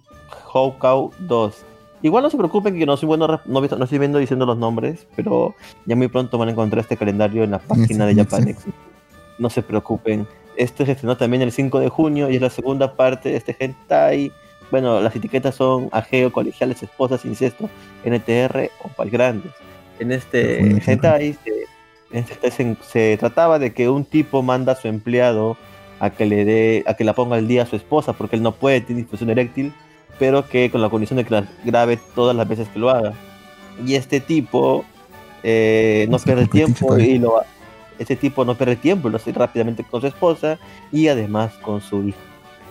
Houkau 0.54 1.12
2. 1.20 1.66
Igual 2.02 2.24
no 2.24 2.30
se 2.30 2.38
preocupen 2.38 2.78
que 2.78 2.86
no 2.86 2.98
soy 2.98 3.08
bueno, 3.08 3.28
no, 3.28 3.40
no 3.46 3.84
estoy 3.84 3.98
viendo 3.98 4.20
diciendo 4.20 4.46
los 4.46 4.58
nombres, 4.58 5.08
pero 5.16 5.56
ya 5.86 5.96
muy 5.96 6.08
pronto 6.08 6.38
van 6.38 6.50
a 6.50 6.52
encontrar 6.52 6.82
este 6.82 6.98
calendario 6.98 7.44
en 7.44 7.52
la 7.52 7.60
página 7.60 8.06
de 8.06 8.14
sí, 8.14 8.20
Japanex. 8.20 8.66
No 9.40 9.50
se 9.50 9.62
preocupen. 9.64 10.28
Este 10.58 10.86
se 10.86 10.94
estrenó 10.94 11.18
también 11.18 11.42
el 11.42 11.52
5 11.52 11.80
de 11.80 11.90
junio 11.90 12.30
y 12.30 12.36
es 12.36 12.42
la 12.42 12.50
segunda 12.50 12.96
parte 12.96 13.30
de 13.30 13.38
este 13.38 13.56
hentai. 13.60 14.32
Bueno, 14.72 15.02
las 15.02 15.16
etiquetas 15.16 15.56
son 15.56 15.90
ajeo, 15.92 16.32
colegiales, 16.32 16.82
esposas, 16.82 17.26
incesto, 17.26 17.70
NTR 18.04 18.72
o 18.84 18.90
pal 18.90 19.10
grandes. 19.10 19.52
En 20.00 20.12
este 20.12 20.82
hentai 20.86 21.34
se, 21.34 21.52
en 22.12 22.26
este 22.30 22.52
se, 22.52 22.76
se 22.88 23.18
trataba 23.18 23.60
de 23.60 23.74
que 23.74 23.90
un 23.90 24.06
tipo 24.06 24.42
manda 24.42 24.74
a 24.74 24.76
su 24.76 24.88
empleado 24.88 25.58
a 26.00 26.10
que 26.10 26.26
le 26.26 26.46
dé, 26.46 26.84
a 26.88 26.96
que 26.96 27.04
la 27.04 27.14
ponga 27.14 27.36
al 27.38 27.48
día 27.48 27.64
a 27.64 27.66
su 27.66 27.76
esposa 27.76 28.14
porque 28.14 28.36
él 28.36 28.44
no 28.44 28.52
puede 28.54 28.82
tener 28.82 29.04
disfunción 29.04 29.30
eréctil, 29.30 29.74
pero 30.20 30.48
que 30.48 30.70
con 30.70 30.82
la 30.82 30.90
condición 30.90 31.18
de 31.18 31.26
que 31.26 31.32
la 31.32 31.48
grabe 31.64 32.00
todas 32.16 32.36
las 32.36 32.48
veces 32.48 32.68
que 32.70 32.80
lo 32.80 32.90
haga. 32.90 33.14
Y 33.86 33.96
este 33.96 34.20
tipo 34.20 34.86
eh, 35.44 36.08
no 36.10 36.18
Está 36.18 36.28
pierde 36.28 36.46
fetiche 36.46 36.66
tiempo 36.66 36.98
y 36.98 37.20
lo 37.20 37.42
este 38.00 38.16
tipo 38.16 38.44
no 38.46 38.56
pierde 38.56 38.76
tiempo 38.76 39.10
lo 39.10 39.18
hace 39.18 39.32
rápidamente 39.32 39.84
con 39.84 40.02
su 40.02 40.08
esposa 40.08 40.60
y 40.92 41.08
además 41.08 41.54
con 41.62 41.82
su 41.82 42.04
hija 42.10 42.18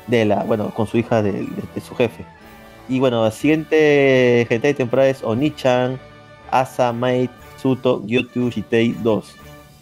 de 0.07 0.25
la 0.27 0.45
bueno 0.45 0.71
con 0.71 0.87
su 0.87 0.99
hija 0.99 1.23
de, 1.23 1.33
de- 1.33 1.47
de 1.75 1.81
su 1.81 1.95
jefe. 1.95 2.25
Y 2.89 3.01
bueno 3.01 3.23
la 3.25 3.31
siguiente 3.31 4.47
gente 4.49 4.69
de 4.69 4.75
temporada 4.75 5.09
es 5.09 5.23
Onichan 5.23 5.99
Asa 6.51 6.93
Mate 6.93 7.31
Suto 7.61 8.03
Gyotu 8.05 8.51
Shitei 8.51 8.93
2 9.03 9.37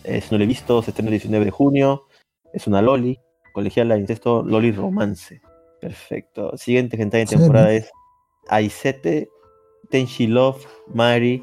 Eh, 0.05 0.21
si 0.21 0.29
no 0.33 0.39
lo 0.39 0.45
he 0.45 0.47
visto 0.47 0.83
se 0.83 0.91
estrena 0.91 1.09
el 1.11 1.15
19 1.15 1.45
de 1.45 1.51
junio. 1.51 2.07
Es 2.53 2.67
una 2.67 2.81
loli 2.83 3.19
colegiala 3.53 3.97
incesto 3.99 4.43
loli 4.43 4.71
romance. 4.73 5.41
Perfecto. 5.81 6.57
Siguiente 6.57 6.97
gente 6.97 7.17
de 7.19 7.27
temporada 7.27 7.73
es 7.73 7.91
Aisete 8.49 9.29
Tenshi 9.91 10.27
Love 10.27 10.65
Mari 10.95 11.43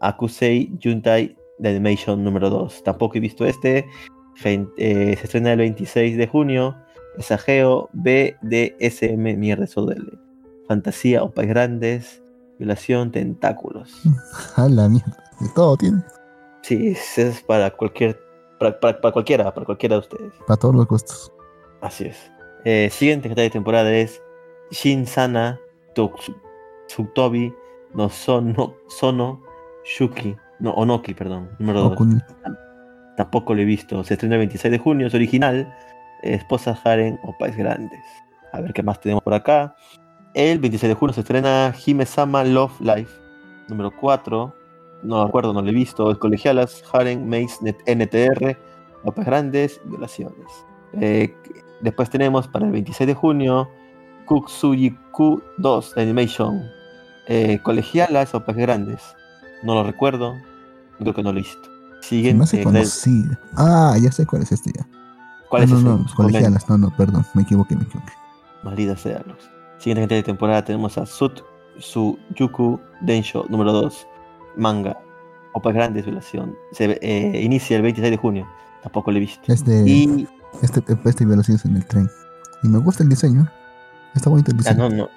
Akusei 0.00 0.70
Juntai 0.82 1.36
de 1.60 1.68
Animation 1.68 2.22
número 2.24 2.50
2. 2.50 2.82
Tampoco 2.82 3.16
he 3.18 3.20
visto 3.20 3.44
este. 3.46 3.86
Eh, 4.44 5.16
se 5.16 5.24
estrena 5.24 5.52
el 5.52 5.58
26 5.58 6.16
de 6.16 6.26
junio. 6.26 6.76
Esageo 7.18 7.88
BDSM 7.92 9.36
Mierda 9.36 9.66
SODL. 9.66 10.18
Fantasía, 10.68 11.22
opas 11.22 11.46
grandes, 11.46 12.22
violación, 12.58 13.10
tentáculos. 13.10 13.92
A 14.56 14.68
la 14.68 14.88
mierda. 14.88 15.16
De 15.40 15.48
todo 15.54 15.76
tiene. 15.76 16.02
Sí, 16.62 16.94
es 17.16 17.42
para 17.42 17.70
cualquier. 17.70 18.18
Para, 18.58 18.78
para- 18.78 19.00
para 19.00 19.12
cualquiera, 19.12 19.52
para 19.54 19.64
cualquiera 19.66 19.96
de 19.96 20.00
ustedes. 20.00 20.32
Para 20.46 20.58
todos 20.58 20.74
los 20.74 20.86
gustos. 20.86 21.32
Así 21.80 22.04
es. 22.04 22.30
Eh, 22.64 22.90
siguiente 22.90 23.28
que 23.28 23.32
está 23.32 23.40
de 23.42 23.48
temporada 23.50 23.90
es 23.90 24.22
Shinsana 24.70 25.58
Toksu- 25.94 26.36
Tsutobi 26.86 27.54
no 27.94 28.08
Sono, 28.10 28.74
Sono 28.88 29.42
Shuki. 29.84 30.36
No, 30.60 30.70
Onoki, 30.72 31.14
perdón. 31.14 31.48
Número 31.58 31.80
2. 31.82 31.92
Okuni. 31.92 32.20
Tampoco 33.16 33.54
lo 33.54 33.62
he 33.62 33.64
visto. 33.64 34.02
Se 34.04 34.14
estrena 34.14 34.36
el 34.36 34.40
26 34.40 34.70
de 34.72 34.78
junio, 34.78 35.06
es 35.06 35.14
original. 35.14 35.72
Esposa 36.22 36.78
Haren 36.84 37.18
o 37.24 37.36
País 37.38 37.56
Grandes. 37.56 38.00
A 38.52 38.60
ver 38.60 38.72
qué 38.72 38.82
más 38.82 39.00
tenemos 39.00 39.22
por 39.22 39.32
acá. 39.34 39.74
El 40.34 40.58
26 40.58 40.88
de 40.90 40.94
junio 40.94 41.12
se 41.14 41.20
estrena 41.20 41.74
Hime-sama 41.84 42.44
Love 42.44 42.78
Life, 42.80 43.10
número 43.68 43.90
4. 43.90 44.54
No 45.02 45.16
lo 45.18 45.26
recuerdo, 45.26 45.52
no 45.52 45.62
lo 45.62 45.68
he 45.70 45.72
visto. 45.74 46.10
Es 46.10 46.18
colegialas, 46.18 46.84
Haren, 46.92 47.28
Net- 47.28 47.82
NTR, 47.86 48.56
País 49.14 49.26
Grandes, 49.26 49.80
violaciones. 49.84 50.46
Eh, 51.00 51.34
después 51.80 52.10
tenemos 52.10 52.46
para 52.48 52.66
el 52.66 52.72
26 52.72 53.06
de 53.08 53.14
junio 53.14 53.68
Kutsuyiku 54.26 55.42
2 55.58 55.94
de 55.94 56.02
Animation. 56.02 56.62
Eh, 57.28 57.58
colegialas 57.62 58.34
o 58.34 58.44
País 58.44 58.58
Grandes. 58.58 59.16
No 59.62 59.74
lo 59.74 59.84
recuerdo. 59.84 60.36
Creo 61.00 61.14
que 61.14 61.22
no 61.22 61.32
lo 61.32 61.38
he 61.38 61.42
visto. 61.42 61.68
Siguiente. 62.02 62.44
hace 62.44 62.62
conocido. 62.62 63.36
Ah, 63.56 63.96
ya 64.00 64.10
sé 64.12 64.24
cuál 64.26 64.42
es 64.42 64.52
este 64.52 64.72
ya. 64.76 64.86
¿Cuál 65.48 65.62
Ah, 65.62 65.64
es 65.64 65.70
no, 65.70 65.76
ese? 65.78 65.84
no, 65.86 65.92
Comenta. 65.96 66.14
colegialas. 66.16 66.68
No, 66.68 66.78
no, 66.78 66.96
perdón. 66.96 67.26
Me 67.34 67.42
equivoqué, 67.42 67.76
me 67.76 67.82
equivoqué. 67.82 68.12
Maldita 68.62 68.96
sea, 68.96 69.22
Lux. 69.26 69.50
Siguiente 69.78 70.02
gente 70.02 70.14
de 70.16 70.22
temporada 70.22 70.64
tenemos 70.64 70.96
a 70.98 71.06
Sut 71.06 71.40
Suyuku 71.78 72.78
Densho 73.00 73.44
número 73.48 73.72
2. 73.72 74.06
Manga. 74.56 74.96
Opas 75.52 75.74
Grandes, 75.74 76.04
violación. 76.04 76.54
Se 76.72 76.98
eh, 77.02 77.42
inicia 77.42 77.76
el 77.76 77.82
26 77.82 78.10
de 78.12 78.16
junio. 78.16 78.46
Tampoco 78.82 79.10
lo 79.10 79.16
he 79.16 79.20
visto. 79.20 79.52
Este, 79.52 79.82
Y. 79.86 80.28
este, 80.62 80.82
este 81.04 81.24
violación 81.24 81.56
es 81.56 81.64
en 81.64 81.76
el 81.76 81.84
tren. 81.86 82.08
Y 82.62 82.68
me 82.68 82.78
gusta 82.78 83.02
el 83.02 83.08
diseño. 83.08 83.48
Está 84.14 84.30
bonito 84.30 84.50
el 84.52 84.56
Ah, 84.58 84.60
diseño. 84.60 84.88
no, 84.88 84.96
no. 84.96 85.08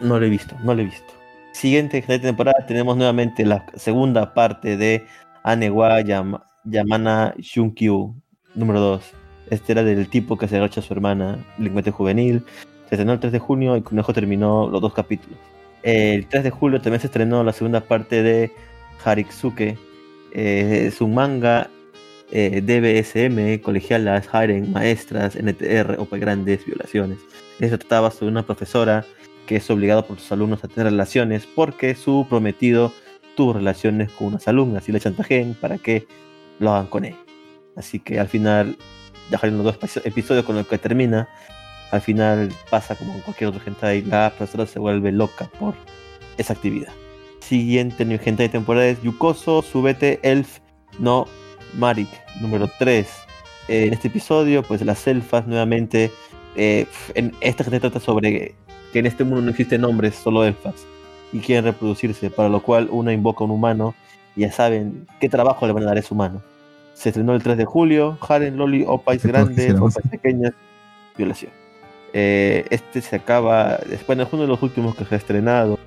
No 0.00 0.18
lo 0.18 0.24
he 0.24 0.30
visto. 0.30 0.54
No 0.62 0.74
lo 0.74 0.80
he 0.80 0.84
visto. 0.84 1.12
Siguiente 1.52 2.00
gente 2.00 2.12
de 2.14 2.18
temporada 2.20 2.64
tenemos 2.66 2.96
nuevamente 2.96 3.44
la 3.44 3.66
segunda 3.74 4.32
parte 4.34 4.76
de 4.76 5.06
Anewa 5.42 6.00
Yama- 6.02 6.44
Yamana 6.64 7.34
Shunkyu 7.38 8.14
número 8.54 8.80
2. 8.80 9.12
Este 9.50 9.72
era 9.72 9.82
del 9.82 10.08
tipo 10.08 10.36
que 10.38 10.46
se 10.48 10.56
agacha 10.56 10.80
a 10.80 10.82
su 10.82 10.92
hermana, 10.92 11.44
delincuente 11.58 11.90
juvenil. 11.90 12.44
Se 12.88 12.94
estrenó 12.94 13.12
el 13.14 13.20
3 13.20 13.32
de 13.32 13.38
junio 13.38 13.76
y 13.76 13.82
con 13.82 13.98
eso 13.98 14.12
terminó 14.12 14.68
los 14.68 14.80
dos 14.80 14.92
capítulos. 14.94 15.38
El 15.82 16.26
3 16.26 16.44
de 16.44 16.50
julio 16.50 16.80
también 16.80 17.00
se 17.00 17.06
estrenó 17.06 17.42
la 17.42 17.52
segunda 17.52 17.80
parte 17.80 18.22
de 18.22 18.52
Hariksuke. 19.04 19.76
Eh, 20.32 20.84
es 20.86 21.00
un 21.00 21.14
manga 21.14 21.68
eh, 22.30 22.60
DBSM, 22.60 23.60
colegialas, 23.62 24.28
harem, 24.32 24.70
maestras, 24.70 25.34
NTR, 25.34 25.98
OP 25.98 26.16
grandes, 26.18 26.64
violaciones. 26.64 27.18
Esto 27.58 27.78
trataba 27.78 28.10
sobre 28.10 28.30
una 28.30 28.44
profesora 28.46 29.04
que 29.46 29.56
es 29.56 29.68
obligada 29.70 30.06
por 30.06 30.20
sus 30.20 30.30
alumnos 30.30 30.62
a 30.62 30.68
tener 30.68 30.86
relaciones 30.92 31.46
porque 31.56 31.96
su 31.96 32.24
prometido 32.28 32.92
tuvo 33.40 33.54
relaciones 33.54 34.10
con 34.12 34.26
unas 34.26 34.46
alumnas 34.48 34.86
y 34.86 34.92
le 34.92 35.00
chantajean 35.00 35.54
para 35.58 35.78
que 35.78 36.06
lo 36.58 36.72
hagan 36.72 36.88
con 36.88 37.06
él. 37.06 37.16
Así 37.74 37.98
que 37.98 38.20
al 38.20 38.28
final, 38.28 38.76
dejar 39.30 39.50
los 39.52 39.64
dos 39.64 39.80
epi- 39.80 40.02
episodios 40.04 40.44
con 40.44 40.56
lo 40.56 40.68
que 40.68 40.76
termina, 40.76 41.26
al 41.90 42.02
final 42.02 42.52
pasa 42.68 42.96
como 42.96 43.14
en 43.14 43.20
cualquier 43.20 43.48
otro 43.48 43.62
hentai, 43.64 44.02
la 44.02 44.30
profesora 44.36 44.66
se 44.66 44.78
vuelve 44.78 45.10
loca 45.10 45.50
por 45.58 45.72
esa 46.36 46.52
actividad. 46.52 46.92
Siguiente 47.40 48.04
new 48.04 48.18
de 48.22 48.48
temporada 48.50 48.86
es 48.86 49.00
Yukoso 49.00 49.62
Subete 49.62 50.20
Elf 50.22 50.58
no 50.98 51.26
Marik, 51.78 52.10
número 52.42 52.68
3. 52.78 53.08
en 53.68 53.94
este 53.94 54.08
episodio, 54.08 54.62
pues 54.62 54.84
las 54.84 55.06
elfas 55.06 55.46
nuevamente, 55.46 56.10
eh, 56.56 56.84
en 57.14 57.32
esta 57.40 57.64
gente 57.64 57.80
trata 57.80 58.00
sobre 58.00 58.54
que 58.92 58.98
en 58.98 59.06
este 59.06 59.24
mundo 59.24 59.40
no 59.40 59.50
existen 59.50 59.82
hombres, 59.86 60.14
solo 60.14 60.44
elfas, 60.44 60.74
y 61.32 61.40
quieren 61.40 61.64
reproducirse, 61.64 62.30
para 62.30 62.48
lo 62.48 62.62
cual 62.62 62.88
una 62.90 63.12
invoca 63.12 63.44
a 63.44 63.46
un 63.46 63.52
humano 63.52 63.94
y 64.36 64.42
ya 64.42 64.52
saben 64.52 65.06
qué 65.20 65.28
trabajo 65.28 65.66
le 65.66 65.72
van 65.72 65.84
a 65.84 65.86
dar 65.86 65.96
a 65.96 66.00
ese 66.00 66.14
humano. 66.14 66.42
Se 66.94 67.10
estrenó 67.10 67.34
el 67.34 67.42
3 67.42 67.56
de 67.56 67.64
julio, 67.64 68.18
Haren, 68.20 68.56
Loli, 68.56 68.84
Opais 68.86 69.24
grandes. 69.24 69.74
Opais 69.74 70.06
pequeñas, 70.10 70.52
violación. 71.16 71.52
Eh, 72.12 72.66
este 72.70 73.00
se 73.00 73.16
acaba, 73.16 73.78
después 73.88 74.18
de 74.18 74.26
uno 74.32 74.42
de 74.42 74.48
los 74.48 74.62
últimos 74.62 74.96
que 74.96 75.04
se 75.04 75.14
ha 75.14 75.18
estrenado, 75.18 75.78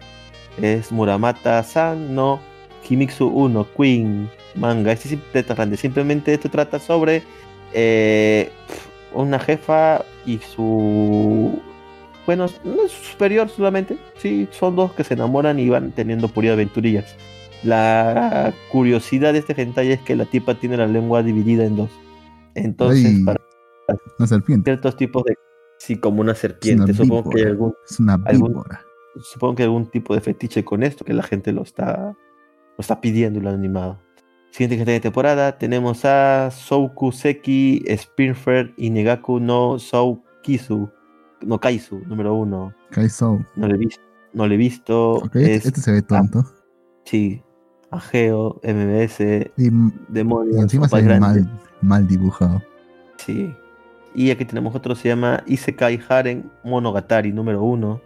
es 0.62 0.92
Muramata-san 0.92 2.14
no 2.14 2.40
Kimitsu 2.84 3.28
1 3.28 3.68
Queen 3.76 4.30
manga. 4.56 4.92
Este 4.92 5.10
simple 5.10 5.42
grande. 5.44 5.78
Simplemente 5.78 6.34
esto 6.34 6.50
trata 6.50 6.80
sobre 6.80 7.24
eh, 7.74 8.50
una 9.14 9.40
jefa 9.40 10.04
y 10.26 10.40
su. 10.40 11.62
Bueno, 12.26 12.46
no 12.64 12.84
es 12.86 12.92
su 12.92 13.04
superior 13.12 13.50
solamente. 13.50 13.98
Sí, 14.18 14.48
son 14.52 14.76
dos 14.76 14.94
que 14.94 15.04
se 15.04 15.14
enamoran 15.16 15.60
y 15.60 15.70
van 15.70 15.92
teniendo 15.92 16.28
por 16.30 16.44
ahí 16.44 16.50
aventurillas. 16.52 17.16
La 17.64 18.54
curiosidad 18.72 19.34
de 19.34 19.40
este 19.40 19.60
hentai 19.62 19.92
es 19.92 20.02
que 20.02 20.16
la 20.16 20.26
tipa 20.26 20.56
tiene 20.56 20.78
la 20.78 20.88
lengua 20.88 21.24
dividida 21.24 21.66
en 21.66 21.76
dos. 21.76 21.90
Entonces, 22.56 23.06
Ay. 23.06 23.24
para 23.24 23.40
Una 24.20 24.28
serpiente. 24.28 24.72
ciertos 24.72 24.96
tipos 24.98 25.24
de. 25.24 25.36
Sí, 25.80 25.98
como 25.98 26.22
una 26.22 26.36
serpiente. 26.36 26.94
Supongo 26.94 27.30
que 27.30 27.42
hay 27.42 27.48
algún 27.48 27.74
Es 27.90 28.00
una 28.00 28.14
algún- 28.26 28.64
supongo 29.22 29.56
que 29.56 29.64
algún 29.64 29.86
tipo 29.92 30.14
de 30.16 30.22
fetiche 30.22 30.64
con 30.64 30.84
esto, 30.84 31.04
que 31.06 31.14
la 31.14 31.24
gente 31.24 31.52
lo 31.52 31.62
está, 31.64 32.16
lo 32.78 32.80
está 32.80 33.00
pidiendo 33.02 33.40
y 33.40 33.42
lo 33.42 33.50
han 33.50 33.56
animado. 33.56 34.00
Siguiente 34.52 34.78
gente 34.78 34.92
de 34.92 35.00
temporada, 35.00 35.58
tenemos 35.58 36.06
a 36.06 36.52
Souku 36.52 37.12
Seki, 37.12 37.84
Spinfer 37.98 38.74
y 38.78 38.92
Negaku 38.92 39.40
no 39.40 39.80
Soukisu, 39.80 40.90
no 41.46 41.60
Kaisu, 41.60 42.00
número 42.08 42.34
uno. 42.34 42.74
Kaizo. 42.92 43.46
No 43.56 43.68
lo 43.68 43.76
he 43.76 43.78
visto, 43.78 44.02
no 44.34 44.48
lo 44.48 44.54
he 44.54 44.58
visto. 44.58 45.24
Es, 45.34 45.66
este 45.66 45.82
se 45.82 45.92
ve 45.92 46.02
tonto. 46.02 46.44
sí, 47.06 47.42
Ageo, 47.92 48.60
MMS, 48.64 49.20
Y, 49.58 49.68
y 49.68 49.72
Demonios, 50.10 50.62
encima 50.62 50.88
se 50.90 51.02
ve 51.02 51.20
mal, 51.20 51.48
mal 51.82 52.08
dibujado. 52.08 52.62
Sí. 53.18 53.54
Y 54.16 54.30
aquí 54.32 54.46
tenemos 54.46 54.76
otro, 54.76 54.96
se 54.96 55.10
llama 55.10 55.44
Isekai 55.48 56.00
Haren 56.08 56.50
Monogatari 56.64 57.32
número 57.32 57.64
uno. 57.64 58.02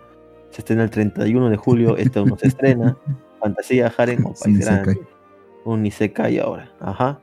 Se 0.51 0.61
estrena 0.61 0.83
el 0.83 0.89
31 0.89 1.49
de 1.49 1.57
julio, 1.57 1.97
este 1.97 2.19
aún 2.19 2.29
no 2.29 2.37
se 2.37 2.47
estrena. 2.47 2.97
Fantasía 3.41 3.93
Haren 3.95 4.25
o 4.25 4.33
País. 4.33 4.59
Grande. 4.59 4.99
Un 5.65 5.85
Isekai 5.85 6.39
ahora. 6.39 6.71
Ajá. 6.79 7.19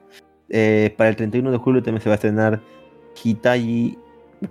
Eh, 0.51 0.95
para 0.97 1.11
el 1.11 1.17
31 1.17 1.51
de 1.51 1.57
julio 1.59 1.83
también 1.83 2.03
se 2.03 2.09
va 2.09 2.15
a 2.15 2.17
estrenar 2.17 2.61
Hitayi, 3.23 3.99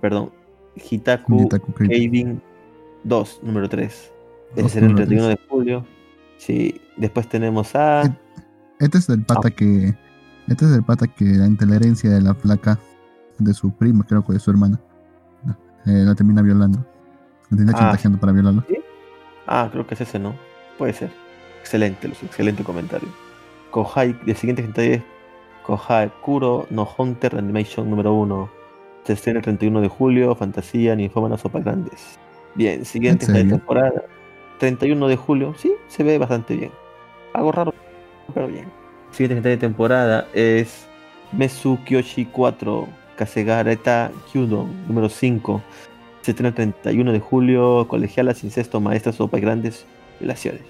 perdón, 0.00 0.32
Hitaku 0.76 1.42
Hitaku 1.42 1.72
Kei- 1.74 1.88
Keivin 1.88 2.42
2, 3.04 3.40
número 3.42 3.68
3. 3.68 4.12
Ese 4.56 4.68
será 4.68 4.86
el 4.86 4.92
número 4.92 5.06
31 5.08 5.28
de 5.28 5.38
julio. 5.48 5.86
Sí. 6.38 6.80
Después 6.96 7.28
tenemos 7.28 7.74
a. 7.74 8.02
Eh, 8.02 8.12
Este 8.80 8.98
es 8.98 9.08
el 9.08 9.22
pata 9.24 9.50
que. 9.50 9.94
Este 10.48 10.64
es 10.66 10.72
el 10.72 10.82
pata 10.82 11.06
que 11.06 11.24
la 11.24 11.76
herencia 11.76 12.10
de 12.10 12.20
la 12.20 12.34
placa 12.34 12.78
de 13.38 13.54
su 13.54 13.70
prima, 13.72 14.04
creo 14.04 14.24
que 14.24 14.34
de 14.34 14.38
su 14.38 14.50
hermana, 14.50 14.78
eh, 15.86 16.04
la 16.04 16.14
termina 16.14 16.42
violando. 16.42 16.78
La 17.50 17.56
termina 17.56 17.72
Ah. 17.74 17.80
chantajeando 17.80 18.18
para 18.20 18.32
violarlo. 18.32 18.64
Ah, 19.46 19.68
creo 19.72 19.86
que 19.86 19.94
es 19.94 20.00
ese, 20.02 20.18
¿no? 20.18 20.34
Puede 20.78 20.92
ser. 20.92 21.10
Excelente, 21.60 22.08
Luz, 22.08 22.22
excelente 22.22 22.62
comentario. 22.62 23.08
Kohai, 23.70 24.14
el 24.26 24.36
siguiente 24.36 24.62
hentai 24.62 24.92
es 24.92 25.02
Kohai 25.64 26.12
Kuro 26.22 26.66
no 26.70 26.86
Hunter 26.96 27.36
Animation 27.36 27.88
número 27.90 28.14
1. 28.14 28.50
Se 29.04 29.12
estrena 29.12 29.38
el 29.38 29.44
31 29.44 29.80
de 29.80 29.88
julio, 29.88 30.34
fantasía, 30.34 30.96
ninfómanos 30.96 31.40
sopa 31.40 31.60
grandes. 31.60 32.18
Bien, 32.54 32.84
siguiente 32.84 33.26
¿En 33.26 33.30
hentai 33.30 33.42
de 33.44 33.50
serio? 33.50 33.58
temporada. 33.58 34.02
31 34.58 35.08
de 35.08 35.16
julio, 35.16 35.54
sí, 35.58 35.72
se 35.88 36.02
ve 36.02 36.16
bastante 36.18 36.56
bien. 36.56 36.70
Algo 37.34 37.52
raro, 37.52 37.74
pero 38.32 38.46
bien. 38.48 38.66
Siguiente 39.10 39.48
de 39.48 39.56
temporada 39.56 40.26
es 40.32 40.86
Mesu 41.32 41.78
Kyoshi 41.84 42.24
4 42.26 42.88
Kasegareta 43.16 44.10
Kyudon 44.32 44.86
número 44.88 45.08
5. 45.08 45.62
Se 46.22 46.30
estrena 46.30 46.48
el 46.48 46.54
31 46.54 47.12
de 47.12 47.20
julio, 47.20 47.86
colegialas, 47.88 48.42
incesto, 48.44 48.80
maestras, 48.80 49.16
sopa 49.16 49.38
grandes, 49.38 49.84
violaciones. 50.18 50.62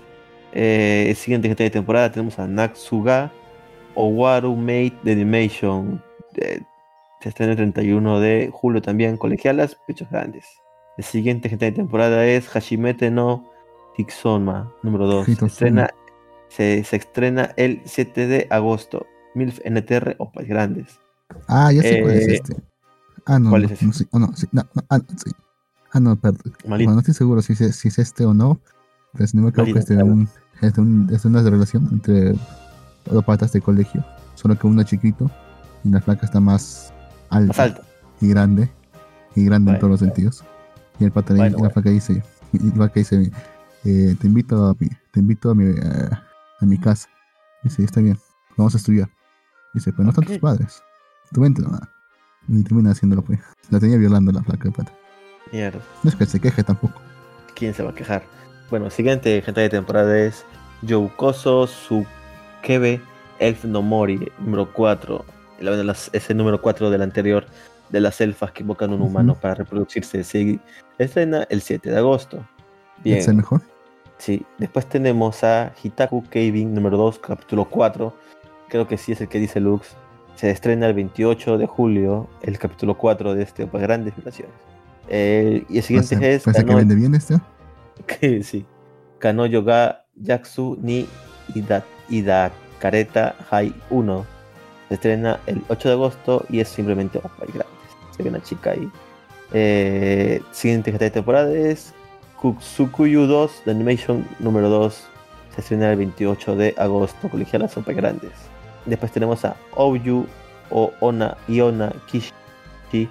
Eh, 0.52 1.06
el 1.08 1.16
siguiente 1.16 1.54
de 1.54 1.70
temporada 1.70 2.10
tenemos 2.10 2.38
a 2.38 2.46
Natsuga 2.46 3.30
Owaru 3.94 4.56
Mate 4.56 4.94
de 5.02 5.12
Animation. 5.12 6.02
Eh, 6.36 6.60
se 7.24 7.30
estrena 7.30 7.52
el 7.52 7.56
31 7.56 8.20
de 8.20 8.50
julio 8.52 8.82
también, 8.82 9.16
colegialas, 9.16 9.78
pechos 9.86 10.10
grandes. 10.10 10.44
El 10.98 11.04
siguiente 11.04 11.48
hentai 11.48 11.70
de 11.70 11.76
temporada 11.76 12.26
es 12.26 12.48
Hashimete 12.48 13.10
no 13.10 13.50
Tixoma 13.96 14.70
número 14.82 15.06
2. 15.06 15.24
Se 15.24 15.46
estrena, 15.46 15.88
se, 16.48 16.84
se 16.84 16.96
estrena 16.96 17.54
el 17.56 17.80
7 17.86 18.26
de 18.26 18.46
agosto. 18.50 19.06
MILF 19.34 19.58
NTR 19.64 20.16
o 20.18 20.30
Pais 20.30 20.46
Grandes. 20.46 21.00
Ah, 21.48 21.72
ya 21.72 21.80
sé 21.80 22.02
cuál 22.02 22.12
es 22.14 22.28
Eh, 22.28 22.34
este. 22.34 22.56
Ah, 23.24 23.38
no, 23.38 23.48
¿cuál 23.48 23.62
no, 23.62 23.68
es 23.68 23.72
ese? 23.72 23.86
no, 23.86 23.92
sí, 23.94 24.06
oh, 24.10 24.18
no, 24.18 24.36
sí, 24.36 24.46
no, 24.52 24.62
no, 24.74 24.82
ah, 24.90 24.98
no, 24.98 25.04
sí. 25.08 25.30
Ah, 25.92 26.00
no, 26.00 26.16
perdón. 26.16 26.52
Bueno, 26.66 26.92
no 26.92 26.98
estoy 26.98 27.14
seguro 27.14 27.40
si 27.40 27.54
es, 27.54 27.74
si 27.74 27.88
es 27.88 27.98
este 27.98 28.26
o 28.26 28.34
no. 28.34 28.60
Pero 29.14 29.26
si 29.26 29.36
no 29.38 29.44
me 29.44 29.48
equivoco, 29.48 29.70
Malito, 29.70 29.78
es 29.80 29.86
de, 29.86 29.94
claro. 29.94 30.12
un, 30.12 30.28
es, 30.60 30.74
de 30.74 30.80
un, 30.82 31.08
es 31.10 31.22
de 31.22 31.28
una 31.30 31.42
relación 31.42 31.88
entre 31.90 32.34
dos 33.06 33.24
patas 33.24 33.50
de 33.52 33.62
colegio. 33.62 34.04
Solo 34.34 34.58
que 34.58 34.66
uno 34.66 34.82
es 34.82 34.88
chiquito 34.88 35.30
y 35.84 35.88
la 35.88 36.02
flaca 36.02 36.26
está 36.26 36.38
más 36.38 36.93
Más 37.30 37.58
alto. 37.58 37.82
y 38.20 38.28
grande. 38.28 38.70
Y 39.34 39.44
grande 39.44 39.72
Bueno, 39.72 39.76
en 39.76 39.80
todos 39.80 39.90
los 39.90 40.00
bueno. 40.00 40.14
sentidos. 40.14 40.44
Y 40.98 41.04
el 41.04 41.10
pata 41.12 41.34
y 41.34 41.36
Bueno, 41.36 41.58
la 41.58 41.90
dice, 41.90 42.22
y 42.52 42.58
la 42.58 42.74
flaca 42.74 43.00
dice, 43.00 43.30
eh, 43.84 44.16
te 44.20 44.26
invito 44.26 44.66
a 44.66 44.74
mi, 44.78 44.88
te 45.10 45.20
invito 45.20 45.50
a 45.50 45.54
mi, 45.54 45.64
eh, 45.64 46.10
a 46.60 46.64
mi 46.66 46.78
casa. 46.78 47.08
Dice, 47.62 47.82
está 47.82 48.00
bien, 48.00 48.18
vamos 48.56 48.74
a 48.74 48.78
estudiar. 48.78 49.08
Dice, 49.72 49.92
pero 49.92 50.04
no 50.04 50.10
están 50.10 50.24
tus 50.24 50.38
padres. 50.38 50.82
Tú 51.32 51.40
vente 51.40 51.62
nomás. 51.62 51.82
Y 52.46 52.62
termina 52.62 52.90
haciéndolo, 52.92 53.22
pues. 53.22 53.40
La 53.70 53.80
tenía 53.80 53.96
violando 53.96 54.30
la 54.30 54.42
flaca, 54.42 54.68
el 54.68 54.74
pata. 54.74 54.92
Mierda. 55.52 55.80
No 56.02 56.10
es 56.10 56.16
que 56.16 56.26
se 56.26 56.38
queje 56.40 56.62
tampoco. 56.62 57.00
¿Quién 57.54 57.74
se 57.74 57.82
va 57.82 57.90
a 57.90 57.94
quejar? 57.94 58.24
Bueno, 58.70 58.90
siguiente 58.90 59.40
gente 59.42 59.60
de 59.60 59.68
temporada 59.68 60.16
es 60.18 60.44
Youkoso 60.82 61.66
Sukebe 61.66 63.00
Elf 63.38 63.64
no 63.64 63.82
Mori, 63.82 64.30
número 64.38 64.72
4. 64.72 65.24
Las- 65.60 66.10
Es 66.12 66.30
el 66.30 66.36
número 66.36 66.60
4 66.60 66.90
del 66.90 67.02
anterior 67.02 67.46
de 67.90 68.00
las 68.00 68.20
elfas 68.20 68.50
que 68.52 68.62
invocan 68.62 68.92
un 68.92 69.02
humano 69.02 69.34
para 69.40 69.54
reproducirse. 69.54 70.24
Se 70.24 70.58
estrena 70.98 71.46
el 71.50 71.60
7 71.60 71.90
de 71.90 71.98
agosto. 71.98 72.44
Bien. 73.02 73.18
¿Es 73.18 73.28
el 73.28 73.34
mejor? 73.34 73.60
Sí, 74.18 74.44
después 74.58 74.86
tenemos 74.88 75.42
a 75.44 75.72
Hitaku 75.82 76.24
Keibin 76.30 76.74
número 76.74 76.96
2, 76.96 77.18
capítulo 77.18 77.66
4. 77.66 78.14
Creo 78.68 78.86
que 78.88 78.96
sí 78.96 79.12
es 79.12 79.20
el 79.20 79.28
que 79.28 79.38
dice 79.38 79.60
Lux. 79.60 79.88
Se 80.36 80.50
estrena 80.50 80.86
el 80.86 80.94
28 80.94 81.58
de 81.58 81.66
julio, 81.66 82.28
el 82.42 82.58
capítulo 82.58 82.96
4 82.96 83.34
de 83.34 83.42
este 83.42 83.64
Opa 83.64 83.78
Grandes 83.78 84.16
Violaciones. 84.16 84.54
Eh, 85.08 85.64
y 85.68 85.76
el 85.78 85.82
siguiente 85.84 86.14
es 86.34 86.42
parece 86.44 86.62
que 86.62 86.66
Kano- 86.66 86.78
vende 86.78 86.94
bien 86.94 87.14
este. 87.14 87.36
que 88.06 88.42
sí. 88.42 88.64
Kanoyo 89.18 89.62
ga 89.62 90.04
Yaksu 90.16 90.78
ni 90.80 91.06
Ida, 91.54 91.84
Idakareta 92.08 93.34
Hai 93.50 93.74
1. 93.90 94.26
Se 94.88 94.94
estrena 94.94 95.40
el 95.46 95.62
8 95.68 95.88
de 95.88 95.94
agosto 95.94 96.44
y 96.50 96.60
es 96.60 96.68
simplemente 96.68 97.18
Opa 97.18 97.44
y 97.48 97.52
Grandes. 97.52 97.76
Se 98.16 98.22
ve 98.22 98.28
una 98.30 98.42
chica 98.42 98.70
ahí. 98.72 98.90
Eh, 99.52 100.40
siguiente 100.52 100.92
temporada 101.10 101.52
es 101.52 101.94
Kutsukuyu 102.40 103.26
2 103.26 103.62
de 103.64 103.70
Animation 103.70 104.26
número 104.40 104.68
2. 104.68 105.06
Se 105.54 105.60
estrena 105.60 105.90
el 105.92 105.98
28 105.98 106.56
de 106.56 106.74
agosto. 106.76 107.28
Colegialas 107.28 107.76
Opa 107.76 107.92
y 107.92 107.94
Grandes. 107.94 108.32
Después 108.86 109.12
tenemos 109.12 109.44
a 109.44 109.56
Ouyu 109.76 110.26
o 110.70 110.92
Ona 111.00 111.36
Iona 111.48 111.92
Kishi 112.10 113.08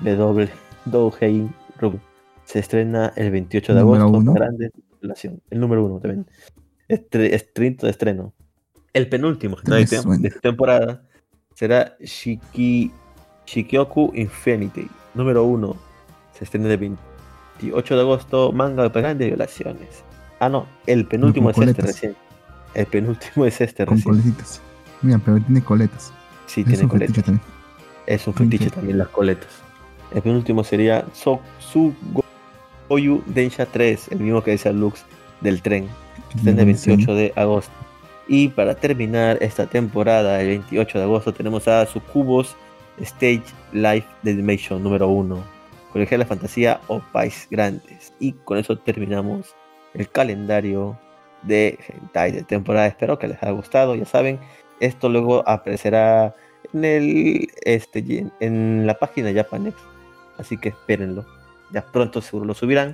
W 0.00 0.48
Douhei 0.84 1.48
Rub. 1.80 1.98
Se 2.44 2.60
estrena 2.60 3.12
el 3.16 3.30
28 3.30 3.74
de 3.74 3.80
Número 3.80 4.04
agosto. 4.04 4.18
uno. 4.18 4.32
Grande 4.34 4.70
relación. 5.02 5.40
El 5.50 5.60
número 5.60 5.84
uno 5.84 5.98
también. 5.98 6.26
Estre- 6.88 7.32
Estrento 7.32 7.86
de 7.86 7.90
estreno. 7.90 8.32
El 8.92 9.08
penúltimo 9.08 9.56
Te 9.56 9.72
de, 9.74 10.30
temporada 10.40 11.02
será 11.56 11.96
Shiki, 12.00 12.90
Shikyoku 13.46 14.12
Infinity. 14.14 14.88
Número 15.14 15.44
1. 15.44 15.74
Se 16.38 16.44
estrena 16.44 16.70
el 16.70 16.76
28 17.58 17.94
de 17.94 18.00
agosto. 18.00 18.52
Manga 18.52 18.88
de 18.88 19.00
grandes 19.00 19.28
violaciones. 19.28 20.04
Ah, 20.38 20.50
no. 20.50 20.66
El 20.86 21.06
penúltimo 21.06 21.50
es 21.50 21.58
este 21.58 21.82
recién. 21.82 22.16
El 22.74 22.86
penúltimo 22.86 23.46
es 23.46 23.60
este 23.62 23.86
Con 23.86 23.96
recién. 23.96 24.16
coletitas. 24.16 24.60
Mira, 25.00 25.18
pero 25.24 25.40
tiene 25.40 25.62
coletas. 25.62 26.12
Sí, 26.46 26.60
es 26.60 26.66
tiene 26.66 26.88
coletas. 26.88 27.24
también. 27.24 27.40
Es 28.06 28.26
un 28.26 28.34
fetiche 28.34 28.70
también 28.70 28.98
las 28.98 29.08
coletas. 29.08 29.48
El 30.14 30.22
penúltimo 30.22 30.62
sería 30.62 31.06
Sogoyu 31.14 31.94
Densha 33.26 33.66
3, 33.66 34.08
el 34.12 34.20
mismo 34.20 34.44
que 34.44 34.52
decía 34.52 34.72
Lux 34.72 35.04
del 35.40 35.62
tren. 35.62 35.88
Está 36.36 36.50
en 36.50 36.58
el 36.58 36.66
28 36.66 37.14
de 37.14 37.32
agosto. 37.34 37.72
Y 38.28 38.48
para 38.48 38.74
terminar 38.74 39.38
esta 39.40 39.66
temporada, 39.66 40.40
el 40.40 40.48
28 40.48 40.98
de 40.98 41.04
agosto, 41.04 41.32
tenemos 41.32 41.68
a 41.68 41.86
Sucubos 41.86 42.56
Stage 43.00 43.44
Life 43.72 44.06
de 44.22 44.32
Animation 44.32 44.82
número 44.82 45.08
1. 45.08 45.56
Colegio 45.92 46.16
de 46.16 46.24
la 46.24 46.26
Fantasía 46.26 46.80
o 46.88 47.00
Pais 47.12 47.46
Grandes. 47.50 48.12
Y 48.18 48.32
con 48.32 48.58
eso 48.58 48.76
terminamos 48.78 49.54
el 49.94 50.08
calendario 50.10 50.98
de 51.42 51.78
Hentai 51.88 52.32
de 52.32 52.42
temporada. 52.42 52.86
Espero 52.86 53.18
que 53.18 53.28
les 53.28 53.42
haya 53.42 53.52
gustado. 53.52 53.94
Ya 53.94 54.04
saben, 54.04 54.40
esto 54.80 55.08
luego 55.08 55.48
aparecerá 55.48 56.34
en 56.72 56.84
el 56.84 57.48
este 57.62 58.28
en, 58.40 58.86
la 58.86 58.94
página 58.94 59.32
Japanex. 59.32 59.76
Así 60.38 60.58
que 60.58 60.70
espérenlo. 60.70 61.24
Ya 61.72 61.84
pronto 61.84 62.20
seguro 62.20 62.46
lo 62.46 62.54
subirán. 62.54 62.92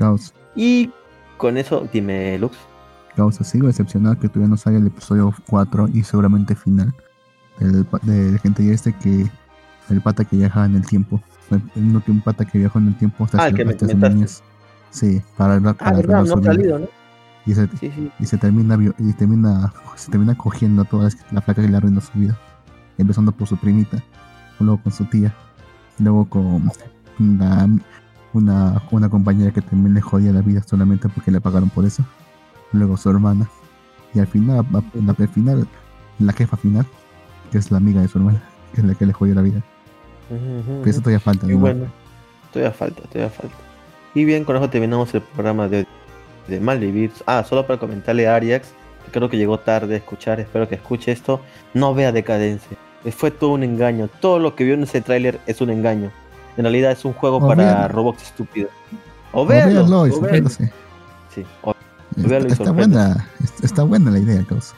Y 0.54 0.90
con 1.38 1.56
eso, 1.56 1.88
dime, 1.92 2.38
Lux. 2.38 2.56
Gauss, 3.16 3.36
sigo 3.43 3.66
decepcionado 3.66 4.18
que 4.18 4.28
todavía 4.28 4.48
no 4.48 4.56
salga 4.56 4.78
el 4.78 4.86
episodio 4.86 5.34
4 5.48 5.89
y 5.93 6.02
seguramente 6.02 6.55
final 6.55 6.94
del, 7.59 7.86
del 8.02 8.39
gente 8.40 8.62
y 8.62 8.70
este 8.70 8.93
que 8.94 9.30
el 9.90 10.01
pata 10.01 10.24
que 10.24 10.36
viaja 10.36 10.64
en 10.64 10.76
el 10.76 10.86
tiempo. 10.86 11.20
Uno 11.76 12.02
que 12.02 12.10
un 12.10 12.20
pata 12.22 12.44
que 12.47 12.59
viajó 12.59 12.78
en 12.78 12.89
el 12.89 12.97
tiempo 12.97 13.24
hasta, 13.24 13.43
Ah, 13.43 13.48
el 13.48 13.55
que 13.55 13.64
me 13.64 13.72
hasta 13.72 14.09
niñez. 14.09 14.43
Sí, 14.90 15.20
para 15.36 15.55
arreglar, 15.55 15.76
Ah, 15.80 15.93
verdad, 15.93 16.24
no 16.24 16.43
salido, 16.43 16.78
¿no? 16.78 16.86
Y 17.44 17.55
se, 17.55 17.66
Sí, 17.76 17.90
sí. 17.94 18.10
y 18.18 18.26
se 18.26 18.39
termina 18.39 18.78
y 18.98 19.12
termina 19.14 19.72
se 19.97 20.10
termina 20.10 20.34
cogiendo 20.36 20.82
a 20.82 20.84
toda 20.84 21.10
la 21.32 21.40
flaca 21.40 21.60
que 21.60 21.68
le 21.68 21.76
arruinó 21.76 22.01
su 22.01 22.16
vida 22.16 22.39
empezando 22.98 23.32
por 23.32 23.48
su 23.48 23.56
primita 23.56 24.01
luego 24.60 24.80
con 24.80 24.93
su 24.93 25.05
tía 25.06 25.34
luego 25.98 26.26
con 26.26 26.70
una, 27.18 27.68
una, 28.32 28.82
una 28.93 29.09
compañera 29.09 29.51
que 29.51 29.60
también 29.60 29.93
le 29.94 30.01
jodía 30.01 30.32
la 30.32 30.40
vida 30.40 30.62
solamente 30.62 31.09
porque 31.09 31.32
le 31.32 31.40
pagaron 31.40 31.68
por 31.68 31.84
eso 31.84 32.05
luego 32.72 32.96
su 32.96 33.10
hermana 33.10 33.48
y 34.14 34.18
al 34.20 34.26
final 34.26 34.64
en 34.94 35.06
la, 35.06 35.14
al 35.18 35.28
final 35.28 35.66
la 36.18 36.32
jefa 36.32 36.56
final 36.56 36.86
que 37.50 37.58
es 37.58 37.70
la 37.70 37.78
amiga 37.78 38.00
de 38.00 38.08
su 38.08 38.18
hermana 38.18 38.42
que 38.74 38.80
es 38.80 38.86
la 38.86 38.94
que 38.94 39.06
le 39.06 39.12
jodió 39.12 39.34
la 39.34 39.42
vida 39.42 39.62
Ujú, 40.30 40.58
ujú, 40.60 40.78
pero 40.80 40.90
eso 40.90 41.00
todavía 41.00 41.20
falta 41.20 41.46
Y 41.46 41.50
¿no? 41.50 41.58
bueno, 41.58 41.86
todavía 42.52 42.72
falta, 42.72 43.02
todavía 43.02 43.28
falta. 43.30 43.54
Y 44.14 44.24
bien, 44.24 44.44
con 44.44 44.56
eso 44.56 44.68
terminamos 44.70 45.12
el 45.14 45.20
programa 45.20 45.68
de, 45.68 45.86
de 46.48 46.60
Malvivir. 46.60 47.10
Ah, 47.26 47.44
solo 47.46 47.66
para 47.66 47.78
comentarle 47.78 48.26
a 48.28 48.36
Ariax, 48.36 48.68
que 49.04 49.10
creo 49.10 49.28
que 49.28 49.36
llegó 49.36 49.58
tarde 49.58 49.94
a 49.94 49.98
escuchar, 49.98 50.38
espero 50.40 50.68
que 50.68 50.76
escuche 50.76 51.12
esto. 51.12 51.40
No 51.74 51.92
vea 51.94 52.12
decadencia. 52.12 52.76
Fue 53.10 53.30
todo 53.30 53.50
un 53.50 53.62
engaño. 53.62 54.08
Todo 54.20 54.38
lo 54.38 54.54
que 54.54 54.64
vio 54.64 54.74
en 54.74 54.84
ese 54.84 55.00
tráiler 55.02 55.40
es 55.46 55.60
un 55.60 55.70
engaño. 55.70 56.10
En 56.56 56.64
realidad 56.64 56.92
es 56.92 57.04
un 57.04 57.12
juego 57.14 57.38
O 57.38 57.48
para 57.48 57.64
véanlo. 57.64 57.88
robots 57.88 58.22
estúpidos. 58.22 58.70
O 59.32 59.42
O 59.42 59.46
véanlo, 59.46 59.84
o 60.02 60.20
véanlo. 60.20 60.48
sé. 60.50 60.72
Sí, 61.34 61.44
o- 61.62 61.71
está, 62.16 62.39
y 62.39 62.47
está 62.52 62.70
buena 62.72 63.28
está, 63.62 63.82
buena 63.84 64.10
la 64.10 64.18
idea 64.18 64.44
causa. 64.44 64.74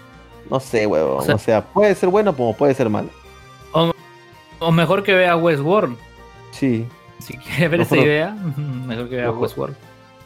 no 0.51 0.61
sé, 0.61 0.87
huevón. 0.87 1.19
O 1.19 1.23
sea- 1.23 1.35
o 1.35 1.39
sea, 1.39 1.65
puede 1.65 1.95
ser 1.95 2.09
bueno 2.09 2.35
como 2.37 2.57
puede 2.57 2.75
ser 2.75 2.89
malo. 2.91 3.09
O 4.61 4.73
mejor 4.73 5.03
que 5.03 5.13
vea 5.13 5.37
Westworld. 5.37 5.97
Sí, 6.53 6.87
Si 7.19 7.37
quiere 7.37 7.69
ver 7.69 7.81
esa 7.83 7.97
idea, 7.97 8.31
mejor 8.87 9.09
que 9.09 9.17
vea 9.17 9.27
Mejor. 9.27 9.43
Westworld. 9.43 9.77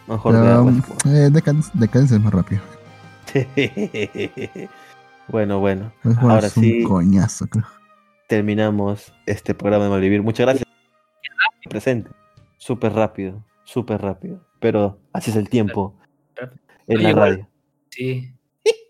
mejor 0.06 0.32
Pero, 0.32 0.44
vea 0.44 0.60
um, 0.60 0.76
Westworld. 0.76 1.06
eh, 1.16 1.30
decadencia, 1.30 1.72
decadencia 1.74 2.16
es 2.16 2.22
más 2.22 2.32
rápido 2.34 2.60
bueno, 5.28 5.60
bueno. 5.60 5.92
Westworld 6.04 6.30
Ahora 6.34 6.46
es 6.46 6.56
un 6.56 6.62
sí. 6.64 6.82
coñazo 6.84 7.46
creo 7.48 7.64
terminamos 8.26 9.12
este 9.24 9.54
programa 9.54 9.84
de 9.84 9.90
Malvivir. 9.90 10.22
Muchas 10.22 10.44
gracias. 10.46 10.68
Presente. 11.70 12.10
Súper 12.58 12.92
rápido, 12.92 13.42
súper 13.64 14.02
rápido. 14.02 14.40
Pero 14.60 14.98
así 15.14 15.30
es 15.30 15.36
el 15.38 15.48
tiempo 15.48 15.94
en 16.88 17.02
la 17.02 17.10
igual- 17.10 17.30
radio. 17.30 17.48
Sí. 17.90 18.32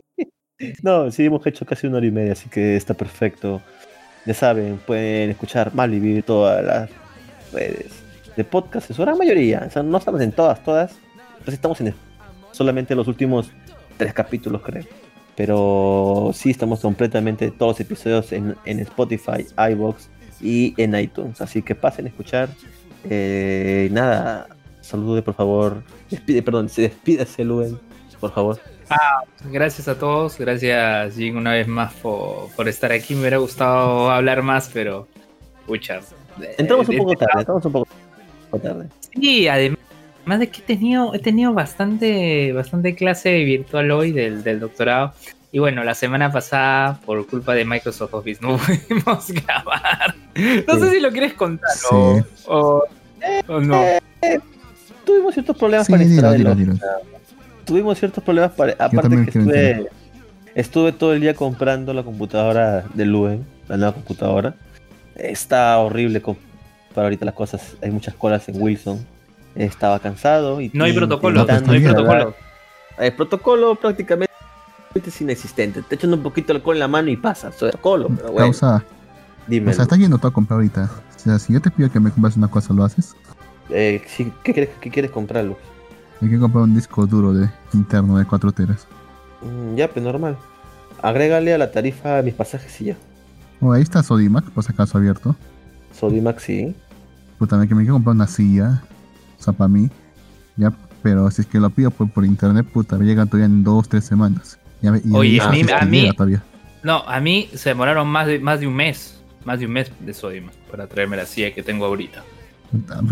No, 0.82 1.08
sí, 1.12 1.24
hemos 1.24 1.46
hecho 1.46 1.64
casi 1.64 1.86
una 1.86 1.98
hora 1.98 2.06
y 2.06 2.10
media, 2.10 2.32
así 2.32 2.48
que 2.48 2.74
está 2.74 2.92
perfecto. 2.92 3.62
Ya 4.26 4.34
saben, 4.34 4.80
pueden 4.84 5.30
escuchar 5.30 5.72
Malvivir 5.72 6.24
todas 6.24 6.64
las 6.64 6.90
redes 7.52 7.92
de 8.36 8.42
podcast, 8.42 8.90
en 8.90 8.96
su 8.96 9.02
gran 9.02 9.16
mayoría. 9.16 9.62
O 9.66 9.70
sea, 9.70 9.84
no 9.84 9.96
estamos 9.98 10.20
en 10.20 10.32
todas, 10.32 10.62
todas. 10.64 10.98
Pues 11.44 11.54
estamos 11.54 11.80
en 11.80 11.94
solamente 12.50 12.96
los 12.96 13.06
últimos 13.06 13.52
tres 13.96 14.12
capítulos, 14.12 14.60
creo. 14.62 14.82
Pero 15.36 16.32
sí 16.34 16.50
estamos 16.50 16.80
completamente 16.80 17.52
todos 17.52 17.74
los 17.74 17.80
episodios 17.80 18.32
en, 18.32 18.56
en 18.64 18.80
Spotify, 18.80 19.46
iBox 19.70 20.08
y 20.40 20.74
en 20.76 20.96
iTunes. 20.98 21.40
Así 21.40 21.62
que 21.62 21.76
pasen 21.76 22.06
a 22.06 22.08
escuchar. 22.08 22.48
Eh, 23.08 23.88
nada, 23.92 24.48
salude 24.80 25.22
por 25.22 25.34
favor. 25.34 25.84
Despide, 26.10 26.42
perdón, 26.42 26.68
se 26.68 26.82
despídase, 26.82 27.44
Luen, 27.44 27.78
por 28.20 28.32
favor. 28.32 28.58
Gracias 29.50 29.86
a 29.88 29.98
todos, 29.98 30.38
gracias 30.38 31.14
Jin 31.14 31.36
una 31.36 31.52
vez 31.52 31.68
más 31.68 31.92
por, 31.94 32.48
por 32.56 32.68
estar 32.68 32.90
aquí. 32.92 33.14
Me 33.14 33.20
hubiera 33.20 33.36
gustado 33.38 34.10
hablar 34.10 34.42
más, 34.42 34.70
pero 34.72 35.06
pucha. 35.66 36.00
Entramos 36.56 36.88
un 36.88 36.96
poco 36.98 37.10
de- 37.10 37.16
tarde, 37.16 37.32
entramos 37.40 37.64
un 37.64 37.72
poco 37.72 37.88
tarde. 38.62 38.88
Sí, 39.14 39.48
además 39.48 39.78
de 40.38 40.48
que 40.48 40.60
he 40.60 40.64
tenido, 40.64 41.14
he 41.14 41.18
tenido 41.18 41.52
bastante, 41.52 42.52
bastante 42.52 42.94
clase 42.94 43.44
virtual 43.44 43.90
hoy 43.90 44.12
del, 44.12 44.42
del 44.42 44.60
doctorado. 44.60 45.12
Y 45.50 45.58
bueno, 45.60 45.82
la 45.82 45.94
semana 45.94 46.30
pasada, 46.30 47.00
por 47.06 47.26
culpa 47.26 47.54
de 47.54 47.64
Microsoft 47.64 48.12
Office, 48.14 48.40
no 48.42 48.56
pudimos 48.88 49.30
grabar. 49.30 50.14
No 50.66 50.74
Sí. 50.74 50.80
sé 50.80 50.90
si 50.90 51.00
lo 51.00 51.10
quieres 51.10 51.34
contar 51.34 51.70
o, 51.90 52.22
o- 52.46 52.84
o 53.48 53.60
no. 53.60 53.82
Tuvimos 55.04 55.32
ciertos 55.34 55.56
problemas 55.56 55.86
Sí, 55.86 55.92
para 55.92 56.04
dilo, 56.04 56.14
instalarlo. 56.14 56.54
dilo, 56.54 56.72
dilo. 56.74 56.86
Tuvimos 57.68 57.98
ciertos 57.98 58.24
problemas 58.24 58.52
para. 58.52 58.72
Aparte 58.78 59.24
que 59.24 59.38
estuve. 59.38 59.88
Estuve 60.54 60.92
todo 60.92 61.12
el 61.12 61.20
día 61.20 61.34
comprando 61.34 61.92
la 61.92 62.02
computadora 62.02 62.84
de 62.94 63.04
Luen, 63.04 63.46
la 63.68 63.76
nueva 63.76 63.92
computadora. 63.92 64.54
Está 65.14 65.78
horrible 65.78 66.20
para 66.20 67.06
ahorita 67.06 67.26
las 67.26 67.34
cosas. 67.34 67.76
Hay 67.82 67.90
muchas 67.90 68.14
colas 68.14 68.48
en 68.48 68.60
Wilson. 68.60 69.06
Estaba 69.54 69.98
cansado 69.98 70.60
y 70.60 70.70
No 70.72 70.84
hay 70.84 70.94
protocolo, 70.94 71.44
no 71.44 71.72
hay 71.72 71.80
protocolo. 71.80 72.34
El 72.98 73.12
protocolo 73.12 73.74
prácticamente 73.76 74.32
es 74.94 75.20
inexistente. 75.20 75.82
Te 75.82 75.94
echan 75.94 76.12
un 76.12 76.22
poquito 76.22 76.52
de 76.52 76.56
alcohol 76.56 76.76
en 76.76 76.80
la 76.80 76.88
mano 76.88 77.10
y 77.10 77.16
pasa. 77.16 77.52
Soy 77.52 77.68
alcohol, 77.68 78.06
pero 78.16 78.32
bueno. 78.32 78.46
Causa, 78.46 78.82
Dime. 79.46 79.70
o 79.70 79.74
sea, 79.74 79.84
estás 79.84 79.98
yendo 79.98 80.18
todo 80.18 80.28
a 80.28 80.32
comprar 80.32 80.56
ahorita. 80.56 80.90
O 81.14 81.18
sea, 81.18 81.38
si 81.38 81.52
yo 81.52 81.60
te 81.60 81.70
pido 81.70 81.92
que 81.92 82.00
me 82.00 82.10
compres 82.10 82.36
una 82.36 82.48
cosa, 82.48 82.72
¿lo 82.72 82.84
haces? 82.84 83.14
Eh, 83.70 84.02
sí, 84.06 84.32
¿qué, 84.42 84.54
quieres, 84.54 84.70
¿Qué 84.80 84.90
quieres 84.90 85.10
comprarlo? 85.10 85.58
Hay 86.20 86.28
que 86.28 86.38
comprar 86.38 86.64
un 86.64 86.74
disco 86.74 87.06
duro 87.06 87.32
de 87.32 87.48
interno 87.74 88.18
de 88.18 88.24
4 88.24 88.52
teras. 88.52 88.86
Mm, 89.42 89.76
ya, 89.76 89.88
pues 89.88 90.04
normal. 90.04 90.36
Agrégale 91.00 91.54
a 91.54 91.58
la 91.58 91.70
tarifa 91.70 92.22
mis 92.22 92.34
pasajes 92.34 92.80
y 92.80 92.86
ya. 92.86 92.96
Oh, 93.60 93.72
ahí 93.72 93.82
está 93.82 94.02
Sodimac, 94.02 94.44
por 94.50 94.64
si 94.64 94.72
acaso 94.72 94.98
abierto. 94.98 95.36
Sodimac 95.92 96.38
sí. 96.40 96.74
Puta, 97.38 97.56
me 97.56 97.68
que 97.68 97.74
me 97.74 97.82
quiero 97.82 97.94
comprar 97.94 98.16
una 98.16 98.26
silla. 98.26 98.82
O 99.38 99.42
sea, 99.42 99.52
para 99.52 99.68
mí. 99.68 99.88
Ya, 100.56 100.72
pero 101.02 101.30
si 101.30 101.42
es 101.42 101.46
que 101.46 101.60
lo 101.60 101.70
pido 101.70 101.90
por, 101.92 102.10
por 102.10 102.24
internet, 102.24 102.66
puta, 102.72 102.98
me 102.98 103.04
llegan 103.04 103.28
todavía 103.28 103.46
en 103.46 103.62
2, 103.62 103.88
3 103.88 104.04
semanas. 104.04 104.58
Ya 104.82 104.90
me- 104.92 105.00
y 105.04 105.12
Oye, 105.14 105.40
a 105.40 105.50
mí- 105.50 105.64
que 105.64 105.72
a 105.72 105.84
mí- 105.84 106.12
todavía. 106.14 106.42
No, 106.82 106.98
a 107.06 107.20
mí 107.20 107.48
se 107.54 107.70
demoraron 107.70 108.08
más 108.08 108.26
de, 108.26 108.38
más 108.40 108.58
de 108.60 108.66
un 108.66 108.74
mes. 108.74 109.14
Más 109.44 109.60
de 109.60 109.66
un 109.66 109.72
mes 109.72 109.90
de 110.00 110.12
Sodima 110.14 110.50
para 110.70 110.86
traerme 110.88 111.16
la 111.16 111.24
silla 111.26 111.54
que 111.54 111.62
tengo 111.62 111.84
ahorita. 111.86 112.22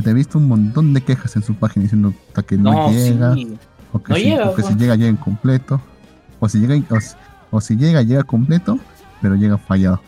Te 0.05 0.11
he 0.11 0.15
visto 0.15 0.39
un 0.39 0.49
montón 0.49 0.93
de 0.93 1.01
quejas 1.03 1.35
en 1.37 1.43
su 1.43 1.55
página 1.55 1.85
diciendo 1.85 2.12
puta, 2.27 2.43
que 2.43 2.57
no, 2.57 2.73
No, 2.73 2.91
llega. 2.93 3.35
sí. 3.35 3.57
O 3.93 4.03
que, 4.03 4.11
No 4.12 4.16
si, 4.19 4.24
llega, 4.24 4.51
o 4.51 4.55
que 4.55 4.62
si 4.62 4.69
pues. 4.69 4.81
llega, 4.81 4.97
llega 4.97 5.11
incompleto. 5.11 5.81
O 6.41 6.49
si 6.49 6.59
llega, 6.59 6.74
o, 6.95 7.01
si- 7.01 7.16
o 7.51 7.61
si 7.61 7.77
llega, 7.77 8.03
llega 8.03 8.23
completo, 8.24 8.78
pero 9.23 9.35
llega 9.37 9.57
fallado. 9.57 10.01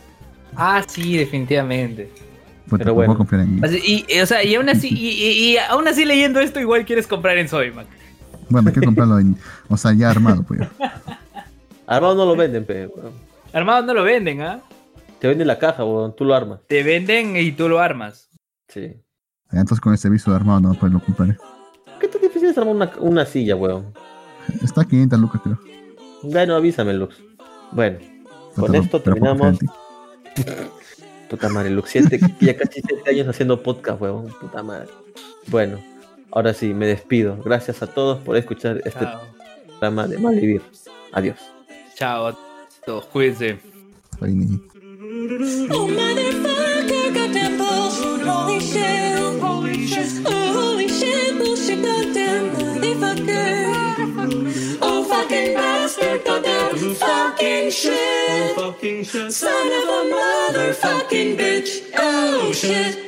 Ah, 0.55 0.83
sí, 0.87 1.16
definitivamente. 1.16 2.12
Puta, 2.69 2.85
Pero 2.85 2.91
¿cómo 2.91 2.95
bueno. 2.97 3.07
puedo 3.15 3.19
confiar 3.19 3.41
en 3.43 3.55
mí? 3.55 3.61
Así- 3.65 4.05
Y, 4.09 4.20
o 4.20 4.27
sea, 4.27 4.45
y 4.45 4.55
aún 4.57 4.69
así, 4.69 4.89
y, 4.89 5.09
y- 5.09 5.53
y 5.53 5.57
aún 5.57 5.89
así 5.89 6.05
leyendo 6.05 6.41
esto, 6.41 6.61
igual 6.61 6.85
quieres 6.85 7.07
comprar 7.07 7.39
en 7.39 7.49
Sodimac. 7.49 7.87
Bueno, 8.51 8.70
quiero 8.73 8.87
comprarlo 8.87 9.19
en, 9.19 9.37
o 9.69 9.77
sea, 9.79 9.93
ya 9.95 10.11
armado, 10.11 10.43
pues. 10.43 10.61
Armado 11.87 12.15
no 12.15 12.27
lo 12.27 12.37
venden, 12.37 12.65
pe, 12.66 12.87
weón. 12.87 13.12
Armado 13.53 13.87
no 13.87 13.95
lo 13.95 14.05
venden, 14.05 14.43
¿ah? 14.43 14.61
Te 15.19 15.29
venden 15.29 15.47
la 15.47 15.59
caja, 15.59 15.85
weón. 15.85 16.15
Tú 16.15 16.25
lo 16.25 16.35
armas. 16.35 16.61
Te 16.66 16.83
venden 16.83 17.37
y 17.37 17.53
tú 17.53 17.69
lo 17.69 17.79
armas. 17.81 18.29
Sí. 18.69 18.93
Entonces 19.53 19.81
con 19.81 19.93
el 19.93 19.99
servicio 19.99 20.33
de 20.33 20.37
armado 20.37 20.61
no 20.61 20.75
pues 20.75 20.93
lo 20.93 21.01
compraré. 21.01 21.37
¿Qué 22.01 22.09
tan 22.09 22.20
difícil 22.20 22.51
es 22.51 22.59
armar 22.59 22.75
una, 22.75 22.93
una 23.01 23.27
silla, 23.27 23.57
weón? 23.57 23.87
Está 24.62 24.83
a 24.83 24.85
500 24.85 25.19
lucas, 25.19 25.41
creo. 25.43 25.59
Bueno, 26.23 26.57
avísame, 26.57 26.95
Lux. 26.95 27.16
Bueno, 27.73 27.99
con 28.57 28.75
esto 28.75 29.01
terminamos. 29.01 29.59
Puta 31.31 31.49
madre, 31.51 31.70
Lux. 31.70 31.91
Siete, 31.91 32.19
ya 32.41 32.57
casi 32.57 32.81
7 32.81 33.11
años 33.11 33.29
haciendo 33.29 33.62
podcast, 33.62 34.01
weón. 34.01 34.29
Puta 34.41 34.62
madre. 34.62 34.89
Bueno, 35.49 35.79
ahora 36.31 36.55
sí, 36.55 36.73
me 36.75 36.87
despido. 36.87 37.39
Gracias 37.45 37.83
a 37.83 37.87
todos 37.87 38.19
por 38.19 38.37
escuchar 38.37 38.81
este 38.85 39.05
Chao. 39.05 39.20
programa 39.66 40.07
de 40.07 40.19
Malvivir. 40.19 40.62
Adiós. 41.12 41.39
Chao 41.95 42.29
a 42.29 42.39
todos, 42.85 43.07
cuídense. 43.07 43.59
Ahí 44.20 44.35
Holy 48.29 48.61
shit. 48.61 49.41
Holy 49.41 49.87
shit. 49.87 50.23
Oh, 50.27 50.53
holy 50.61 50.89
shit. 50.89 51.39
Bullshit, 51.39 51.83
goddamn 51.83 52.57
motherfucker. 52.57 54.79
Oh, 54.83 55.05
fucking 55.05 55.55
bastard, 55.55 56.25
goddamn 56.25 56.77
fucking 56.95 57.71
shit. 57.71 58.57
Fucking 58.57 59.05
shit. 59.05 59.33
Son 59.33 59.67
of 59.67 59.89
a 59.99 60.01
motherfucking 60.15 61.37
bitch. 61.39 61.71
Oh, 61.97 62.53
shit. 62.53 62.99